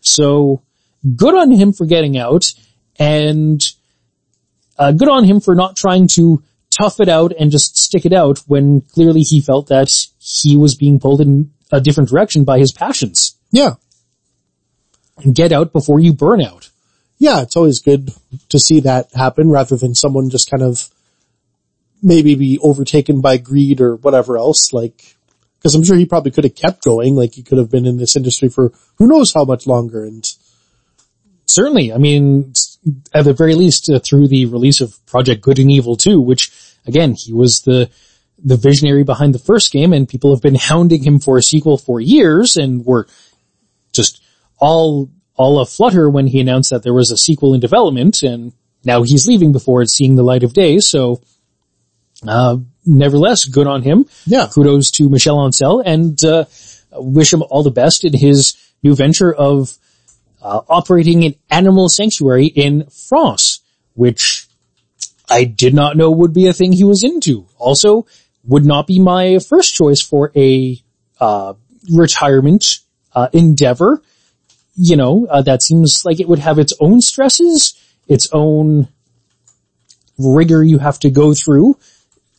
So 0.00 0.62
good 1.16 1.34
on 1.34 1.50
him 1.50 1.72
for 1.72 1.86
getting 1.86 2.18
out 2.18 2.52
and 2.98 3.62
uh, 4.78 4.92
good 4.92 5.08
on 5.08 5.24
him 5.24 5.40
for 5.40 5.54
not 5.54 5.76
trying 5.76 6.08
to 6.08 6.42
tough 6.70 7.00
it 7.00 7.08
out 7.08 7.32
and 7.38 7.50
just 7.50 7.76
stick 7.76 8.06
it 8.06 8.12
out 8.12 8.38
when 8.46 8.80
clearly 8.80 9.20
he 9.20 9.40
felt 9.40 9.68
that 9.68 9.90
he 10.18 10.56
was 10.56 10.74
being 10.74 11.00
pulled 11.00 11.20
in 11.20 11.50
a 11.72 11.80
different 11.80 12.10
direction 12.10 12.44
by 12.44 12.58
his 12.58 12.72
passions. 12.72 13.36
Yeah. 13.50 13.74
And 15.18 15.34
get 15.34 15.52
out 15.52 15.72
before 15.72 16.00
you 16.00 16.12
burn 16.12 16.42
out. 16.42 16.70
Yeah, 17.18 17.42
it's 17.42 17.56
always 17.56 17.80
good 17.80 18.10
to 18.48 18.58
see 18.58 18.80
that 18.80 19.12
happen 19.14 19.50
rather 19.50 19.76
than 19.76 19.94
someone 19.94 20.30
just 20.30 20.50
kind 20.50 20.62
of 20.62 20.88
maybe 22.02 22.34
be 22.34 22.58
overtaken 22.60 23.20
by 23.20 23.36
greed 23.36 23.80
or 23.80 23.96
whatever 23.96 24.38
else. 24.38 24.72
Like, 24.72 25.16
cause 25.62 25.74
I'm 25.74 25.84
sure 25.84 25.96
he 25.96 26.06
probably 26.06 26.30
could 26.30 26.44
have 26.44 26.54
kept 26.54 26.84
going. 26.84 27.14
Like 27.14 27.34
he 27.34 27.42
could 27.42 27.58
have 27.58 27.70
been 27.70 27.86
in 27.86 27.98
this 27.98 28.16
industry 28.16 28.48
for 28.48 28.72
who 28.96 29.06
knows 29.06 29.32
how 29.32 29.44
much 29.44 29.66
longer. 29.66 30.04
And 30.04 30.26
Certainly. 31.50 31.92
I 31.92 31.98
mean, 31.98 32.52
at 33.12 33.24
the 33.24 33.32
very 33.32 33.56
least, 33.56 33.90
uh, 33.90 33.98
through 33.98 34.28
the 34.28 34.46
release 34.46 34.80
of 34.80 35.04
Project 35.06 35.42
Good 35.42 35.58
and 35.58 35.70
Evil 35.70 35.96
2, 35.96 36.20
which 36.20 36.52
again, 36.86 37.14
he 37.18 37.32
was 37.32 37.62
the, 37.62 37.90
the 38.38 38.56
visionary 38.56 39.02
behind 39.02 39.34
the 39.34 39.40
first 39.40 39.72
game 39.72 39.92
and 39.92 40.08
people 40.08 40.32
have 40.32 40.42
been 40.42 40.54
hounding 40.54 41.02
him 41.02 41.18
for 41.18 41.36
a 41.36 41.42
sequel 41.42 41.76
for 41.76 42.00
years 42.00 42.56
and 42.56 42.86
were 42.86 43.08
just 43.92 44.22
all, 44.58 45.10
all 45.34 45.60
aflutter 45.60 46.08
when 46.08 46.28
he 46.28 46.40
announced 46.40 46.70
that 46.70 46.84
there 46.84 46.94
was 46.94 47.10
a 47.10 47.16
sequel 47.16 47.52
in 47.52 47.60
development 47.60 48.22
and 48.22 48.52
now 48.84 49.02
he's 49.02 49.26
leaving 49.26 49.50
before 49.50 49.82
it's 49.82 49.96
seeing 49.96 50.14
the 50.14 50.22
light 50.22 50.44
of 50.44 50.52
day. 50.52 50.78
So, 50.78 51.20
uh, 52.26 52.58
nevertheless, 52.84 53.44
good 53.44 53.66
on 53.66 53.82
him. 53.82 54.06
yeah, 54.26 54.48
Kudos 54.52 54.90
to 54.92 55.08
Michel 55.08 55.36
Ancel 55.38 55.82
and, 55.84 56.22
uh, 56.24 56.44
wish 56.92 57.32
him 57.32 57.42
all 57.50 57.62
the 57.62 57.70
best 57.70 58.04
in 58.04 58.12
his 58.12 58.54
new 58.82 58.94
venture 58.94 59.32
of, 59.32 59.76
uh, 60.42 60.60
operating 60.68 61.24
an 61.24 61.34
animal 61.50 61.88
sanctuary 61.88 62.46
in 62.46 62.86
France, 63.08 63.60
which 63.94 64.48
I 65.28 65.44
did 65.44 65.74
not 65.74 65.96
know 65.96 66.10
would 66.10 66.32
be 66.32 66.46
a 66.46 66.52
thing 66.52 66.72
he 66.72 66.84
was 66.84 67.04
into. 67.04 67.46
Also, 67.58 68.06
would 68.44 68.64
not 68.64 68.86
be 68.86 68.98
my 68.98 69.38
first 69.38 69.74
choice 69.74 70.00
for 70.00 70.32
a, 70.34 70.82
uh, 71.20 71.52
retirement, 71.92 72.78
uh, 73.14 73.28
endeavor. 73.32 74.02
You 74.76 74.96
know, 74.96 75.26
uh, 75.28 75.42
that 75.42 75.62
seems 75.62 76.04
like 76.04 76.20
it 76.20 76.28
would 76.28 76.38
have 76.38 76.58
its 76.58 76.72
own 76.80 77.00
stresses, 77.00 77.74
its 78.08 78.28
own 78.32 78.88
rigor 80.18 80.64
you 80.64 80.78
have 80.78 80.98
to 81.00 81.10
go 81.10 81.34
through. 81.34 81.76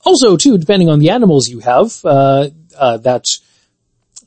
Also, 0.03 0.37
too, 0.37 0.57
depending 0.57 0.89
on 0.89 0.99
the 0.99 1.09
animals 1.09 1.47
you 1.49 1.59
have, 1.59 1.99
uh, 2.03 2.49
uh, 2.77 2.97
that 2.97 3.25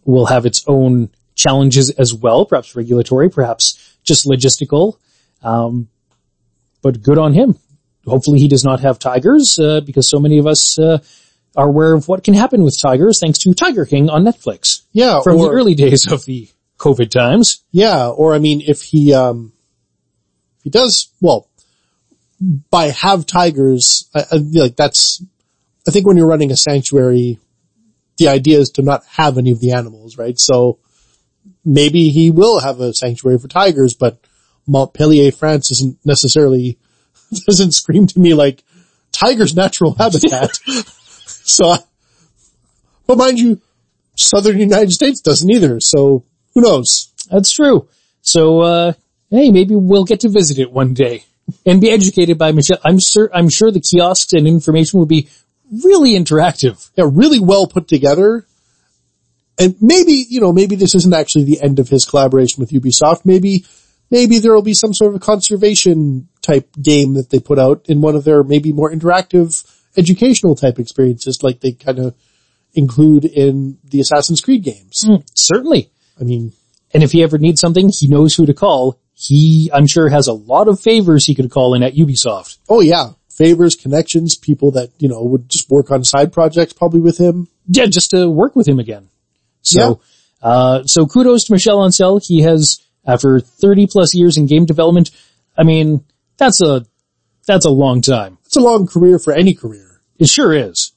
will 0.04 0.26
have 0.26 0.46
its 0.46 0.64
own 0.66 1.10
challenges 1.34 1.90
as 1.90 2.14
well, 2.14 2.44
perhaps 2.46 2.76
regulatory, 2.76 3.28
perhaps 3.28 3.96
just 4.04 4.26
logistical. 4.26 4.98
Um, 5.42 5.88
but 6.82 7.02
good 7.02 7.18
on 7.18 7.32
him. 7.32 7.58
Hopefully 8.06 8.38
he 8.38 8.48
does 8.48 8.64
not 8.64 8.80
have 8.80 8.98
tigers, 8.98 9.58
uh, 9.58 9.80
because 9.80 10.08
so 10.08 10.18
many 10.18 10.38
of 10.38 10.46
us, 10.46 10.78
uh, 10.78 10.98
are 11.56 11.68
aware 11.68 11.94
of 11.94 12.08
what 12.08 12.24
can 12.24 12.34
happen 12.34 12.64
with 12.64 12.76
tigers 12.80 13.20
thanks 13.20 13.38
to 13.38 13.54
Tiger 13.54 13.86
King 13.86 14.10
on 14.10 14.24
Netflix 14.24 14.82
yeah, 14.92 15.20
from 15.22 15.36
or, 15.36 15.46
the 15.46 15.50
early 15.52 15.74
days 15.74 16.06
of 16.10 16.24
the 16.24 16.48
COVID 16.78 17.10
times. 17.10 17.62
yeah, 17.70 18.08
or 18.08 18.34
I 18.34 18.38
mean, 18.38 18.60
if 18.60 18.82
he, 18.82 19.14
um, 19.14 19.52
if 20.58 20.64
he 20.64 20.70
does, 20.70 21.08
well, 21.20 21.48
by 22.70 22.86
have 22.88 23.26
tigers, 23.26 24.10
I, 24.14 24.24
I, 24.32 24.36
like 24.36 24.76
that's, 24.76 25.22
I 25.86 25.90
think 25.90 26.06
when 26.06 26.16
you're 26.16 26.26
running 26.26 26.50
a 26.50 26.56
sanctuary, 26.56 27.38
the 28.16 28.28
idea 28.28 28.58
is 28.58 28.70
to 28.70 28.82
not 28.82 29.04
have 29.06 29.38
any 29.38 29.50
of 29.50 29.60
the 29.60 29.72
animals, 29.72 30.16
right? 30.16 30.38
So 30.38 30.78
maybe 31.64 32.10
he 32.10 32.30
will 32.30 32.60
have 32.60 32.80
a 32.80 32.94
sanctuary 32.94 33.38
for 33.38 33.48
tigers, 33.48 33.94
but 33.94 34.18
Montpellier, 34.66 35.30
France 35.30 35.70
isn't 35.72 35.98
necessarily, 36.04 36.78
doesn't 37.46 37.72
scream 37.72 38.06
to 38.06 38.18
me 38.18 38.34
like 38.34 38.62
tiger's 39.12 39.54
natural 39.54 39.94
habitat. 39.98 40.56
so, 41.26 41.74
but 43.06 43.18
mind 43.18 43.38
you, 43.38 43.60
southern 44.16 44.58
United 44.58 44.90
States 44.90 45.20
doesn't 45.20 45.50
either. 45.50 45.80
So 45.80 46.24
who 46.54 46.60
knows? 46.60 47.12
That's 47.30 47.52
true. 47.52 47.88
So, 48.22 48.60
uh, 48.60 48.92
hey, 49.30 49.50
maybe 49.50 49.74
we'll 49.74 50.04
get 50.04 50.20
to 50.20 50.28
visit 50.28 50.58
it 50.58 50.72
one 50.72 50.94
day 50.94 51.24
and 51.66 51.80
be 51.80 51.90
educated 51.90 52.38
by 52.38 52.52
Michel. 52.52 52.78
I'm 52.84 52.98
sure, 52.98 53.30
I'm 53.34 53.50
sure 53.50 53.70
the 53.70 53.80
kiosks 53.80 54.32
and 54.32 54.46
information 54.46 54.98
will 54.98 55.06
be 55.06 55.28
really 55.84 56.12
interactive. 56.12 56.90
Yeah, 56.96 57.08
really 57.10 57.40
well 57.40 57.66
put 57.66 57.88
together. 57.88 58.46
And 59.58 59.76
maybe, 59.80 60.26
you 60.28 60.40
know, 60.40 60.52
maybe 60.52 60.74
this 60.76 60.94
isn't 60.94 61.14
actually 61.14 61.44
the 61.44 61.62
end 61.62 61.78
of 61.78 61.88
his 61.88 62.04
collaboration 62.04 62.60
with 62.60 62.70
Ubisoft. 62.70 63.24
Maybe, 63.24 63.64
maybe 64.10 64.38
there 64.38 64.52
will 64.52 64.62
be 64.62 64.74
some 64.74 64.92
sort 64.92 65.14
of 65.14 65.20
conservation 65.20 66.28
type 66.42 66.68
game 66.80 67.14
that 67.14 67.30
they 67.30 67.38
put 67.38 67.58
out 67.58 67.86
in 67.88 68.00
one 68.00 68.16
of 68.16 68.24
their 68.24 68.42
maybe 68.42 68.72
more 68.72 68.90
interactive 68.90 69.64
educational 69.96 70.56
type 70.56 70.78
experiences 70.80 71.42
like 71.42 71.60
they 71.60 71.72
kind 71.72 72.00
of 72.00 72.14
include 72.74 73.24
in 73.24 73.78
the 73.84 74.00
Assassin's 74.00 74.40
Creed 74.40 74.64
games. 74.64 75.04
Mm, 75.06 75.24
certainly. 75.34 75.90
I 76.20 76.24
mean, 76.24 76.52
And 76.92 77.02
if 77.02 77.12
he 77.12 77.22
ever 77.22 77.38
needs 77.38 77.60
something, 77.60 77.90
he 77.96 78.08
knows 78.08 78.34
who 78.34 78.46
to 78.46 78.54
call. 78.54 78.98
He, 79.14 79.70
I'm 79.72 79.86
sure, 79.86 80.08
has 80.08 80.26
a 80.26 80.32
lot 80.32 80.66
of 80.66 80.80
favors 80.80 81.24
he 81.24 81.36
could 81.36 81.50
call 81.50 81.74
in 81.74 81.84
at 81.84 81.94
Ubisoft. 81.94 82.58
oh 82.68 82.80
yeah, 82.80 83.10
favors, 83.36 83.74
connections, 83.74 84.36
people 84.36 84.70
that, 84.72 84.90
you 84.98 85.08
know, 85.08 85.22
would 85.22 85.48
just 85.48 85.70
work 85.70 85.90
on 85.90 86.04
side 86.04 86.32
projects 86.32 86.72
probably 86.72 87.00
with 87.00 87.18
him. 87.18 87.48
Yeah, 87.66 87.86
just 87.86 88.10
to 88.10 88.28
work 88.28 88.54
with 88.56 88.68
him 88.68 88.78
again. 88.78 89.08
So, 89.62 90.00
uh, 90.42 90.84
so 90.84 91.06
kudos 91.06 91.44
to 91.44 91.52
Michel 91.52 91.78
Ancel. 91.78 92.20
He 92.22 92.42
has, 92.42 92.80
after 93.06 93.40
30 93.40 93.88
plus 93.90 94.14
years 94.14 94.36
in 94.36 94.46
game 94.46 94.66
development, 94.66 95.10
I 95.56 95.62
mean, 95.62 96.04
that's 96.36 96.60
a, 96.60 96.84
that's 97.46 97.64
a 97.64 97.70
long 97.70 98.02
time. 98.02 98.38
It's 98.44 98.56
a 98.56 98.60
long 98.60 98.86
career 98.86 99.18
for 99.18 99.32
any 99.32 99.54
career. 99.54 100.00
It 100.18 100.28
sure 100.28 100.52
is. 100.52 100.92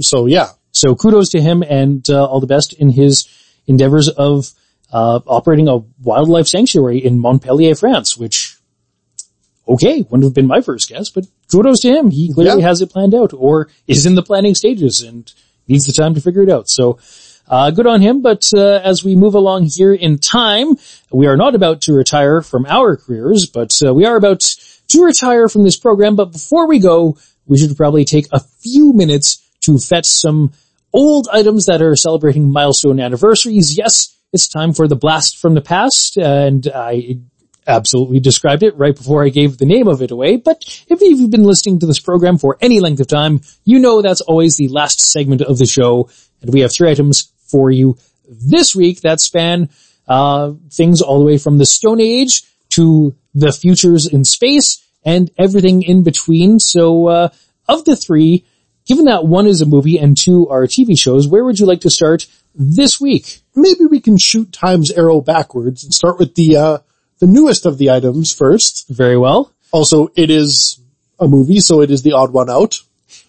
So 0.00 0.26
yeah, 0.26 0.50
So 0.72 0.94
kudos 0.94 1.28
to 1.30 1.40
him 1.40 1.62
and 1.62 2.08
uh, 2.08 2.24
all 2.24 2.40
the 2.40 2.46
best 2.46 2.72
in 2.72 2.88
his 2.90 3.28
endeavors 3.66 4.08
of 4.08 4.50
uh, 4.90 5.20
operating 5.26 5.68
a 5.68 5.78
wildlife 6.02 6.46
sanctuary 6.46 6.98
in 6.98 7.20
Montpellier, 7.20 7.74
France, 7.74 8.16
which, 8.16 8.51
okay, 9.68 10.02
wouldn't 10.02 10.24
have 10.24 10.34
been 10.34 10.46
my 10.46 10.60
first 10.60 10.88
guess, 10.88 11.10
but 11.10 11.26
kudos 11.50 11.80
to 11.80 11.88
him. 11.88 12.10
He 12.10 12.32
clearly 12.32 12.60
Yeah. 12.60 12.68
has 12.68 12.80
it 12.80 12.90
planned 12.90 13.14
out 13.14 13.32
or 13.34 13.68
is 13.86 14.06
in 14.06 14.14
the 14.14 14.22
planning 14.22 14.54
stages 14.54 15.02
and 15.02 15.32
needs 15.68 15.86
the 15.86 15.92
time 15.92 16.14
to 16.14 16.20
figure 16.20 16.42
it 16.42 16.50
out. 16.50 16.68
So, 16.68 16.98
uh, 17.48 17.70
good 17.70 17.86
on 17.86 18.00
him. 18.00 18.22
But, 18.22 18.48
uh, 18.54 18.80
as 18.82 19.04
we 19.04 19.14
move 19.14 19.34
along 19.34 19.68
here 19.74 19.92
in 19.92 20.18
time, 20.18 20.76
we 21.12 21.26
are 21.26 21.36
not 21.36 21.54
about 21.54 21.82
to 21.82 21.92
retire 21.92 22.42
from 22.42 22.66
our 22.66 22.96
careers, 22.96 23.46
but, 23.46 23.72
uh, 23.86 23.94
we 23.94 24.04
are 24.04 24.16
about 24.16 24.40
to 24.88 25.04
retire 25.04 25.48
from 25.48 25.62
this 25.64 25.76
program. 25.76 26.16
But 26.16 26.32
before 26.32 26.66
we 26.66 26.78
go, 26.78 27.16
we 27.46 27.58
should 27.58 27.76
probably 27.76 28.04
take 28.04 28.26
a 28.32 28.40
few 28.40 28.92
minutes 28.92 29.40
to 29.62 29.78
fetch 29.78 30.06
some 30.06 30.52
old 30.92 31.28
items 31.32 31.66
that 31.66 31.82
are 31.82 31.96
celebrating 31.96 32.50
milestone 32.50 33.00
anniversaries. 33.00 33.76
Yes, 33.76 34.08
it's 34.32 34.48
time 34.48 34.72
for 34.72 34.88
the 34.88 34.96
blast 34.96 35.38
from 35.38 35.54
the 35.54 35.60
past, 35.60 36.16
and 36.16 36.66
I 36.74 37.18
absolutely 37.66 38.20
described 38.20 38.62
it 38.62 38.76
right 38.76 38.94
before 38.94 39.24
I 39.24 39.28
gave 39.28 39.58
the 39.58 39.66
name 39.66 39.88
of 39.88 40.02
it 40.02 40.10
away. 40.10 40.36
But 40.36 40.62
if 40.88 41.00
you've 41.00 41.30
been 41.30 41.44
listening 41.44 41.80
to 41.80 41.86
this 41.86 42.00
program 42.00 42.38
for 42.38 42.58
any 42.60 42.80
length 42.80 43.00
of 43.00 43.06
time, 43.06 43.40
you 43.64 43.78
know 43.78 44.02
that's 44.02 44.20
always 44.20 44.56
the 44.56 44.68
last 44.68 45.00
segment 45.00 45.42
of 45.42 45.58
the 45.58 45.66
show, 45.66 46.10
and 46.40 46.52
we 46.52 46.60
have 46.60 46.72
three 46.72 46.90
items 46.90 47.32
for 47.46 47.70
you 47.70 47.96
this 48.28 48.74
week 48.74 49.02
that 49.02 49.20
span 49.20 49.68
uh, 50.08 50.52
things 50.70 51.00
all 51.00 51.18
the 51.18 51.24
way 51.24 51.38
from 51.38 51.58
the 51.58 51.66
Stone 51.66 52.00
Age 52.00 52.42
to 52.70 53.14
the 53.34 53.52
futures 53.52 54.06
in 54.06 54.24
space 54.24 54.84
and 55.04 55.30
everything 55.38 55.82
in 55.82 56.02
between. 56.02 56.58
So, 56.58 57.06
uh, 57.06 57.28
of 57.68 57.84
the 57.84 57.96
three, 57.96 58.44
given 58.86 59.04
that 59.06 59.24
one 59.24 59.46
is 59.46 59.60
a 59.60 59.66
movie 59.66 59.98
and 59.98 60.16
two 60.16 60.48
are 60.48 60.66
TV 60.66 60.98
shows, 60.98 61.28
where 61.28 61.44
would 61.44 61.58
you 61.58 61.66
like 61.66 61.82
to 61.82 61.90
start 61.90 62.26
this 62.54 63.00
week? 63.00 63.42
maybe 63.54 63.84
we 63.84 64.00
can 64.00 64.16
shoot 64.18 64.52
time's 64.52 64.90
arrow 64.90 65.20
backwards 65.20 65.84
and 65.84 65.92
start 65.92 66.18
with 66.18 66.34
the, 66.34 66.56
uh, 66.56 66.78
the 67.22 67.28
newest 67.28 67.66
of 67.66 67.78
the 67.78 67.88
items 67.90 68.32
first. 68.34 68.84
Very 68.88 69.16
well. 69.16 69.52
Also, 69.70 70.08
it 70.16 70.28
is 70.28 70.80
a 71.20 71.28
movie, 71.28 71.60
so 71.60 71.80
it 71.80 71.90
is 71.90 72.02
the 72.02 72.12
odd 72.20 72.32
one 72.32 72.50
out. 72.50 72.80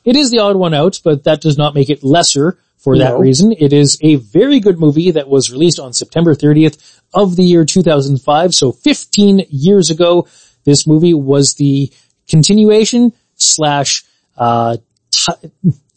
It 0.03 0.15
is 0.15 0.31
the 0.31 0.39
odd 0.39 0.55
one 0.55 0.73
out, 0.73 0.99
but 1.03 1.23
that 1.25 1.41
does 1.41 1.57
not 1.59 1.75
make 1.75 1.89
it 1.91 2.03
lesser 2.03 2.57
for 2.77 2.97
that 2.97 3.11
No. 3.13 3.19
reason. 3.19 3.53
It 3.65 3.71
is 3.71 3.97
a 4.01 4.15
very 4.15 4.59
good 4.59 4.79
movie 4.79 5.11
that 5.11 5.29
was 5.29 5.51
released 5.51 5.79
on 5.79 5.93
September 5.93 6.33
30th 6.33 6.77
of 7.13 7.35
the 7.35 7.43
year 7.43 7.63
2005. 7.65 8.53
So 8.55 8.71
15 8.71 9.45
years 9.49 9.91
ago, 9.91 10.27
this 10.65 10.87
movie 10.87 11.13
was 11.13 11.53
the 11.53 11.91
continuation 12.27 13.13
slash, 13.35 14.03
uh, 14.37 14.77
ti- 15.11 15.49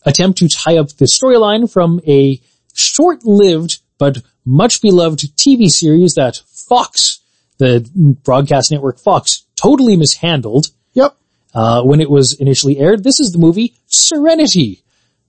attempt 0.04 0.38
to 0.40 0.48
tie 0.50 0.76
up 0.76 0.90
the 0.98 1.06
storyline 1.06 1.68
from 1.70 2.00
a 2.06 2.40
short-lived 2.74 3.78
but 3.98 4.18
much 4.44 4.82
beloved 4.82 5.20
TV 5.36 5.68
series 5.70 6.12
that 6.14 6.42
Fox, 6.68 7.20
the 7.58 7.88
broadcast 8.24 8.70
network 8.70 8.98
Fox, 8.98 9.44
totally 9.56 9.96
mishandled 9.96 10.68
Yep. 10.94 11.16
uh, 11.54 11.82
when 11.82 12.00
it 12.00 12.10
was 12.10 12.34
initially 12.34 12.78
aired. 12.78 13.02
This 13.04 13.20
is 13.20 13.32
the 13.32 13.38
movie 13.38 13.74
Serenity, 13.86 14.82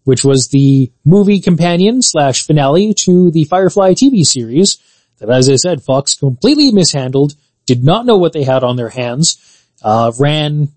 which 0.04 0.24
was 0.24 0.48
the 0.49 0.91
movie 1.06 1.40
companion 1.40 2.02
slash 2.02 2.45
finale 2.45 2.94
to 3.06 3.32
the 3.32 3.44
Firefly 3.45 3.94
TV 3.94 4.24
series 4.24 4.78
that, 5.20 5.30
as 5.30 5.49
I 5.49 5.56
said, 5.56 5.84
Fox 5.84 6.16
completely 6.16 6.72
mishandled, 6.72 7.36
did 7.66 7.84
not 7.84 8.06
know 8.06 8.18
what 8.18 8.34
they 8.34 8.44
had 8.44 8.64
on 8.64 8.76
their 8.78 8.90
hands, 8.90 9.38
uh, 9.82 10.12
ran 10.20 10.70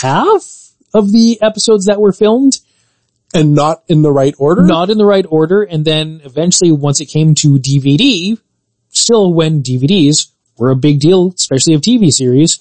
half 0.00 0.72
of 0.94 1.12
the 1.12 1.38
episodes 1.42 1.86
that 1.86 2.00
were 2.00 2.12
filmed, 2.12 2.58
And 3.34 3.54
not 3.54 3.82
in 3.88 4.02
the 4.02 4.12
right 4.12 4.34
order. 4.38 4.62
not 4.62 4.90
in 4.90 4.98
the 4.98 5.06
right 5.06 5.26
order, 5.28 5.62
and 5.62 5.84
then 5.84 6.20
eventually 6.24 6.70
once 6.72 7.00
it 7.00 7.06
came 7.06 7.34
to 7.36 7.58
DVD, 7.58 8.38
still 8.90 9.32
when 9.32 9.62
DVDs 9.62 10.28
were 10.62 10.70
a 10.70 10.76
big 10.76 11.00
deal, 11.00 11.32
especially 11.34 11.74
of 11.74 11.80
TV 11.80 12.12
series, 12.12 12.60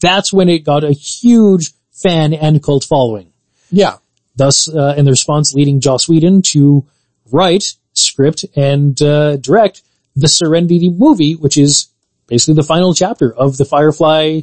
that's 0.00 0.32
when 0.32 0.48
it 0.48 0.64
got 0.64 0.84
a 0.84 0.92
huge 0.92 1.72
fan 2.02 2.32
and 2.32 2.62
cult 2.62 2.82
following. 2.82 3.30
Yeah. 3.70 3.98
Thus, 4.34 4.74
uh, 4.74 4.94
in 4.96 5.04
the 5.04 5.10
response 5.10 5.52
leading 5.52 5.80
Joss 5.80 6.08
Whedon 6.08 6.40
to 6.52 6.86
write, 7.30 7.74
script, 7.92 8.46
and 8.56 9.00
uh, 9.02 9.36
direct 9.36 9.82
the 10.16 10.28
Serenity 10.28 10.88
movie, 10.88 11.34
which 11.34 11.58
is 11.58 11.88
basically 12.26 12.54
the 12.54 12.62
final 12.62 12.94
chapter 12.94 13.30
of 13.30 13.58
the 13.58 13.66
Firefly 13.66 14.40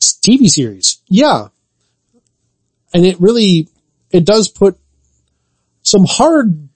TV 0.00 0.48
series. 0.48 1.00
Yeah. 1.08 1.48
And 2.92 3.06
it 3.06 3.20
really, 3.20 3.68
it 4.10 4.24
does 4.24 4.48
put 4.48 4.76
some 5.82 6.06
hard 6.08 6.68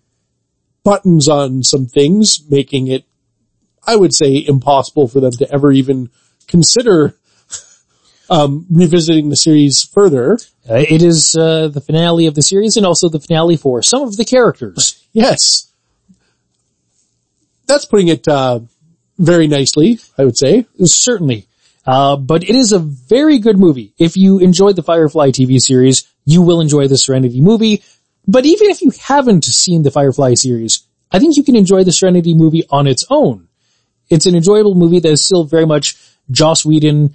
buttons 0.84 1.28
on 1.28 1.64
some 1.64 1.86
things, 1.86 2.38
making 2.48 2.86
it, 2.86 3.04
I 3.86 3.96
would 3.96 4.14
say, 4.14 4.44
impossible 4.46 5.09
for 5.09 5.20
them 5.20 5.32
to 5.32 5.52
ever 5.52 5.72
even 5.72 6.10
consider 6.46 7.16
um, 8.30 8.66
revisiting 8.70 9.28
the 9.28 9.36
series 9.36 9.82
further. 9.82 10.38
Uh, 10.68 10.84
it 10.88 11.02
is 11.02 11.34
uh, 11.34 11.68
the 11.68 11.80
finale 11.80 12.26
of 12.26 12.34
the 12.34 12.42
series 12.42 12.76
and 12.76 12.86
also 12.86 13.09
the 13.09 13.20
finale 13.20 13.56
for 13.56 13.82
some 13.82 14.02
of 14.02 14.16
the 14.16 14.24
characters. 14.24 14.98
Yes. 15.14 15.70
That's 17.66 17.84
putting 17.84 18.09
it, 18.09 18.26
uh, 18.26 18.60
very 19.18 19.46
nicely, 19.46 19.98
I 20.16 20.24
would 20.24 20.38
say. 20.38 20.66
Certainly. 20.82 21.46
Uh, 21.86 22.16
but 22.16 22.44
it 22.44 22.54
is 22.54 22.72
a 22.72 22.78
very 22.78 23.38
good 23.38 23.59
movie. 23.59 23.92
If 23.98 24.16
you 24.16 24.38
enjoyed 24.38 24.76
the 24.76 24.82
Firefly 24.82 25.30
TV 25.30 25.59
series, 25.60 26.09
you 26.24 26.42
will 26.42 26.60
enjoy 26.60 26.88
the 26.88 26.96
Serenity 26.96 27.40
movie. 27.40 27.82
But 28.26 28.46
even 28.46 28.70
if 28.70 28.82
you 28.82 28.92
haven't 29.02 29.44
seen 29.44 29.82
the 29.82 29.90
Firefly 29.90 30.34
series, 30.34 30.86
I 31.10 31.18
think 31.18 31.36
you 31.36 31.42
can 31.42 31.56
enjoy 31.56 31.84
the 31.84 31.92
Serenity 31.92 32.34
movie 32.34 32.64
on 32.70 32.86
its 32.86 33.04
own. 33.10 33.48
It's 34.12 34.26
an 34.26 34.34
enjoyable 34.34 34.74
movie 34.74 35.01
that 35.01 35.10
is 35.10 35.24
still 35.24 35.44
very 35.44 35.64
much 35.64 35.97
Joss 36.30 36.66
Whedon 36.66 37.14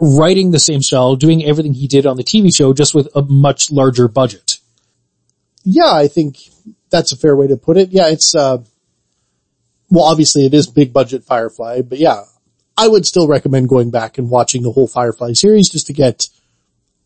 writing 0.00 0.52
the 0.52 0.60
same 0.60 0.80
style, 0.80 1.16
doing 1.16 1.44
everything 1.44 1.74
he 1.74 1.88
did 1.88 2.06
on 2.06 2.16
the 2.16 2.22
TV 2.22 2.54
show, 2.54 2.72
just 2.72 2.94
with 2.94 3.08
a 3.16 3.22
much 3.22 3.72
larger 3.72 4.06
budget. 4.06 4.58
Yeah, 5.64 5.92
I 5.92 6.06
think 6.06 6.38
that's 6.90 7.10
a 7.10 7.16
fair 7.16 7.34
way 7.34 7.48
to 7.48 7.56
put 7.56 7.76
it. 7.76 7.90
Yeah, 7.90 8.08
it's, 8.10 8.32
uh, 8.32 8.58
well, 9.90 10.04
obviously 10.04 10.46
it 10.46 10.54
is 10.54 10.68
big 10.68 10.92
budget 10.92 11.24
Firefly, 11.24 11.82
but 11.82 11.98
yeah, 11.98 12.22
I 12.76 12.86
would 12.86 13.06
still 13.06 13.26
recommend 13.26 13.68
going 13.68 13.90
back 13.90 14.16
and 14.16 14.30
watching 14.30 14.62
the 14.62 14.70
whole 14.70 14.86
Firefly 14.86 15.32
series 15.32 15.68
just 15.68 15.88
to 15.88 15.92
get 15.92 16.28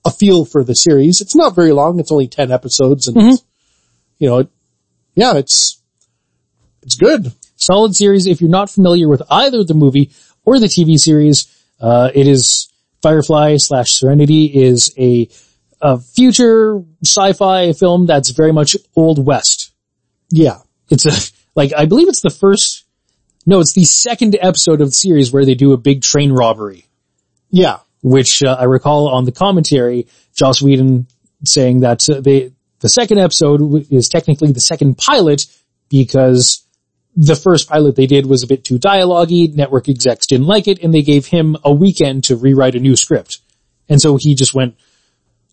a 0.04 0.10
feel 0.10 0.44
for 0.44 0.64
the 0.64 0.74
series. 0.74 1.22
It's 1.22 1.34
not 1.34 1.54
very 1.54 1.72
long. 1.72 1.98
It's 1.98 2.12
only 2.12 2.28
10 2.28 2.50
episodes 2.50 3.08
and, 3.08 3.38
you 4.18 4.28
know, 4.28 4.38
it, 4.40 4.48
yeah, 5.14 5.36
it's, 5.36 5.80
it's 6.82 6.96
good. 6.96 7.32
Solid 7.60 7.94
series. 7.94 8.26
If 8.26 8.40
you're 8.40 8.50
not 8.50 8.70
familiar 8.70 9.08
with 9.08 9.22
either 9.30 9.62
the 9.64 9.74
movie 9.74 10.10
or 10.44 10.58
the 10.58 10.66
TV 10.66 10.98
series, 10.98 11.46
uh, 11.80 12.10
it 12.14 12.26
is 12.26 12.72
Firefly 13.02 13.56
slash 13.58 13.92
Serenity 13.92 14.44
is 14.46 14.92
a, 14.98 15.28
a 15.80 15.98
future 15.98 16.82
sci-fi 17.04 17.72
film 17.72 18.06
that's 18.06 18.30
very 18.30 18.52
much 18.52 18.76
old 18.96 19.24
west. 19.24 19.72
Yeah. 20.30 20.58
It's 20.90 21.06
a, 21.06 21.32
like, 21.54 21.72
I 21.76 21.86
believe 21.86 22.08
it's 22.08 22.22
the 22.22 22.30
first, 22.30 22.84
no, 23.46 23.60
it's 23.60 23.72
the 23.74 23.84
second 23.84 24.36
episode 24.40 24.80
of 24.80 24.88
the 24.88 24.92
series 24.94 25.32
where 25.32 25.44
they 25.44 25.54
do 25.54 25.72
a 25.72 25.76
big 25.78 26.02
train 26.02 26.32
robbery, 26.32 26.86
Yeah. 27.50 27.78
which 28.02 28.42
uh, 28.42 28.56
I 28.58 28.64
recall 28.64 29.08
on 29.08 29.24
the 29.24 29.32
commentary, 29.32 30.06
Joss 30.36 30.60
Whedon 30.62 31.06
saying 31.44 31.80
that 31.80 32.06
uh, 32.08 32.20
they, 32.20 32.52
the 32.80 32.88
second 32.88 33.18
episode 33.18 33.86
is 33.90 34.08
technically 34.08 34.52
the 34.52 34.60
second 34.60 34.96
pilot 34.98 35.46
because 35.88 36.66
the 37.16 37.36
first 37.36 37.68
pilot 37.68 37.96
they 37.96 38.06
did 38.06 38.26
was 38.26 38.42
a 38.42 38.46
bit 38.46 38.64
too 38.64 38.78
dialogue-y, 38.78 39.48
network 39.52 39.88
execs 39.88 40.26
didn't 40.26 40.46
like 40.46 40.68
it, 40.68 40.82
and 40.82 40.94
they 40.94 41.02
gave 41.02 41.26
him 41.26 41.56
a 41.64 41.72
weekend 41.72 42.24
to 42.24 42.36
rewrite 42.36 42.74
a 42.74 42.80
new 42.80 42.96
script. 42.96 43.40
And 43.88 44.00
so 44.00 44.16
he 44.16 44.34
just 44.34 44.54
went, 44.54 44.76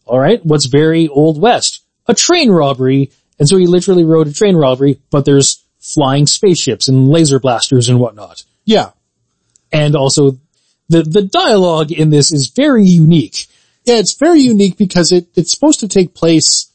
alright, 0.06 0.46
what's 0.46 0.68
very 0.68 1.08
Old 1.08 1.42
West? 1.42 1.82
A 2.08 2.14
train 2.14 2.52
robbery. 2.52 3.12
And 3.40 3.50
so 3.50 3.58
he 3.58 3.68
literally 3.68 4.04
wrote 4.04 4.28
a 4.28 4.34
train 4.34 4.56
robbery, 4.56 5.00
but 5.10 5.26
there's 5.26 5.64
flying 5.80 6.28
spaceships 6.28 6.88
and 6.88 7.10
laser 7.10 7.40
blasters 7.40 7.90
and 7.90 8.00
whatnot. 8.00 8.44
Yeah. 8.66 8.92
And 9.72 9.96
also, 9.96 10.38
the, 10.90 11.04
the 11.04 11.24
dialogue 11.24 11.92
in 11.92 12.10
this 12.10 12.32
is 12.32 12.52
very 12.56 12.86
unique. 12.86 13.48
Yeah, 13.86 13.96
it's 13.96 14.18
very 14.18 14.40
unique 14.40 14.78
because 14.78 15.12
it, 15.12 15.28
it's 15.36 15.54
supposed 15.54 15.80
to 15.82 15.88
take 15.88 16.14
place 16.14 16.72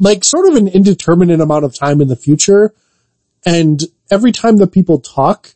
like 0.00 0.24
sort 0.24 0.48
of 0.48 0.54
an 0.54 0.68
indeterminate 0.68 1.40
amount 1.40 1.64
of 1.64 1.74
time 1.74 2.00
in 2.00 2.08
the 2.08 2.16
future. 2.16 2.72
And 3.44 3.82
every 4.10 4.32
time 4.32 4.58
that 4.58 4.72
people 4.72 5.00
talk, 5.00 5.54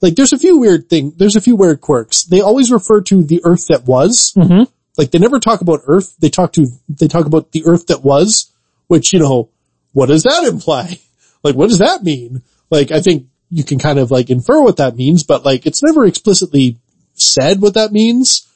like 0.00 0.14
there's 0.14 0.32
a 0.32 0.38
few 0.38 0.58
weird 0.58 0.88
thing, 0.88 1.12
there's 1.16 1.36
a 1.36 1.40
few 1.40 1.56
weird 1.56 1.80
quirks. 1.80 2.24
They 2.24 2.40
always 2.40 2.70
refer 2.70 3.00
to 3.02 3.22
the 3.22 3.40
earth 3.44 3.66
that 3.68 3.84
was. 3.84 4.32
Mm-hmm. 4.36 4.70
Like 4.96 5.10
they 5.10 5.18
never 5.18 5.38
talk 5.38 5.60
about 5.60 5.80
earth. 5.86 6.16
They 6.18 6.30
talk 6.30 6.52
to, 6.54 6.66
they 6.88 7.08
talk 7.08 7.26
about 7.26 7.52
the 7.52 7.64
earth 7.66 7.86
that 7.86 8.02
was, 8.02 8.52
which, 8.86 9.12
you 9.12 9.18
know, 9.18 9.50
what 9.92 10.06
does 10.06 10.24
that 10.24 10.44
imply? 10.44 11.00
Like 11.44 11.54
what 11.54 11.68
does 11.68 11.78
that 11.78 12.02
mean? 12.02 12.42
Like 12.68 12.90
I 12.90 13.00
think 13.00 13.28
you 13.48 13.62
can 13.62 13.78
kind 13.78 14.00
of 14.00 14.10
like 14.10 14.28
infer 14.28 14.60
what 14.60 14.78
that 14.78 14.96
means, 14.96 15.22
but 15.22 15.44
like 15.44 15.66
it's 15.66 15.84
never 15.84 16.04
explicitly 16.04 16.78
said 17.14 17.60
what 17.60 17.74
that 17.74 17.92
means. 17.92 18.46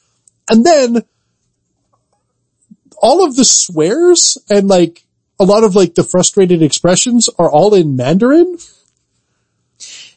And 0.49 0.65
then 0.65 1.03
all 2.97 3.23
of 3.23 3.35
the 3.35 3.45
swears 3.45 4.37
and 4.49 4.67
like 4.67 5.02
a 5.43 5.45
lot 5.45 5.63
of 5.63 5.75
like 5.75 5.95
the 5.95 6.03
frustrated 6.03 6.61
expressions 6.61 7.29
are 7.37 7.51
all 7.51 7.73
in 7.73 7.95
Mandarin. 7.95 8.57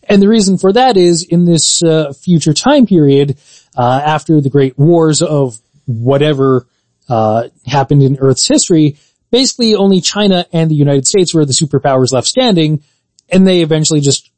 And 0.08 0.22
the 0.22 0.28
reason 0.28 0.56
for 0.56 0.72
that 0.72 0.96
is 0.96 1.24
in 1.24 1.44
this 1.44 1.82
uh, 1.82 2.12
future 2.12 2.54
time 2.54 2.86
period, 2.86 3.38
uh, 3.76 4.00
after 4.04 4.40
the 4.40 4.50
great 4.50 4.78
wars 4.78 5.20
of 5.20 5.58
whatever 5.86 6.66
uh, 7.08 7.48
happened 7.66 8.02
in 8.02 8.16
Earth's 8.20 8.46
history, 8.46 8.98
basically 9.32 9.74
only 9.74 10.00
China 10.00 10.46
and 10.52 10.70
the 10.70 10.76
United 10.76 11.06
States 11.08 11.34
were 11.34 11.44
the 11.44 11.52
superpowers 11.52 12.12
left 12.12 12.28
standing, 12.28 12.82
and 13.28 13.46
they 13.46 13.62
eventually 13.62 14.00
just 14.00 14.30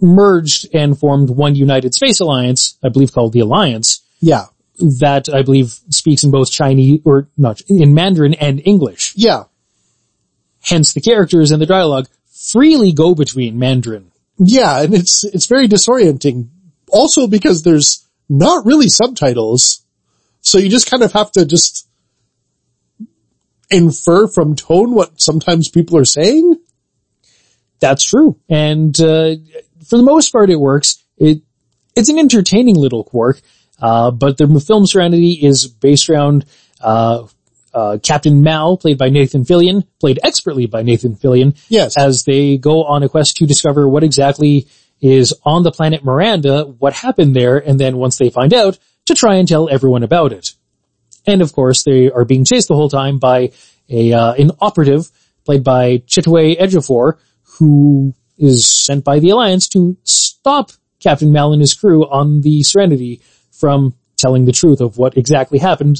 merged 0.00 0.68
and 0.72 0.96
formed 0.98 1.30
one 1.30 1.56
United 1.56 1.92
Space 1.94 2.20
Alliance, 2.20 2.78
I 2.84 2.88
believe 2.90 3.12
called 3.12 3.32
the 3.32 3.40
Alliance, 3.40 4.02
Yeah. 4.20 4.44
that 5.00 5.28
I 5.28 5.42
believe 5.42 5.80
speaks 5.90 6.22
in 6.22 6.30
both 6.30 6.50
Chinese, 6.52 7.00
or 7.04 7.28
not, 7.36 7.62
in 7.68 7.94
Mandarin 7.94 8.34
and 8.34 8.62
English. 8.64 9.12
Yeah. 9.16 9.44
Hence 10.66 10.92
the 10.92 11.00
characters 11.00 11.52
and 11.52 11.62
the 11.62 11.66
dialogue 11.66 12.08
freely 12.32 12.92
go 12.92 13.14
between 13.14 13.58
Mandarin. 13.58 14.10
Yeah. 14.38 14.82
And 14.82 14.94
it's, 14.94 15.24
it's 15.24 15.46
very 15.46 15.68
disorienting. 15.68 16.48
Also 16.90 17.26
because 17.26 17.62
there's 17.62 18.06
not 18.28 18.66
really 18.66 18.88
subtitles. 18.88 19.84
So 20.40 20.58
you 20.58 20.68
just 20.68 20.90
kind 20.90 21.02
of 21.02 21.12
have 21.12 21.32
to 21.32 21.46
just 21.46 21.88
infer 23.70 24.28
from 24.28 24.54
tone 24.54 24.94
what 24.94 25.20
sometimes 25.20 25.68
people 25.68 25.96
are 25.98 26.04
saying. 26.04 26.56
That's 27.80 28.04
true. 28.04 28.38
And, 28.48 28.98
uh, 29.00 29.36
for 29.86 29.96
the 29.96 30.02
most 30.02 30.30
part 30.32 30.50
it 30.50 30.56
works. 30.56 31.02
It, 31.18 31.42
it's 31.94 32.08
an 32.08 32.18
entertaining 32.18 32.76
little 32.76 33.04
quirk, 33.04 33.40
uh, 33.80 34.10
but 34.10 34.36
the 34.36 34.46
film 34.66 34.86
Serenity 34.86 35.32
is 35.32 35.66
based 35.66 36.10
around, 36.10 36.44
uh, 36.80 37.26
uh, 37.76 37.98
Captain 38.02 38.42
Mal, 38.42 38.78
played 38.78 38.96
by 38.96 39.10
Nathan 39.10 39.44
Fillion, 39.44 39.84
played 40.00 40.18
expertly 40.24 40.66
by 40.66 40.82
Nathan 40.82 41.14
Fillion, 41.14 41.54
Yes. 41.68 41.96
as 41.98 42.24
they 42.24 42.56
go 42.56 42.84
on 42.84 43.02
a 43.02 43.08
quest 43.08 43.36
to 43.36 43.46
discover 43.46 43.86
what 43.86 44.02
exactly 44.02 44.66
is 45.02 45.34
on 45.44 45.62
the 45.62 45.70
planet 45.70 46.02
Miranda, 46.02 46.64
what 46.64 46.94
happened 46.94 47.36
there, 47.36 47.58
and 47.58 47.78
then 47.78 47.98
once 47.98 48.16
they 48.16 48.30
find 48.30 48.54
out, 48.54 48.78
to 49.04 49.14
try 49.14 49.36
and 49.36 49.46
tell 49.46 49.68
everyone 49.68 50.02
about 50.02 50.32
it. 50.32 50.54
And 51.26 51.42
of 51.42 51.52
course, 51.52 51.84
they 51.84 52.10
are 52.10 52.24
being 52.24 52.44
chased 52.46 52.68
the 52.68 52.74
whole 52.74 52.88
time 52.88 53.18
by 53.18 53.50
a 53.90 54.12
uh, 54.12 54.32
an 54.34 54.52
operative 54.60 55.10
played 55.44 55.62
by 55.62 55.98
Chiwetel 55.98 56.58
Ejiofor, 56.58 57.18
who 57.58 58.14
is 58.38 58.66
sent 58.66 59.04
by 59.04 59.18
the 59.20 59.30
Alliance 59.30 59.68
to 59.68 59.96
stop 60.02 60.70
Captain 61.00 61.30
Mal 61.30 61.52
and 61.52 61.60
his 61.60 61.74
crew 61.74 62.04
on 62.04 62.40
the 62.40 62.62
Serenity 62.62 63.20
from 63.52 63.94
telling 64.16 64.44
the 64.44 64.52
truth 64.52 64.80
of 64.80 64.98
what 64.98 65.16
exactly 65.16 65.58
happened 65.58 65.96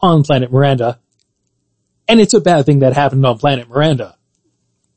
on 0.00 0.22
planet 0.22 0.52
Miranda. 0.52 0.98
And 2.08 2.20
it's 2.20 2.34
a 2.34 2.40
bad 2.40 2.66
thing 2.66 2.80
that 2.80 2.92
happened 2.92 3.24
on 3.24 3.38
planet 3.38 3.68
Miranda. 3.68 4.16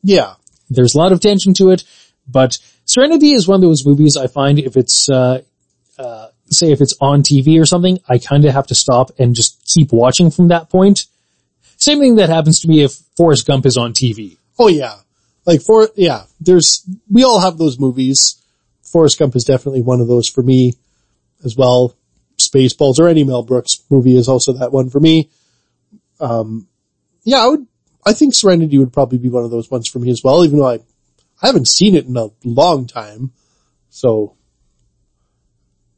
Yeah. 0.02 0.36
There's 0.70 0.96
a 0.96 0.98
lot 0.98 1.12
of 1.12 1.20
tension 1.20 1.54
to 1.56 1.70
it, 1.70 1.84
but 2.28 2.58
Serenity 2.86 3.34
is 3.34 3.48
one 3.48 3.58
of 3.58 3.62
those 3.62 3.86
movies 3.86 4.18
I 4.18 4.28
find 4.28 4.60
if 4.60 4.76
it's, 4.76 5.08
uh, 5.10 5.42
uh, 5.98 6.28
say 6.48 6.72
if 6.72 6.82
it's 6.82 6.96
on 7.00 7.22
TV 7.22 7.62
or 7.62 7.66
something, 7.66 8.00
I 8.08 8.18
kind 8.18 8.46
of 8.46 8.54
have 8.54 8.68
to 8.68 8.76
stop 8.76 9.12
and 9.20 9.36
just 9.36 9.64
keep 9.66 9.92
watching 9.92 10.32
from 10.32 10.50
that 10.50 10.70
point. 10.70 11.06
Same 11.78 12.00
thing 12.00 12.16
that 12.16 12.30
happens 12.30 12.62
to 12.62 12.68
me 12.68 12.82
if 12.84 12.94
Forrest 13.16 13.46
Gump 13.46 13.66
is 13.66 13.78
on 13.78 13.94
TV. 13.94 14.38
Oh 14.58 14.68
yeah. 14.68 14.96
Like 15.46 15.62
for, 15.62 15.90
yeah, 15.96 16.24
there's, 16.40 16.88
we 17.12 17.24
all 17.24 17.40
have 17.40 17.58
those 17.58 17.80
movies. 17.80 18.42
Forrest 18.82 19.20
Gump 19.20 19.36
is 19.36 19.44
definitely 19.44 19.82
one 19.82 20.02
of 20.02 20.08
those 20.08 20.30
for 20.30 20.42
me 20.42 20.74
as 21.44 21.56
well. 21.56 21.96
Spaceballs 22.48 23.00
or 23.00 23.08
any 23.08 23.24
Mel 23.24 23.44
Brooks 23.44 23.84
movie 23.90 24.18
is 24.18 24.28
also 24.28 24.54
that 24.54 24.72
one 24.72 24.90
for 24.90 25.00
me. 25.00 25.30
Um, 26.20 26.68
yeah, 27.24 27.44
I 27.44 27.48
would, 27.48 27.68
I 28.06 28.14
think 28.14 28.34
Serenity 28.34 28.78
would 28.78 28.94
probably 28.94 29.18
be 29.18 29.30
one 29.30 29.44
of 29.44 29.52
those 29.52 29.72
ones 29.72 29.88
for 29.88 30.00
me 30.00 30.10
as 30.10 30.22
well, 30.24 30.44
even 30.46 30.60
though 30.60 30.70
I, 30.70 30.80
I 31.42 31.48
haven't 31.48 31.68
seen 31.68 31.96
it 31.96 32.06
in 32.06 32.18
a 32.18 32.30
long 32.44 32.88
time. 32.88 33.32
So 33.90 34.36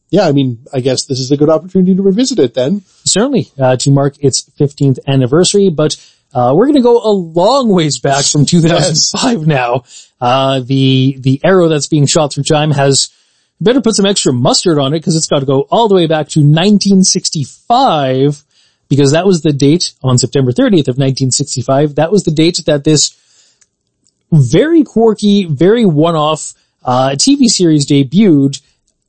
yeah, 0.10 0.28
I 0.28 0.32
mean, 0.32 0.66
I 0.74 0.80
guess 0.80 1.06
this 1.06 1.20
is 1.20 1.32
a 1.32 1.38
good 1.38 1.50
opportunity 1.50 1.96
to 1.96 2.02
revisit 2.02 2.40
it 2.40 2.54
then. 2.54 2.84
Certainly, 3.04 3.52
uh, 3.60 3.76
to 3.78 3.92
mark 3.92 4.16
its 4.20 4.50
15th 4.60 5.00
anniversary, 5.08 5.70
but 5.70 5.96
uh, 6.34 6.54
we're 6.56 6.66
going 6.66 6.76
to 6.76 6.82
go 6.82 7.02
a 7.02 7.12
long 7.12 7.70
ways 7.70 8.00
back 8.00 8.24
from 8.24 8.46
2005 8.48 9.48
now. 9.48 9.84
Uh, 10.22 10.62
the 10.62 11.18
the 11.20 11.42
arrow 11.44 11.68
that's 11.68 11.88
being 11.88 12.06
shot 12.06 12.34
through 12.34 12.44
time 12.44 12.72
has 12.72 13.10
better 13.60 13.82
put 13.82 13.96
some 13.96 14.06
extra 14.06 14.34
mustard 14.34 14.80
on 14.80 14.94
it 14.94 15.00
because 15.00 15.16
it's 15.16 15.28
got 15.28 15.40
to 15.40 15.46
go 15.46 15.62
all 15.72 15.88
the 15.88 15.96
way 15.96 16.08
back 16.08 16.28
to 16.30 16.40
1965 16.40 18.44
because 18.90 19.12
that 19.12 19.26
was 19.26 19.42
the 19.42 19.54
date 19.54 19.94
on 20.04 20.18
September 20.18 20.52
30th 20.52 20.88
of 20.88 20.98
1965. 20.98 21.96
That 21.96 22.12
was 22.12 22.24
the 22.24 22.32
date 22.32 22.60
that 22.66 22.84
this 22.84 23.20
very 24.32 24.84
quirky, 24.84 25.46
very 25.46 25.86
one-off 25.86 26.54
uh, 26.84 27.12
TV 27.12 27.46
series 27.46 27.88
debuted. 27.88 28.62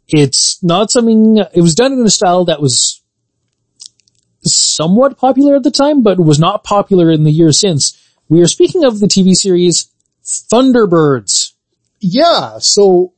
It's 0.08 0.62
not 0.62 0.90
something. 0.90 1.38
It 1.52 1.60
was 1.60 1.74
done 1.74 1.92
in 1.92 2.00
a 2.00 2.10
style 2.10 2.44
that 2.46 2.62
was 2.62 3.02
somewhat 4.42 5.18
popular 5.18 5.56
at 5.56 5.64
the 5.64 5.70
time, 5.70 6.02
but 6.02 6.20
was 6.20 6.38
not 6.38 6.64
popular 6.64 7.10
in 7.10 7.24
the 7.24 7.32
years 7.32 7.58
since. 7.58 8.00
We 8.28 8.40
are 8.40 8.46
speaking 8.46 8.84
of 8.84 9.00
the 9.00 9.06
TV 9.06 9.34
series 9.34 9.90
Thunderbirds. 10.24 11.52
Yeah, 12.00 12.58
so 12.58 13.12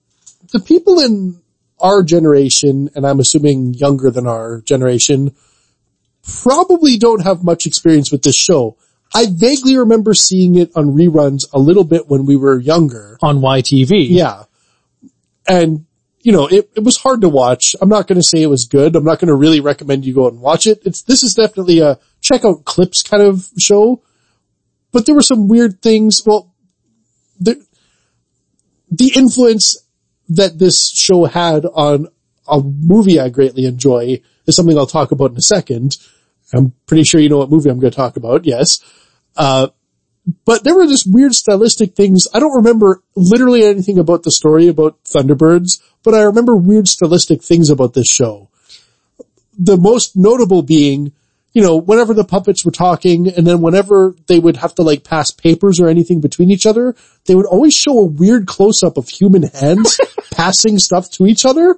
the 0.52 0.60
people 0.60 1.00
in 1.00 1.40
our 1.80 2.02
generation, 2.02 2.90
and 2.94 3.06
I'm 3.06 3.20
assuming 3.20 3.74
younger 3.74 4.10
than 4.10 4.26
our 4.26 4.60
generation, 4.62 5.34
probably 6.22 6.96
don't 6.98 7.22
have 7.22 7.44
much 7.44 7.66
experience 7.66 8.10
with 8.10 8.22
this 8.22 8.36
show. 8.36 8.76
I 9.14 9.26
vaguely 9.30 9.76
remember 9.76 10.12
seeing 10.12 10.56
it 10.56 10.70
on 10.76 10.86
reruns 10.86 11.44
a 11.52 11.58
little 11.58 11.84
bit 11.84 12.08
when 12.08 12.26
we 12.26 12.36
were 12.36 12.58
younger. 12.58 13.16
on 13.22 13.38
YTV. 13.38 14.08
Yeah. 14.10 14.44
And, 15.46 15.86
you 16.20 16.32
know, 16.32 16.46
it, 16.46 16.70
it 16.76 16.84
was 16.84 16.98
hard 16.98 17.22
to 17.22 17.28
watch. 17.28 17.74
I'm 17.80 17.88
not 17.88 18.06
going 18.06 18.20
to 18.20 18.26
say 18.26 18.42
it 18.42 18.50
was 18.50 18.66
good. 18.66 18.96
I'm 18.96 19.04
not 19.04 19.18
going 19.18 19.28
to 19.28 19.34
really 19.34 19.60
recommend 19.60 20.04
you 20.04 20.14
go 20.14 20.28
and 20.28 20.40
watch 20.40 20.66
it. 20.66 20.82
It's, 20.84 21.02
this 21.02 21.22
is 21.22 21.34
definitely 21.34 21.80
a 21.80 21.98
check 22.20 22.44
out 22.44 22.64
clips 22.64 23.02
kind 23.02 23.22
of 23.22 23.48
show, 23.58 24.02
but 24.92 25.06
there 25.06 25.14
were 25.14 25.22
some 25.22 25.48
weird 25.48 25.80
things. 25.80 26.22
Well, 26.26 26.52
the, 27.40 27.64
the 28.90 29.12
influence 29.16 29.78
that 30.28 30.58
this 30.58 30.90
show 30.90 31.24
had 31.24 31.64
on 31.64 32.08
a 32.46 32.60
movie 32.62 33.20
I 33.20 33.28
greatly 33.28 33.64
enjoy 33.66 34.20
is 34.46 34.56
something 34.56 34.76
I'll 34.76 34.86
talk 34.86 35.12
about 35.12 35.32
in 35.32 35.36
a 35.36 35.42
second. 35.42 35.96
I'm 36.52 36.72
pretty 36.86 37.04
sure 37.04 37.20
you 37.20 37.28
know 37.28 37.38
what 37.38 37.50
movie 37.50 37.70
I'm 37.70 37.78
going 37.78 37.90
to 37.90 37.96
talk 37.96 38.16
about. 38.16 38.46
Yes. 38.46 38.80
Uh, 39.36 39.68
but 40.44 40.64
there 40.64 40.74
were 40.74 40.86
just 40.86 41.10
weird 41.10 41.34
stylistic 41.34 41.94
things. 41.94 42.26
I 42.34 42.40
don't 42.40 42.56
remember 42.56 43.02
literally 43.16 43.64
anything 43.64 43.98
about 43.98 44.22
the 44.22 44.30
story 44.30 44.68
about 44.68 45.02
Thunderbirds, 45.04 45.80
but 46.02 46.14
I 46.14 46.22
remember 46.22 46.56
weird 46.56 46.88
stylistic 46.88 47.42
things 47.42 47.70
about 47.70 47.94
this 47.94 48.08
show. 48.08 48.50
The 49.58 49.76
most 49.76 50.16
notable 50.16 50.62
being, 50.62 51.12
you 51.58 51.64
know, 51.64 51.74
whenever 51.74 52.14
the 52.14 52.22
puppets 52.22 52.64
were 52.64 52.70
talking 52.70 53.26
and 53.26 53.44
then 53.44 53.60
whenever 53.60 54.14
they 54.28 54.38
would 54.38 54.58
have 54.58 54.76
to 54.76 54.82
like 54.82 55.02
pass 55.02 55.32
papers 55.32 55.80
or 55.80 55.88
anything 55.88 56.20
between 56.20 56.52
each 56.52 56.66
other, 56.66 56.94
they 57.26 57.34
would 57.34 57.46
always 57.46 57.74
show 57.74 57.98
a 57.98 58.04
weird 58.04 58.46
close 58.46 58.84
up 58.84 58.96
of 58.96 59.08
human 59.08 59.42
hands 59.42 59.98
passing 60.30 60.78
stuff 60.78 61.10
to 61.10 61.26
each 61.26 61.44
other. 61.44 61.76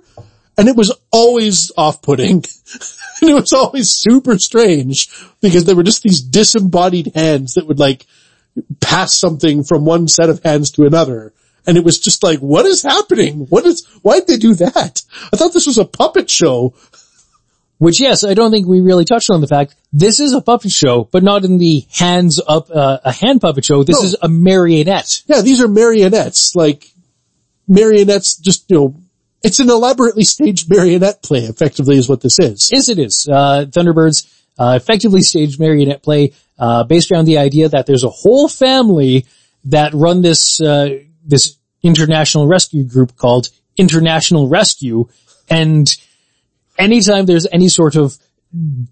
And 0.58 0.68
it 0.68 0.76
was 0.76 0.92
always 1.10 1.72
off-putting. 1.78 2.44
and 3.22 3.30
it 3.30 3.32
was 3.32 3.54
always 3.54 3.88
super 3.88 4.38
strange 4.38 5.08
because 5.40 5.64
they 5.64 5.72
were 5.72 5.82
just 5.82 6.02
these 6.02 6.20
disembodied 6.20 7.12
hands 7.14 7.54
that 7.54 7.66
would 7.66 7.78
like 7.78 8.04
pass 8.82 9.16
something 9.16 9.64
from 9.64 9.86
one 9.86 10.08
set 10.08 10.28
of 10.28 10.42
hands 10.42 10.72
to 10.72 10.84
another. 10.84 11.32
And 11.66 11.78
it 11.78 11.84
was 11.84 11.98
just 11.98 12.22
like, 12.22 12.40
what 12.40 12.66
is 12.66 12.82
happening? 12.82 13.46
What 13.46 13.64
is, 13.64 13.86
why'd 14.02 14.26
they 14.26 14.36
do 14.36 14.56
that? 14.56 15.00
I 15.32 15.38
thought 15.38 15.54
this 15.54 15.66
was 15.66 15.78
a 15.78 15.86
puppet 15.86 16.30
show. 16.30 16.74
Which 17.80 17.98
yes, 17.98 18.24
I 18.24 18.34
don't 18.34 18.50
think 18.50 18.66
we 18.68 18.80
really 18.80 19.06
touched 19.06 19.30
on 19.30 19.40
the 19.40 19.46
fact 19.46 19.74
this 19.90 20.20
is 20.20 20.34
a 20.34 20.42
puppet 20.42 20.70
show, 20.70 21.08
but 21.10 21.22
not 21.22 21.46
in 21.46 21.56
the 21.56 21.86
hands 21.90 22.38
up, 22.46 22.68
uh, 22.70 22.98
a 23.02 23.10
hand 23.10 23.40
puppet 23.40 23.64
show. 23.64 23.82
This 23.82 23.98
No. 23.98 24.04
is 24.04 24.16
a 24.20 24.28
marionette. 24.28 25.22
Yeah, 25.26 25.40
these 25.40 25.62
are 25.62 25.66
marionettes, 25.68 26.54
like 26.54 26.92
marionettes 27.66 28.36
just, 28.36 28.66
you 28.68 28.76
know, 28.76 28.94
it's 29.42 29.60
an 29.60 29.70
elaborately 29.70 30.24
staged 30.24 30.68
marionette 30.68 31.22
play 31.22 31.40
effectively 31.44 31.96
is 31.96 32.06
what 32.06 32.20
this 32.20 32.38
is. 32.38 32.68
Yes, 32.70 32.90
it 32.90 32.98
is. 32.98 33.26
Uh, 33.26 33.64
Thunderbirds, 33.70 34.26
uh, 34.58 34.74
effectively 34.76 35.22
staged 35.22 35.58
marionette 35.58 36.02
play, 36.02 36.34
uh, 36.58 36.84
based 36.84 37.10
around 37.10 37.24
the 37.24 37.38
idea 37.38 37.70
that 37.70 37.86
there's 37.86 38.04
a 38.04 38.10
whole 38.10 38.46
family 38.46 39.24
that 39.64 39.94
run 39.94 40.20
this, 40.20 40.60
uh, 40.60 40.98
this 41.24 41.56
international 41.82 42.46
rescue 42.46 42.84
group 42.84 43.16
called 43.16 43.48
International 43.78 44.48
Rescue. 44.48 45.08
And 45.48 45.88
anytime 46.78 47.26
there's 47.26 47.46
any 47.50 47.68
sort 47.68 47.96
of 47.96 48.16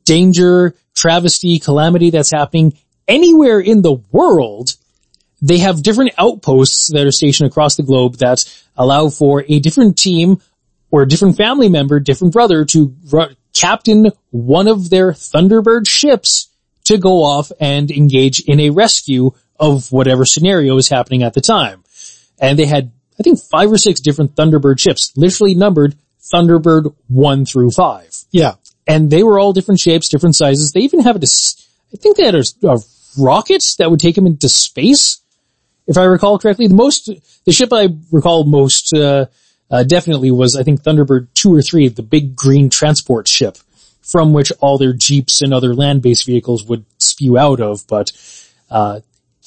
danger, 0.05 0.74
travesty, 0.94 1.59
calamity 1.59 2.10
that's 2.10 2.30
happening 2.30 2.74
anywhere 3.06 3.60
in 3.60 3.82
the 3.82 3.94
world, 4.12 4.76
they 5.40 5.59
have 5.59 5.82
different 5.82 6.12
outposts 6.18 6.88
that 6.92 7.06
are 7.06 7.12
stationed 7.12 7.48
across 7.48 7.76
the 7.76 7.82
globe 7.82 8.16
that 8.16 8.44
allow 8.76 9.09
for 9.09 9.44
a 9.48 9.60
different 9.60 9.96
team 9.96 10.40
or 10.90 11.02
a 11.02 11.09
different 11.09 11.36
family 11.36 11.68
member, 11.68 12.00
different 12.00 12.32
brother 12.32 12.64
to 12.64 12.94
captain 13.52 14.10
one 14.30 14.68
of 14.68 14.90
their 14.90 15.12
Thunderbird 15.12 15.86
ships 15.86 16.48
to 16.84 16.98
go 16.98 17.22
off 17.22 17.52
and 17.60 17.90
engage 17.90 18.40
in 18.40 18.60
a 18.60 18.70
rescue 18.70 19.32
of 19.59 19.90
whatever 19.92 20.24
scenario 20.24 20.76
is 20.76 20.88
happening 20.88 21.22
at 21.22 21.34
the 21.34 21.40
time. 21.40 21.84
And 22.40 22.59
they 22.59 22.66
had, 22.66 22.92
I 23.18 23.22
think, 23.22 23.38
five 23.50 23.70
or 23.70 23.78
six 23.78 24.00
different 24.00 24.34
Thunderbird 24.34 24.78
ships, 24.78 25.12
literally 25.16 25.55
numbered 25.55 25.96
Thunderbird 26.32 26.94
1 27.09 27.44
through 27.46 27.70
5 27.70 28.24
Yeah. 28.32 28.55
and 28.86 29.10
they 29.10 29.22
were 29.22 29.38
all 29.38 29.52
different 29.52 29.80
shapes, 29.80 30.09
different 30.09 30.36
sizes. 30.36 30.72
They 30.72 30.80
even 30.80 31.00
have 31.00 31.16
a, 31.16 31.20
I 31.92 31.96
think 31.96 32.16
they 32.16 32.24
had 32.26 32.34
a, 32.34 32.44
a 32.64 32.78
rocket 33.18 33.64
that 33.78 33.90
would 33.90 34.00
take 34.00 34.14
them 34.14 34.26
into 34.26 34.48
space, 34.48 35.20
if 35.86 35.96
I 35.96 36.05
recall 36.05 36.38
correctly. 36.38 36.66
The 36.68 36.74
most, 36.74 37.10
the 37.44 37.52
ship 37.52 37.70
I 37.72 37.88
recall 38.12 38.44
most, 38.44 38.92
uh, 38.94 39.26
uh, 39.70 39.82
definitely 39.84 40.30
was, 40.30 40.56
I 40.56 40.62
think, 40.62 40.82
Thunderbird 40.82 41.28
2 41.34 41.55
or 41.55 41.62
3, 41.62 41.88
the 41.88 42.02
big 42.02 42.34
green 42.36 42.70
transport 42.70 43.28
ship 43.28 43.59
from 44.02 44.32
which 44.32 44.50
all 44.60 44.78
their 44.78 44.94
Jeeps 44.94 45.42
and 45.42 45.52
other 45.52 45.74
land-based 45.74 46.24
vehicles 46.26 46.64
would 46.64 46.84
spew 46.98 47.36
out 47.36 47.60
of, 47.60 47.86
but, 47.86 48.10
uh, 48.70 49.00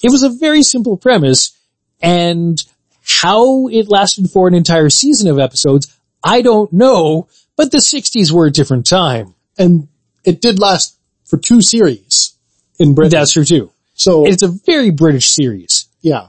it 0.03 0.11
was 0.11 0.21
a 0.23 0.29
very 0.29 0.61
simple 0.63 0.97
premise 0.97 1.51
and 2.01 2.63
how 3.03 3.67
it 3.67 3.87
lasted 3.89 4.29
for 4.29 4.47
an 4.47 4.53
entire 4.53 4.89
season 4.89 5.27
of 5.29 5.39
episodes, 5.39 5.95
I 6.23 6.41
don't 6.41 6.71
know, 6.73 7.27
but 7.55 7.71
the 7.71 7.79
60s 7.79 8.31
were 8.31 8.45
a 8.45 8.51
different 8.51 8.85
time. 8.85 9.33
And 9.57 9.87
it 10.23 10.41
did 10.41 10.59
last 10.59 10.97
for 11.25 11.37
two 11.37 11.61
series 11.61 12.35
in 12.79 12.93
Britain. 12.95 13.11
That's 13.19 13.33
true 13.33 13.45
too. 13.45 13.71
so 13.93 14.25
It's 14.25 14.43
a 14.43 14.47
very 14.65 14.91
British 14.91 15.29
series. 15.31 15.87
Yeah. 16.01 16.27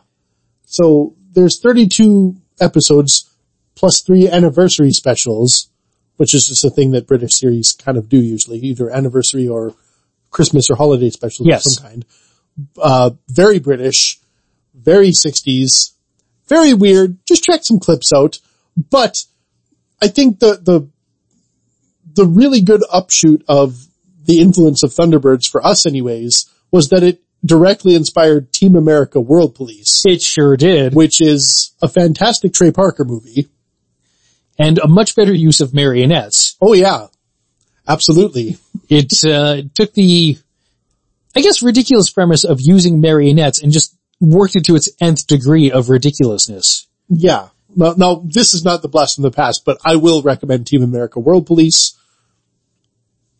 So 0.67 1.15
there's 1.33 1.61
32 1.61 2.37
episodes 2.61 3.29
plus 3.75 4.01
three 4.03 4.29
anniversary 4.29 4.93
specials, 4.93 5.69
which 6.17 6.35
is 6.35 6.47
just 6.47 6.65
a 6.65 6.71
thing 6.71 6.93
that 6.93 7.07
British 7.07 7.33
series 7.35 7.73
kind 7.73 7.99
of 7.99 8.09
do 8.09 8.19
usually, 8.21 8.59
either 8.59 8.91
anniversary 8.91 9.49
or 9.49 9.75
Christmas 10.31 10.71
or 10.71 10.77
holiday 10.77 11.11
specials 11.11 11.49
Yes. 11.49 11.67
of 11.67 11.73
some 11.73 11.85
kind. 11.85 12.05
Uh, 12.81 13.11
very 13.29 13.59
British, 13.59 14.19
very 14.75 15.11
60s, 15.11 15.93
very 16.49 16.75
weird. 16.75 17.17
Just 17.27 17.45
check 17.45 17.61
some 17.65 17.79
clips 17.79 18.13
out. 18.15 18.39
But 18.91 19.25
I 20.03 20.09
think 20.09 20.41
the, 20.41 20.57
the, 20.61 20.89
the 22.15 22.27
really 22.27 22.61
good 22.61 22.83
upshoot 22.93 23.45
of 23.49 23.87
the 24.25 24.41
influence 24.41 24.83
of 24.83 24.91
Thunderbirds 24.91 25.49
for 25.49 25.65
us 25.65 25.87
anyways 25.87 26.51
was 26.73 26.89
that 26.89 27.03
it 27.03 27.23
directly 27.45 27.95
inspired 27.95 28.53
Team 28.53 28.77
America 28.77 29.21
World 29.21 29.55
Police 29.55 30.03
It 30.05 30.21
sure 30.23 30.57
did. 30.57 30.95
which 30.95 31.21
is 31.21 31.75
a 31.81 31.89
fantastic 31.89 32.53
Trey 32.53 32.73
Parker 32.73 33.05
movie. 33.05 33.49
And 34.59 34.79
a 34.79 34.87
much 34.87 35.17
better 35.17 35.33
use 35.33 35.61
of 35.61 35.73
marionettes. 35.73 36.57
Oh 36.61 36.73
yeah, 36.73 37.07
absolutely. 37.89 38.59
It, 38.89 39.25
uh, 39.25 39.63
took 39.75 39.95
the, 39.95 40.37
I 41.35 41.41
guess, 41.41 41.63
ridiculous 41.63 42.11
premise 42.11 42.45
of 42.45 42.61
using 42.61 43.01
marionettes 43.01 43.63
and 43.63 43.73
just 43.73 43.97
worked 44.21 44.55
it 44.57 44.65
to 44.67 44.77
its 44.77 44.91
nth 45.01 45.27
degree 45.27 45.71
of 45.73 45.89
ridiculousness. 45.89 46.87
Yeah. 47.09 47.49
Now, 47.75 47.95
now 47.97 48.23
this 48.25 48.55
is 48.55 48.65
not 48.65 48.83
the 48.83 48.89
blast 48.89 49.17
from 49.17 49.23
the 49.23 49.31
past, 49.31 49.65
but 49.65 49.79
I 49.85 49.97
will 49.97 50.23
recommend 50.23 50.67
Team 50.67 50.83
America 50.83 51.21
World 51.21 51.47
Police. 51.47 51.99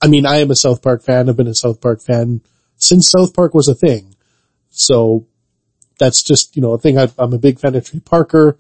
I 0.01 0.09
mean, 0.09 0.27
I 0.27 0.39
am 0.39 0.51
a 0.51 0.57
South 0.57 0.83
Park 0.83 1.03
fan. 1.03 1.29
I've 1.29 1.37
been 1.37 1.47
a 1.47 1.55
South 1.55 1.81
Park 1.81 2.01
fan 2.03 2.41
since 2.77 3.11
South 3.11 3.35
Park 3.35 3.55
was 3.55 3.69
a 3.69 3.75
thing. 3.75 4.15
So 4.71 5.27
that's 5.99 6.23
just, 6.23 6.57
you 6.57 6.63
know, 6.63 6.73
a 6.73 6.79
thing. 6.79 6.99
I, 6.99 7.09
I'm 7.19 7.33
a 7.33 7.39
big 7.39 7.61
fan 7.61 7.75
of 7.75 7.89
Trey 7.89 8.01
Parker. 8.01 8.59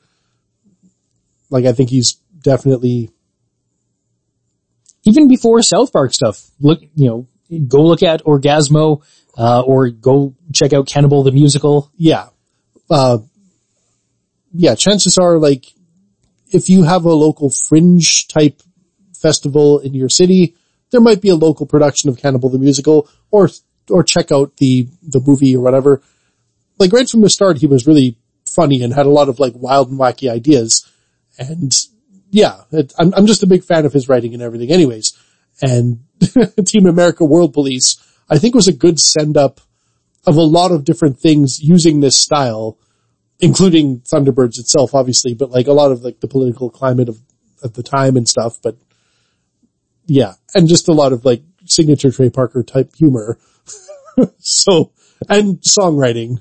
Like, 1.51 1.65
I 1.65 1.73
think 1.73 1.90
he's 1.90 2.15
definitely, 2.40 3.11
Even 5.05 5.27
before 5.28 5.61
South 5.62 5.93
Park 5.93 6.15
stuff, 6.15 6.51
look, 6.61 6.81
you 6.94 7.09
know, 7.09 7.27
go 7.66 7.82
look 7.82 8.03
at 8.03 8.23
Orgazmo, 8.24 9.03
uh, 9.36 9.62
or 9.62 9.90
go 9.90 10.35
check 10.53 10.73
out 10.73 10.86
Cannibal 10.86 11.23
the 11.23 11.32
Musical. 11.32 11.90
yeah. 11.97 12.28
Uh, 12.90 13.19
yeah, 14.52 14.74
chances 14.74 15.18
are 15.18 15.38
like, 15.38 15.66
if 16.52 16.68
you 16.68 16.82
have 16.82 17.04
a 17.04 17.12
local 17.12 17.50
fringe 17.50 18.28
type 18.28 18.62
festival 19.18 19.78
in 19.78 19.94
your 19.94 20.08
city, 20.08 20.54
there 20.90 21.00
might 21.00 21.22
be 21.22 21.30
a 21.30 21.36
local 21.36 21.66
production 21.66 22.10
of 22.10 22.18
Cannibal 22.18 22.50
the 22.50 22.58
Musical 22.58 23.08
or, 23.30 23.48
or 23.88 24.02
check 24.02 24.30
out 24.30 24.56
the, 24.58 24.88
the 25.02 25.20
movie 25.20 25.56
or 25.56 25.62
whatever. 25.62 26.02
Like 26.78 26.92
right 26.92 27.08
from 27.08 27.22
the 27.22 27.30
start, 27.30 27.58
he 27.58 27.66
was 27.66 27.86
really 27.86 28.16
funny 28.46 28.82
and 28.82 28.92
had 28.92 29.06
a 29.06 29.10
lot 29.10 29.28
of 29.28 29.40
like 29.40 29.54
wild 29.56 29.90
and 29.90 29.98
wacky 29.98 30.30
ideas. 30.30 30.86
And 31.38 31.74
yeah, 32.30 32.62
it, 32.70 32.92
I'm, 32.98 33.14
I'm 33.14 33.26
just 33.26 33.42
a 33.42 33.46
big 33.46 33.64
fan 33.64 33.86
of 33.86 33.92
his 33.92 34.08
writing 34.08 34.34
and 34.34 34.42
everything 34.42 34.70
anyways. 34.70 35.16
And 35.60 36.00
Team 36.66 36.86
America 36.86 37.24
World 37.24 37.54
Police, 37.54 37.96
I 38.28 38.38
think 38.38 38.54
was 38.54 38.68
a 38.68 38.72
good 38.72 38.98
send 38.98 39.36
up 39.36 39.60
of 40.26 40.36
a 40.36 40.42
lot 40.42 40.72
of 40.72 40.84
different 40.84 41.18
things 41.18 41.60
using 41.60 42.00
this 42.00 42.16
style, 42.16 42.78
including 43.43 44.01
Thunderbirds 44.01 44.59
itself, 44.59 44.94
obviously, 44.94 45.35
but 45.35 45.51
like 45.51 45.66
a 45.66 45.73
lot 45.73 45.93
of 45.93 46.02
like 46.02 46.20
the 46.20 46.28
political 46.28 46.70
climate 46.70 47.10
of, 47.10 47.19
of 47.62 47.74
the 47.74 47.82
time 47.82 48.16
and 48.16 48.27
stuff, 48.27 48.59
but 48.62 48.77
yeah, 50.06 50.35
and 50.55 50.69
just 50.69 50.89
a 50.89 50.93
lot 50.93 51.12
of 51.12 51.24
like 51.24 51.43
signature 51.66 52.10
Trey 52.10 52.31
Parker 52.31 52.62
type 52.62 52.94
humor. 52.97 53.39
so, 54.39 54.93
and 55.28 55.60
songwriting 55.60 56.40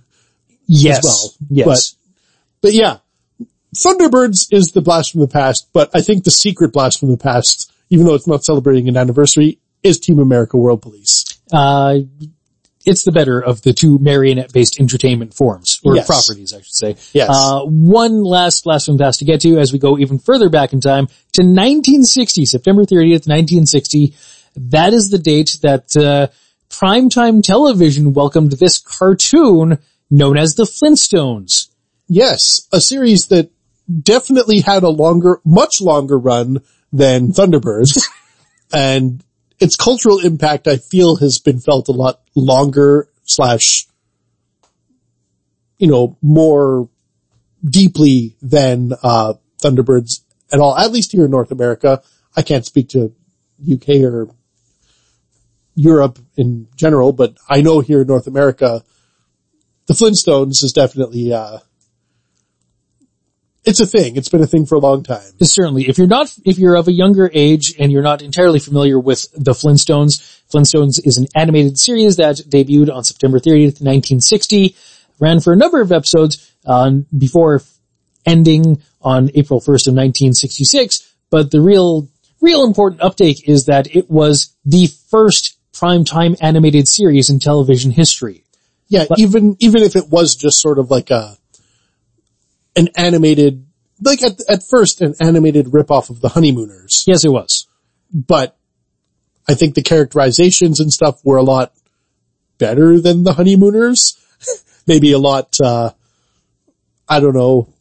Yes. 0.68 1.00
as 1.00 1.04
well. 1.04 1.34
Yes. 1.50 1.96
But 2.62 2.74
yeah, 2.74 2.98
Thunderbirds 3.76 4.48
is 4.52 4.72
the 4.72 4.82
blast 4.82 5.12
from 5.12 5.22
the 5.22 5.28
past, 5.28 5.70
but 5.74 5.90
I 5.94 6.02
think 6.02 6.24
the 6.24 6.32
secret 6.32 6.72
blast 6.74 7.00
from 7.00 7.12
the 7.12 7.18
past, 7.18 7.72
even 7.90 8.06
though 8.06 8.16
it's 8.16 8.28
not 8.28 8.44
celebrating 8.44 8.88
an 8.88 8.96
anniversary, 8.98 9.60
is 9.84 10.00
Team 10.00 10.20
America 10.20 10.58
World 10.58 10.82
Police. 10.82 11.26
uh, 11.52 11.96
it's 12.86 13.04
the 13.04 13.12
better 13.12 13.40
of 13.40 13.62
the 13.62 13.74
two 13.74 13.98
marionette-based 14.00 14.80
entertainment 14.80 15.34
forms, 15.34 15.80
or 15.84 15.96
Yes. 15.96 16.08
properties, 16.08 16.54
I 16.54 16.62
should 16.62 16.74
say. 16.74 16.96
Yes. 17.14 17.30
Uh, 17.32 17.62
one 17.66 18.24
last 18.24 18.66
last 18.66 18.88
one 18.88 18.98
past 18.98 19.20
to 19.20 19.26
get 19.26 19.42
to 19.42 19.58
as 19.60 19.72
we 19.74 19.80
go 19.80 19.98
even 19.98 20.20
further 20.20 20.50
back 20.50 20.74
in 20.74 20.82
time 20.82 21.08
to 21.34 21.42
1960, 21.44 22.46
September 22.46 22.84
30th, 22.84 23.28
1960. 23.28 24.14
That 24.56 24.94
is 24.94 25.10
the 25.10 25.18
date 25.20 25.58
that, 25.62 25.96
uh, 25.96 26.28
primetime 26.70 27.44
television 27.44 28.14
welcomed 28.14 28.54
this 28.54 28.78
cartoon 28.78 29.78
known 30.10 30.38
as 30.38 30.56
the 30.56 30.64
Flintstones. 30.64 31.68
Yes, 32.08 32.68
a 32.72 32.80
series 32.82 33.28
that 33.28 33.50
definitely 34.02 34.62
had 34.62 34.84
a 34.84 34.90
longer, 34.90 35.42
much 35.46 35.82
longer 35.82 36.18
run 36.18 36.60
than 36.94 37.32
Thunderbirds. 37.34 38.02
and 38.74 39.24
its 39.62 39.76
cultural 39.76 40.20
impact, 40.20 40.68
I 40.68 40.78
feel, 40.78 41.18
has 41.18 41.38
been 41.38 41.60
felt 41.60 41.88
a 41.88 41.94
lot 41.94 42.20
longer 42.36 43.08
slash, 43.24 43.86
you 45.78 45.88
know, 45.88 46.18
more 46.22 46.90
deeply 47.64 48.36
than, 48.42 48.92
uh, 49.04 49.36
Thunderbirds 49.62 50.22
at 50.52 50.60
all, 50.60 50.76
at 50.76 50.92
least 50.92 51.12
here 51.12 51.26
in 51.26 51.32
North 51.32 51.52
America. 51.52 52.02
I 52.36 52.42
can't 52.42 52.66
speak 52.66 52.90
to 52.90 53.14
UK 53.72 54.02
or 54.02 54.30
Europe 55.76 56.18
in 56.36 56.68
general, 56.76 57.14
but 57.14 57.38
I 57.48 57.62
know 57.62 57.80
here 57.82 58.02
in 58.02 58.08
North 58.08 58.26
America, 58.26 58.84
the 59.86 59.94
Flintstones 59.94 60.64
is 60.64 60.74
definitely, 60.74 61.32
uh, 61.32 61.60
it's 63.64 63.80
a 63.80 63.86
thing. 63.86 64.16
It's 64.16 64.30
been 64.30 64.42
a 64.42 64.48
thing 64.48 64.66
for 64.66 64.76
a 64.76 64.80
long 64.80 65.04
time. 65.04 65.22
Certainly, 65.42 65.88
if 65.88 65.98
you're 65.98 66.08
not, 66.08 66.34
if 66.46 66.58
you're 66.58 66.76
of 66.76 66.88
a 66.88 66.92
younger 66.92 67.30
age 67.34 67.76
and 67.78 67.92
you're 67.92 68.02
not 68.02 68.22
entirely 68.22 68.60
familiar 68.60 69.00
with 69.00 69.28
the 69.34 69.52
Flintstones, 69.52 70.42
Flintstones 70.52 71.00
is 71.06 71.18
an 71.18 71.28
animated 71.36 71.78
series 71.78 72.18
that 72.18 72.38
debuted 72.38 72.94
on 72.94 73.04
September 73.04 73.40
30th, 73.40 73.80
1960, 73.82 74.76
ran 75.20 75.40
for 75.40 75.54
a 75.54 75.56
number 75.56 75.80
of 75.80 75.92
episodes, 75.92 76.52
uh, 76.66 76.92
before 77.16 77.62
ending 78.26 78.82
on 79.02 79.30
April 79.36 79.60
1st 79.60 79.88
of 79.88 79.94
1966. 79.96 81.14
But 81.30 81.52
the 81.52 81.62
real, 81.62 82.10
real 82.42 82.66
important 82.66 83.02
uptake 83.02 83.48
is 83.48 83.66
that 83.66 83.96
it 83.96 84.10
was 84.10 84.56
the 84.66 84.88
first 85.10 85.58
primetime 85.74 86.36
animated 86.42 86.88
series 86.88 87.30
in 87.30 87.40
television 87.40 87.92
history. 87.92 88.44
Yeah, 88.88 89.06
even, 89.18 89.56
even 89.60 89.84
if 89.84 89.96
it 89.96 90.10
was 90.10 90.36
just 90.36 90.60
sort 90.60 90.78
of 90.78 90.92
like 90.92 91.12
a, 91.12 91.38
an 92.76 92.90
animated, 92.96 93.66
like 94.02 94.24
at, 94.24 94.40
at 94.50 94.64
first 94.70 95.02
an 95.02 95.16
animated 95.20 95.68
ripoff 95.68 96.10
of 96.10 96.22
the 96.22 96.30
Honeymooners. 96.30 97.04
Yes, 97.08 97.26
it 97.26 97.30
was. 97.30 97.68
But 98.14 98.58
I 99.48 99.54
think 99.54 99.76
the 99.76 99.84
characterizations 99.84 100.80
and 100.80 100.92
stuff 100.92 101.20
were 101.24 101.38
a 101.38 101.44
lot 101.44 101.74
better 102.58 103.00
than 103.00 103.24
the 103.24 103.34
Honeymooners. 103.34 104.18
Maybe 104.88 105.12
a 105.12 105.18
lot, 105.18 105.58
uh, 105.64 105.92
I 107.08 107.20
don't 107.20 107.36
know, 107.36 107.74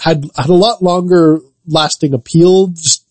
had, 0.00 0.24
had 0.36 0.48
a 0.48 0.54
lot 0.54 0.82
longer 0.82 1.40
lasting 1.66 2.14
appeal. 2.14 2.68
Just, 2.68 3.04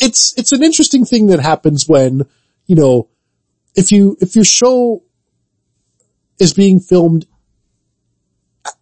it's, 0.00 0.34
it's 0.36 0.52
an 0.52 0.62
interesting 0.62 1.04
thing 1.04 1.28
that 1.28 1.40
happens 1.40 1.84
when, 1.86 2.22
you 2.66 2.76
know, 2.76 3.08
if 3.74 3.92
you, 3.92 4.16
if 4.20 4.34
your 4.34 4.44
show 4.44 5.02
is 6.38 6.54
being 6.54 6.80
filmed, 6.80 7.26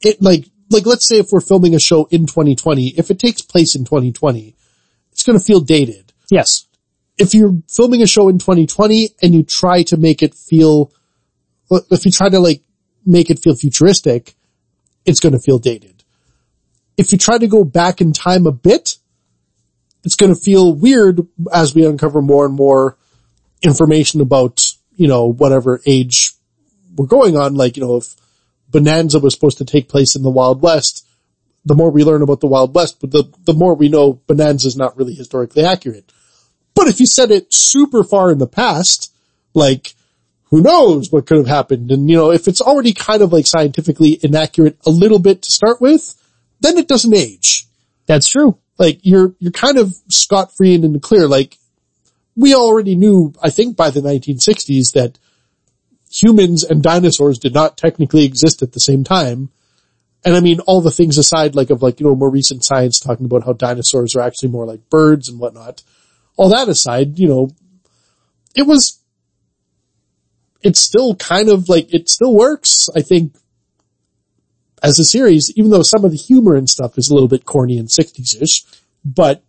it 0.00 0.22
like, 0.22 0.46
like 0.70 0.86
let's 0.86 1.06
say 1.06 1.18
if 1.18 1.28
we're 1.32 1.40
filming 1.40 1.74
a 1.74 1.80
show 1.80 2.06
in 2.06 2.26
2020, 2.26 2.88
if 2.88 3.10
it 3.10 3.18
takes 3.18 3.42
place 3.42 3.74
in 3.74 3.84
2020, 3.84 4.54
it's 5.12 5.22
going 5.22 5.38
to 5.38 5.44
feel 5.44 5.60
dated. 5.60 6.12
Yes. 6.30 6.66
If 7.16 7.34
you're 7.34 7.54
filming 7.68 8.02
a 8.02 8.06
show 8.06 8.28
in 8.28 8.38
2020 8.38 9.10
and 9.22 9.34
you 9.34 9.42
try 9.42 9.82
to 9.84 9.96
make 9.96 10.22
it 10.22 10.34
feel, 10.34 10.92
if 11.70 12.04
you 12.04 12.12
try 12.12 12.28
to 12.28 12.38
like 12.38 12.62
make 13.04 13.30
it 13.30 13.40
feel 13.40 13.54
futuristic, 13.54 14.34
it's 15.04 15.20
going 15.20 15.32
to 15.32 15.40
feel 15.40 15.58
dated. 15.58 16.04
If 16.96 17.12
you 17.12 17.18
try 17.18 17.38
to 17.38 17.46
go 17.46 17.64
back 17.64 18.00
in 18.00 18.12
time 18.12 18.46
a 18.46 18.52
bit, 18.52 18.96
it's 20.04 20.16
going 20.16 20.34
to 20.34 20.40
feel 20.40 20.72
weird 20.72 21.26
as 21.52 21.74
we 21.74 21.84
uncover 21.84 22.22
more 22.22 22.46
and 22.46 22.54
more 22.54 22.96
information 23.62 24.20
about, 24.20 24.64
you 24.96 25.08
know, 25.08 25.26
whatever 25.26 25.80
age 25.86 26.32
we're 26.94 27.06
going 27.06 27.36
on. 27.36 27.54
Like, 27.54 27.76
you 27.76 27.84
know, 27.84 27.96
if 27.96 28.14
Bonanza 28.68 29.18
was 29.18 29.34
supposed 29.34 29.58
to 29.58 29.64
take 29.64 29.88
place 29.88 30.14
in 30.14 30.22
the 30.22 30.30
Wild 30.30 30.62
West, 30.62 31.06
the 31.64 31.74
more 31.74 31.90
we 31.90 32.04
learn 32.04 32.22
about 32.22 32.40
the 32.40 32.46
Wild 32.46 32.74
West, 32.74 33.00
but 33.00 33.10
the, 33.10 33.24
the 33.44 33.54
more 33.54 33.74
we 33.74 33.88
know 33.88 34.20
Bonanza 34.26 34.68
is 34.68 34.76
not 34.76 34.96
really 34.96 35.14
historically 35.14 35.64
accurate. 35.64 36.12
But 36.74 36.88
if 36.88 37.00
you 37.00 37.06
set 37.06 37.30
it 37.30 37.52
super 37.52 38.04
far 38.04 38.30
in 38.30 38.38
the 38.38 38.46
past, 38.46 39.12
like, 39.54 39.94
who 40.44 40.62
knows 40.62 41.10
what 41.10 41.26
could 41.26 41.38
have 41.38 41.46
happened? 41.46 41.90
And 41.90 42.08
you 42.08 42.16
know, 42.16 42.30
if 42.30 42.48
it's 42.48 42.60
already 42.60 42.94
kind 42.94 43.22
of 43.22 43.32
like 43.32 43.46
scientifically 43.46 44.18
inaccurate 44.22 44.78
a 44.86 44.90
little 44.90 45.18
bit 45.18 45.42
to 45.42 45.50
start 45.50 45.80
with, 45.80 46.14
then 46.60 46.78
it 46.78 46.88
doesn't 46.88 47.14
age. 47.14 47.66
That's 48.06 48.28
true. 48.28 48.58
Like 48.78 49.00
you're, 49.02 49.34
you're 49.38 49.52
kind 49.52 49.76
of 49.76 49.94
scot-free 50.08 50.74
and 50.74 50.84
in 50.84 50.92
the 50.92 51.00
clear. 51.00 51.26
Like 51.26 51.58
we 52.36 52.54
already 52.54 52.96
knew, 52.96 53.34
I 53.42 53.50
think 53.50 53.76
by 53.76 53.90
the 53.90 54.00
1960s 54.00 54.92
that 54.92 55.18
humans 56.10 56.64
and 56.64 56.82
dinosaurs 56.82 57.38
did 57.38 57.54
not 57.54 57.76
technically 57.76 58.24
exist 58.24 58.62
at 58.62 58.72
the 58.72 58.80
same 58.80 59.04
time. 59.04 59.50
And 60.24 60.34
I 60.34 60.40
mean, 60.40 60.60
all 60.60 60.80
the 60.80 60.90
things 60.90 61.18
aside, 61.18 61.54
like 61.54 61.70
of 61.70 61.82
like, 61.82 62.00
you 62.00 62.06
know, 62.06 62.14
more 62.14 62.30
recent 62.30 62.64
science 62.64 62.98
talking 62.98 63.26
about 63.26 63.44
how 63.44 63.52
dinosaurs 63.52 64.16
are 64.16 64.20
actually 64.20 64.50
more 64.50 64.66
like 64.66 64.90
birds 64.90 65.28
and 65.28 65.38
whatnot. 65.38 65.82
All 66.36 66.50
that 66.50 66.68
aside, 66.68 67.18
you 67.18 67.28
know, 67.28 67.50
it 68.54 68.66
was, 68.66 69.00
it's 70.62 70.80
still 70.80 71.14
kind 71.14 71.48
of 71.48 71.68
like, 71.68 71.92
it 71.94 72.08
still 72.08 72.34
works, 72.34 72.88
I 72.96 73.02
think, 73.02 73.36
as 74.82 74.98
a 74.98 75.04
series, 75.04 75.52
even 75.56 75.70
though 75.70 75.82
some 75.82 76.04
of 76.04 76.10
the 76.10 76.16
humor 76.16 76.54
and 76.54 76.68
stuff 76.68 76.98
is 76.98 77.10
a 77.10 77.14
little 77.14 77.28
bit 77.28 77.44
corny 77.44 77.78
and 77.78 77.88
60s-ish, 77.88 78.64
but 79.04 79.42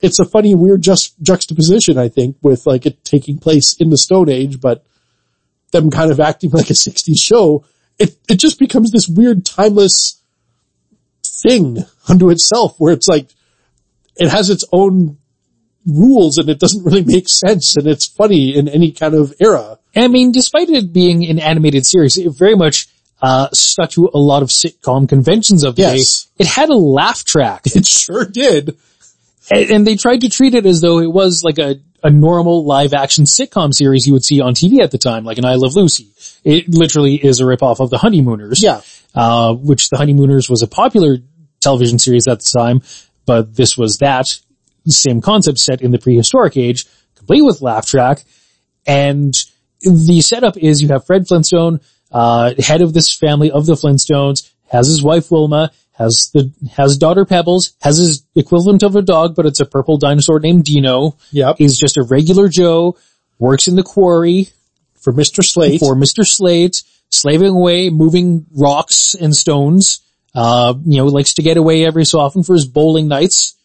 it's 0.00 0.18
a 0.18 0.24
funny, 0.24 0.54
weird 0.54 0.82
just 0.82 1.20
juxtaposition, 1.20 1.98
I 1.98 2.08
think, 2.08 2.36
with 2.42 2.66
like 2.66 2.86
it 2.86 3.04
taking 3.04 3.38
place 3.38 3.74
in 3.78 3.90
the 3.90 3.98
Stone 3.98 4.28
Age, 4.28 4.60
but 4.60 4.84
them 5.72 5.90
kind 5.90 6.10
of 6.10 6.20
acting 6.20 6.50
like 6.50 6.70
a 6.70 6.74
60s 6.74 7.20
show. 7.20 7.64
It, 7.98 8.16
it 8.28 8.36
just 8.36 8.58
becomes 8.58 8.90
this 8.90 9.08
weird 9.08 9.44
timeless 9.44 10.22
thing 11.24 11.78
unto 12.08 12.30
itself 12.30 12.74
where 12.78 12.92
it's 12.92 13.08
like, 13.08 13.28
it 14.16 14.28
has 14.28 14.50
its 14.50 14.64
own 14.72 15.18
rules 15.86 16.38
and 16.38 16.48
it 16.48 16.58
doesn't 16.58 16.84
really 16.84 17.04
make 17.04 17.28
sense 17.28 17.76
and 17.76 17.86
it's 17.86 18.06
funny 18.06 18.56
in 18.56 18.68
any 18.68 18.92
kind 18.92 19.14
of 19.14 19.32
era. 19.40 19.78
I 19.96 20.08
mean, 20.08 20.32
despite 20.32 20.68
it 20.68 20.92
being 20.92 21.24
an 21.28 21.38
animated 21.38 21.86
series, 21.86 22.18
it 22.18 22.30
very 22.30 22.54
much 22.56 22.86
uh, 23.22 23.48
stuck 23.52 23.90
to 23.90 24.10
a 24.12 24.18
lot 24.18 24.42
of 24.42 24.48
sitcom 24.48 25.08
conventions 25.08 25.64
of 25.64 25.76
the 25.76 25.82
Yes. 25.82 26.24
day. 26.36 26.44
It 26.44 26.46
had 26.46 26.68
a 26.68 26.74
laugh 26.76 27.24
track, 27.24 27.62
It 27.66 27.86
sure 27.86 28.24
did. 28.24 28.76
and, 29.50 29.70
and 29.70 29.86
they 29.86 29.96
tried 29.96 30.20
to 30.20 30.28
treat 30.28 30.54
it 30.54 30.66
as 30.66 30.80
though 30.80 30.98
it 31.00 31.10
was 31.12 31.42
like 31.44 31.58
a, 31.58 31.80
a 32.02 32.10
normal 32.10 32.64
live 32.64 32.94
action 32.94 33.24
sitcom 33.24 33.74
series 33.74 34.06
you 34.06 34.12
would 34.12 34.24
see 34.24 34.40
on 34.40 34.54
TV 34.54 34.80
at 34.80 34.90
the 34.90 34.98
time, 34.98 35.24
like 35.24 35.38
an 35.38 35.44
I 35.44 35.54
Love 35.54 35.74
Lucy. 35.74 36.08
It 36.44 36.68
literally 36.68 37.16
is 37.16 37.40
a 37.40 37.44
ripoff 37.44 37.80
of 37.80 37.90
The 37.90 37.98
Honeymooners. 37.98 38.62
Yeah. 38.62 38.80
Uh, 39.14 39.54
which 39.54 39.90
The 39.90 39.96
Honeymooners 39.96 40.48
was 40.48 40.62
a 40.62 40.68
popular 40.68 41.18
television 41.60 41.98
series 41.98 42.28
at 42.28 42.40
the 42.40 42.58
time, 42.58 42.82
but 43.26 43.56
this 43.56 43.76
was 43.76 43.98
that 43.98 44.26
same 44.86 45.20
concept 45.20 45.58
set 45.58 45.82
in 45.82 45.90
the 45.90 45.98
prehistoric 45.98 46.56
age, 46.56 46.86
complete 47.16 47.42
with 47.42 47.60
laugh 47.60 47.86
track. 47.86 48.24
And 48.86 49.34
the 49.80 50.20
setup 50.20 50.56
is 50.56 50.80
you 50.80 50.88
have 50.88 51.06
Fred 51.06 51.26
Flintstone, 51.26 51.80
uh, 52.10 52.54
head 52.58 52.80
of 52.80 52.94
this 52.94 53.14
family 53.14 53.50
of 53.50 53.66
the 53.66 53.74
Flintstones, 53.74 54.50
has 54.68 54.86
his 54.86 55.02
wife 55.02 55.30
Wilma, 55.30 55.72
has 55.98 56.30
the, 56.32 56.52
has 56.76 56.96
daughter 56.96 57.24
Pebbles, 57.24 57.74
has 57.80 57.98
his 57.98 58.24
equivalent 58.36 58.84
of 58.84 58.94
a 58.94 59.02
dog, 59.02 59.34
but 59.34 59.46
it's 59.46 59.58
a 59.58 59.66
purple 59.66 59.98
dinosaur 59.98 60.38
named 60.38 60.64
Dino. 60.64 61.16
Yep. 61.32 61.56
He's 61.58 61.76
just 61.76 61.96
a 61.96 62.04
regular 62.04 62.48
Joe, 62.48 62.96
works 63.38 63.66
in 63.66 63.74
the 63.74 63.82
quarry 63.82 64.48
For 65.00 65.12
Mr. 65.12 65.42
Slate. 65.44 65.80
for 65.80 65.96
Mr. 65.96 66.24
Slate, 66.24 66.84
slaving 67.10 67.48
away, 67.48 67.90
moving 67.90 68.46
rocks 68.54 69.14
and 69.14 69.34
stones. 69.34 70.00
Uh, 70.34 70.74
you 70.84 70.98
know, 70.98 71.06
likes 71.06 71.34
to 71.34 71.42
get 71.42 71.56
away 71.56 71.84
every 71.84 72.04
so 72.04 72.20
often 72.20 72.44
for 72.44 72.54
his 72.54 72.66
bowling 72.66 73.08
nights. 73.08 73.56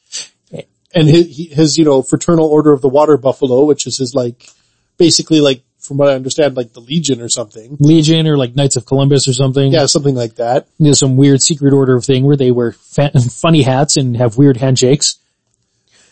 and 0.95 1.07
his, 1.07 1.49
his, 1.51 1.77
you 1.77 1.85
know, 1.85 2.01
fraternal 2.01 2.47
order 2.47 2.72
of 2.72 2.81
the 2.81 2.89
water 2.89 3.15
buffalo, 3.15 3.65
which 3.65 3.85
is 3.85 3.99
his 3.99 4.15
like, 4.15 4.49
basically 4.97 5.39
like, 5.39 5.61
from 5.84 5.97
what 5.97 6.10
I 6.10 6.15
understand, 6.15 6.55
like 6.55 6.73
the 6.73 6.80
Legion 6.80 7.22
or 7.22 7.30
something. 7.30 7.77
Legion 7.80 8.27
or 8.27 8.38
like 8.38 8.55
Knights 8.55 8.77
of 8.77 8.85
Columbus 8.85 9.27
or 9.27 9.34
something. 9.34 9.72
Yeah, 9.72 9.85
something 9.85 10.15
like 10.15 10.35
that. 10.35 10.68
You 10.80 10.88
know, 10.88 10.93
some 10.93 11.18
weird 11.18 11.43
secret 11.43 11.73
order 11.73 11.95
of 11.95 12.05
thing 12.05 12.23
where 12.23 12.38
they 12.38 12.51
wear 12.51 12.72
fa- 12.72 13.11
funny 13.31 13.64
hats 13.64 13.97
and 13.97 14.15
have 14.15 14.38
weird 14.38 14.57
handshakes. 14.57 15.19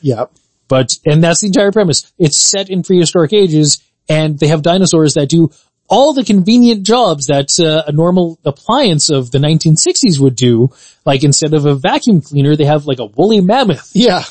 Yeah. 0.02 0.26
But, 0.68 0.94
and 1.06 1.24
that's 1.24 1.42
the 1.42 1.48
entire 1.48 1.72
premise. 1.72 2.12
It's 2.20 2.40
set 2.40 2.70
in 2.70 2.84
prehistoric 2.84 3.34
ages 3.34 3.82
and 4.10 4.38
they 4.40 4.48
have 4.48 4.62
dinosaurs 4.62 5.14
that 5.14 5.30
do 5.30 5.52
all 5.88 6.14
the 6.14 6.24
convenient 6.24 6.84
jobs 6.84 7.28
that 7.28 7.60
uh, 7.60 7.84
a 7.88 7.92
normal 7.92 8.40
appliance 8.46 9.10
of 9.10 9.32
the 9.32 9.38
1960s 9.38 10.20
would 10.20 10.36
do. 10.36 10.70
Like 11.06 11.24
instead 11.24 11.54
of 11.54 11.66
a 11.66 11.76
vacuum 11.76 12.22
cleaner, 12.22 12.56
they 12.56 12.66
have 12.66 12.86
like 12.86 13.00
a 13.00 13.06
woolly 13.06 13.42
mammoth. 13.42 13.92
Yeah. 13.94 14.24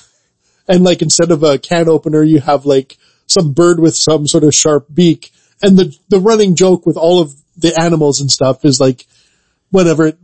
And 0.69 0.85
like 0.85 1.03
instead 1.03 1.31
of 1.31 1.43
a 1.43 1.59
can 1.59 1.89
opener, 1.89 2.23
you 2.23 2.41
have 2.41 2.65
like 2.65 2.97
some 3.31 3.53
bird 3.53 3.79
with 3.81 3.97
some 3.97 4.27
sort 4.27 4.45
of 4.45 4.55
sharp 4.55 4.87
beak. 4.93 5.33
And 5.63 5.79
the, 5.79 5.97
the 6.09 6.21
running 6.21 6.57
joke 6.57 6.87
with 6.87 6.97
all 6.97 7.21
of 7.21 7.35
the 7.57 7.79
animals 7.81 8.21
and 8.21 8.31
stuff 8.31 8.65
is 8.65 8.81
like, 8.81 9.07
whenever 9.71 10.07
it 10.07 10.19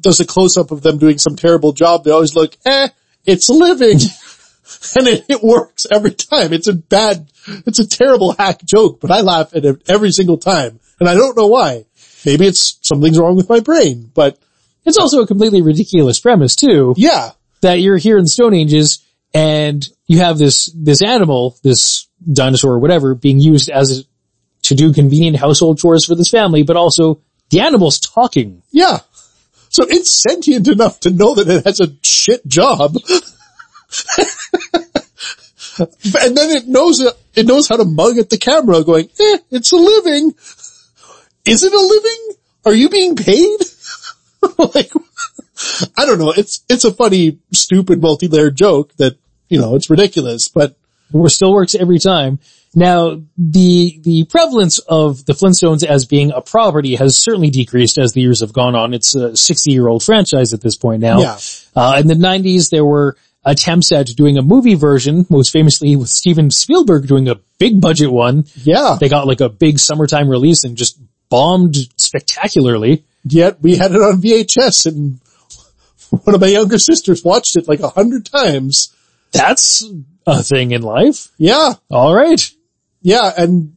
does 0.00 0.20
a 0.20 0.24
close 0.24 0.56
up 0.56 0.70
of 0.70 0.82
them 0.82 0.98
doing 0.98 1.18
some 1.18 1.36
terrible 1.36 1.72
job, 1.72 2.04
they 2.04 2.10
always 2.10 2.34
look, 2.34 2.56
eh, 2.64 2.88
it's 3.24 3.48
living. 3.48 3.98
and 4.96 5.06
it, 5.06 5.24
it 5.28 5.42
works 5.42 5.86
every 5.90 6.12
time. 6.12 6.52
It's 6.52 6.68
a 6.68 6.74
bad, 6.74 7.30
it's 7.66 7.78
a 7.78 7.88
terrible 7.88 8.32
hack 8.32 8.62
joke, 8.64 9.00
but 9.00 9.10
I 9.10 9.20
laugh 9.20 9.54
at 9.54 9.64
it 9.64 9.82
every 9.88 10.10
single 10.12 10.38
time. 10.38 10.80
And 10.98 11.08
I 11.08 11.14
don't 11.14 11.36
know 11.36 11.48
why. 11.48 11.84
Maybe 12.24 12.46
it's 12.46 12.78
something's 12.82 13.18
wrong 13.18 13.36
with 13.36 13.48
my 13.48 13.60
brain, 13.60 14.10
but 14.14 14.38
It's 14.84 14.98
also 14.98 15.22
a 15.22 15.26
completely 15.26 15.62
ridiculous 15.62 16.18
premise 16.20 16.56
too, 16.56 16.94
yeah. 16.96 17.30
that 17.60 17.80
you're 17.80 17.98
here 17.98 18.16
in 18.16 18.24
the 18.24 18.28
Stone 18.28 18.54
Ages 18.54 19.00
and 19.34 19.86
you 20.06 20.18
have 20.18 20.38
this, 20.38 20.66
this 20.74 21.02
animal, 21.02 21.56
this 21.62 22.08
dinosaur 22.30 22.74
or 22.74 22.78
whatever 22.78 23.14
being 23.14 23.38
used 23.38 23.70
as 23.70 24.00
a, 24.00 24.02
to 24.62 24.74
do 24.74 24.92
convenient 24.92 25.36
household 25.36 25.78
chores 25.78 26.04
for 26.04 26.14
this 26.14 26.28
family, 26.30 26.62
but 26.62 26.76
also 26.76 27.20
the 27.50 27.60
animal's 27.60 27.98
talking. 27.98 28.62
Yeah. 28.70 29.00
So 29.68 29.84
it's 29.88 30.22
sentient 30.22 30.68
enough 30.68 31.00
to 31.00 31.10
know 31.10 31.34
that 31.34 31.48
it 31.48 31.64
has 31.64 31.80
a 31.80 31.94
shit 32.02 32.46
job. 32.46 32.96
and 35.78 36.36
then 36.36 36.50
it 36.50 36.68
knows 36.68 37.00
it, 37.00 37.46
knows 37.46 37.68
how 37.68 37.76
to 37.76 37.84
mug 37.84 38.18
at 38.18 38.30
the 38.30 38.38
camera 38.38 38.84
going, 38.84 39.06
eh, 39.18 39.38
it's 39.50 39.72
a 39.72 39.76
living. 39.76 40.34
Is 41.44 41.62
it 41.64 41.72
a 41.72 41.80
living? 41.80 42.36
Are 42.64 42.74
you 42.74 42.88
being 42.88 43.16
paid? 43.16 43.60
like, 44.58 44.92
I 45.96 46.06
don't 46.06 46.18
know. 46.18 46.32
It's, 46.36 46.64
it's 46.68 46.84
a 46.84 46.92
funny, 46.92 47.38
stupid 47.52 48.00
multi-layered 48.00 48.56
joke 48.56 48.94
that, 48.96 49.16
you 49.52 49.60
know, 49.60 49.74
it's 49.76 49.90
ridiculous, 49.90 50.48
but 50.48 50.76
It 51.14 51.30
still 51.30 51.52
works 51.52 51.74
every 51.74 51.98
time. 51.98 52.38
Now, 52.74 53.20
the, 53.36 54.00
the 54.02 54.24
prevalence 54.24 54.78
of 54.78 55.26
the 55.26 55.34
Flintstones 55.34 55.84
as 55.84 56.06
being 56.06 56.32
a 56.32 56.40
property 56.40 56.94
has 56.94 57.18
certainly 57.18 57.50
decreased 57.50 57.98
as 57.98 58.14
the 58.14 58.22
years 58.22 58.40
have 58.40 58.54
gone 58.54 58.74
on. 58.74 58.94
It's 58.94 59.14
a 59.14 59.36
60 59.36 59.70
year 59.70 59.88
old 59.88 60.02
franchise 60.02 60.54
at 60.54 60.62
this 60.62 60.74
point 60.74 61.02
now. 61.02 61.20
Yeah. 61.20 61.38
Uh, 61.76 61.98
in 62.00 62.06
the 62.06 62.14
90s, 62.14 62.70
there 62.70 62.84
were 62.84 63.18
attempts 63.44 63.92
at 63.92 64.06
doing 64.06 64.38
a 64.38 64.42
movie 64.42 64.74
version, 64.74 65.26
most 65.28 65.50
famously 65.50 65.96
with 65.96 66.08
Steven 66.08 66.50
Spielberg 66.50 67.06
doing 67.06 67.28
a 67.28 67.40
big 67.58 67.78
budget 67.78 68.10
one. 68.10 68.46
Yeah. 68.54 68.96
They 68.98 69.10
got 69.10 69.26
like 69.26 69.42
a 69.42 69.50
big 69.50 69.78
summertime 69.78 70.30
release 70.30 70.64
and 70.64 70.78
just 70.78 70.98
bombed 71.28 71.76
spectacularly. 71.98 73.04
Yet 73.24 73.60
we 73.60 73.76
had 73.76 73.92
it 73.92 74.00
on 74.00 74.22
VHS 74.22 74.86
and 74.86 75.20
one 76.24 76.34
of 76.34 76.40
my 76.40 76.46
younger 76.46 76.78
sisters 76.78 77.22
watched 77.22 77.56
it 77.56 77.68
like 77.68 77.80
a 77.80 77.90
hundred 77.90 78.24
times. 78.24 78.94
That's 79.32 79.84
a 80.26 80.42
thing 80.42 80.72
in 80.72 80.82
life. 80.82 81.28
Yeah. 81.38 81.74
All 81.90 82.14
right. 82.14 82.40
Yeah. 83.00 83.32
And 83.36 83.76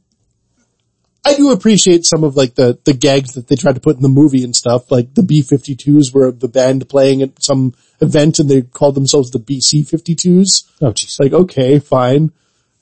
I 1.26 1.36
do 1.36 1.52
appreciate 1.52 2.06
some 2.06 2.24
of 2.24 2.36
like 2.36 2.56
the, 2.56 2.78
the 2.86 2.94
gags 2.94 3.34
that 3.34 3.48
they 3.48 3.56
tried 3.56 3.76
to 3.76 3.82
put 3.82 3.96
in 3.96 4.02
the 4.02 4.10
movie 4.10 4.44
and 4.44 4.56
stuff, 4.56 4.92
like 4.92 5.16
the 5.16 5.24
B-52s 5.24 6.14
were 6.14 6.32
the 6.32 6.48
band 6.48 6.88
playing 6.88 7.22
at 7.24 7.42
some 7.42 7.74
event 8.00 8.38
and 8.40 8.50
they 8.50 8.62
called 8.62 8.96
themselves 8.96 9.32
the 9.32 9.40
BC-52s. 9.40 10.70
Oh 10.82 10.92
jeez. 10.92 11.20
Like, 11.20 11.34
okay, 11.34 11.80
fine. 11.80 12.32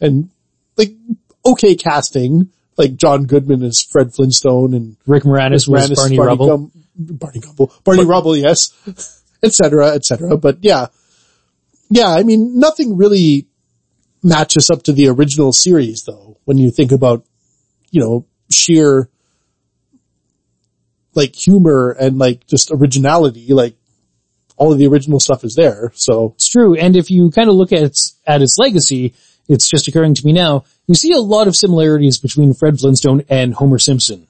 And 0.01 0.29
like, 0.75 0.91
okay 1.45 1.75
casting, 1.75 2.49
like 2.77 2.95
John 2.95 3.23
Goodman 3.25 3.63
as 3.63 3.81
Fred 3.81 4.13
Flintstone 4.13 4.73
and 4.73 4.97
Rick 5.05 5.23
Moranis 5.23 5.67
was 5.67 5.89
Moranis, 5.89 5.95
Barney, 5.95 6.19
Rubble. 6.19 6.47
Gum- 6.47 6.71
Barney 6.95 7.39
Gumble, 7.39 7.73
Barney 7.83 8.05
Rubble, 8.05 8.35
yes, 8.35 9.21
et 9.43 9.51
cetera, 9.53 9.93
et 9.95 10.05
cetera. 10.05 10.37
But 10.37 10.57
yeah, 10.61 10.87
yeah, 11.93 12.09
I 12.09 12.23
mean, 12.23 12.59
nothing 12.59 12.97
really 12.97 13.47
matches 14.23 14.71
up 14.71 14.81
to 14.83 14.93
the 14.93 15.09
original 15.09 15.53
series 15.53 16.03
though, 16.05 16.37
when 16.45 16.57
you 16.57 16.71
think 16.71 16.91
about, 16.91 17.23
you 17.91 18.01
know, 18.01 18.25
sheer, 18.49 19.09
like 21.13 21.35
humor 21.35 21.91
and 21.91 22.17
like 22.17 22.47
just 22.47 22.71
originality, 22.71 23.53
like 23.53 23.75
all 24.57 24.71
of 24.71 24.79
the 24.79 24.87
original 24.87 25.19
stuff 25.19 25.43
is 25.43 25.53
there. 25.53 25.91
So 25.93 26.33
It's 26.35 26.49
true. 26.49 26.75
And 26.75 26.95
if 26.95 27.11
you 27.11 27.29
kind 27.29 27.47
of 27.47 27.55
look 27.55 27.71
at 27.71 27.83
its, 27.83 28.19
at 28.25 28.41
its 28.41 28.57
legacy, 28.57 29.13
it's 29.47 29.69
just 29.69 29.87
occurring 29.87 30.15
to 30.15 30.25
me 30.25 30.33
now, 30.33 30.63
you 30.87 30.95
see 30.95 31.11
a 31.11 31.19
lot 31.19 31.47
of 31.47 31.55
similarities 31.55 32.17
between 32.17 32.55
Fred 32.55 32.79
Flintstone 32.79 33.23
and 33.29 33.53
Homer 33.53 33.77
Simpson. 33.77 34.27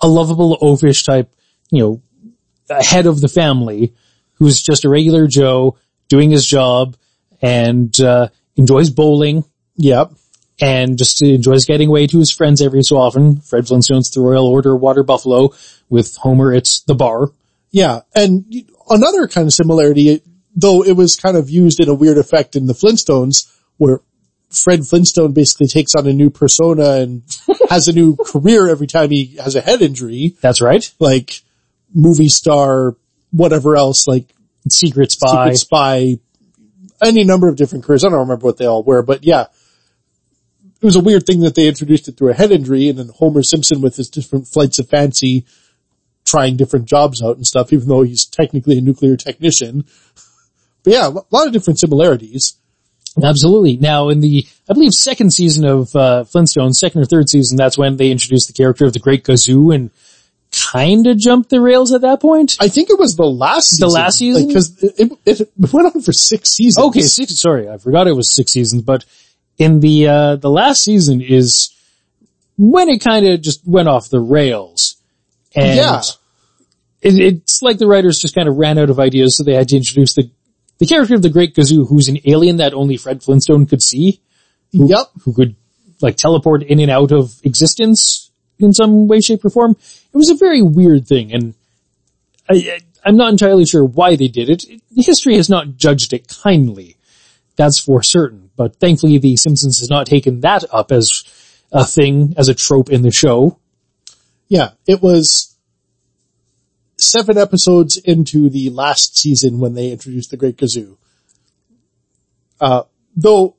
A 0.00 0.06
lovable 0.06 0.56
oafish 0.62 1.04
type, 1.04 1.28
you 1.70 1.82
know, 1.82 2.02
head 2.82 3.06
of 3.06 3.20
the 3.20 3.28
family 3.28 3.94
who's 4.34 4.62
just 4.62 4.84
a 4.84 4.88
regular 4.88 5.26
Joe 5.26 5.76
doing 6.14 6.30
his 6.30 6.46
job 6.46 6.96
and, 7.42 7.92
uh, 8.00 8.28
enjoys 8.56 8.90
bowling 8.90 9.44
yeah, 9.76 10.04
and 10.60 10.96
just 10.96 11.20
enjoys 11.22 11.64
getting 11.64 11.88
away 11.88 12.06
to 12.06 12.18
his 12.18 12.30
friends 12.30 12.62
every 12.62 12.82
so 12.82 12.96
often. 12.96 13.40
Fred 13.40 13.66
Flintstone's 13.66 14.10
the 14.10 14.20
Royal 14.20 14.46
Order 14.46 14.76
Water 14.76 15.02
Buffalo. 15.02 15.50
With 15.88 16.16
Homer, 16.16 16.52
it's 16.52 16.82
the 16.82 16.94
bar. 16.94 17.28
Yeah, 17.70 18.00
and 18.14 18.44
another 18.88 19.26
kind 19.26 19.46
of 19.46 19.52
similarity, 19.52 20.22
though 20.54 20.84
it 20.84 20.96
was 20.96 21.16
kind 21.16 21.36
of 21.36 21.50
used 21.50 21.80
in 21.80 21.88
a 21.88 21.94
weird 21.94 22.18
effect 22.18 22.56
in 22.56 22.66
the 22.66 22.72
Flintstones, 22.72 23.52
where 23.76 24.00
Fred 24.48 24.86
Flintstone 24.86 25.32
basically 25.32 25.66
takes 25.66 25.94
on 25.94 26.06
a 26.06 26.12
new 26.12 26.30
persona 26.30 26.92
and 27.02 27.22
has 27.68 27.88
a 27.88 27.92
new 27.92 28.16
career 28.16 28.68
every 28.68 28.86
time 28.86 29.10
he 29.10 29.36
has 29.42 29.56
a 29.56 29.60
head 29.60 29.82
injury, 29.82 30.36
That's 30.40 30.62
right. 30.62 30.88
like 31.00 31.42
movie 31.92 32.28
star, 32.28 32.96
whatever 33.32 33.76
else, 33.76 34.06
like 34.06 34.33
Secret 34.68 35.12
Spy. 35.12 35.52
Secret 35.52 35.58
Spy, 35.58 36.18
any 37.02 37.24
number 37.24 37.48
of 37.48 37.56
different 37.56 37.84
careers. 37.84 38.04
I 38.04 38.08
don't 38.08 38.20
remember 38.20 38.46
what 38.46 38.56
they 38.56 38.66
all 38.66 38.82
were, 38.82 39.02
but 39.02 39.24
yeah. 39.24 39.46
It 40.80 40.84
was 40.84 40.96
a 40.96 41.00
weird 41.00 41.24
thing 41.24 41.40
that 41.40 41.54
they 41.54 41.66
introduced 41.66 42.08
it 42.08 42.18
through 42.18 42.30
a 42.30 42.34
head 42.34 42.52
injury 42.52 42.90
and 42.90 42.98
then 42.98 43.08
Homer 43.08 43.42
Simpson 43.42 43.80
with 43.80 43.96
his 43.96 44.10
different 44.10 44.48
flights 44.48 44.78
of 44.78 44.88
fancy 44.88 45.46
trying 46.26 46.56
different 46.56 46.86
jobs 46.86 47.22
out 47.22 47.36
and 47.36 47.46
stuff, 47.46 47.72
even 47.72 47.88
though 47.88 48.02
he's 48.02 48.26
technically 48.26 48.76
a 48.78 48.82
nuclear 48.82 49.16
technician. 49.16 49.84
But 50.82 50.92
yeah, 50.92 51.08
a 51.08 51.34
lot 51.34 51.46
of 51.46 51.52
different 51.52 51.80
similarities. 51.80 52.54
Absolutely. 53.22 53.76
Now 53.76 54.08
in 54.08 54.20
the, 54.20 54.46
I 54.68 54.74
believe 54.74 54.92
second 54.92 55.32
season 55.32 55.64
of, 55.64 55.94
uh, 55.94 56.24
Flintstones, 56.24 56.74
second 56.74 57.00
or 57.00 57.04
third 57.06 57.28
season, 57.28 57.56
that's 57.56 57.78
when 57.78 57.96
they 57.96 58.10
introduced 58.10 58.48
the 58.48 58.52
character 58.52 58.84
of 58.84 58.92
the 58.92 58.98
Great 58.98 59.24
Gazoo 59.24 59.74
and 59.74 59.90
kinda 60.74 61.14
jumped 61.14 61.50
the 61.50 61.60
rails 61.60 61.92
at 61.92 62.00
that 62.02 62.20
point. 62.20 62.56
I 62.60 62.68
think 62.68 62.90
it 62.90 62.98
was 62.98 63.16
the 63.16 63.24
last 63.26 63.70
season. 63.70 63.88
last 63.90 64.18
season? 64.18 64.46
Because 64.48 64.82
it, 64.82 65.12
it, 65.24 65.40
it 65.40 65.72
went 65.72 65.94
on 65.94 66.02
for 66.02 66.12
six 66.12 66.50
seasons. 66.50 66.84
Okay, 66.86 67.00
six, 67.02 67.38
sorry, 67.40 67.68
I 67.68 67.78
forgot 67.78 68.06
it 68.08 68.16
was 68.16 68.32
six 68.34 68.52
seasons, 68.52 68.82
but 68.82 69.04
in 69.58 69.80
the, 69.80 70.08
uh, 70.08 70.36
the 70.36 70.50
last 70.50 70.82
season 70.82 71.20
is 71.20 71.70
when 72.56 72.88
it 72.88 73.00
kinda 73.02 73.38
just 73.38 73.60
went 73.66 73.88
off 73.88 74.08
the 74.10 74.20
rails. 74.20 74.96
And 75.54 75.76
Yeah. 75.76 76.02
it, 77.02 77.18
it's 77.20 77.60
like 77.62 77.78
the 77.78 77.86
writers 77.86 78.18
just 78.18 78.34
kind 78.34 78.48
of 78.48 78.56
ran 78.56 78.78
out 78.78 78.90
of 78.90 78.98
ideas, 78.98 79.36
so 79.36 79.44
they 79.44 79.54
had 79.54 79.68
to 79.68 79.76
introduce 79.76 80.14
the, 80.14 80.30
the 80.78 80.86
character 80.86 81.14
of 81.14 81.22
the 81.22 81.30
Great 81.30 81.54
Gazoo, 81.54 81.88
who's 81.88 82.08
an 82.08 82.18
alien 82.24 82.56
that 82.56 82.74
only 82.74 82.96
Fred 82.96 83.22
Flintstone 83.22 83.66
could 83.66 83.82
see. 83.82 84.20
Yep. 84.72 85.06
who 85.22 85.32
could 85.32 85.54
like 86.02 86.16
teleport 86.16 86.64
in 86.64 86.80
and 86.80 86.90
out 86.90 87.12
of 87.12 87.32
existence 87.44 88.32
in 88.58 88.72
some 88.72 89.06
way, 89.06 89.20
shape 89.20 89.44
or 89.44 89.50
form. 89.50 89.76
It 90.14 90.16
was 90.16 90.30
a 90.30 90.36
very 90.36 90.62
weird 90.62 91.06
thing 91.06 91.32
and 91.32 91.54
I, 92.48 92.80
I'm 93.04 93.16
not 93.16 93.32
entirely 93.32 93.66
sure 93.66 93.84
why 93.84 94.16
they 94.16 94.28
did 94.28 94.48
it. 94.48 94.64
History 94.94 95.36
has 95.36 95.50
not 95.50 95.76
judged 95.76 96.12
it 96.12 96.28
kindly. 96.28 96.96
That's 97.56 97.78
for 97.78 98.02
certain. 98.02 98.50
But 98.56 98.76
thankfully 98.76 99.18
the 99.18 99.36
Simpsons 99.36 99.80
has 99.80 99.90
not 99.90 100.06
taken 100.06 100.40
that 100.40 100.64
up 100.72 100.92
as 100.92 101.24
a 101.72 101.84
thing, 101.84 102.34
as 102.36 102.48
a 102.48 102.54
trope 102.54 102.90
in 102.90 103.02
the 103.02 103.10
show. 103.10 103.58
Yeah, 104.48 104.70
it 104.86 105.02
was 105.02 105.56
seven 106.96 107.36
episodes 107.36 107.96
into 107.96 108.48
the 108.48 108.70
last 108.70 109.18
season 109.18 109.58
when 109.58 109.74
they 109.74 109.90
introduced 109.90 110.30
the 110.30 110.36
Great 110.36 110.56
Gazoo. 110.56 110.96
Uh, 112.60 112.84
though 113.16 113.56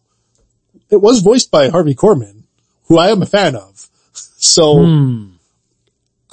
it 0.90 1.02
was 1.02 1.20
voiced 1.20 1.52
by 1.52 1.70
Harvey 1.70 1.96
Korman, 1.96 2.44
who 2.86 2.98
I 2.98 3.10
am 3.10 3.22
a 3.22 3.26
fan 3.26 3.56
of. 3.56 3.90
So, 4.14 4.80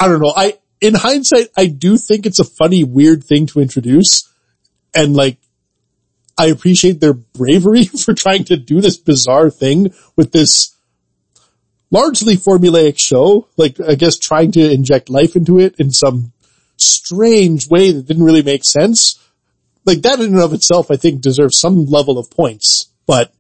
I 0.03 0.09
don't 0.09 0.21
know. 0.21 0.33
I, 0.35 0.59
in 0.81 0.95
hindsight, 0.95 1.51
I 1.57 1.67
do 1.67 1.97
think 1.97 2.27
it's 2.27 2.41
a 2.41 2.45
funny, 2.45 2.83
weird 2.83 3.23
thing 3.23 3.47
to 3.47 3.61
introduce. 3.61 4.29
And 4.93 5.15
like, 5.15 5.39
I 6.37 6.47
appreciate 6.47 6.99
their 6.99 7.13
bravery 7.13 7.85
for 8.05 8.13
trying 8.13 8.43
to 8.47 8.57
do 8.57 8.81
this 8.81 8.97
bizarre 8.97 9.49
thing 9.49 9.95
with 10.17 10.33
this 10.33 10.77
largely 11.93 12.37
formulaic 12.37 12.99
show, 12.99 13.47
like 13.57 13.77
I 13.81 13.95
guess 13.95 14.19
trying 14.19 14.51
to 14.53 14.73
inject 14.73 15.09
life 15.09 15.37
into 15.37 15.61
it 15.61 15.77
in 15.79 15.93
some 15.93 16.33
strange 16.77 17.69
way 17.69 17.93
that 17.93 18.09
didn't 18.09 18.25
really 18.25 18.43
make 18.43 18.65
sense. 18.65 19.21
Like 19.85 20.03
that 20.03 20.19
in 20.19 20.33
and 20.33 20.41
of 20.41 20.53
itself, 20.53 20.91
I 20.91 20.97
think 20.97 21.21
deserves 21.21 21.61
some 21.61 21.87
level 21.87 22.19
of 22.19 22.29
points, 22.29 22.89
but 23.07 23.33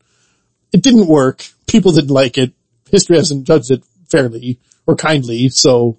it 0.72 0.80
didn't 0.84 1.08
work. 1.08 1.44
People 1.66 1.90
didn't 1.90 2.10
like 2.10 2.38
it. 2.38 2.52
History 2.88 3.16
hasn't 3.16 3.48
judged 3.48 3.72
it 3.72 3.82
fairly 4.08 4.60
or 4.86 4.94
kindly, 4.94 5.48
so 5.48 5.98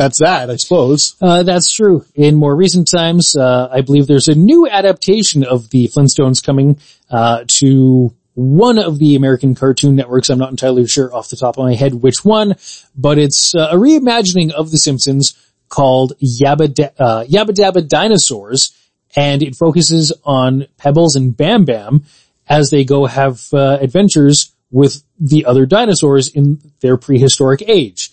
that's 0.00 0.20
that, 0.20 0.48
I 0.48 0.56
suppose. 0.56 1.14
Uh, 1.20 1.42
that's 1.42 1.70
true. 1.70 2.06
In 2.14 2.36
more 2.36 2.56
recent 2.56 2.90
times, 2.90 3.36
uh, 3.36 3.68
I 3.70 3.82
believe 3.82 4.06
there's 4.06 4.28
a 4.28 4.34
new 4.34 4.66
adaptation 4.66 5.44
of 5.44 5.68
the 5.68 5.88
Flintstones 5.88 6.42
coming, 6.42 6.80
uh, 7.10 7.44
to 7.58 8.14
one 8.32 8.78
of 8.78 8.98
the 8.98 9.14
American 9.14 9.54
cartoon 9.54 9.96
networks. 9.96 10.30
I'm 10.30 10.38
not 10.38 10.50
entirely 10.50 10.86
sure 10.86 11.14
off 11.14 11.28
the 11.28 11.36
top 11.36 11.58
of 11.58 11.64
my 11.64 11.74
head 11.74 11.92
which 11.92 12.24
one, 12.24 12.54
but 12.96 13.18
it's 13.18 13.54
uh, 13.54 13.68
a 13.72 13.74
reimagining 13.74 14.52
of 14.52 14.70
The 14.70 14.78
Simpsons 14.78 15.34
called 15.68 16.14
Yabba, 16.18 16.72
da- 16.72 16.94
uh, 16.98 17.24
Yabba 17.24 17.50
Dabba 17.50 17.86
Dinosaurs, 17.86 18.74
and 19.14 19.42
it 19.42 19.54
focuses 19.54 20.14
on 20.24 20.66
Pebbles 20.78 21.14
and 21.14 21.36
Bam 21.36 21.66
Bam 21.66 22.04
as 22.48 22.70
they 22.70 22.84
go 22.84 23.04
have 23.04 23.42
uh, 23.52 23.76
adventures 23.82 24.54
with 24.70 25.02
the 25.18 25.44
other 25.44 25.66
dinosaurs 25.66 26.28
in 26.28 26.58
their 26.80 26.96
prehistoric 26.96 27.62
age 27.68 28.10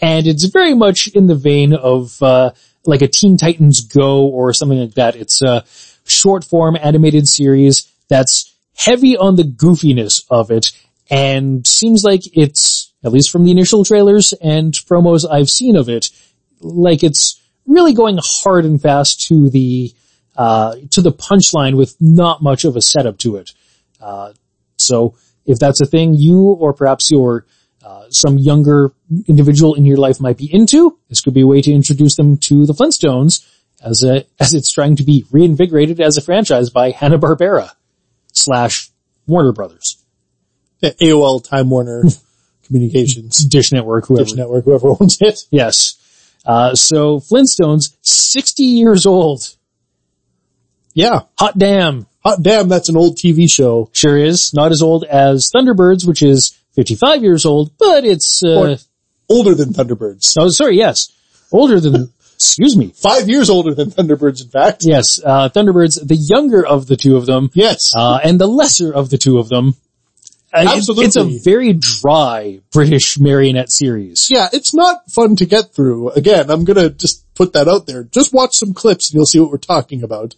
and 0.00 0.26
it's 0.26 0.44
very 0.44 0.74
much 0.74 1.08
in 1.08 1.26
the 1.26 1.34
vein 1.34 1.74
of 1.74 2.22
uh, 2.22 2.52
like 2.84 3.02
a 3.02 3.08
Teen 3.08 3.36
Titans 3.36 3.80
Go 3.82 4.26
or 4.26 4.52
something 4.52 4.78
like 4.78 4.94
that. 4.94 5.16
It's 5.16 5.42
a 5.42 5.64
short 6.06 6.44
form 6.44 6.76
animated 6.80 7.28
series 7.28 7.90
that's 8.08 8.54
heavy 8.76 9.16
on 9.16 9.36
the 9.36 9.42
goofiness 9.42 10.24
of 10.30 10.50
it 10.50 10.72
and 11.10 11.66
seems 11.66 12.04
like 12.04 12.22
it's 12.36 12.92
at 13.04 13.12
least 13.12 13.30
from 13.30 13.44
the 13.44 13.50
initial 13.50 13.84
trailers 13.84 14.32
and 14.32 14.72
promos 14.72 15.30
I've 15.30 15.50
seen 15.50 15.76
of 15.76 15.88
it 15.88 16.10
like 16.60 17.02
it's 17.02 17.40
really 17.66 17.92
going 17.92 18.18
hard 18.22 18.64
and 18.64 18.80
fast 18.80 19.26
to 19.28 19.50
the 19.50 19.92
uh, 20.36 20.76
to 20.90 21.02
the 21.02 21.12
punchline 21.12 21.76
with 21.76 21.96
not 22.00 22.42
much 22.42 22.64
of 22.64 22.76
a 22.76 22.80
setup 22.80 23.18
to 23.18 23.36
it. 23.36 23.50
Uh, 24.00 24.32
so 24.78 25.14
if 25.44 25.58
that's 25.58 25.80
a 25.80 25.86
thing 25.86 26.14
you 26.14 26.40
or 26.40 26.72
perhaps 26.72 27.10
your 27.10 27.44
uh, 27.84 28.10
some 28.10 28.38
younger 28.38 28.92
individual 29.26 29.74
in 29.74 29.84
your 29.84 29.96
life 29.96 30.20
might 30.20 30.36
be 30.36 30.52
into, 30.52 30.98
this 31.08 31.20
could 31.20 31.34
be 31.34 31.40
a 31.40 31.46
way 31.46 31.62
to 31.62 31.72
introduce 31.72 32.16
them 32.16 32.36
to 32.36 32.66
the 32.66 32.74
Flintstones 32.74 33.46
as 33.82 34.02
a, 34.02 34.24
as 34.40 34.54
it's 34.54 34.72
trying 34.72 34.96
to 34.96 35.02
be 35.02 35.24
reinvigorated 35.30 36.00
as 36.00 36.16
a 36.16 36.20
franchise 36.20 36.70
by 36.70 36.90
Hanna-Barbera 36.90 37.70
slash 38.32 38.90
Warner 39.26 39.52
Brothers. 39.52 40.04
AOL 40.82 41.46
Time 41.46 41.68
Warner 41.68 42.04
Communications, 42.66 43.36
Dish 43.44 43.72
Network, 43.72 44.06
whoever. 44.06 44.24
Dish 44.24 44.34
Network, 44.34 44.64
whoever 44.64 44.88
owns 44.88 45.18
it. 45.20 45.40
Yes. 45.50 45.96
Uh, 46.44 46.74
so 46.74 47.18
Flintstones, 47.18 47.96
60 48.02 48.62
years 48.62 49.06
old. 49.06 49.56
Yeah. 50.94 51.20
Hot 51.38 51.58
damn. 51.58 52.06
Hot 52.22 52.42
damn, 52.42 52.68
that's 52.68 52.88
an 52.88 52.96
old 52.96 53.16
TV 53.16 53.50
show. 53.50 53.90
Sure 53.92 54.16
is. 54.16 54.52
Not 54.52 54.72
as 54.72 54.82
old 54.82 55.04
as 55.04 55.50
Thunderbirds, 55.54 56.06
which 56.06 56.22
is 56.22 56.58
55 56.74 57.22
years 57.22 57.44
old, 57.46 57.72
but 57.78 58.04
it's, 58.04 58.42
uh, 58.44 58.76
older 59.28 59.54
than 59.54 59.72
Thunderbirds. 59.72 60.34
oh, 60.38 60.48
sorry, 60.48 60.76
yes. 60.76 61.10
Older 61.52 61.80
than, 61.80 62.12
excuse 62.34 62.76
me. 62.76 62.92
Five 62.96 63.28
years 63.28 63.50
older 63.50 63.74
than 63.74 63.90
Thunderbirds, 63.90 64.42
in 64.42 64.48
fact. 64.48 64.82
Yes, 64.84 65.20
uh, 65.24 65.48
Thunderbirds, 65.48 66.06
the 66.06 66.16
younger 66.16 66.64
of 66.66 66.86
the 66.86 66.96
two 66.96 67.16
of 67.16 67.26
them, 67.26 67.50
Yes. 67.54 67.92
uh, 67.96 68.18
and 68.22 68.40
the 68.40 68.46
lesser 68.46 68.92
of 68.92 69.10
the 69.10 69.18
two 69.18 69.38
of 69.38 69.48
them. 69.48 69.74
Uh, 70.52 70.66
Absolutely. 70.68 71.04
It's 71.04 71.16
a 71.16 71.24
very 71.44 71.72
dry 71.74 72.58
British 72.72 73.20
marionette 73.20 73.70
series. 73.70 74.26
yeah, 74.30 74.48
it's 74.52 74.74
not 74.74 75.08
fun 75.08 75.36
to 75.36 75.46
get 75.46 75.72
through. 75.74 76.10
Again, 76.10 76.50
I'm 76.50 76.64
gonna 76.64 76.90
just 76.90 77.24
put 77.36 77.52
that 77.52 77.68
out 77.68 77.86
there. 77.86 78.02
Just 78.02 78.32
watch 78.32 78.54
some 78.56 78.74
clips 78.74 79.10
and 79.10 79.14
you'll 79.14 79.26
see 79.26 79.38
what 79.38 79.50
we're 79.52 79.58
talking 79.58 80.02
about. 80.02 80.34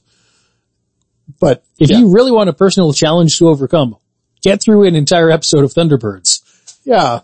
But 1.40 1.64
If 1.78 1.90
yeah, 1.90 1.98
you 2.00 2.12
really 2.12 2.30
want 2.30 2.50
a 2.50 2.52
personal 2.52 2.92
challenge 2.92 3.38
to 3.38 3.48
overcome, 3.48 3.96
get 4.42 4.60
through 4.60 4.84
an 4.84 4.94
entire 4.96 5.30
episode 5.30 5.64
of 5.64 5.72
Thunderbirds. 5.72 6.40
yeah, 6.84 7.20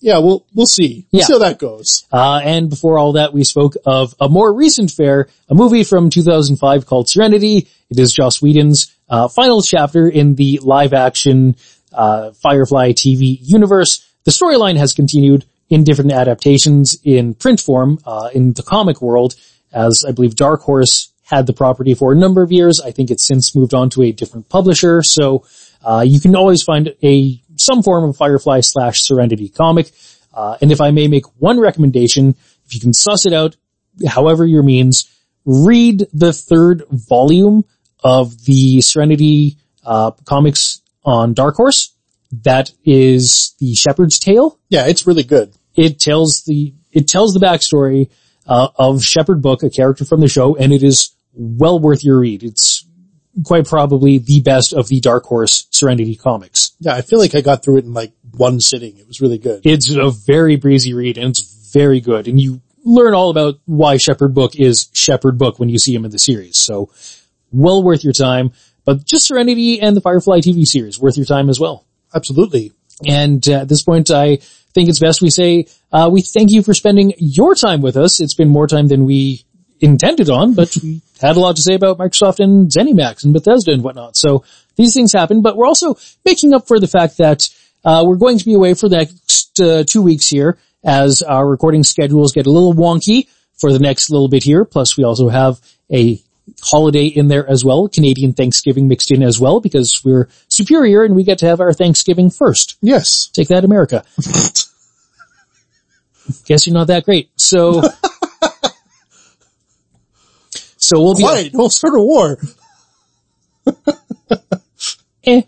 yeah, 0.00 0.18
we'll, 0.18 0.44
we'll 0.54 0.66
see. 0.66 1.06
We'll 1.10 1.20
Yeah. 1.20 1.26
see 1.26 1.32
how 1.32 1.38
that 1.38 1.58
goes. 1.58 2.04
Uh, 2.12 2.40
and 2.44 2.68
before 2.68 2.98
all 2.98 3.12
that, 3.12 3.32
we 3.32 3.42
spoke 3.42 3.74
of 3.86 4.14
a 4.20 4.28
more 4.28 4.52
recent 4.52 4.90
fare, 4.90 5.28
a 5.48 5.54
movie 5.54 5.82
from 5.82 6.10
2005 6.10 6.84
called 6.84 7.08
Serenity. 7.08 7.68
It 7.88 7.98
is 7.98 8.12
Joss 8.12 8.42
Whedon's 8.42 8.92
uh, 9.08 9.28
final 9.28 9.62
chapter 9.62 10.06
in 10.06 10.34
the 10.34 10.60
live-action 10.62 11.56
uh, 11.94 12.32
Firefly 12.32 12.92
TV 12.92 13.38
universe. 13.40 14.06
The 14.24 14.30
storyline 14.30 14.76
has 14.76 14.92
continued 14.92 15.46
in 15.70 15.84
different 15.84 16.12
adaptations 16.12 16.98
in 17.02 17.32
print 17.32 17.60
form 17.60 17.98
uh, 18.04 18.28
in 18.34 18.52
the 18.52 18.62
comic 18.62 19.00
world, 19.00 19.34
as 19.72 20.04
I 20.06 20.12
believe 20.12 20.36
Dark 20.36 20.60
Horse 20.62 21.10
had 21.22 21.46
the 21.46 21.54
property 21.54 21.94
for 21.94 22.12
a 22.12 22.16
number 22.16 22.42
of 22.42 22.52
years. 22.52 22.78
I 22.84 22.90
think 22.90 23.10
it's 23.10 23.26
since 23.26 23.56
moved 23.56 23.72
on 23.72 23.88
to 23.90 24.02
a 24.02 24.12
different 24.12 24.50
publisher, 24.50 25.02
so 25.02 25.46
uh, 25.84 26.04
you 26.06 26.20
can 26.20 26.34
always 26.34 26.62
find 26.62 26.94
a 27.02 27.40
some 27.56 27.82
form 27.82 28.08
of 28.08 28.16
Firefly 28.16 28.60
slash 28.60 29.02
Serenity 29.02 29.48
comic. 29.48 29.92
Uh, 30.32 30.56
and 30.60 30.72
if 30.72 30.80
I 30.80 30.90
may 30.90 31.06
make 31.06 31.24
one 31.38 31.60
recommendation, 31.60 32.34
if 32.66 32.74
you 32.74 32.80
can 32.80 32.92
suss 32.92 33.26
it 33.26 33.32
out, 33.32 33.56
however 34.06 34.44
your 34.44 34.62
means, 34.62 35.08
read 35.44 36.06
the 36.12 36.32
third 36.32 36.82
volume 36.90 37.64
of 38.02 38.44
the 38.44 38.80
Serenity 38.80 39.56
uh, 39.84 40.12
comics 40.24 40.80
on 41.04 41.34
Dark 41.34 41.56
Horse. 41.56 41.92
That 42.42 42.72
is 42.84 43.54
the 43.60 43.74
Shepherd's 43.74 44.18
Tale. 44.18 44.58
Yeah, 44.68 44.86
it's 44.86 45.06
really 45.06 45.22
good. 45.22 45.54
It 45.76 46.00
tells 46.00 46.42
the 46.46 46.74
it 46.92 47.06
tells 47.06 47.34
the 47.34 47.40
backstory 47.40 48.10
uh, 48.46 48.68
of 48.76 49.02
Shepherd 49.04 49.42
Book, 49.42 49.62
a 49.62 49.70
character 49.70 50.04
from 50.04 50.20
the 50.20 50.28
show, 50.28 50.56
and 50.56 50.72
it 50.72 50.82
is 50.82 51.14
well 51.32 51.78
worth 51.78 52.04
your 52.04 52.20
read. 52.20 52.42
It's 52.42 52.84
quite 53.44 53.66
probably 53.66 54.18
the 54.18 54.40
best 54.40 54.72
of 54.72 54.88
the 54.88 55.00
Dark 55.00 55.24
Horse 55.24 55.66
Serenity 55.70 56.14
comics. 56.14 56.72
Yeah, 56.80 56.94
I 56.94 57.02
feel 57.02 57.18
like 57.18 57.34
I 57.34 57.40
got 57.40 57.62
through 57.62 57.78
it 57.78 57.84
in 57.84 57.92
like 57.92 58.12
one 58.32 58.60
sitting. 58.60 58.96
It 58.96 59.08
was 59.08 59.20
really 59.20 59.38
good. 59.38 59.62
It's 59.64 59.90
a 59.90 60.10
very 60.10 60.56
breezy 60.56 60.94
read 60.94 61.18
and 61.18 61.30
it's 61.30 61.72
very 61.72 62.00
good. 62.00 62.28
And 62.28 62.40
you 62.40 62.60
learn 62.84 63.14
all 63.14 63.30
about 63.30 63.56
why 63.64 63.96
Shepherd 63.96 64.34
Book 64.34 64.56
is 64.56 64.88
Shepherd 64.92 65.38
Book 65.38 65.58
when 65.58 65.68
you 65.68 65.78
see 65.78 65.94
him 65.94 66.04
in 66.04 66.10
the 66.10 66.18
series. 66.18 66.58
So 66.58 66.90
well 67.50 67.82
worth 67.82 68.04
your 68.04 68.12
time. 68.12 68.52
But 68.84 69.04
just 69.04 69.26
Serenity 69.26 69.80
and 69.80 69.96
the 69.96 70.00
Firefly 70.00 70.40
TV 70.40 70.66
series 70.66 71.00
worth 71.00 71.16
your 71.16 71.26
time 71.26 71.48
as 71.48 71.58
well. 71.58 71.86
Absolutely. 72.14 72.72
And 73.06 73.46
uh, 73.48 73.62
at 73.62 73.68
this 73.68 73.82
point, 73.82 74.10
I 74.10 74.36
think 74.74 74.88
it's 74.88 75.00
best 75.00 75.22
we 75.22 75.30
say 75.30 75.66
uh, 75.92 76.10
we 76.12 76.20
thank 76.20 76.50
you 76.50 76.62
for 76.62 76.74
spending 76.74 77.14
your 77.18 77.54
time 77.54 77.80
with 77.80 77.96
us. 77.96 78.20
It's 78.20 78.34
been 78.34 78.48
more 78.48 78.66
time 78.66 78.88
than 78.88 79.04
we 79.04 79.43
intended 79.80 80.30
on, 80.30 80.54
but 80.54 80.76
we 80.82 81.00
had 81.20 81.36
a 81.36 81.40
lot 81.40 81.56
to 81.56 81.62
say 81.62 81.74
about 81.74 81.98
Microsoft 81.98 82.40
and 82.40 82.70
ZeniMax 82.70 83.24
and 83.24 83.32
Bethesda 83.32 83.72
and 83.72 83.82
whatnot. 83.82 84.16
So 84.16 84.44
these 84.76 84.94
things 84.94 85.12
happen, 85.12 85.42
but 85.42 85.56
we're 85.56 85.66
also 85.66 85.96
making 86.24 86.54
up 86.54 86.66
for 86.66 86.78
the 86.80 86.88
fact 86.88 87.18
that 87.18 87.48
uh, 87.84 88.04
we're 88.06 88.16
going 88.16 88.38
to 88.38 88.44
be 88.44 88.54
away 88.54 88.74
for 88.74 88.88
the 88.88 88.96
next 88.96 89.60
uh, 89.60 89.84
two 89.84 90.02
weeks 90.02 90.28
here 90.28 90.58
as 90.84 91.22
our 91.22 91.48
recording 91.48 91.84
schedules 91.84 92.32
get 92.32 92.46
a 92.46 92.50
little 92.50 92.74
wonky 92.74 93.28
for 93.56 93.72
the 93.72 93.78
next 93.78 94.10
little 94.10 94.28
bit 94.28 94.42
here. 94.42 94.64
Plus, 94.64 94.96
we 94.96 95.04
also 95.04 95.28
have 95.28 95.60
a 95.92 96.20
holiday 96.62 97.06
in 97.06 97.28
there 97.28 97.48
as 97.48 97.64
well, 97.64 97.88
Canadian 97.88 98.32
Thanksgiving 98.32 98.88
mixed 98.88 99.10
in 99.10 99.22
as 99.22 99.40
well, 99.40 99.60
because 99.60 100.02
we're 100.04 100.28
superior 100.48 101.02
and 101.04 101.14
we 101.14 101.24
get 101.24 101.38
to 101.38 101.46
have 101.46 101.60
our 101.60 101.72
Thanksgiving 101.72 102.30
first. 102.30 102.76
Yes. 102.80 103.28
Take 103.28 103.48
that, 103.48 103.64
America. 103.64 104.04
Guess 106.46 106.66
you're 106.66 106.74
not 106.74 106.86
that 106.88 107.04
great. 107.04 107.30
So, 107.36 107.82
so 110.84 111.00
we'll 111.00 111.14
be, 111.14 111.22
Quiet. 111.22 111.52
Don't 111.52 111.72
start 111.72 111.94
a 111.94 111.98
war. 111.98 112.38
eh. 115.24 115.40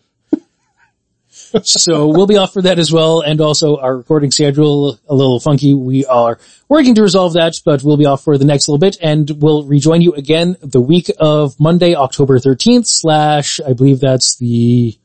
So 1.62 2.08
we'll 2.08 2.26
be 2.26 2.38
off 2.38 2.54
for 2.54 2.62
that 2.62 2.78
as 2.78 2.90
well. 2.90 3.20
And 3.20 3.38
also 3.42 3.76
our 3.76 3.98
recording 3.98 4.30
schedule 4.30 4.98
a 5.06 5.14
little 5.14 5.38
funky. 5.38 5.74
We 5.74 6.06
are 6.06 6.38
working 6.70 6.94
to 6.94 7.02
resolve 7.02 7.34
that, 7.34 7.52
but 7.66 7.82
we'll 7.82 7.98
be 7.98 8.06
off 8.06 8.24
for 8.24 8.38
the 8.38 8.46
next 8.46 8.66
little 8.66 8.78
bit 8.78 8.96
and 9.02 9.30
we'll 9.36 9.64
rejoin 9.64 10.00
you 10.00 10.14
again 10.14 10.56
the 10.62 10.80
week 10.80 11.10
of 11.18 11.60
Monday, 11.60 11.94
October 11.94 12.38
13th 12.38 12.86
slash, 12.86 13.60
I 13.60 13.74
believe 13.74 14.00
that's 14.00 14.36
the 14.38 14.98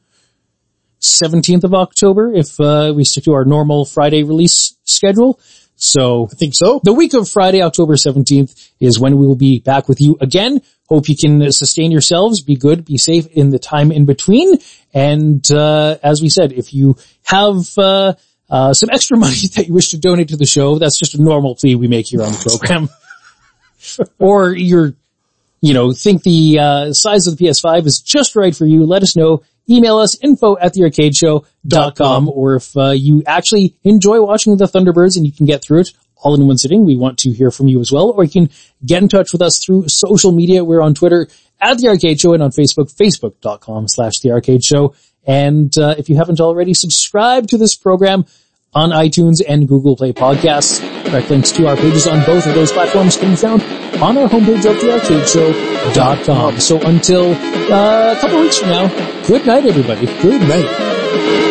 17th 1.02 1.66
of 1.66 1.74
October 1.74 2.32
if 2.34 2.58
uh, 2.58 2.94
we 2.96 3.04
stick 3.04 3.26
to 3.26 3.34
our 3.34 3.44
normal 3.44 3.84
Friday 3.84 4.24
release 4.24 4.78
schedule. 4.86 5.42
So 5.82 6.30
I 6.32 6.36
think 6.36 6.54
so. 6.54 6.80
the 6.84 6.94
week 6.94 7.16
of 7.16 7.28
Friday, 7.28 7.64
October 7.64 7.96
17th 7.96 8.70
is 8.80 9.00
when 9.00 9.18
we 9.18 9.26
will 9.26 9.36
be 9.36 9.60
back 9.60 9.90
with 9.90 10.00
you 10.00 10.16
again. 10.22 10.62
Hope 10.88 11.10
you 11.10 11.18
can 11.18 11.52
sustain 11.52 11.90
yourselves, 11.90 12.42
be 12.42 12.56
good, 12.56 12.86
be 12.86 12.98
safe 12.98 13.26
in 13.26 13.50
the 13.50 13.58
time 13.58 13.92
in 13.92 14.06
between. 14.06 14.60
And, 14.94 15.44
uh, 15.52 15.98
as 16.04 16.22
we 16.22 16.30
said, 16.30 16.52
if 16.52 16.72
you 16.72 16.98
have, 17.24 17.68
uh, 17.80 18.14
uh, 18.48 18.74
some 18.74 18.92
extra 18.92 19.18
money 19.26 19.48
that 19.56 19.66
you 19.68 19.74
wish 19.74 19.90
to 19.90 19.98
donate 19.98 20.30
to 20.30 20.38
the 20.38 20.46
show, 20.46 20.78
that's 20.78 21.00
just 21.00 21.16
a 21.16 21.22
normal 21.22 21.56
plea 21.56 21.74
we 21.74 21.88
make 21.88 22.10
here 22.10 22.22
on 22.22 22.32
the 22.32 22.58
program. 22.60 22.88
or 24.20 24.52
you're, 24.52 24.94
you 25.62 25.74
know, 25.74 25.94
think 25.94 26.22
the, 26.22 26.60
uh, 26.60 26.94
size 26.94 27.26
of 27.26 27.38
the 27.38 27.46
PS5 27.46 27.88
is 27.88 28.02
just 28.02 28.36
right 28.36 28.56
for 28.56 28.68
you, 28.68 28.86
let 28.86 29.02
us 29.02 29.16
know. 29.16 29.42
Email 29.72 29.98
us 30.00 30.18
info 30.22 30.58
at 30.58 30.74
thearcadeshow.com 30.74 32.30
or 32.30 32.56
if 32.56 32.76
uh, 32.76 32.90
you 32.90 33.24
actually 33.26 33.76
enjoy 33.84 34.22
watching 34.22 34.58
the 34.58 34.66
Thunderbirds 34.66 35.16
and 35.16 35.26
you 35.26 35.32
can 35.32 35.46
get 35.46 35.64
through 35.64 35.80
it 35.80 35.92
all 36.18 36.36
in 36.36 36.46
one 36.46 36.58
sitting, 36.58 36.86
we 36.86 36.96
want 36.96 37.18
to 37.20 37.32
hear 37.32 37.52
from 37.52 37.68
you 37.68 37.80
as 37.80 37.92
well. 37.92 38.10
Or 38.10 38.24
you 38.24 38.30
can 38.30 38.50
get 38.86 39.02
in 39.02 39.10
touch 39.10 39.32
with 39.32 39.42
us 39.42 39.64
through 39.64 39.88
social 39.88 40.32
media. 40.32 40.64
We're 40.64 40.82
on 40.82 40.94
Twitter 40.94 41.28
at 41.60 41.78
The 41.78 41.88
Arcade 41.88 42.20
Show 42.20 42.34
and 42.34 42.44
on 42.44 42.52
Facebook, 42.52 42.94
facebook.com 42.94 43.88
slash 43.88 44.20
The 44.20 44.32
Arcade 44.32 44.64
Show. 44.64 44.94
And 45.26 45.76
uh, 45.78 45.96
if 45.98 46.10
you 46.10 46.18
haven't 46.18 46.42
already 46.42 46.74
subscribed 46.74 47.50
to 47.50 47.58
this 47.58 47.76
program 47.76 48.26
on 48.74 48.90
iTunes 48.90 49.42
and 49.48 49.68
Google 49.68 49.96
Play 49.96 50.14
Podcasts, 50.14 50.80
direct 51.06 51.30
links 51.30 51.52
to 51.54 51.68
our 51.68 51.76
pages 51.76 52.08
on 52.08 52.26
both 52.26 52.46
of 52.46 52.56
those 52.56 52.72
platforms 52.72 53.18
can 53.18 53.32
be 53.32 53.36
found 53.36 53.81
on 54.02 54.18
our 54.18 54.28
homepage 54.28 54.66
of 54.70 54.78
thearcadeshow.com. 54.78 56.60
So 56.60 56.80
until 56.82 57.34
uh, 57.34 58.14
a 58.16 58.20
couple 58.20 58.42
weeks 58.42 58.58
from 58.58 58.70
now, 58.70 58.88
good 59.28 59.46
night 59.46 59.66
everybody. 59.66 60.06
Good 60.22 60.42
night. 60.42 61.51